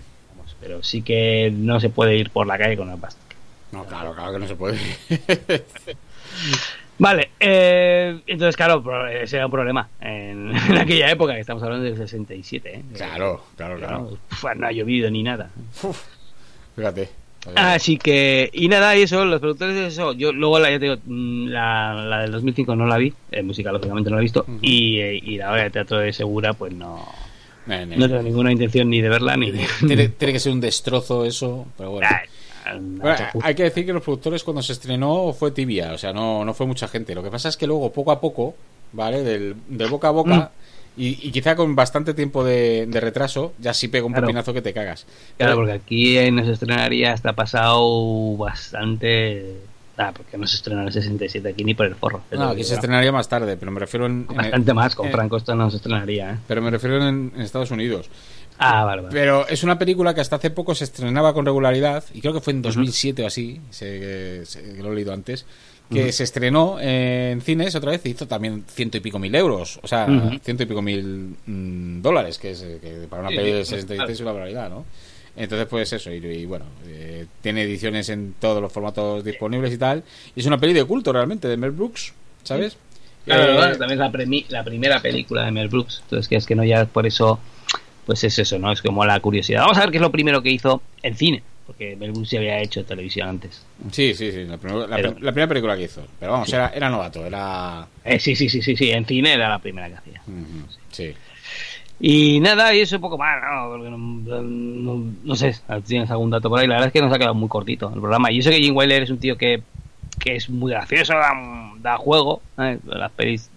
Pero 0.62 0.84
sí 0.84 1.01
que 1.01 1.51
no 1.53 1.80
se 1.80 1.89
puede 1.89 2.16
ir 2.16 2.30
por 2.30 2.47
la 2.47 2.57
calle 2.57 2.78
con 2.78 2.88
una 2.88 2.97
pasta. 2.97 3.20
No, 3.72 3.84
claro, 3.86 4.14
claro 4.14 4.34
que 4.34 4.39
no 4.39 4.47
se 4.47 4.55
puede. 4.55 4.78
Vale, 6.99 7.32
eh, 7.39 8.20
entonces, 8.28 8.55
claro, 8.55 9.07
ese 9.07 9.38
era 9.38 9.47
un 9.47 9.51
problema 9.51 9.89
en, 9.99 10.51
en 10.70 10.78
aquella 10.78 11.09
época, 11.09 11.34
que 11.34 11.39
estamos 11.39 11.64
hablando 11.64 11.86
del 11.86 11.97
67. 11.97 12.76
¿eh? 12.76 12.84
claro, 12.95 13.43
claro, 13.57 13.78
claro. 13.78 14.18
Uf, 14.32 14.45
no 14.55 14.68
ha 14.68 14.72
llovido 14.72 15.09
ni 15.09 15.24
nada. 15.24 15.49
Uf, 15.82 15.99
fíjate. 16.76 17.09
Así 17.55 17.97
que, 17.97 18.51
y 18.53 18.68
nada, 18.68 18.95
y 18.95 19.01
eso, 19.01 19.26
los 19.26 19.39
productores 19.39 19.76
de 19.76 19.88
eso, 19.88 20.14
yo 20.14 20.32
luego 20.32 20.59
la, 20.59 20.70
ya 20.70 20.78
te 20.78 20.86
digo, 20.86 20.97
mm, 21.03 21.47
la, 21.47 21.93
la 21.93 22.20
del 22.20 22.32
2005 22.34 22.76
no 22.76 22.86
la 22.86 22.97
vi, 22.97 23.12
en 23.32 23.47
música 23.47 23.72
lógicamente 23.72 24.12
no 24.12 24.18
la 24.18 24.22
he 24.22 24.24
visto, 24.24 24.41
Ujú. 24.41 24.59
y, 24.62 24.99
eh, 24.99 25.16
y 25.16 25.38
la 25.38 25.51
obra 25.51 25.64
de 25.64 25.72
teatro 25.72 25.97
de 25.97 26.14
Segura, 26.14 26.53
pues 26.53 26.72
no, 26.72 27.03
No 27.97 28.07
tengo 28.09 28.22
ninguna 28.22 28.51
intención 28.51 28.89
ni 28.89 29.01
de 29.01 29.09
verla 29.09 29.36
ni 29.38 29.51
de... 29.51 29.65
tiene, 29.88 30.09
tiene 30.09 30.34
que 30.34 30.39
ser 30.39 30.51
un 30.51 30.61
destrozo 30.61 31.26
eso, 31.26 31.65
pero 31.78 31.91
bueno. 31.91 32.07
Ay, 32.09 32.80
no, 32.80 33.01
Bueno, 33.01 33.17
no, 33.34 33.39
hay 33.43 33.55
que 33.55 33.63
decir 33.63 33.86
que 33.86 33.93
los 33.93 34.03
productores 34.03 34.43
cuando 34.43 34.61
se 34.61 34.74
estrenó 34.74 35.34
fue 35.34 35.51
tibia, 35.51 35.93
o 35.93 35.97
sea, 35.97 36.13
no, 36.13 36.45
no 36.45 36.53
fue 36.53 36.65
mucha 36.67 36.88
gente. 36.88 37.15
Lo 37.15 37.24
que 37.24 37.32
pasa 37.32 37.49
es 37.49 37.57
que 37.57 37.65
luego, 37.67 37.91
poco 37.91 38.11
a 38.11 38.22
poco, 38.22 38.53
¿vale? 38.93 39.24
Del, 39.24 39.55
del 39.67 39.89
boca 39.89 40.09
a 40.09 40.11
boca, 40.11 40.51
Mm. 40.97 41.01
y, 41.01 41.28
y 41.28 41.32
quizá 41.32 41.55
con 41.55 41.76
bastante 41.76 42.13
tiempo 42.13 42.43
de, 42.43 42.86
de 42.86 42.99
retraso, 42.99 43.53
ya 43.59 43.74
sí 43.74 43.88
pega 43.88 44.05
un 44.05 44.11
Claro. 44.11 44.28
pepinazo 44.28 44.53
que 44.53 44.61
te 44.61 44.74
cagas. 44.74 45.05
Claro, 45.38 45.53
Pero- 45.53 45.55
porque 45.55 45.72
aquí 45.74 46.32
no 46.32 46.43
se 46.45 46.51
estrenaría 46.51 47.13
hasta 47.13 47.34
pasado 47.34 48.36
bastante... 48.38 49.55
Ah, 50.02 50.12
porque 50.16 50.38
no 50.38 50.47
se 50.47 50.56
estrenó 50.56 50.82
en 50.82 50.88
el 50.88 50.93
67 50.93 51.49
aquí 51.49 51.64
ni 51.64 51.74
por 51.76 51.86
el 51.86 51.95
forro. 51.95 52.22
No, 52.32 52.49
aquí 52.49 52.64
se 52.64 52.74
estrenaría 52.74 53.12
más 53.12 53.28
tarde, 53.30 53.56
pero 53.58 53.72
me 53.72 53.80
refiero 53.80 54.06
en... 54.08 54.26
en- 54.30 54.36
Bastante 54.38 54.74
más, 54.74 54.95
con 54.95 55.08
eh, 55.08 55.12
Franco 55.12 55.38
esto 55.38 55.54
no 55.56 55.70
se 55.70 55.78
estrenaría, 55.78 56.32
¿eh? 56.32 56.38
Pero 56.47 56.62
me 56.62 56.72
refiero 56.72 56.97
en, 57.08 57.32
en 57.36 57.41
Estados 57.41 57.70
Unidos. 57.72 58.10
Ah, 58.58 58.84
vale, 58.84 59.02
vale. 59.04 59.14
Pero 59.14 59.47
es 59.47 59.64
una 59.64 59.78
película 59.78 60.14
que 60.14 60.22
hasta 60.22 60.36
hace 60.38 60.49
poco 60.52 60.74
se 60.76 60.84
estrenaba 60.86 61.34
con 61.34 61.45
regularidad, 61.45 62.04
y 62.14 62.22
creo 62.22 62.34
que 62.34 62.41
fue 62.41 62.54
en 62.54 62.62
2007 62.62 63.24
o 63.24 63.28
así, 63.28 63.60
sé, 63.70 64.45
sé 64.45 64.74
que 64.76 64.84
lo 64.84 64.91
he 64.91 64.95
leído 64.95 65.14
antes, 65.14 65.45
que 65.89 66.12
se 66.14 66.24
estrenó 66.24 66.80
en 66.80 67.41
cines 67.41 67.76
otra 67.76 67.91
vez 67.91 68.06
y 68.06 68.10
hizo 68.12 68.26
también 68.28 68.64
ciento 68.68 68.95
y 68.97 69.02
pico 69.02 69.20
mil 69.20 69.36
euros, 69.36 69.78
o 69.84 69.88
sea, 69.88 70.08
ciento 70.41 70.64
y 70.64 70.66
pico 70.66 70.82
mil 70.82 71.36
mm, 71.45 72.02
dólares, 72.02 72.38
que, 72.39 72.52
es, 72.52 72.62
eh, 72.62 72.78
que 72.82 73.08
para 73.10 73.24
una 73.24 73.30
Sí, 73.32 73.36
peli 73.36 73.52
de 73.52 73.66
sí, 73.66 73.72
67 73.72 73.95
claro. 73.97 74.12
es 74.14 74.20
una 74.22 74.32
barbaridad, 74.32 74.70
¿no? 74.70 74.86
Entonces, 75.36 75.67
pues 75.69 75.91
eso, 75.93 76.11
y, 76.11 76.17
y 76.17 76.45
bueno, 76.45 76.65
eh, 76.86 77.25
tiene 77.41 77.63
ediciones 77.63 78.09
en 78.09 78.36
todos 78.39 78.61
los 78.61 78.71
formatos 78.71 79.23
disponibles 79.23 79.73
y 79.73 79.77
tal, 79.77 80.03
y 80.36 80.39
es 80.41 80.45
una 80.45 80.57
peli 80.59 80.73
de 80.73 80.84
culto 80.84 81.13
realmente, 81.13 81.47
de 81.47 81.55
Mel 81.57 81.71
Brooks, 81.71 82.13
¿sabes? 82.43 82.77
Claro, 83.25 83.43
Eh, 83.53 83.55
claro, 83.55 83.77
también 83.77 83.91
es 83.91 83.97
la, 83.99 84.11
premi- 84.11 84.45
la 84.49 84.63
primera 84.63 84.99
película 84.99 85.45
de 85.45 85.51
Mel 85.51 85.67
Brooks. 85.69 85.99
Entonces, 86.03 86.27
que 86.27 86.36
es 86.36 86.45
que 86.45 86.55
no 86.55 86.63
ya 86.63 86.86
por 86.86 87.05
eso, 87.07 87.39
pues 88.05 88.23
es 88.23 88.38
eso, 88.39 88.59
¿no? 88.59 88.71
Es 88.71 88.82
como 88.82 89.05
la 89.05 89.19
curiosidad. 89.19 89.61
Vamos 89.61 89.77
a 89.77 89.82
ver 89.82 89.91
qué 89.91 89.97
es 89.97 90.01
lo 90.01 90.11
primero 90.11 90.41
que 90.41 90.49
hizo 90.49 90.82
en 91.03 91.15
cine. 91.15 91.43
Porque 91.67 91.95
Mel 91.95 92.11
Brooks 92.11 92.32
ya 92.32 92.39
había 92.39 92.59
hecho 92.59 92.84
televisión 92.84 93.29
antes. 93.29 93.61
Sí, 93.91 94.13
sí, 94.13 94.32
sí, 94.32 94.43
la, 94.43 94.57
primer- 94.57 94.89
la 94.89 94.95
Pero- 94.97 95.11
prim- 95.13 95.23
la 95.23 95.32
primera 95.32 95.47
película 95.47 95.77
que 95.77 95.84
hizo, 95.84 96.01
pero 96.19 96.34
vamos, 96.34 96.51
era, 96.51 96.69
era 96.69 96.89
novato, 96.89 97.25
era... 97.25 97.88
Eh, 98.03 98.19
sí, 98.19 98.36
sí, 98.36 98.49
sí, 98.49 98.61
sí, 98.61 98.75
sí. 98.75 98.89
En 98.91 99.05
cine 99.05 99.34
era 99.34 99.47
la 99.47 99.59
primera 99.59 99.88
que 99.88 99.95
hacía. 99.95 100.21
Sí. 100.91 101.13
Y 102.04 102.39
nada, 102.39 102.74
y 102.74 102.80
eso 102.80 102.95
un 102.95 103.02
poco 103.02 103.18
más, 103.18 103.39
¿no? 103.43 103.78
No, 103.78 105.04
no- 105.24 105.36
sé, 105.36 105.56
tienes 105.86 106.10
algún 106.10 106.32
dato 106.32 106.49
por 106.49 106.60
ahí. 106.60 106.66
La 106.68 106.74
verdad 106.76 106.88
es 106.88 106.93
que 106.93 107.02
nos 107.02 107.14
ha 107.14 107.20
quedado 107.20 107.36
muy 107.36 107.47
cortito 107.47 107.91
el 107.93 107.99
programa. 107.99 108.32
Y 108.32 108.39
eso 108.39 108.49
que 108.49 108.60
Jim 108.60 108.76
Wyler 108.76 109.04
es 109.04 109.12
un 109.12 109.20
tío 109.20 109.38
que, 109.38 109.62
que 110.20 110.36
es 110.36 110.49
muy 110.49 110.72
gracioso, 110.72 111.14
da, 111.14 111.32
da 111.80 111.97
juego. 111.97 112.41
¿eh? 112.58 112.80
Las 112.86 113.12
pelis, 113.12 113.52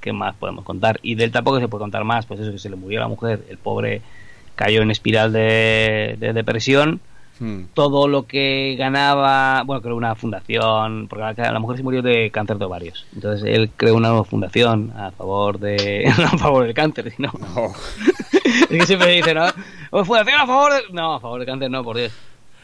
¿qué 0.00 0.12
más 0.12 0.34
podemos 0.36 0.64
contar? 0.64 1.00
Y 1.02 1.14
de 1.14 1.24
él 1.24 1.32
tampoco 1.32 1.60
se 1.60 1.68
puede 1.68 1.80
contar 1.80 2.04
más, 2.04 2.26
pues 2.26 2.40
eso 2.40 2.52
que 2.52 2.58
se 2.58 2.68
le 2.68 2.76
murió 2.76 3.00
la 3.00 3.08
mujer, 3.08 3.44
el 3.48 3.56
pobre 3.56 4.02
cayó 4.54 4.82
en 4.82 4.90
espiral 4.90 5.32
de 5.32 6.16
depresión. 6.34 7.00
Hmm. 7.40 7.64
Todo 7.74 8.08
lo 8.08 8.26
que 8.26 8.74
ganaba, 8.78 9.62
bueno, 9.64 9.80
creó 9.82 9.96
una 9.96 10.14
fundación, 10.14 11.06
porque 11.08 11.40
la, 11.42 11.58
mujer 11.58 11.76
se 11.76 11.82
murió 11.82 12.02
de 12.02 12.30
cáncer 12.30 12.58
de 12.58 12.64
ovarios. 12.64 13.06
Entonces 13.14 13.48
él 13.48 13.70
creó 13.76 13.94
una 13.96 14.08
nueva 14.08 14.24
fundación 14.24 14.92
a 14.96 15.10
favor 15.12 15.58
de, 15.58 16.12
no 16.18 16.24
a 16.24 16.38
favor 16.38 16.64
del 16.64 16.74
cáncer, 16.74 17.12
sino 17.14 17.32
No. 17.54 17.72
es 18.44 18.66
que 18.66 18.86
siempre 18.86 19.12
dice, 19.12 19.34
¿no? 19.34 19.46
"Oh, 19.90 20.04
Fundación 20.04 20.40
a 20.40 20.46
favor 20.46 20.72
de... 20.72 20.80
No, 20.92 21.14
a 21.14 21.20
favor 21.20 21.38
del 21.38 21.46
cáncer 21.46 21.70
no, 21.70 21.84
por 21.84 21.96
Dios. 21.96 22.12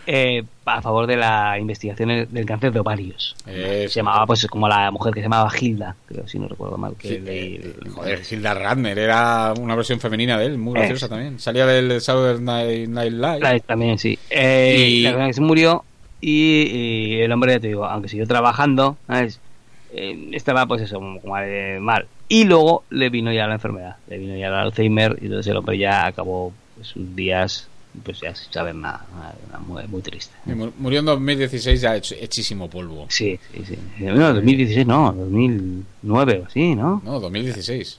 Eh, 0.06 0.42
a 0.66 0.80
favor 0.82 1.06
de 1.06 1.16
la 1.16 1.58
investigación 1.58 2.26
del 2.30 2.46
cáncer 2.46 2.72
de 2.72 2.80
ovarios. 2.80 3.34
Se 3.44 3.88
llamaba, 3.88 4.26
pues, 4.26 4.46
como 4.46 4.66
la 4.68 4.90
mujer 4.90 5.12
que 5.12 5.20
se 5.20 5.24
llamaba 5.24 5.50
Hilda, 5.58 5.94
creo, 6.06 6.26
si 6.26 6.38
no 6.38 6.48
recuerdo 6.48 6.76
mal. 6.78 6.94
Que 6.98 7.08
Sí, 7.08 7.18
leí 7.20 7.54
eh, 7.62 7.74
joder, 7.94 8.22
Hilda 8.30 8.54
Radner 8.54 8.98
era 8.98 9.52
una 9.58 9.74
versión 9.76 10.00
femenina 10.00 10.38
de 10.38 10.46
él, 10.46 10.58
muy 10.58 10.74
graciosa 10.74 11.06
Es. 11.06 11.10
también. 11.10 11.38
Salía 11.38 11.66
del 11.66 12.00
Saturday 12.00 12.40
Night, 12.40 12.88
Night 12.88 13.12
Live. 13.12 13.40
La- 13.40 13.58
También, 13.60 13.98
sí. 13.98 14.18
Eh, 14.30 14.76
Y- 14.88 15.02
La 15.02 15.12
verdad 15.12 15.26
que 15.26 15.32
se 15.34 15.40
murió 15.42 15.84
y, 16.20 16.62
y 16.70 17.20
el 17.20 17.30
hombre, 17.32 17.52
ya 17.52 17.60
te 17.60 17.68
digo, 17.68 17.84
aunque 17.84 18.08
siguió 18.08 18.26
trabajando, 18.26 18.96
¿sabes? 19.06 19.40
Eh, 19.92 20.30
estaba, 20.32 20.66
pues 20.66 20.80
eso, 20.82 20.98
mal. 21.80 22.06
Y 22.28 22.44
luego 22.44 22.84
le 22.90 23.10
vino 23.10 23.32
ya 23.32 23.46
la 23.46 23.54
enfermedad, 23.54 23.96
le 24.08 24.18
vino 24.18 24.36
ya 24.36 24.48
el 24.48 24.54
Alzheimer 24.54 25.18
y 25.20 25.26
entonces 25.26 25.50
el 25.50 25.58
hombre 25.58 25.76
ya 25.78 26.06
acabó 26.06 26.52
pues, 26.74 26.88
sus 26.88 27.14
días, 27.14 27.68
pues 28.02 28.20
ya 28.20 28.34
sin 28.34 28.52
saber 28.52 28.74
nada, 28.74 29.06
muy, 29.66 29.86
muy 29.86 30.02
triste. 30.02 30.34
Murió 30.78 30.98
en 31.00 31.04
2016 31.06 31.80
ya 31.80 31.96
hechísimo 31.96 32.68
polvo. 32.68 33.06
Sí, 33.08 33.38
sí, 33.52 33.64
sí. 33.66 33.78
No, 34.00 34.34
2016 34.34 34.86
no, 34.86 35.12
2009 35.12 36.40
o 36.42 36.46
así, 36.46 36.74
¿no? 36.74 37.00
No, 37.04 37.20
2016. 37.20 37.98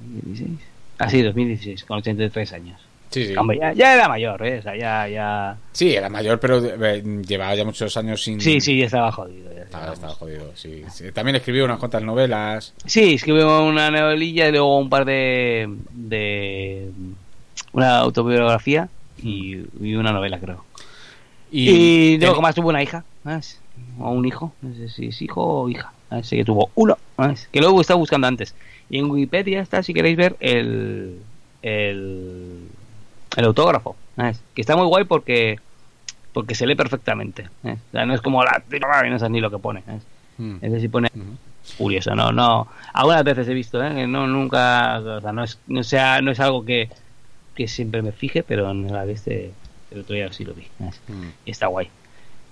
2016. 0.00 0.58
Ah, 0.98 1.08
sí, 1.10 1.22
2016, 1.22 1.84
con 1.84 1.98
83 1.98 2.52
años. 2.52 2.80
Sí, 3.10 3.26
sí. 3.26 3.36
Hombre, 3.36 3.58
ya, 3.60 3.72
ya 3.74 3.94
era 3.94 4.08
mayor, 4.08 4.42
¿eh? 4.46 4.60
O 4.60 4.62
sea, 4.62 4.74
ya, 4.74 5.06
ya... 5.06 5.56
Sí, 5.72 5.94
era 5.94 6.08
mayor, 6.08 6.40
pero 6.40 6.64
eh, 6.64 7.02
llevaba 7.26 7.54
ya 7.54 7.64
muchos 7.64 7.94
años 7.98 8.22
sin. 8.22 8.40
Sí, 8.40 8.58
sí, 8.60 8.78
ya 8.78 8.86
estaba 8.86 9.12
jodido. 9.12 9.52
ya 9.54 9.62
Estaba, 9.64 9.92
estaba- 9.92 9.92
estaba 9.92 10.14
jodido, 10.14 10.52
sí. 10.54 10.82
Sí, 10.90 11.12
También 11.12 11.36
escribió 11.36 11.66
unas 11.66 11.78
cuantas 11.78 12.02
novelas. 12.02 12.72
Sí, 12.86 13.14
escribió 13.14 13.64
una 13.66 13.90
novelilla 13.90 14.48
y 14.48 14.52
luego 14.52 14.78
un 14.78 14.88
par 14.88 15.04
de. 15.04 15.68
de 15.92 16.88
una 17.74 17.98
autobiografía 17.98 18.88
y, 19.22 19.64
y 19.80 19.94
una 19.94 20.12
novela, 20.12 20.38
creo. 20.38 20.64
Y, 21.50 21.70
Y, 21.70 22.18
luego, 22.18 22.40
más 22.40 22.54
tuvo 22.54 22.70
una 22.70 22.82
hija, 22.82 23.04
¿sabes? 23.24 23.60
O 23.98 24.10
un 24.10 24.24
hijo, 24.24 24.52
no 24.62 24.74
sé 24.74 24.88
si 24.88 25.08
es 25.08 25.22
hijo 25.22 25.42
o 25.42 25.68
hija. 25.68 25.92
¿sabes? 26.08 26.26
Sí 26.26 26.36
que 26.36 26.44
tuvo 26.44 26.70
uno, 26.74 26.96
¿sabes? 27.16 27.48
que 27.52 27.60
luego 27.60 27.80
estaba 27.80 27.98
buscando 27.98 28.26
antes. 28.26 28.54
Y 28.90 28.98
en 28.98 29.10
Wikipedia 29.10 29.60
está, 29.60 29.82
si 29.82 29.94
queréis 29.94 30.16
ver, 30.16 30.36
el. 30.40 31.20
el, 31.62 32.68
el 33.36 33.44
autógrafo, 33.44 33.96
¿sabes? 34.16 34.42
que 34.54 34.60
está 34.60 34.76
muy 34.76 34.86
guay 34.86 35.04
porque. 35.04 35.58
porque 36.32 36.54
se 36.54 36.66
lee 36.66 36.74
perfectamente. 36.74 37.48
¿sabes? 37.62 37.78
O 37.88 37.92
sea, 37.92 38.06
no 38.06 38.14
es 38.14 38.20
como 38.20 38.42
la. 38.44 38.62
y 38.70 39.10
no 39.10 39.18
sabes 39.18 39.30
ni 39.30 39.40
lo 39.40 39.50
que 39.50 39.58
pone. 39.58 39.82
¿sabes? 39.82 40.02
Mm. 40.38 40.56
Es 40.60 40.72
decir, 40.72 40.90
pone 40.90 41.08
Ujú. 41.14 41.36
curioso, 41.76 42.14
no, 42.14 42.32
no, 42.32 42.66
algunas 42.92 43.24
veces 43.24 43.48
he 43.48 43.54
visto, 43.54 43.82
¿eh? 43.82 43.94
que 43.94 44.06
no, 44.06 44.26
nunca, 44.26 44.98
o 44.98 45.20
sea, 45.20 45.32
no 45.32 45.44
es, 45.44 45.58
no 45.66 45.82
sea, 45.82 46.20
no 46.20 46.30
es 46.30 46.40
algo 46.40 46.64
que, 46.64 46.88
que 47.54 47.68
siempre 47.68 48.02
me 48.02 48.12
fije, 48.12 48.42
pero 48.42 48.70
en 48.70 48.92
la 48.92 49.04
de 49.06 49.12
este, 49.12 49.50
el 49.90 50.00
otro 50.00 50.14
día 50.14 50.32
sí 50.32 50.44
lo 50.44 50.54
vi, 50.54 50.64
¿sabes? 50.78 51.00
Mm. 51.08 51.28
y 51.46 51.50
está 51.50 51.66
guay. 51.66 51.88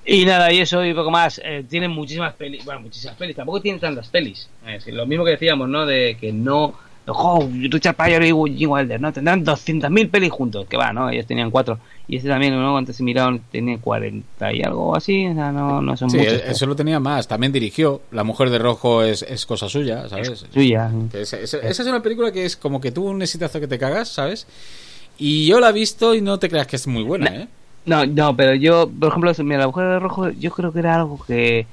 Y 0.05 0.25
nada, 0.25 0.51
y 0.53 0.61
eso 0.61 0.85
y 0.85 0.95
poco 0.95 1.11
más, 1.11 1.41
eh, 1.45 1.65
tienen 1.69 1.91
muchísimas 1.91 2.35
pelis, 2.35 2.65
bueno, 2.65 2.81
muchísimas 2.81 3.17
pelis, 3.17 3.37
tampoco 3.37 3.61
tienen 3.61 3.81
tantas 3.81 4.09
pelis, 4.09 4.49
es 4.67 4.87
lo 4.89 5.07
mismo 5.07 5.25
que 5.25 5.33
decíamos, 5.33 5.69
¿no? 5.69 5.85
De 5.85 6.17
que 6.19 6.33
no, 6.33 6.75
ojo, 7.07 7.49
Richard 7.71 7.97
Pryor 7.97 8.23
y 8.25 8.57
Jim 8.57 8.71
Wilder, 8.71 8.99
¿no? 9.01 9.13
Tendrán 9.13 9.45
200.000 9.45 10.11
pelis 10.11 10.31
juntos, 10.33 10.67
que 10.69 10.77
va, 10.79 10.93
¿no? 10.95 11.11
Ellos 11.11 11.27
tenían 11.27 11.51
cuatro, 11.51 11.79
y 12.09 12.17
este 12.17 12.29
también, 12.31 12.55
¿no? 12.59 12.79
Antes 12.79 12.97
se 12.97 13.03
miraron, 13.03 13.41
tenía 13.53 13.77
40 13.79 14.53
y 14.55 14.63
algo 14.63 14.97
así, 14.97 15.27
o 15.29 15.35
sea, 15.35 15.53
no, 15.53 15.83
no 15.83 15.95
son 15.99 16.09
Sí, 16.11 16.17
muchos. 16.17 16.43
eso 16.47 16.67
lo 16.67 16.75
tenía 16.75 16.99
más. 16.99 17.29
También 17.29 17.53
dirigió. 17.53 18.01
La 18.11 18.25
mujer 18.25 18.49
de 18.51 18.59
rojo 18.59 19.03
es, 19.05 19.23
es 19.23 19.45
cosa 19.47 19.69
suya, 19.69 20.09
¿sabes? 20.09 20.47
Suya. 20.53 20.91
Que 21.13 21.21
esa, 21.21 21.39
esa- 21.39 21.59
esa 21.59 21.83
es 21.83 21.89
una 21.89 22.03
película 22.03 22.33
que 22.33 22.45
es 22.47 22.57
como 22.57 22.81
que 22.81 22.91
tuvo 22.91 23.11
un 23.11 23.21
exitazo 23.23 23.61
que 23.61 23.69
te 23.69 23.79
cagas, 23.79 24.09
¿sabes? 24.09 24.47
Y 25.21 25.47
yo 25.47 25.61
la 25.61 25.69
he 25.69 25.73
visto 25.73 26.15
y 26.15 26.21
no 26.23 26.39
te 26.39 26.49
creas 26.49 26.67
que 26.67 26.77
es 26.77 26.87
muy 26.87 27.03
buena, 27.05 27.27
¿eh? 27.27 27.49
No, 27.87 28.05
no, 28.07 28.35
pero 28.37 28.55
yo, 28.55 28.89
por 28.91 29.11
ejemplo, 29.11 29.33
mira, 29.45 29.61
la 29.61 29.67
mujer 29.69 29.87
de 29.87 29.99
rojo, 30.01 30.31
yo 30.31 30.51
creo 30.51 30.73
que 30.73 30.79
era 30.81 30.95
algo 30.97 31.19
que. 31.27 31.67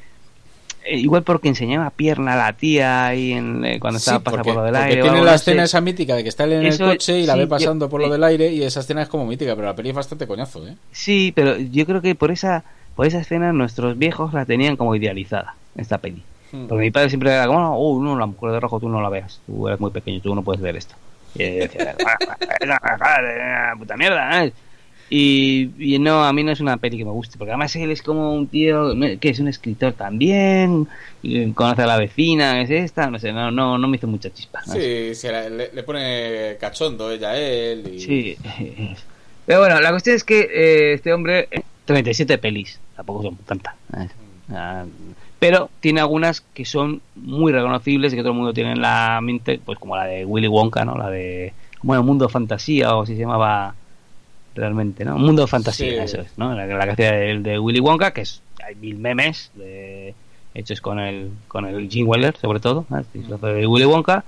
eh, 0.85 0.97
igual 0.97 1.23
porque 1.23 1.47
enseñaba 1.49 1.89
pierna 1.89 2.33
a 2.33 2.37
la 2.37 2.53
tía 2.53 3.07
ahí 3.07 3.33
en, 3.33 3.63
eh, 3.65 3.79
cuando 3.79 3.97
estaba 3.99 4.19
Sí, 4.19 4.23
pasando 4.23 4.43
porque, 4.43 4.53
por 4.53 4.61
lo 4.61 4.65
del 4.65 4.73
porque 4.75 4.89
aire. 4.89 5.01
o 5.01 5.05
tiene 5.05 5.25
la 5.25 5.35
escena 5.35 5.63
esa 5.63 5.81
mítica 5.81 6.15
de 6.15 6.23
que 6.23 6.29
está 6.29 6.43
él 6.45 6.53
en 6.53 6.65
Eso 6.65 6.85
el 6.85 6.91
coche 6.97 7.19
y 7.19 7.25
la 7.25 7.35
ve 7.35 7.41
yo- 7.43 7.49
pasando 7.49 7.89
por 7.89 7.99
lo 8.01 8.07
sí. 8.07 8.11
del 8.13 8.23
aire 8.23 8.51
y 8.53 8.63
esa 8.63 8.79
escena 8.81 9.01
es 9.01 9.09
como 9.09 9.25
mítica, 9.25 9.55
pero 9.55 9.67
la 9.67 9.75
peli 9.75 9.89
es 9.89 9.95
bastante 9.95 10.27
coñazo, 10.27 10.65
¿eh? 10.67 10.75
Sí, 10.91 11.31
pero 11.35 11.57
yo 11.57 11.85
creo 11.85 12.01
que 12.01 12.15
por 12.15 12.31
esa 12.31 12.63
por 12.95 13.05
esa 13.05 13.19
escena 13.19 13.53
nuestros 13.53 13.97
viejos 13.97 14.33
la 14.33 14.45
tenían 14.45 14.75
como 14.75 14.95
idealizada, 14.95 15.55
esta 15.77 15.99
peli. 15.99 16.23
Hmm. 16.51 16.67
Porque 16.67 16.83
mi 16.85 16.91
padre 16.91 17.09
siempre 17.09 17.31
era 17.31 17.45
como, 17.47 17.59
no, 17.59 17.77
uh, 17.79 18.01
no, 18.03 18.17
la 18.17 18.25
mujer 18.25 18.51
de 18.51 18.59
rojo 18.59 18.79
tú 18.79 18.89
no 18.89 19.01
la 19.01 19.09
veas, 19.09 19.39
tú 19.45 19.67
eres 19.67 19.79
muy 19.79 19.91
pequeño, 19.91 20.19
tú 20.21 20.33
no 20.33 20.41
puedes 20.41 20.61
ver 20.61 20.75
esto. 20.77 20.95
Y 21.38 21.57
decía, 21.59 21.95
"Ah, 22.65 23.73
puta 23.77 23.97
mierda, 23.97 24.45
¿eh?". 24.45 24.53
Y, 25.09 25.71
y 25.79 25.99
no, 25.99 26.25
a 26.25 26.33
mí 26.33 26.43
no 26.43 26.51
es 26.51 26.59
una 26.59 26.75
peli 26.77 26.97
que 26.97 27.05
me 27.05 27.11
guste, 27.11 27.38
porque 27.38 27.51
además 27.51 27.73
él 27.77 27.91
es 27.91 28.01
como 28.01 28.33
un 28.33 28.47
tío 28.47 28.93
que 29.21 29.29
es 29.29 29.39
un 29.39 29.47
escritor 29.47 29.93
también, 29.93 30.85
conoce 31.53 31.83
a 31.83 31.88
la 31.88 31.97
vecina, 31.97 32.61
es 32.61 32.69
esta, 32.69 33.09
no 33.09 33.17
sé, 33.17 33.31
no, 33.31 33.49
no, 33.49 33.77
no 33.77 33.88
me 33.88 33.95
hizo 33.95 34.07
mucha 34.07 34.33
chispa. 34.33 34.61
¿no? 34.67 34.73
Sí, 34.73 35.15
sí, 35.15 35.27
le, 35.29 35.71
le 35.71 35.83
pone 35.83 36.57
cachondo 36.59 37.09
ella 37.09 37.29
a 37.29 37.38
él. 37.38 37.89
Y... 37.93 37.99
Sí. 38.01 38.38
Pero 39.45 39.59
bueno, 39.59 39.79
la 39.79 39.91
cuestión 39.91 40.17
es 40.17 40.25
que 40.25 40.41
eh, 40.41 40.93
este 40.95 41.13
hombre, 41.13 41.47
eh, 41.51 41.61
37 41.85 42.38
pelis, 42.38 42.81
tampoco 42.93 43.23
son 43.23 43.38
tantas. 43.38 43.75
Ah, 44.49 44.83
Pero 45.39 45.69
tiene 45.79 45.99
algunas 45.99 46.41
que 46.41 46.65
son 46.65 47.01
muy 47.15 47.51
reconocibles 47.51 48.11
y 48.11 48.15
que 48.15 48.21
todo 48.21 48.31
el 48.31 48.38
mundo 48.38 48.53
tiene 48.53 48.71
en 48.71 48.81
la 48.81 49.19
mente, 49.21 49.59
pues 49.63 49.77
como 49.77 49.95
la 49.95 50.05
de 50.05 50.25
Willy 50.25 50.47
Wonka, 50.47 50.83
¿no? 50.83 50.95
La 50.97 51.09
de, 51.09 51.53
bueno, 51.83 52.01
Mundo 52.03 52.27
Fantasía 52.27 52.95
o 52.95 53.03
así 53.03 53.13
se 53.13 53.21
llamaba 53.21 53.75
realmente, 54.55 55.05
¿no? 55.05 55.17
Mundo 55.17 55.45
Fantasía, 55.45 55.91
Sí. 55.91 55.95
eso 56.15 56.21
es, 56.21 56.38
¿no? 56.38 56.55
La, 56.55 56.65
la 56.65 56.95
que 56.95 57.03
de 57.03 57.59
Willy 57.59 57.79
Wonka, 57.79 58.11
que 58.11 58.21
es, 58.21 58.41
hay 58.65 58.73
mil 58.75 58.97
memes 58.97 59.51
de, 59.53 60.15
hechos 60.55 60.81
con 60.81 60.99
el, 60.99 61.29
con 61.47 61.65
el 61.65 61.89
Gene 61.89 62.05
Wilder, 62.05 62.35
sobre 62.35 62.59
todo, 62.59 62.85
¿no? 62.89 62.97
El 62.97 63.05
de 63.39 63.67
Willy 63.67 63.85
Wonka. 63.85 64.23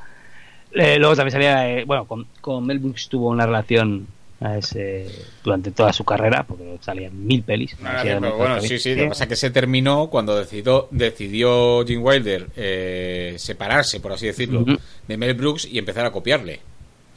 Eh, 0.72 0.97
luego 0.99 1.16
también 1.16 1.32
salía, 1.32 1.68
eh, 1.70 1.86
bueno, 1.86 2.05
con, 2.05 2.28
con 2.41 2.66
Mel 2.66 2.78
Brooks 2.78 3.10
tuvo 3.10 3.30
una 3.30 3.47
relación 3.47 4.05
¿sabes? 4.40 4.76
Eh, 4.76 5.26
durante 5.44 5.72
toda 5.72 5.92
su 5.94 6.04
carrera, 6.04 6.44
porque 6.44 6.78
salían 6.82 7.26
mil 7.26 7.44
pelis. 7.44 7.76
Bueno, 7.80 8.62
sí, 8.62 8.80
sí. 8.80 8.96
Lo 8.96 9.04
que 9.04 9.10
pasa 9.10 9.24
es 9.26 9.30
que 9.30 9.36
se 9.36 9.52
terminó 9.52 10.10
cuando 10.10 10.36
decidió, 10.36 10.88
decidió 10.92 11.86
Jim 11.86 12.02
Wilder 12.04 12.48
eh, 12.56 13.36
separarse, 13.38 14.00
por 14.00 14.14
así 14.14 14.28
decirlo, 14.28 14.66
de 15.08 15.18
Mel 15.18 15.34
Brooks 15.34 15.66
y 15.66 15.78
empezar 15.78 16.06
a 16.06 16.12
copiarle. 16.12 16.62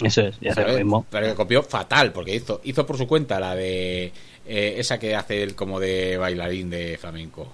Eso 0.03 0.23
es, 0.23 0.39
ya 0.41 0.55
lo 0.55 0.75
mismo. 0.75 1.07
Pero 1.11 1.29
que 1.29 1.35
copió 1.35 1.63
fatal, 1.63 2.13
porque 2.13 2.35
hizo, 2.35 2.61
hizo 2.65 2.85
por 2.85 2.97
su 2.97 3.07
cuenta 3.07 3.39
la 3.39 3.55
de 3.55 4.13
eh, 4.47 4.75
esa 4.79 4.99
que 4.99 5.15
hace 5.15 5.43
él 5.43 5.55
como 5.55 5.79
de 5.79 6.17
bailarín 6.17 6.71
de 6.71 6.99
flamenco. 6.99 7.53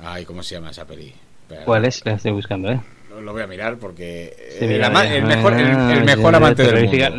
Ay, 0.00 0.24
¿cómo 0.24 0.42
se 0.42 0.54
llama 0.54 0.70
esa 0.70 0.86
peli? 0.86 1.12
Espera, 1.42 1.64
¿Cuál 1.64 1.86
es? 1.86 2.04
La 2.04 2.14
estoy 2.14 2.32
buscando, 2.32 2.70
¿eh? 2.70 2.80
Lo, 3.20 3.32
voy 3.32 3.42
a 3.42 3.46
mirar 3.46 3.76
porque 3.78 4.34
eh, 4.38 4.56
Sí, 4.58 4.64
el, 4.64 4.70
mira, 4.72 4.90
mejor, 4.90 5.52
el, 5.54 5.60
el 5.98 6.04
mejor 6.04 6.32
ya, 6.32 6.36
amante 6.36 6.64
te 6.64 6.72
del 6.72 6.84
mundo. 6.84 7.16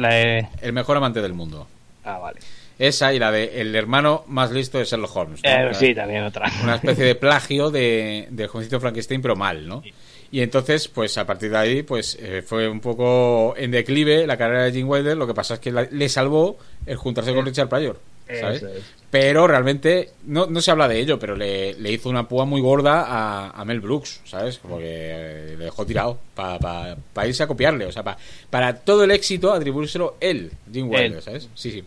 El 0.61 0.73
mejor 0.73 0.97
amante 0.97 1.21
del 1.21 1.33
mundo. 1.33 1.67
Ah, 2.03 2.17
vale. 2.19 2.39
Esa 2.79 3.11
y 3.13 3.19
la 3.19 3.31
de 3.31 3.59
el 3.59 3.75
hermano 3.75 4.23
más 4.27 4.51
listo 4.51 4.77
de 4.77 4.85
Sherlock 4.85 5.15
Holmes. 5.15 5.41
¿no? 5.43 5.49
Eh, 5.49 5.73
sí, 5.73 5.95
también 5.95 6.23
otra. 6.23 6.51
una 6.63 6.75
especie 6.75 7.05
de 7.05 7.15
plagio 7.15 7.71
de, 7.71 8.27
del 8.29 8.47
jovencito 8.47 8.79
Frankenstein, 8.79 9.21
pero 9.21 9.35
mal, 9.35 9.67
¿no? 9.67 9.81
Y 10.29 10.41
entonces, 10.41 10.87
pues 10.89 11.17
a 11.17 11.25
partir 11.25 11.49
de 11.51 11.57
ahí, 11.57 11.83
pues 11.83 12.17
eh, 12.21 12.43
fue 12.45 12.67
un 12.67 12.81
poco 12.81 13.55
en 13.57 13.71
declive 13.71 14.27
la 14.27 14.37
carrera 14.37 14.63
de 14.65 14.73
Jim 14.73 14.87
Wilder. 14.87 15.15
Lo 15.17 15.25
que 15.25 15.33
pasa 15.33 15.55
es 15.55 15.59
que 15.61 15.71
la- 15.71 15.87
le 15.89 16.09
salvó 16.09 16.57
el 16.85 16.97
juntarse 16.97 17.33
con 17.33 17.45
Richard 17.45 17.69
Pryor, 17.69 17.97
¿sabes? 18.39 18.61
Es. 18.61 18.83
Pero 19.09 19.47
realmente, 19.47 20.09
no, 20.25 20.47
no 20.47 20.59
se 20.59 20.69
habla 20.69 20.87
de 20.89 20.99
ello, 20.99 21.17
pero 21.17 21.35
le, 21.35 21.73
le 21.75 21.91
hizo 21.93 22.09
una 22.09 22.27
púa 22.27 22.43
muy 22.43 22.59
gorda 22.59 23.03
a, 23.07 23.51
a 23.51 23.63
Mel 23.65 23.79
Brooks, 23.79 24.19
¿sabes? 24.25 24.57
Porque 24.57 24.83
eh, 24.83 25.55
le 25.57 25.65
dejó 25.65 25.85
tirado 25.85 26.19
para 26.35 26.97
irse 27.25 27.43
a 27.43 27.47
copiarle, 27.47 27.85
o 27.85 27.91
sea, 27.91 28.03
pa- 28.03 28.17
para 28.49 28.75
todo 28.75 29.05
el 29.05 29.11
éxito 29.11 29.53
atribuírselo 29.53 30.17
él, 30.19 30.51
Jim 30.71 30.89
Wilder. 30.89 31.21
¿sabes? 31.21 31.47
Sí, 31.55 31.71
sí. 31.71 31.83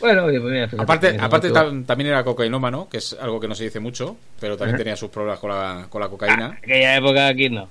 Bueno, 0.00 0.24
oye, 0.24 0.40
pues 0.40 0.52
mira, 0.52 0.68
Aparte, 0.82 1.16
aparte 1.24 1.50
tam- 1.52 1.86
también 1.86 2.08
era 2.08 2.24
cocainómano, 2.24 2.88
que 2.90 2.98
es 2.98 3.16
algo 3.18 3.38
que 3.40 3.48
no 3.48 3.54
se 3.54 3.64
dice 3.64 3.78
mucho, 3.80 4.16
pero 4.40 4.56
también 4.56 4.76
tenía 4.76 4.96
sus 4.96 5.08
problemas 5.08 5.38
con 5.38 5.50
la, 5.50 5.86
con 5.88 6.00
la 6.02 6.08
cocaína. 6.08 6.50
Ah, 6.54 6.58
aquella 6.62 6.96
época 6.96 7.28
aquí 7.28 7.48
no. 7.48 7.68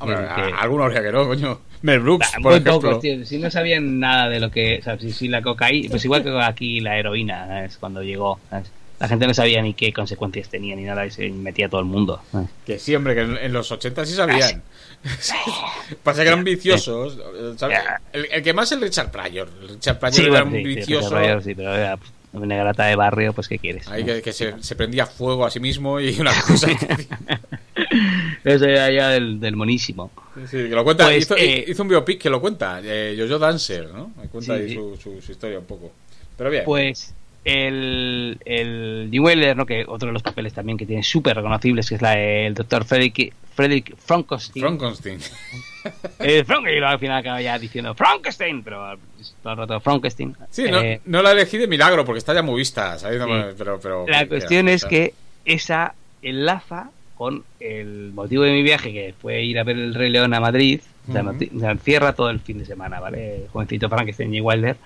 Hombre, 0.00 0.16
Que- 0.34 0.52
alguno 0.58 0.84
habría 0.84 1.02
que 1.02 1.12
no, 1.12 1.26
coño. 1.26 1.60
Mel 1.82 2.00
Brooks, 2.00 2.32
Ah, 2.34 2.38
por 2.42 2.52
ejemplo. 2.52 2.80
pocos, 2.80 3.00
tío. 3.00 3.24
Si 3.24 3.38
no 3.38 3.50
sabían 3.50 3.98
nada 4.00 4.28
de 4.28 4.40
lo 4.40 4.50
que. 4.50 4.78
O 4.80 4.82
sea, 4.82 4.98
si, 4.98 5.12
si 5.12 5.28
la 5.28 5.42
cocaína. 5.42 5.88
Pues 5.90 6.04
igual 6.04 6.22
que 6.22 6.38
aquí 6.40 6.80
la 6.80 6.98
heroína, 6.98 7.46
¿sabes? 7.46 7.76
Cuando 7.78 8.02
llegó. 8.02 8.38
¿sabes? 8.50 8.70
La 8.98 9.08
gente 9.08 9.26
no 9.26 9.34
sabía 9.34 9.60
ni 9.60 9.74
qué 9.74 9.92
consecuencias 9.92 10.48
tenía 10.48 10.74
ni 10.74 10.82
nada 10.84 11.04
y 11.04 11.10
se 11.10 11.28
metía 11.28 11.68
todo 11.68 11.80
el 11.80 11.86
mundo. 11.86 12.22
¿sabes? 12.32 12.48
Que 12.64 12.78
sí, 12.78 12.94
hombre, 12.94 13.14
que 13.14 13.20
en, 13.22 13.36
en 13.36 13.52
los 13.52 13.70
80 13.70 14.06
sí 14.06 14.14
sabían. 14.14 14.62
Pasa 16.02 16.22
que 16.22 16.28
eran 16.28 16.44
viciosos. 16.44 17.18
El, 18.12 18.26
el 18.32 18.42
que 18.42 18.52
más 18.54 18.72
es 18.72 18.78
el 18.78 18.82
Richard 18.82 19.10
Pryor. 19.10 19.48
El 19.62 19.68
Richard 19.68 19.98
Pryor 19.98 20.14
Sí, 20.14 20.22
era 20.22 20.30
bueno, 20.30 20.46
un 20.46 20.52
sí, 20.56 20.64
vicioso. 20.64 21.10
Roger, 21.10 21.42
sí, 21.42 21.54
pero 21.54 21.74
era 21.74 21.96
pues, 21.98 22.10
una 22.32 22.56
grata 22.56 22.86
de 22.86 22.96
barrio, 22.96 23.32
pues 23.32 23.48
¿qué 23.48 23.58
quieres? 23.58 23.86
ahí 23.88 24.04
que, 24.04 24.22
que 24.22 24.32
se, 24.32 24.62
se 24.62 24.74
prendía 24.76 25.06
fuego 25.06 25.44
a 25.46 25.50
sí 25.50 25.60
mismo 25.60 26.00
y 26.00 26.18
una 26.20 26.32
cosa. 26.42 26.68
era 28.46 28.90
ya 28.90 29.08
del, 29.10 29.40
del 29.40 29.56
monísimo. 29.56 30.10
sí, 30.46 30.56
que 30.56 30.68
lo 30.68 30.84
cuenta. 30.84 31.04
Pues, 31.06 31.24
hizo, 31.24 31.36
eh, 31.36 31.64
hizo 31.66 31.82
un 31.82 31.88
biopic 31.88 32.20
que 32.20 32.30
lo 32.30 32.40
cuenta. 32.40 32.80
Eh, 32.82 33.16
Jojo 33.18 33.38
Dancer, 33.38 33.88
¿no? 33.92 34.12
Me 34.16 34.28
cuenta 34.28 34.56
Sí, 34.56 34.62
ahí 34.62 34.74
su, 34.74 34.96
su- 34.96 35.20
su 35.20 35.32
historia 35.32 35.58
un 35.58 35.64
poco. 35.66 35.92
Pero 36.36 36.50
bien. 36.50 36.62
Pues 36.64 37.14
el, 37.44 38.38
el 38.44 39.08
Jim 39.10 39.24
Wheeler, 39.24 39.56
¿no? 39.56 39.66
que 39.66 39.84
otro 39.86 40.06
de 40.08 40.12
los 40.12 40.22
papeles 40.22 40.52
también 40.52 40.76
que 40.78 40.84
tiene 40.86 41.02
súper 41.02 41.36
reconocibles, 41.36 41.88
que 41.88 41.94
es 41.96 42.02
la 42.02 42.10
del 42.16 42.54
doctor 42.54 42.84
Frederick, 42.84 43.32
Frederick 43.54 43.96
Frankenstein. 43.96 44.62
Frankenstein. 44.62 45.18
Eh, 46.18 46.42
Frank- 46.44 46.66
y 46.66 46.72
luego 46.78 46.86
al 46.88 46.98
final 46.98 47.18
acaba 47.18 47.40
ya 47.40 47.56
diciendo 47.60 47.94
Frankenstein, 47.94 48.64
pero 48.64 48.98
todo 49.40 49.52
el 49.52 49.58
rato 49.58 49.78
Frankenstein. 49.80 50.34
Sí, 50.50 50.64
no, 50.68 50.80
Eh, 50.80 51.00
no 51.04 51.22
la 51.22 51.30
elegí 51.30 51.58
de 51.58 51.68
milagro 51.68 52.04
porque 52.04 52.18
está 52.18 52.34
ya 52.34 52.42
muy 52.42 52.58
vista. 52.58 52.98
¿sabes? 52.98 53.22
Sí. 53.22 53.54
pero, 53.56 53.78
pero, 53.80 54.04
la 54.08 54.26
cuestión 54.26 54.68
es 54.68 54.84
que 54.84 55.14
esa 55.44 55.94
enlaza 56.22 56.90
con 57.16 57.44
el 57.60 58.12
motivo 58.14 58.44
de 58.44 58.52
mi 58.52 58.62
viaje, 58.62 58.92
que 58.92 59.14
fue 59.20 59.42
ir 59.42 59.58
a 59.58 59.64
ver 59.64 59.76
el 59.76 59.94
Rey 59.94 60.10
León 60.10 60.34
a 60.34 60.40
Madrid. 60.40 60.80
O 61.08 61.12
sea, 61.12 61.22
Ujú. 61.22 61.32
no 61.32 61.38
ti- 61.38 61.50
o 61.56 61.60
sea, 61.60 61.74
cierra 61.76 62.12
todo 62.12 62.30
el 62.30 62.40
fin 62.40 62.58
de 62.58 62.66
semana, 62.66 63.00
¿vale? 63.00 63.42
El 63.42 63.48
jovencito 63.48 63.88
Frankenstein 63.88 64.34
y 64.34 64.40
Wilder. 64.40 64.76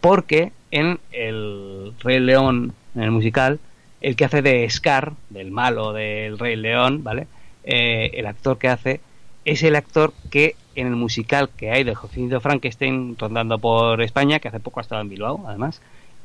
Porque 0.00 0.52
en 0.70 0.98
el 1.12 1.92
Rey 2.00 2.18
León, 2.20 2.72
en 2.94 3.02
el 3.02 3.10
musical, 3.10 3.58
el 4.00 4.16
que 4.16 4.24
hace 4.24 4.42
de 4.42 4.68
Scar, 4.68 5.12
del 5.30 5.50
malo 5.50 5.92
del 5.92 6.38
Rey 6.38 6.56
León, 6.56 7.02
¿vale? 7.02 7.26
Eh, 7.64 8.10
el 8.14 8.26
actor 8.26 8.58
que 8.58 8.68
hace 8.68 9.00
es 9.44 9.62
el 9.62 9.76
actor 9.76 10.12
que 10.30 10.54
en 10.74 10.88
el 10.88 10.96
musical 10.96 11.50
que 11.56 11.70
hay 11.70 11.84
del 11.84 11.94
jovencito 11.94 12.40
Frankenstein 12.40 13.16
rondando 13.18 13.58
por 13.58 14.02
España, 14.02 14.38
que 14.38 14.48
hace 14.48 14.60
poco 14.60 14.80
ha 14.80 14.82
estado 14.82 15.00
en 15.00 15.08
Bilbao, 15.08 15.44
además, 15.46 15.80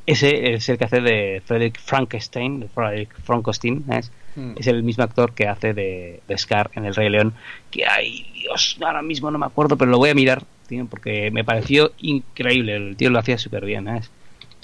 ese 0.06 0.54
es 0.54 0.68
el 0.70 0.78
que 0.78 0.86
hace 0.86 1.02
de 1.02 1.42
Frederick 1.46 1.80
Frankenstein, 1.80 2.60
de 2.62 2.68
Frederick 2.68 3.14
Frankenstein, 3.24 3.86
¿sabes? 3.86 4.12
Mm. 4.36 4.54
es 4.58 4.68
el 4.68 4.84
mismo 4.84 5.04
actor 5.04 5.34
que 5.34 5.48
hace 5.48 5.74
de, 5.74 6.22
de 6.28 6.38
Scar 6.38 6.72
en 6.76 6.86
El 6.86 6.96
Rey 6.96 7.10
León, 7.10 7.34
que 7.70 7.86
ay 7.86 8.26
Dios, 8.34 8.78
ahora 8.82 9.02
mismo 9.02 9.30
no 9.32 9.38
me 9.38 9.46
acuerdo, 9.46 9.78
pero 9.78 9.92
lo 9.92 9.98
voy 9.98 10.10
a 10.10 10.16
mirar, 10.16 10.44
tío, 10.68 10.86
porque 10.86 11.32
me 11.32 11.44
pareció 11.44 11.92
increíble, 12.00 12.76
el 12.76 12.96
tío 12.96 13.10
lo 13.10 13.20
hacía 13.20 13.38
súper 13.38 13.66
bien, 13.66 13.86
¿sabes? 13.86 14.12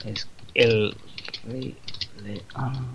Es 0.05 0.29
el 0.53 0.95
Rey 1.47 1.75
León. 2.23 2.93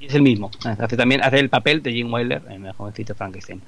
Es 0.00 0.14
el 0.14 0.22
mismo, 0.22 0.50
¿sabes? 0.58 0.80
hace 0.80 0.96
también 0.96 1.22
hace 1.22 1.38
el 1.38 1.48
papel 1.48 1.82
de 1.82 1.92
Jim 1.92 2.12
Wilder 2.12 2.42
en 2.50 2.66
el 2.66 2.72
jovencito 2.72 3.14
Frankenstein. 3.14 3.62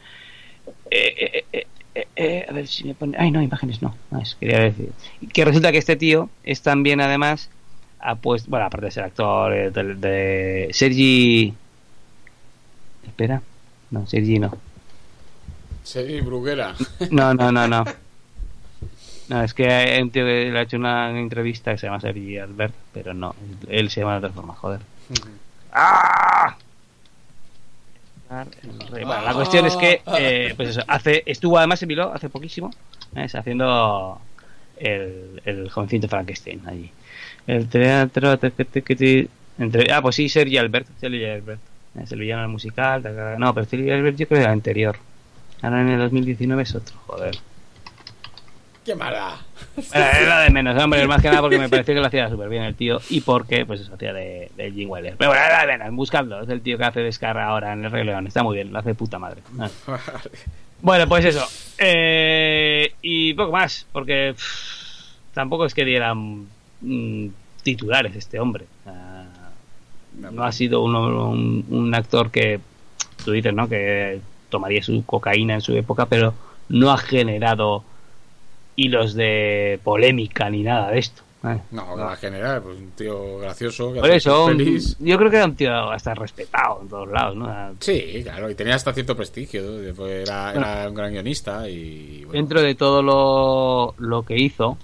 Eh, 0.91 1.15
eh, 1.17 1.45
eh, 1.53 1.67
eh, 1.95 2.09
eh, 2.17 2.47
a 2.49 2.53
ver 2.53 2.67
si 2.67 2.85
me 2.85 2.95
pone. 2.95 3.17
Ay, 3.19 3.31
no, 3.31 3.41
imágenes 3.41 3.81
no. 3.81 3.95
es, 4.21 4.35
quería 4.35 4.59
decir. 4.59 4.91
Que 5.33 5.45
resulta 5.45 5.71
que 5.71 5.79
este 5.79 5.97
tío 5.97 6.29
es 6.43 6.61
también, 6.63 7.01
además, 7.01 7.51
ha 8.01 8.17
puesto. 8.17 8.51
Bueno, 8.51 8.67
aparte 8.67 8.87
de 8.87 8.91
ser 8.93 9.05
actor 9.05 9.53
eh, 9.53 9.71
de, 9.71 9.95
de 9.95 10.69
Sergi. 10.73 11.55
Espera. 13.07 13.43
No, 13.91 14.07
Sergi 14.07 14.39
no. 14.39 14.57
Sí, 15.83 16.21
Bruguera. 16.23 16.75
No, 17.11 17.35
no, 17.35 17.53
no, 17.53 17.69
no. 17.69 17.85
No, 19.29 19.43
es 19.43 19.55
que 19.55 19.67
hay 19.71 20.03
un 20.03 20.11
tío 20.11 20.25
que 20.25 20.51
le 20.51 20.59
ha 20.59 20.63
hecho 20.63 20.77
una 20.77 21.11
entrevista 21.19 21.73
que 21.73 21.79
se 21.79 21.87
llama 21.87 22.01
Sergi 22.01 22.39
Albert, 22.39 22.75
pero 22.93 23.15
no. 23.15 23.35
Él 23.69 23.91
se 23.91 24.01
llama 24.01 24.13
de 24.13 24.19
otra 24.19 24.31
forma, 24.31 24.55
joder. 24.55 24.81
¡Ah! 25.73 26.57
Bueno, 28.91 29.23
la 29.23 29.35
cuestión 29.35 29.67
es 29.67 29.77
que 29.77 30.03
eh, 30.19 30.55
pues 30.57 30.71
eso, 30.71 30.83
hace, 30.89 31.23
estuvo 31.27 31.57
además 31.59 31.81
en 31.83 31.89
Bilbao 31.89 32.13
hace 32.13 32.29
poquísimo, 32.29 32.71
¿ves? 33.13 33.35
haciendo 33.35 34.21
el, 34.79 35.41
el 35.45 35.71
jovencito 35.71 36.09
Frankenstein 36.09 36.63
allí. 36.67 36.91
El 37.47 37.69
teatro, 37.69 38.37
te- 38.39 38.51
te- 38.51 38.65
te- 38.65 38.83
te- 38.83 38.97
te- 38.97 39.29
entre, 39.59 39.93
ah, 39.93 40.03
pues 40.03 40.17
sí, 40.17 40.29
Sergi 40.29 40.57
Albert, 40.59 40.89
Sergi 41.01 41.25
Albert, 41.25 41.61
es 42.01 42.13
el 42.13 42.21
villano 42.21 42.43
del 42.43 42.51
musical, 42.51 43.03
no, 43.39 43.55
pero 43.55 43.67
Albert 43.95 44.17
yo 44.17 44.27
creo 44.27 44.39
que 44.39 44.43
era 44.43 44.45
el 44.47 44.53
anterior. 44.53 44.97
Ahora 45.63 45.81
en 45.81 45.89
el 45.89 45.99
2019 45.99 46.63
es 46.63 46.75
otro, 46.75 46.97
joder. 47.07 47.37
¡Qué 48.85 48.95
mala! 48.95 49.39
Bueno, 49.77 50.07
era 50.21 50.41
de 50.41 50.51
menos, 50.51 50.83
hombre, 50.83 51.07
más 51.07 51.23
que 51.23 51.29
nada 51.29 51.41
porque 51.41 51.59
me 51.59 51.69
pareció 51.71 51.95
que 51.95 52.01
lo 52.01 52.07
hacía 52.07 52.29
súper 52.29 52.51
bien 52.51 52.65
el 52.65 52.75
tío 52.75 53.01
y 53.09 53.23
porque, 53.23 53.65
pues 53.65 53.81
eso, 53.81 53.95
hacía 53.95 54.13
de, 54.13 54.51
de 54.57 54.73
Jim 54.73 54.91
Wilder. 54.91 55.17
Pero 55.17 55.31
bueno, 55.31 55.43
era 55.43 55.61
de 55.63 55.67
menos, 55.67 55.95
buscadlo, 55.95 56.43
es 56.43 56.49
el 56.51 56.61
tío 56.61 56.77
que 56.77 56.85
hace 56.85 57.01
de 57.01 57.11
Scar 57.11 57.39
ahora 57.39 57.73
en 57.73 57.85
el 57.85 57.91
Rey 57.91 58.05
León, 58.05 58.27
está 58.27 58.43
muy 58.43 58.57
bien, 58.57 58.73
lo 58.73 58.79
hace 58.79 58.91
de 58.91 58.95
puta 58.95 59.19
madre. 59.19 59.43
Bueno, 60.83 61.09
pues 61.09 61.25
eso. 61.25 61.47
Eh, 61.79 62.93
y 63.01 63.33
poco 63.33 63.53
más, 63.53 63.87
porque 63.91 64.35
pff, 64.37 65.33
tampoco 65.33 65.65
es 65.65 65.73
que 65.73 65.83
dieran 65.83 66.47
mm, 66.83 67.29
titulares 67.63 68.15
este 68.17 68.39
hombre. 68.39 68.67
No 70.19 70.45
ha 70.45 70.53
sido 70.53 70.83
uno- 70.83 71.31
un, 71.31 71.65
un 71.71 71.95
actor 71.95 72.31
que, 72.31 72.61
tú 73.25 73.33
dices, 73.33 73.53
¿no? 73.55 73.69
Que 73.69 74.21
tomaría 74.49 74.83
su 74.83 75.05
cocaína 75.05 75.55
en 75.55 75.61
su 75.61 75.75
época, 75.77 76.07
pero 76.07 76.35
no 76.69 76.91
ha 76.91 76.99
generado 76.99 77.85
hilos 78.77 79.15
de 79.15 79.79
polémica 79.85 80.49
ni 80.51 80.63
nada 80.63 80.91
de 80.91 80.99
esto. 80.99 81.23
¿eh? 81.45 81.59
No, 81.73 81.95
que 81.95 82.03
va 82.03 82.13
a 82.15 82.17
generar, 82.17 82.63
pues 82.63 82.79
un 82.79 82.91
tío 82.93 83.39
gracioso. 83.39 83.93
Que 83.93 84.01
Por 84.01 84.11
eso, 84.11 84.47
un- 84.47 84.57
feliz. 84.57 84.97
yo 84.99 85.19
creo 85.19 85.31
que 85.31 85.37
era 85.37 85.45
un 85.45 85.55
tío 85.57 85.91
hasta 85.91 86.15
respetado 86.15 86.81
en 86.83 86.89
todos 86.89 87.09
lados, 87.09 87.37
¿no? 87.37 87.75
Sí, 87.81 88.21
claro, 88.23 88.51
y 88.51 88.55
tenía 88.55 88.75
hasta 88.77 88.93
cierto 88.95 89.15
prestigio. 89.17 89.63
¿no? 89.63 89.95
Pues 89.95 90.27
Era, 90.29 90.53
era 90.55 90.89
un 90.89 90.95
gran 90.95 91.13
guionista 91.13 91.69
y. 91.69 92.25
bueno, 92.25 92.33
Dentro 92.33 92.63
de 92.63 92.75
todo 92.75 93.03
lo, 93.03 93.95
lo 93.99 94.23
que 94.25 94.37
hizo, 94.39 94.79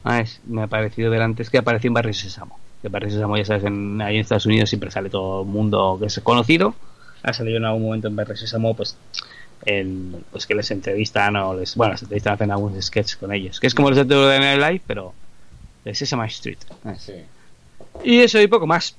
me 0.48 0.62
ha 0.62 0.66
parecido 0.66 1.10
ver 1.10 1.22
antes 1.22 1.48
que 1.50 1.58
apareció 1.58 1.88
en 1.88 1.94
Barrio 1.94 2.14
Sésamo. 2.14 2.58
Que 2.82 2.88
Barrio 2.88 3.10
Sésamo, 3.10 3.36
ya 3.36 3.44
sabes, 3.44 3.64
en, 3.64 4.00
ahí 4.00 4.16
en 4.16 4.20
Estados 4.22 4.46
Unidos 4.46 4.68
siempre 4.68 4.90
sale 4.90 5.10
todo 5.10 5.42
el 5.42 5.48
mundo 5.48 5.98
que 6.00 6.06
es 6.06 6.20
conocido. 6.20 6.74
Ha 7.22 7.32
salido 7.32 7.58
en 7.58 7.64
algún 7.64 7.82
momento 7.82 8.08
en 8.08 8.16
Barrio 8.16 8.36
Sésamo, 8.36 8.74
pues, 8.74 8.96
en, 9.66 10.24
pues 10.30 10.46
que 10.46 10.54
les 10.54 10.70
entrevistan 10.70 11.36
o 11.36 11.54
les. 11.54 11.74
Bueno, 11.76 11.92
les 11.92 12.02
entrevistan, 12.02 12.34
hacen 12.34 12.50
algunos 12.50 12.84
sketches 12.84 13.16
con 13.16 13.32
ellos. 13.32 13.60
Que 13.60 13.66
es 13.66 13.74
como 13.74 13.90
los 13.90 14.08
de 14.08 14.38
Night 14.38 14.58
Live, 14.58 14.82
pero 14.86 15.12
de 15.84 15.94
Sesame 15.94 16.26
Street. 16.26 16.58
ah. 16.84 16.94
sí. 16.98 17.14
Y 18.04 18.20
eso 18.20 18.40
y 18.40 18.46
poco 18.46 18.66
más. 18.66 18.96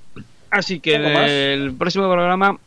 Así 0.49 0.79
que 0.79 0.95
en 0.95 1.05
el 1.05 1.73
próximo 1.73 2.11
programa, 2.11 2.59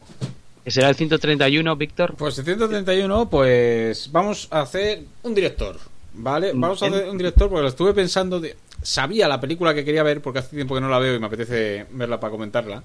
que 0.65 0.71
será 0.71 0.89
el 0.89 0.95
131, 0.95 1.77
Víctor. 1.77 2.15
Pues 2.17 2.39
el 2.39 2.45
131, 2.45 3.29
pues 3.29 4.11
vamos 4.11 4.49
a 4.51 4.63
hacer 4.63 5.05
un 5.23 5.35
director, 5.35 5.79
¿vale? 6.15 6.53
Vamos 6.55 6.83
a 6.83 6.87
hacer 6.87 7.09
un 7.09 7.19
director 7.19 7.49
porque 7.49 7.63
lo 7.63 7.69
estuve 7.69 7.95
pensando. 7.95 8.41
De... 8.41 8.57
Sabía 8.83 9.29
la 9.29 9.41
película 9.41 9.75
que 9.75 9.85
quería 9.85 10.03
ver 10.03 10.21
porque 10.21 10.41
hace 10.41 10.57
tiempo 10.57 10.75
que 10.75 10.81
no 10.81 10.89
la 10.89 10.99
veo 10.99 11.15
y 11.15 11.19
me 11.19 11.27
apetece 11.27 11.87
verla 11.91 12.19
para 12.21 12.31
comentarla. 12.31 12.83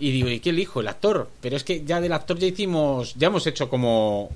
Y 0.00 0.10
digo, 0.10 0.28
¿y 0.28 0.40
qué 0.40 0.50
elijo? 0.50 0.80
El 0.80 0.88
actor. 0.88 1.28
Pero 1.40 1.56
es 1.56 1.64
que 1.64 1.84
ya 1.84 2.00
del 2.00 2.12
actor 2.12 2.38
ya 2.38 2.46
hicimos, 2.46 3.14
ya 3.16 3.26
hemos 3.26 3.46
hecho 3.46 3.68
como 3.68 4.30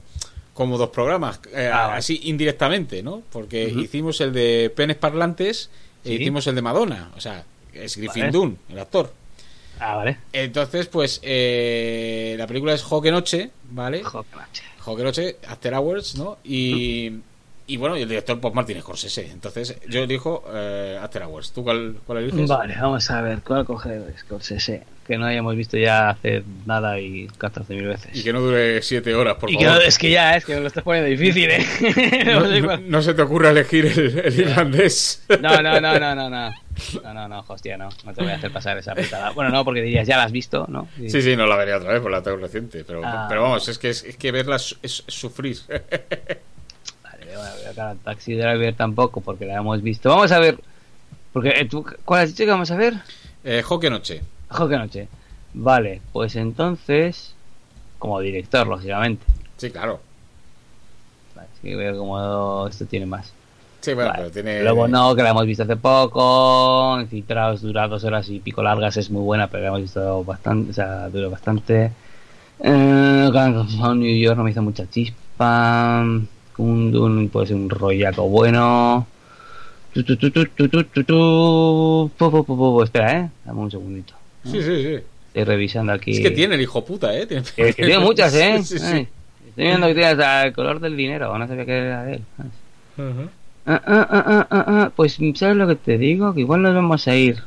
como 0.52 0.76
dos 0.76 0.90
programas, 0.90 1.40
eh, 1.54 1.70
Ah, 1.72 1.96
así 1.96 2.20
indirectamente, 2.24 3.02
¿no? 3.02 3.22
Porque 3.32 3.64
hicimos 3.70 4.20
el 4.20 4.32
de 4.32 4.70
Penes 4.74 4.96
Parlantes 4.96 5.70
e 6.04 6.12
hicimos 6.12 6.46
el 6.46 6.54
de 6.54 6.62
Madonna. 6.62 7.10
O 7.16 7.20
sea, 7.20 7.44
es 7.72 7.96
Griffin 7.96 8.24
Vale. 8.24 8.32
Dunn, 8.32 8.58
el 8.68 8.78
actor. 8.78 9.12
Ah, 9.80 9.96
vale. 9.96 10.18
Entonces, 10.32 10.86
pues, 10.88 11.20
eh, 11.22 12.34
la 12.38 12.46
película 12.46 12.74
es 12.74 12.82
Joque 12.82 13.10
Noche, 13.10 13.50
¿vale? 13.70 14.04
Joder, 14.04 14.26
macho. 14.36 14.62
Joque 14.78 15.02
Noche, 15.02 15.36
After 15.48 15.74
Hours, 15.74 16.16
¿no? 16.16 16.38
Y, 16.44 17.12
y 17.66 17.76
bueno, 17.76 17.96
y 17.96 18.02
el 18.02 18.08
director, 18.08 18.38
pues 18.40 18.54
Martin 18.54 18.80
Scorsese. 18.80 19.30
Entonces, 19.30 19.76
yo 19.88 20.02
elijo 20.02 20.44
eh, 20.52 20.98
After 21.00 21.22
Hours. 21.22 21.52
¿Tú 21.52 21.62
cuál, 21.62 21.96
cuál 22.06 22.18
eliges? 22.18 22.48
Vale, 22.48 22.74
vamos 22.80 23.10
a 23.10 23.20
ver, 23.22 23.38
¿cuál 23.42 23.64
coger 23.64 24.02
Scorsese? 24.18 24.82
Que 25.06 25.18
no 25.18 25.26
hayamos 25.26 25.56
visto 25.56 25.76
ya 25.76 26.10
hace 26.10 26.44
nada 26.64 27.00
y 27.00 27.26
14.000 27.26 27.88
veces. 27.88 28.16
Y 28.16 28.22
que 28.22 28.32
no 28.32 28.40
dure 28.40 28.80
siete 28.82 29.12
horas, 29.16 29.34
por 29.34 29.50
Y 29.50 29.56
que 29.58 29.64
favor. 29.64 29.80
no- 29.82 29.86
es 29.88 29.98
que 29.98 30.10
ya, 30.10 30.36
es 30.36 30.44
que 30.44 30.54
me 30.54 30.60
lo 30.60 30.68
estás 30.68 30.84
poniendo 30.84 31.10
difícil, 31.10 31.50
¿eh? 31.50 31.66
No, 32.26 32.40
no, 32.46 32.76
no- 32.78 33.02
se 33.02 33.12
te 33.14 33.22
ocurra 33.22 33.50
elegir 33.50 33.86
el, 33.86 34.18
el 34.20 34.40
irlandés. 34.40 35.24
no, 35.40 35.60
no, 35.60 35.80
no, 35.80 35.98
no, 35.98 36.14
no, 36.14 36.30
no. 36.30 36.54
No, 37.02 37.12
no, 37.14 37.28
no, 37.28 37.44
hostia, 37.48 37.76
no. 37.76 37.88
No 38.04 38.14
te 38.14 38.22
voy 38.22 38.30
a 38.32 38.36
hacer 38.36 38.52
pasar 38.52 38.78
esa 38.78 38.94
putada. 38.94 39.30
Bueno, 39.32 39.50
no, 39.50 39.64
porque 39.64 39.82
dirías, 39.82 40.06
ya 40.06 40.16
la 40.16 40.24
has 40.24 40.32
visto, 40.32 40.66
¿no? 40.68 40.88
Y- 40.98 41.10
Sí, 41.10 41.20
sí, 41.20 41.36
no 41.36 41.46
la 41.46 41.56
veré 41.56 41.74
otra 41.74 41.92
vez, 41.92 42.00
porque 42.00 42.16
la 42.16 42.22
tengo 42.22 42.36
reciente. 42.38 42.84
Pero, 42.84 43.02
Ah. 43.04 43.26
pero 43.28 43.42
vamos, 43.42 43.68
es 43.68 43.78
que, 43.78 43.90
es, 43.90 44.04
es 44.04 44.16
que 44.16 44.30
verla 44.32 44.56
es, 44.56 44.76
es 44.82 45.02
sufrir. 45.08 45.58
Vale, 47.36 47.72
voy 47.74 47.84
a 47.84 47.94
Taxi 48.02 48.34
Driver 48.34 48.74
tampoco, 48.74 49.20
porque 49.20 49.46
la 49.46 49.56
hemos 49.56 49.82
visto. 49.82 50.08
Vamos 50.08 50.32
a 50.32 50.38
ver. 50.38 50.58
Porque, 51.32 51.50
eh, 51.50 51.64
¿tú, 51.66 51.84
¿Cuál 52.04 52.22
has 52.22 52.28
dicho 52.30 52.44
que 52.44 52.50
vamos 52.50 52.70
a 52.70 52.76
ver? 52.76 52.94
eh, 53.44 53.62
Joque 53.62 53.90
Noche. 53.90 54.22
Ojo 54.50 54.68
que 54.68 54.76
noche. 54.76 55.08
Vale, 55.54 56.02
pues 56.12 56.36
entonces, 56.36 57.34
como 57.98 58.20
director, 58.20 58.66
lógicamente. 58.66 59.24
Sí, 59.56 59.70
claro. 59.70 60.00
que 61.62 61.76
ver 61.76 61.96
cómo 61.96 62.66
esto 62.66 62.84
tiene 62.86 63.06
más. 63.06 63.32
Sí, 63.80 63.94
bueno, 63.94 64.10
Vale. 64.10 64.22
pero 64.24 64.32
tiene. 64.32 64.62
Luego 64.62 64.88
no, 64.88 65.14
que 65.14 65.22
la 65.22 65.30
hemos 65.30 65.46
visto 65.46 65.62
hace 65.62 65.76
poco. 65.76 67.00
Infiltrados 67.00 67.62
dura 67.62 67.88
dos 67.88 68.04
horas 68.04 68.28
y 68.28 68.40
pico 68.40 68.62
largas, 68.62 68.96
es 68.96 69.10
muy 69.10 69.22
buena, 69.22 69.48
pero 69.48 69.62
la 69.62 69.68
hemos 69.68 69.82
visto 69.82 70.22
bastante, 70.24 70.70
o 70.70 70.74
sea, 70.74 71.08
dura 71.08 71.28
bastante. 71.28 71.90
Eh, 72.60 73.30
New 73.32 74.16
York 74.20 74.36
no 74.36 74.44
me 74.44 74.50
hizo 74.50 74.62
mucha 74.62 74.88
chispa. 74.88 76.04
Kundun 76.56 77.28
puede 77.28 77.48
ser 77.48 77.56
un 77.56 77.70
rollaco 77.70 78.28
bueno. 78.28 79.06
Tu, 79.92 80.02
tu, 80.04 80.16
tu, 80.16 80.30
tu, 80.30 80.46
tu, 80.46 80.68
tu, 80.68 80.84
tu, 80.84 81.04
tu. 81.04 82.10
Po, 82.16 82.30
po, 82.30 82.44
po. 82.44 82.82
Espera, 82.82 83.20
eh. 83.20 83.30
Dame 83.44 83.60
un 83.60 83.70
segundito. 83.70 84.14
Sí, 84.44 84.62
sí, 84.62 84.82
sí. 84.82 84.98
Estoy 85.28 85.44
revisando 85.44 85.92
aquí. 85.92 86.12
Es 86.12 86.20
que 86.20 86.30
tiene 86.30 86.54
el 86.54 86.60
hijo 86.62 86.84
puta, 86.84 87.14
¿eh? 87.16 87.26
Tiene, 87.26 87.42
Que, 87.56 87.74
que 87.74 87.84
tiene 87.84 87.98
muchas, 88.04 88.34
¿eh? 88.34 88.58
Sí, 88.62 88.78
sí, 88.78 88.84
sí. 88.84 89.08
Estoy 89.48 89.64
viendo 89.64 89.86
que 89.86 89.94
tiene 89.94 90.08
hasta 90.08 90.46
el 90.46 90.52
color 90.52 90.80
del 90.80 90.96
dinero. 90.96 91.36
No 91.36 91.46
sabía 91.46 91.64
que 91.66 91.76
era 91.76 92.04
de 92.04 92.14
él. 92.14 92.22
Ujú. 92.96 93.28
Ah, 93.66 93.80
ah, 93.86 94.06
ah, 94.10 94.24
ah, 94.26 94.46
ah, 94.50 94.64
ah. 94.66 94.92
Pues, 94.96 95.18
¿sabes 95.34 95.56
lo 95.56 95.68
que 95.68 95.76
te 95.76 95.98
digo? 95.98 96.34
Que 96.34 96.40
igual 96.40 96.62
nos 96.62 96.74
vamos 96.74 97.06
a 97.06 97.14
ir. 97.14 97.42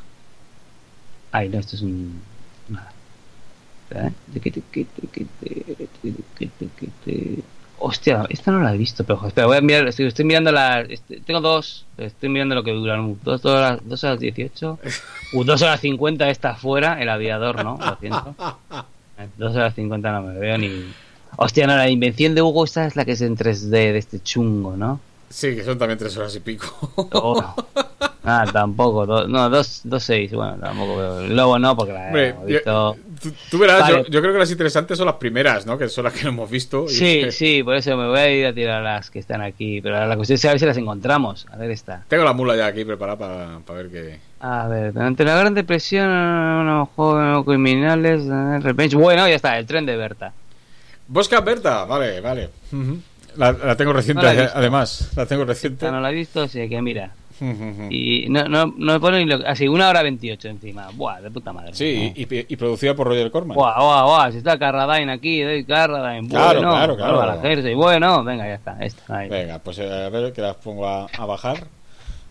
Ay, 1.32 1.48
no, 1.48 1.58
esto 1.58 1.76
es 1.76 1.82
un. 1.82 2.20
Nada. 2.68 2.92
¿eh? 3.90 4.12
Hostia, 7.78 8.24
esta 8.30 8.50
no 8.52 8.60
la 8.60 8.74
he 8.74 8.78
visto, 8.78 9.04
pero 9.04 9.26
espera, 9.26 9.46
voy 9.46 9.58
a 9.58 9.60
mirar. 9.60 9.86
Estoy, 9.88 10.06
estoy 10.06 10.24
mirando 10.24 10.50
la. 10.50 10.80
este- 10.80 11.20
tengo 11.20 11.40
dos. 11.40 11.84
Estoy 11.98 12.28
mirando 12.30 12.54
lo 12.54 12.62
que 12.64 12.72
duran. 12.72 13.18
Dos 13.22 13.44
horas, 13.44 13.80
dos 13.84 14.02
horas 14.04 14.18
18. 14.18 14.78
Uh, 15.32 15.44
dos 15.44 15.60
horas 15.62 15.80
50 15.80 16.28
está 16.30 16.50
afuera. 16.50 17.00
El 17.00 17.08
aviador, 17.08 17.62
¿no? 17.62 17.78
Lo 17.78 17.96
siento. 17.96 18.34
Dos 19.36 19.54
horas 19.56 19.74
50 19.74 20.12
no 20.12 20.22
me 20.22 20.38
veo 20.38 20.56
ni. 20.58 20.86
Hostia, 21.36 21.66
no, 21.66 21.76
la 21.76 21.88
invención 21.90 22.34
de 22.34 22.42
Hugo, 22.42 22.64
esta 22.64 22.86
es 22.86 22.96
la 22.96 23.04
que 23.04 23.12
es 23.12 23.20
en 23.20 23.36
3D 23.36 23.68
de 23.68 23.98
este 23.98 24.20
chungo, 24.20 24.76
¿no? 24.76 25.00
Sí, 25.28 25.54
que 25.56 25.64
son 25.64 25.76
también 25.78 25.98
tres 25.98 26.16
horas 26.16 26.34
y 26.36 26.40
pico. 26.40 26.66
Oh. 27.12 27.54
Ah, 28.24 28.44
tampoco. 28.52 29.06
do- 29.06 29.28
no, 29.28 29.48
dos, 29.50 29.80
dos 29.84 30.02
seis. 30.02 30.32
Bueno, 30.32 30.56
tampoco. 30.60 31.20
El 31.20 31.36
lobo 31.36 31.58
no, 31.58 31.76
porque 31.76 31.92
la 31.92 32.06
Hombre, 32.06 32.28
hemos 32.30 32.46
visto. 32.46 32.96
Tú, 33.22 33.32
tú 33.50 33.58
verás, 33.58 33.80
Vale. 33.82 33.96
yo, 34.04 34.08
yo 34.10 34.20
creo 34.20 34.32
que 34.32 34.38
las 34.40 34.50
interesantes 34.50 34.98
son 34.98 35.06
las 35.06 35.14
primeras, 35.16 35.64
¿no? 35.66 35.78
Que 35.78 35.88
son 35.88 36.04
las 36.04 36.12
que 36.12 36.24
no 36.24 36.30
hemos 36.30 36.50
visto. 36.50 36.84
y- 36.86 36.88
Sí, 36.88 37.24
sí, 37.30 37.62
por 37.62 37.74
eso 37.76 37.96
me 37.96 38.08
voy 38.08 38.18
a 38.18 38.30
ir 38.30 38.46
a 38.46 38.52
tirar 38.52 38.82
las 38.82 39.10
que 39.10 39.18
están 39.20 39.42
aquí. 39.42 39.80
Pero 39.80 40.06
la 40.06 40.16
cuestión 40.16 40.34
es 40.36 40.44
a 40.44 40.48
ver 40.50 40.58
si 40.60 40.66
las 40.66 40.76
encontramos. 40.76 41.46
A 41.52 41.56
ver 41.56 41.70
esta. 41.70 42.02
Tengo 42.08 42.24
la 42.24 42.32
mula 42.32 42.56
ya 42.56 42.66
aquí 42.66 42.84
preparada 42.84 43.18
para, 43.18 43.58
para 43.60 43.82
ver 43.82 43.90
qué. 43.90 44.18
A 44.40 44.68
ver, 44.68 44.92
durante 44.92 45.24
la 45.24 45.36
Gran 45.36 45.54
Depresión, 45.54 46.08
unos 46.08 46.88
jóvenes 46.96 47.44
criminales. 47.44 48.22
eh, 48.26 48.58
Revenge. 48.60 48.96
Bueno, 48.96 49.26
ya 49.28 49.34
está, 49.36 49.56
el 49.58 49.66
tren 49.66 49.86
de 49.86 49.96
Berta. 49.96 50.32
Bosca 51.08 51.40
Berta, 51.40 51.84
vale, 51.84 52.20
vale. 52.20 52.50
Ujú. 52.72 52.98
La, 53.38 53.52
la 53.52 53.76
tengo 53.76 53.92
reciente, 53.92 54.24
No 54.26 54.32
la 54.32 54.44
además. 54.54 55.10
La 55.16 55.26
tengo 55.26 55.44
reciente. 55.44 55.90
No 55.90 56.00
la 56.00 56.10
he 56.10 56.14
visto, 56.14 56.42
así 56.42 56.68
que 56.68 56.80
mira. 56.82 57.10
Ujú. 57.38 57.88
Y 57.90 58.26
no, 58.30 58.48
no, 58.48 58.64
no 58.78 58.92
me 58.94 58.98
pone 59.00 59.18
ni 59.18 59.26
lo 59.26 59.46
Así, 59.46 59.68
una 59.68 59.90
hora 59.90 60.02
veintiocho 60.02 60.48
encima. 60.48 60.88
Buah, 60.94 61.20
de 61.20 61.30
puta 61.30 61.52
madre. 61.52 61.74
Sí, 61.74 62.12
y, 62.16 62.22
y- 62.22 62.46
y 62.48 62.56
producida 62.56 62.94
por 62.94 63.08
Roger 63.08 63.30
Corman. 63.30 63.54
Buah, 63.54 63.78
buah, 63.78 64.04
buah, 64.04 64.32
si 64.32 64.38
está 64.38 64.58
Carradine 64.58 65.12
aquí, 65.12 65.42
David 65.42 65.66
Carradine, 65.66 66.28
Claro, 66.30 66.60
bueno, 66.60 66.70
claro, 66.72 66.96
claro. 66.96 67.16
Bárbara 67.18 67.42
Jersey, 67.42 67.74
bueno, 67.74 68.24
venga, 68.24 68.46
ya 68.46 68.54
está, 68.54 68.78
esta, 68.80 69.18
ahí. 69.18 69.28
Venga, 69.28 69.58
pues 69.58 69.78
eh, 69.80 70.04
a 70.06 70.08
ver 70.08 70.32
que 70.32 70.40
las 70.40 70.56
pongo 70.56 70.88
a, 70.88 71.06
a 71.06 71.26
bajar. 71.26 71.66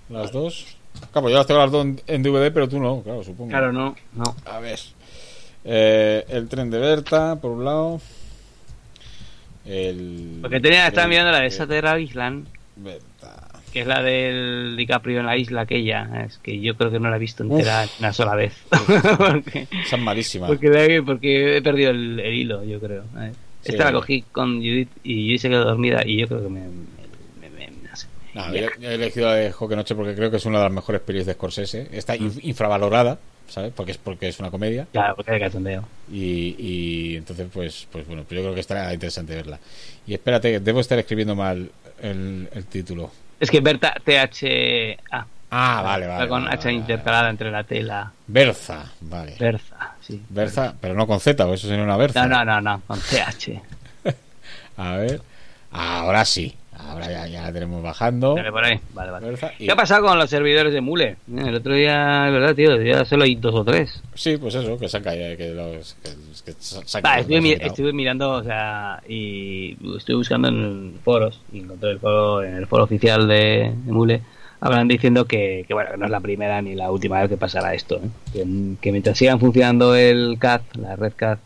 Las 0.10 0.32
dos. 0.32 0.66
Claro, 1.12 1.30
yo 1.30 1.38
las 1.38 1.46
tengo 1.46 1.60
las 1.60 1.72
dos 1.72 1.86
en, 1.86 2.02
en 2.08 2.24
DVD, 2.24 2.52
pero 2.52 2.68
tú 2.68 2.80
no, 2.80 3.02
claro, 3.04 3.24
supongo. 3.24 3.50
Claro, 3.52 3.72
no, 3.72 3.96
no. 4.14 4.36
A 4.46 4.60
ver. 4.60 4.80
Eh, 5.64 6.26
el 6.30 6.48
tren 6.48 6.70
de 6.72 6.80
Berta, 6.80 7.36
por 7.36 7.52
un 7.52 7.66
lado. 7.66 8.02
El. 9.66 10.40
Porque 10.42 10.60
tenía, 10.60 10.88
el- 10.88 11.10
mirando 11.10 11.32
la 11.32 11.40
de 11.42 11.50
Shutter 11.50 12.00
Island, 12.00 12.48
Berta. 12.76 13.48
que 13.74 13.82
es 13.82 13.88
la 13.88 14.02
del 14.04 14.76
DiCaprio 14.78 15.20
en 15.20 15.26
la 15.26 15.38
isla 15.38 15.62
aquella, 15.62 16.26
es 16.26 16.38
que 16.38 16.60
yo 16.60 16.76
creo 16.76 16.92
que 16.92 17.00
no 17.00 17.10
la 17.10 17.16
he 17.16 17.20
visto 17.20 17.44
entera 17.44 17.86
una 18.00 18.14
sola 18.14 18.36
vez. 18.36 18.54
porque, 19.18 19.68
Esa 19.84 19.96
es 19.96 20.02
malísima. 20.02 20.48
porque, 20.48 21.02
porque 21.06 21.58
he 21.58 21.62
perdido 21.62 21.92
el, 21.92 22.20
el 22.20 22.34
hilo, 22.36 22.64
yo 22.64 22.80
creo. 22.80 23.04
¿eh? 23.20 23.32
Sí. 23.62 23.72
Esta 23.72 23.86
la 23.86 23.94
cogí 23.94 24.22
con 24.32 24.58
Judith 24.58 24.90
y 25.04 25.26
Judith 25.26 25.42
se 25.42 25.50
quedó 25.50 25.66
dormida 25.66 26.04
y 26.06 26.18
yo 26.20 26.28
creo 26.28 26.44
que 26.44 26.50
me... 26.50 26.60
me, 26.62 27.50
me- 27.50 27.50
me- 27.50 27.72
no 28.36 28.54
yo, 28.54 28.68
he 28.82 28.94
elegido 28.96 29.28
la 29.28 29.36
de 29.36 29.52
Joque 29.52 29.76
Noche 29.76 29.96
porque 29.96 30.14
creo 30.14 30.30
que 30.30 30.38
es 30.38 30.46
una 30.46 30.60
de 30.60 30.66
las 30.66 30.74
mejores 30.74 31.02
pelis 31.02 31.26
de 31.26 31.34
Scorsese. 31.34 31.88
Está 31.92 32.14
Mm. 32.14 32.18
inf- 32.28 32.40
infravalorada, 32.44 33.18
¿sabes? 33.48 33.72
Porque 33.76 33.92
es 33.92 33.98
porque 33.98 34.28
es 34.28 34.40
una 34.40 34.52
comedia. 34.52 34.88
Claro, 34.92 35.16
porque 35.16 35.32
hay 35.32 35.40
cachondeo. 35.40 35.84
Y, 36.12 36.56
y 36.58 37.16
entonces, 37.18 37.48
pues, 37.52 37.88
pues 37.92 38.06
bueno, 38.08 38.24
pues 38.28 38.38
yo 38.38 38.44
creo 38.44 38.54
que 38.54 38.62
estará 38.62 38.94
interesante 38.94 39.36
verla. 39.36 39.60
Y 40.08 40.14
espérate, 40.14 40.60
debo 40.60 40.80
estar 40.80 40.98
escribiendo 41.00 41.36
mal 41.36 41.70
el, 42.02 42.50
el 42.54 42.66
título. 42.66 43.12
Es 43.40 43.50
que 43.52 43.60
Berta 43.62 43.96
THA. 44.04 45.28
Ah, 45.52 45.82
vale, 45.84 46.06
Está 46.06 46.18
vale. 46.18 46.30
con 46.30 46.44
vale, 46.44 46.56
H 46.56 46.66
vale, 46.68 46.78
intercalada 46.78 47.30
entre 47.30 47.52
la 47.52 47.64
T 47.64 47.78
y 47.78 47.84
la 47.84 48.12
Berza, 48.28 48.92
vale. 49.02 49.36
Berza, 49.40 49.96
sí. 50.02 50.22
Berza, 50.30 50.74
pero 50.82 50.96
no 50.96 51.06
con 51.08 51.20
Z, 51.20 51.46
o 51.46 51.54
eso 51.54 51.68
sería 51.68 51.84
una 51.84 51.96
Berza. 51.98 52.26
No, 52.28 52.44
no, 52.44 52.60
no, 52.60 52.62
no, 52.62 52.82
con 52.88 53.00
TH. 53.00 53.62
A 54.78 54.96
ver. 54.98 55.22
Ahora 55.72 56.26
sí. 56.26 56.56
Ahora 56.88 57.10
ya, 57.12 57.28
ya 57.28 57.42
la 57.44 57.52
tenemos 57.54 57.82
bajando. 57.84 58.36
Dale 58.36 58.52
por 58.52 58.64
ahí. 58.64 58.80
Vale, 58.94 59.12
vale. 59.12 59.34
Y- 59.60 59.66
¿Qué 59.66 59.72
ha 59.72 59.76
pasado 59.76 60.06
con 60.06 60.18
los 60.18 60.30
servidores 60.30 60.74
de 60.74 60.82
Mule? 60.82 61.06
Eh, 61.06 61.18
El 61.48 61.56
otro 61.56 61.74
día, 61.74 62.30
verdad, 62.30 62.56
tío, 62.56 62.82
ya 62.82 63.04
solo 63.06 63.24
hay 63.24 63.36
dos 63.36 63.56
o 63.56 63.64
tres. 63.64 64.02
Sí, 64.14 64.38
pues 64.38 64.56
eso, 64.56 64.78
que 64.78 64.88
se 64.88 64.98
han 64.98 65.04
caído. 65.04 65.36
Que 65.38 65.50
los, 65.54 65.96
que, 66.04 66.10
que 66.46 66.54
se 66.60 66.78
han 66.98 67.20
estuve, 67.20 67.42
mi- 67.42 67.52
estuve 67.54 67.94
mirando, 67.94 68.32
o 68.32 68.44
sea, 68.44 69.02
y 69.08 69.78
estuve 69.98 70.18
buscando 70.18 70.48
en 70.48 70.96
foros, 71.04 71.42
y 71.52 71.60
encontré 71.60 71.92
el 71.92 72.00
foro, 72.00 72.44
en 72.44 72.56
el 72.56 72.68
foro 72.68 72.84
oficial 72.84 73.28
de, 73.28 73.74
de 73.86 73.92
Mule, 73.92 74.22
hablan 74.62 74.88
diciendo 74.88 75.26
que, 75.26 75.66
que, 75.68 75.74
bueno, 75.74 75.92
que 75.92 75.98
no 75.98 76.06
es 76.06 76.12
la 76.12 76.20
primera 76.22 76.62
ni 76.62 76.76
la 76.76 76.92
última 76.92 77.20
vez 77.20 77.30
que 77.30 77.38
pasará 77.38 77.74
esto, 77.74 77.96
¿eh? 77.98 78.10
que, 78.34 78.46
que 78.82 78.92
mientras 78.92 79.18
sigan 79.18 79.40
funcionando 79.40 79.96
el 79.96 80.38
CAD, 80.40 80.62
la 80.80 80.96
red 80.96 81.14
CAD, 81.16 81.38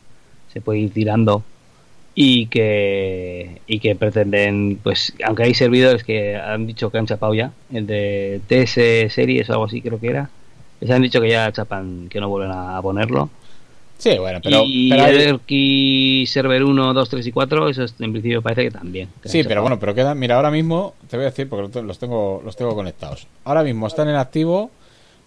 se 0.54 0.62
puede 0.62 0.80
ir 0.80 0.94
tirando 0.94 1.44
y 2.22 2.48
que 2.48 3.62
y 3.66 3.80
que 3.80 3.96
pretenden 3.96 4.78
pues 4.84 5.14
aunque 5.26 5.44
hay 5.44 5.54
servidores 5.54 6.04
que 6.04 6.36
han 6.36 6.68
dicho 6.68 6.90
que 6.92 6.98
han 6.98 7.06
chapado 7.08 7.34
ya 7.34 7.54
el 7.72 7.88
de 7.88 8.42
TS 8.46 9.10
series 9.10 9.50
o 9.50 9.54
algo 9.54 9.66
así 9.66 9.82
creo 9.82 10.02
que 10.02 10.08
era 10.10 10.30
les 10.82 10.92
han 10.92 11.02
dicho 11.02 11.22
que 11.22 11.30
ya 11.30 11.50
chapan 11.54 12.10
que 12.10 12.20
no 12.20 12.28
vuelven 12.28 12.52
a 12.52 12.82
ponerlo 12.82 13.30
Sí, 13.98 14.18
bueno, 14.18 14.40
pero. 14.42 14.64
y 14.66 14.90
pero 14.90 15.06
el 15.08 16.26
Server 16.28 16.64
1, 16.64 16.94
2, 16.94 17.10
3 17.10 17.28
y 17.28 17.32
4, 17.34 17.68
eso 17.68 17.84
es- 17.84 17.96
en 18.00 18.12
principio 18.14 18.42
parece 18.42 18.64
que 18.64 18.72
también. 18.72 19.10
que 19.22 19.28
Sí, 19.28 19.44
pero 19.44 19.62
bueno, 19.62 19.78
pero 19.78 19.94
queda. 19.94 20.16
Mira, 20.16 20.38
ahora 20.38 20.52
mismo 20.52 20.96
te 21.10 21.18
voy 21.18 21.26
a 21.26 21.30
decir 21.32 21.50
porque 21.50 21.82
los 21.82 22.00
tengo, 22.00 22.42
los 22.46 22.56
tengo 22.56 22.74
conectados. 22.76 23.28
Ahora 23.44 23.62
mismo 23.62 23.88
están 23.88 24.08
en 24.08 24.16
activo. 24.16 24.72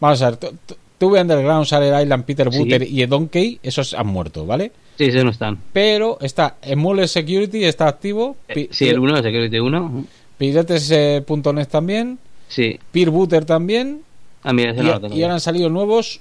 Vamos 0.01 0.23
a 0.23 0.31
ver, 0.31 0.39
tu- 0.39 0.57
tu- 0.67 0.77
TV 0.97 1.21
Underground, 1.21 1.67
Sarah 1.67 2.01
Island, 2.03 2.25
Peter 2.25 2.51
Sí. 2.51 2.59
Butter 2.61 2.83
y 2.83 3.05
Donkey, 3.05 3.59
esos 3.63 3.93
han 3.93 4.07
muerto, 4.07 4.47
¿vale? 4.47 4.73
Sí, 5.11 5.25
no 5.25 5.31
están. 5.31 5.59
Pero 5.73 6.19
está 6.21 6.57
Emule 6.63 7.09
Security, 7.09 7.65
está 7.65 7.89
activo. 7.89 8.37
Eh, 8.49 8.69
sí, 8.71 8.89
el 8.89 8.99
1, 8.99 9.17
el 9.17 9.23
Security 9.23 9.59
1. 9.59 10.05
Pirates.net 10.39 11.69
también. 11.69 12.19
Sí. 12.49 12.79
Peer 12.93 13.11
Butter 13.11 13.45
también. 13.45 14.03
Ah, 14.43 14.53
mira, 14.53 14.73
ese 14.73 14.81
Y, 14.81 14.85
no 14.85 14.93
lo 14.93 15.01
tengo. 15.01 15.15
y 15.15 15.23
ahora 15.23 15.35
han 15.35 15.41
salido 15.41 15.69
nuevos 15.69 16.21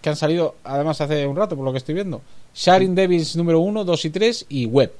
que 0.00 0.08
han 0.08 0.16
salido 0.16 0.56
además 0.64 1.00
hace 1.00 1.26
un 1.26 1.36
rato, 1.36 1.56
por 1.56 1.64
lo 1.64 1.72
que 1.72 1.78
estoy 1.78 1.94
viendo. 1.94 2.22
Sharing 2.54 2.94
Devils 2.94 3.36
número 3.36 3.60
1, 3.60 3.84
2 3.84 4.04
y 4.04 4.10
3 4.10 4.46
y 4.48 4.66
web. 4.66 4.92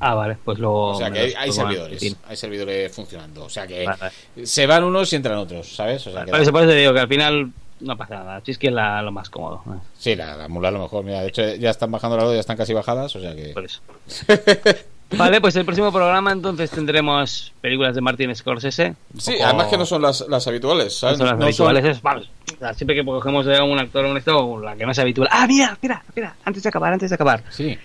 Ah, 0.00 0.14
vale, 0.14 0.36
pues 0.44 0.58
luego. 0.58 0.88
O 0.90 0.94
sea 0.94 1.10
que 1.10 1.18
hay, 1.18 1.30
los 1.30 1.36
hay 1.36 1.52
servidores, 1.52 2.16
hay 2.26 2.36
servidores 2.36 2.92
funcionando. 2.92 3.44
O 3.44 3.50
sea 3.50 3.66
que 3.66 3.84
vale. 3.84 4.46
se 4.46 4.66
van 4.66 4.84
unos 4.84 5.12
y 5.12 5.16
entran 5.16 5.38
otros, 5.38 5.74
¿sabes? 5.74 6.06
O 6.06 6.12
sea 6.12 6.24
que 6.24 6.30
Por 6.30 6.40
eso, 6.40 6.52
por 6.52 6.62
eso 6.62 6.70
te 6.70 6.76
digo 6.76 6.94
que 6.94 7.00
al 7.00 7.08
final 7.08 7.52
no 7.80 7.96
pasa 7.96 8.16
nada. 8.16 8.40
Si 8.44 8.50
es 8.52 8.58
que 8.58 8.68
es 8.68 8.72
la- 8.72 9.02
lo 9.02 9.12
más 9.12 9.30
cómodo. 9.30 9.62
Sí, 9.98 10.14
la, 10.16 10.36
la 10.36 10.48
mula 10.48 10.68
a 10.68 10.72
lo 10.72 10.80
mejor. 10.80 11.04
Mira, 11.04 11.20
de 11.22 11.28
hecho 11.28 11.54
ya 11.56 11.70
están 11.70 11.90
bajando 11.90 12.16
las 12.16 12.26
dos, 12.26 12.34
ya 12.34 12.40
están 12.40 12.56
casi 12.56 12.72
bajadas, 12.74 13.14
o 13.16 13.20
sea 13.20 13.34
que... 13.34 13.48
Por 13.54 13.64
eso. 13.64 13.80
vale, 15.16 15.40
pues 15.40 15.56
el 15.56 15.64
próximo 15.64 15.90
programa 15.92 16.32
entonces 16.32 16.70
tendremos 16.70 17.52
películas 17.60 17.94
de 17.94 18.00
Martin 18.00 18.34
Scorsese. 18.34 18.94
Sí, 19.16 19.32
poco- 19.32 19.44
además 19.44 19.66
que 19.68 19.78
no 19.78 19.86
son 19.86 20.02
las, 20.02 20.20
las 20.28 20.46
habituales, 20.46 20.86
no 20.86 20.90
¿sabes? 20.90 21.18
son 21.18 21.26
las 21.28 21.38
No 21.38 21.44
habituales. 21.44 21.84
es- 21.84 22.02
vamos, 22.02 22.30
o 22.54 22.58
sea, 22.58 22.74
siempre 22.74 22.94
que 22.96 23.04
cogemos 23.04 23.46
de 23.46 23.60
un 23.60 23.78
actor 23.78 24.04
o 24.04 24.10
un 24.10 24.16
esto, 24.16 24.60
la 24.60 24.76
que 24.76 24.84
no 24.84 24.92
es 24.92 24.98
habitual. 24.98 25.28
Ah, 25.32 25.46
mira, 25.46 25.70
espera, 25.72 26.02
espera, 26.06 26.36
antes 26.44 26.62
de 26.62 26.68
acabar, 26.68 26.92
antes 26.92 27.10
de 27.10 27.14
acabar. 27.14 27.42
Sí. 27.50 27.78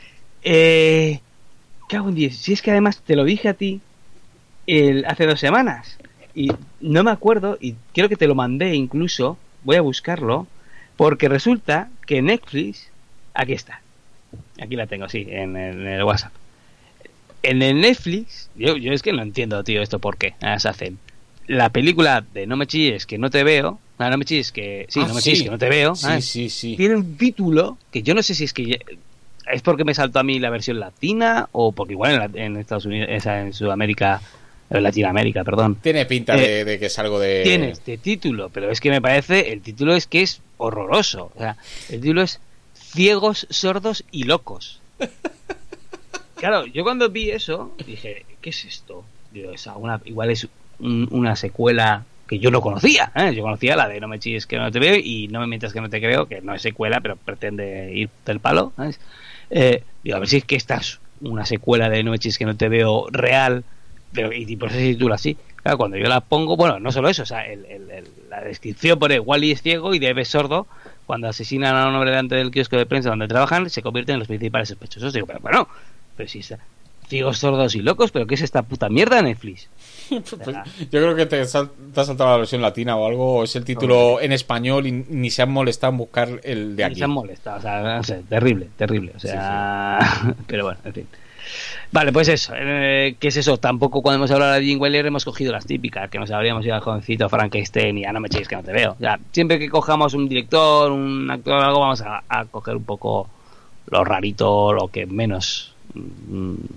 Eh, 0.44 1.20
cago 1.88 2.10
en 2.10 2.15
10. 2.15 2.36
Si 2.38 2.53
es 2.53 2.61
que 2.61 2.72
además 2.72 2.99
te 3.06 3.15
lo 3.15 3.24
dije 3.24 3.49
a 3.49 3.53
ti 3.53 3.80
el, 4.68 5.06
hace 5.06 5.26
dos 5.26 5.40
semanas. 5.40 5.98
Y 6.36 6.52
no 6.82 7.03
me 7.03 7.11
acuerdo, 7.11 7.57
y 7.61 7.76
creo 7.94 8.10
que 8.10 8.15
te 8.15 8.28
lo 8.28 8.34
mandé 8.36 8.74
incluso. 8.74 9.38
Voy 9.64 9.76
a 9.77 9.81
buscarlo. 9.81 10.48
Porque 10.98 11.27
resulta 11.27 11.90
que 12.06 12.22
Netflix. 12.22 12.90
Aquí 13.34 13.53
está. 13.53 13.81
Aquí 14.61 14.76
la 14.76 14.85
tengo, 14.88 15.10
sí, 15.10 15.26
en 15.30 15.57
el, 15.57 15.81
en 15.81 15.88
el 15.88 16.03
WhatsApp. 16.03 16.31
En 17.41 17.61
el 17.61 17.81
Netflix. 17.81 18.49
Yo, 18.56 18.77
yo 18.77 18.94
es 18.94 19.02
que 19.02 19.11
no 19.14 19.22
entiendo, 19.22 19.64
tío, 19.64 19.81
esto 19.81 19.99
por 19.99 20.18
qué. 20.18 20.34
Ah, 20.41 20.60
se 20.60 20.69
hacen. 20.69 20.99
La 21.48 21.69
película 21.69 22.22
de 22.34 22.48
No 22.48 22.56
me 22.56 22.68
chilles 22.68 23.06
que 23.06 23.18
no 23.18 23.30
te 23.30 23.44
veo. 23.44 23.80
Ah, 23.98 24.10
no 24.10 24.18
me 24.18 24.26
chilles 24.26 24.52
que. 24.52 24.85
Sí, 24.90 25.02
Ah, 25.03 25.07
no 25.07 25.14
me 25.15 25.22
sí. 25.22 25.31
chilles 25.31 25.44
que 25.44 25.49
no 25.49 25.57
te 25.57 25.69
veo. 25.69 25.95
Sí, 25.95 26.06
ah, 26.07 26.22
sí, 26.22 26.49
sí. 26.49 26.77
tiene 26.77 26.95
un 26.95 27.18
título 27.18 27.77
que 27.91 28.02
yo 28.03 28.14
no 28.14 28.23
sé 28.23 28.34
si 28.35 28.44
es 28.45 28.53
que 28.53 28.65
ya- 28.65 28.77
es 29.52 29.61
porque 29.61 29.84
me 29.84 29.94
saltó 29.94 30.19
a 30.19 30.23
mí 30.23 30.40
la 30.40 30.49
versión 30.49 30.80
latina 30.80 31.49
o 31.52 31.73
porque 31.73 31.94
igual 31.94 32.14
en, 32.14 32.19
la- 32.19 32.45
en 32.45 32.57
Estados 32.57 32.85
Unidos, 32.85 33.10
en 33.26 33.52
Sudamérica 33.53 34.22
Latinoamérica, 34.81 35.43
perdón. 35.43 35.77
Tiene 35.81 36.05
pinta 36.05 36.35
de, 36.35 36.65
de, 36.65 36.79
que 36.79 36.87
es 36.87 36.99
algo 36.99 37.19
de. 37.19 37.43
Tiene 37.43 37.69
este 37.69 37.97
título, 37.97 38.49
pero 38.49 38.71
es 38.71 38.79
que 38.79 38.89
me 38.89 39.01
parece, 39.01 39.51
el 39.51 39.61
título 39.61 39.95
es 39.95 40.07
que 40.07 40.21
es 40.21 40.41
horroroso. 40.57 41.31
O 41.35 41.39
sea, 41.39 41.57
el 41.89 42.01
título 42.01 42.21
es 42.21 42.39
Ciegos, 42.73 43.47
Sordos 43.49 44.03
y 44.11 44.23
Locos. 44.23 44.79
Claro, 46.43 46.65
yo 46.65 46.83
cuando 46.83 47.09
vi 47.09 47.31
eso 47.31 47.73
dije, 47.87 48.25
¿qué 48.41 48.49
es 48.49 48.65
esto? 48.65 49.05
Digo, 49.31 49.53
es 49.53 49.65
una, 49.65 50.01
igual 50.03 50.29
es 50.29 50.45
un, 50.79 51.07
una 51.09 51.37
secuela 51.37 52.03
que 52.27 52.37
yo 52.37 52.51
no 52.51 52.59
conocía. 52.59 53.13
¿eh? 53.15 53.33
Yo 53.33 53.43
conocía 53.43 53.77
la 53.77 53.87
de 53.87 54.01
No 54.01 54.09
me 54.09 54.19
chilles 54.19 54.45
que 54.45 54.57
no 54.57 54.69
te 54.69 54.77
veo 54.77 54.95
y 54.95 55.29
No 55.29 55.39
me 55.39 55.47
mientas 55.47 55.71
que 55.71 55.79
no 55.79 55.89
te 55.89 56.01
creo, 56.01 56.25
que 56.25 56.41
no 56.41 56.53
es 56.53 56.61
secuela, 56.61 56.99
pero 56.99 57.15
pretende 57.15 57.93
ir 57.93 58.09
del 58.25 58.41
palo. 58.41 58.73
¿sabes? 58.75 58.99
Eh, 59.51 59.83
digo, 60.03 60.17
a 60.17 60.19
ver 60.19 60.27
si 60.27 60.35
es 60.35 60.43
que 60.43 60.57
esta 60.57 60.75
es 60.75 60.99
una 61.21 61.45
secuela 61.45 61.87
de 61.87 62.03
No 62.03 62.11
me 62.11 62.19
chilles 62.19 62.37
que 62.37 62.45
no 62.45 62.57
te 62.57 62.67
veo 62.67 63.07
real, 63.09 63.63
pero 64.14 64.31
y, 64.31 64.56
por 64.56 64.69
eso 64.69 64.77
se 64.77 64.94
titula 64.94 65.15
así. 65.15 65.38
Claro, 65.61 65.77
cuando 65.77 65.98
yo 65.98 66.07
la 66.07 66.22
pongo, 66.22 66.56
bueno, 66.57 66.80
no 66.80 66.91
solo 66.91 67.10
eso, 67.10 67.23
o 67.23 67.26
sea, 67.26 67.45
el, 67.45 67.65
el, 67.65 67.90
el, 67.90 68.07
la 68.30 68.41
descripción 68.41 68.99
pone 68.99 69.19
Wally 69.19 69.52
es 69.52 69.61
ciego 69.61 69.94
y 69.94 69.99
Debe 69.99 70.23
es 70.23 70.30
sordo. 70.30 70.68
Cuando 71.06 71.27
asesinan 71.27 71.76
a 71.76 71.88
un 71.88 71.95
hombre 71.95 72.11
delante 72.11 72.35
del 72.35 72.52
kiosco 72.52 72.77
de 72.77 72.85
prensa 72.85 73.10
donde 73.10 73.27
trabajan, 73.27 73.69
se 73.69 73.81
convierten 73.81 74.14
en 74.14 74.19
los 74.19 74.27
principales 74.27 74.69
sospechosos. 74.69 75.14
Digo, 75.14 75.27
pero 75.27 75.40
bueno, 75.40 75.68
pero 76.15 76.30
si 76.30 76.40
está 76.40 76.60
ciegos, 77.07 77.38
sordos 77.38 77.76
y 77.76 77.81
locos, 77.81 78.11
pero 78.11 78.26
¿qué 78.26 78.35
es 78.35 78.41
esta 78.41 78.64
puta 78.64 78.90
mierda 78.90 79.18
de 79.18 79.23
Netflix? 79.23 79.69
Pues, 80.10 80.56
yo 80.91 80.99
creo 81.02 81.15
que 81.15 81.26
te, 81.26 81.44
sal, 81.45 81.72
te, 81.94 81.99
has 81.99 82.07
saltado 82.07 82.31
la 82.31 82.38
versión 82.38 82.61
latina 82.61 82.95
o 82.98 83.07
algo, 83.07 83.38
o 83.38 83.44
es 83.45 83.56
el 83.56 83.64
título 83.64 84.22
en 84.22 84.31
español 84.31 84.85
y 84.85 84.91
ni 84.91 85.31
se 85.31 85.41
han 85.41 85.52
molestado 85.52 85.91
en 85.91 85.98
buscar 85.98 86.40
el 86.44 86.76
de 86.76 86.84
aquí. 86.84 86.95
Ni 86.95 86.99
se 86.99 87.03
han 87.06 87.11
molestado, 87.11 87.57
o 87.57 87.61
sea, 87.61 87.81
no 87.81 88.03
sé, 88.03 88.22
terrible, 88.30 88.68
terrible, 88.76 89.14
o 89.15 89.19
sea, 89.19 89.99
sí, 90.02 90.27
sí. 90.27 90.34
pero 90.48 90.65
bueno, 90.65 90.80
en 90.84 90.94
fin. 90.94 91.07
Vale, 91.91 92.11
pues 92.11 92.28
eso, 92.28 92.53
eh, 92.56 93.15
¿qué 93.20 93.28
es 93.28 93.38
eso? 93.38 93.57
Tampoco 93.57 94.02
cuando 94.02 94.18
hemos 94.18 94.32
hablado 94.32 94.53
de 94.53 94.64
Jim 94.64 94.80
Weller 94.82 95.06
hemos 95.06 95.26
cogido 95.26 95.52
las 95.52 95.65
típicas, 95.65 96.10
que 96.10 96.20
nos 96.20 96.32
habríamos 96.32 96.65
ido 96.65 96.76
al 96.76 96.82
jovencito 96.82 97.30
Frankenstein 97.30 97.98
y 97.99 98.06
a 98.06 98.11
no 98.11 98.20
me 98.20 98.28
echéis 98.28 98.48
que 98.48 98.56
no 98.56 98.64
te 98.64 98.72
veo. 98.72 98.94
O 98.94 98.99
sea, 98.99 99.20
siempre 99.32 99.60
que 99.60 99.70
cojamos 99.70 100.14
un 100.14 100.28
director, 100.28 100.91
un 100.91 101.30
actor 101.30 101.53
o 101.53 101.61
algo, 101.61 101.80
vamos 101.80 102.02
a, 102.02 102.24
a 102.28 102.45
coger 102.45 102.76
un 102.76 102.84
poco 102.84 103.30
lo 103.88 104.03
rarito, 104.03 104.74
lo 104.74 104.88
que 104.88 105.06
menos 105.06 105.74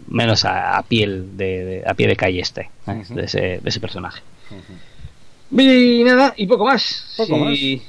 menos 0.08 0.44
a, 0.44 0.76
a 0.76 0.82
piel 0.82 1.36
de, 1.36 1.64
de, 1.64 1.82
a 1.86 1.94
pie 1.94 2.06
de 2.06 2.16
calle 2.16 2.40
este 2.40 2.62
¿eh? 2.62 2.70
uh 2.86 2.90
-huh. 2.90 3.14
de, 3.14 3.24
ese, 3.24 3.40
de 3.62 3.62
ese 3.64 3.80
personaje 3.80 4.20
uh 4.50 4.54
-huh. 5.56 6.00
y 6.00 6.04
nada 6.04 6.34
y 6.36 6.46
poco 6.46 6.66
más 6.66 7.14
poco 7.16 7.54
si, 7.54 7.82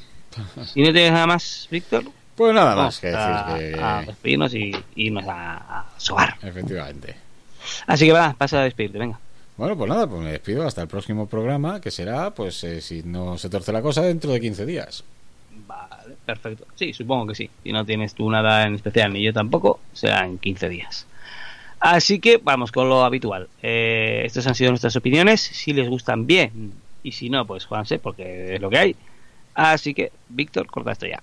más 0.55 0.69
si 0.73 0.81
no 0.81 0.93
tienes 0.93 1.11
nada 1.11 1.27
más 1.27 1.67
Víctor 1.69 2.05
pues 2.37 2.53
nada 2.53 2.75
más 2.75 2.99
que 2.99 3.09
a, 3.09 3.53
decir 3.53 3.75
que 3.75 3.81
a 3.81 4.03
despedirnos 4.03 4.53
y, 4.53 4.71
y 4.95 5.07
irnos 5.07 5.25
a, 5.27 5.55
a 5.57 5.85
sobar 5.97 6.37
efectivamente 6.41 7.15
así 7.85 8.05
que 8.05 8.13
va 8.13 8.33
pasa 8.37 8.61
a 8.61 8.63
despedirte 8.63 8.97
venga 8.97 9.19
bueno, 9.57 9.75
pues 9.75 9.89
nada, 9.89 10.05
pues 10.05 10.21
me 10.21 10.31
despido 10.31 10.67
hasta 10.67 10.83
el 10.83 10.87
próximo 10.87 11.25
programa, 11.25 11.81
que 11.81 11.89
será, 11.89 12.29
pues 12.29 12.63
eh, 12.63 12.79
si 12.79 13.01
no 13.01 13.39
se 13.39 13.49
torce 13.49 13.73
la 13.73 13.81
cosa, 13.81 14.03
dentro 14.03 14.31
de 14.31 14.39
15 14.39 14.67
días. 14.67 15.03
Vale, 15.65 16.15
perfecto. 16.27 16.67
Sí, 16.75 16.93
supongo 16.93 17.25
que 17.25 17.33
sí. 17.33 17.49
Si 17.63 17.71
no 17.71 17.83
tienes 17.83 18.13
tú 18.13 18.29
nada 18.29 18.67
en 18.67 18.75
especial, 18.75 19.11
ni 19.13 19.23
yo 19.23 19.33
tampoco, 19.33 19.79
será 19.93 20.23
en 20.25 20.37
15 20.37 20.69
días. 20.69 21.07
Así 21.79 22.19
que 22.19 22.37
vamos 22.37 22.71
con 22.71 22.87
lo 22.87 23.03
habitual. 23.03 23.49
Eh, 23.63 24.21
estas 24.25 24.45
han 24.45 24.53
sido 24.53 24.69
nuestras 24.69 24.95
opiniones. 24.95 25.41
Si 25.41 25.73
les 25.73 25.89
gustan 25.89 26.27
bien 26.27 26.73
y 27.01 27.13
si 27.13 27.31
no, 27.31 27.45
pues 27.45 27.65
juanse 27.65 27.97
porque 27.97 28.55
es 28.55 28.61
lo 28.61 28.69
que 28.69 28.77
hay. 28.77 28.95
Así 29.55 29.95
que, 29.95 30.11
Víctor, 30.29 30.67
corta 30.67 30.91
esto 30.91 31.07
ya. 31.07 31.21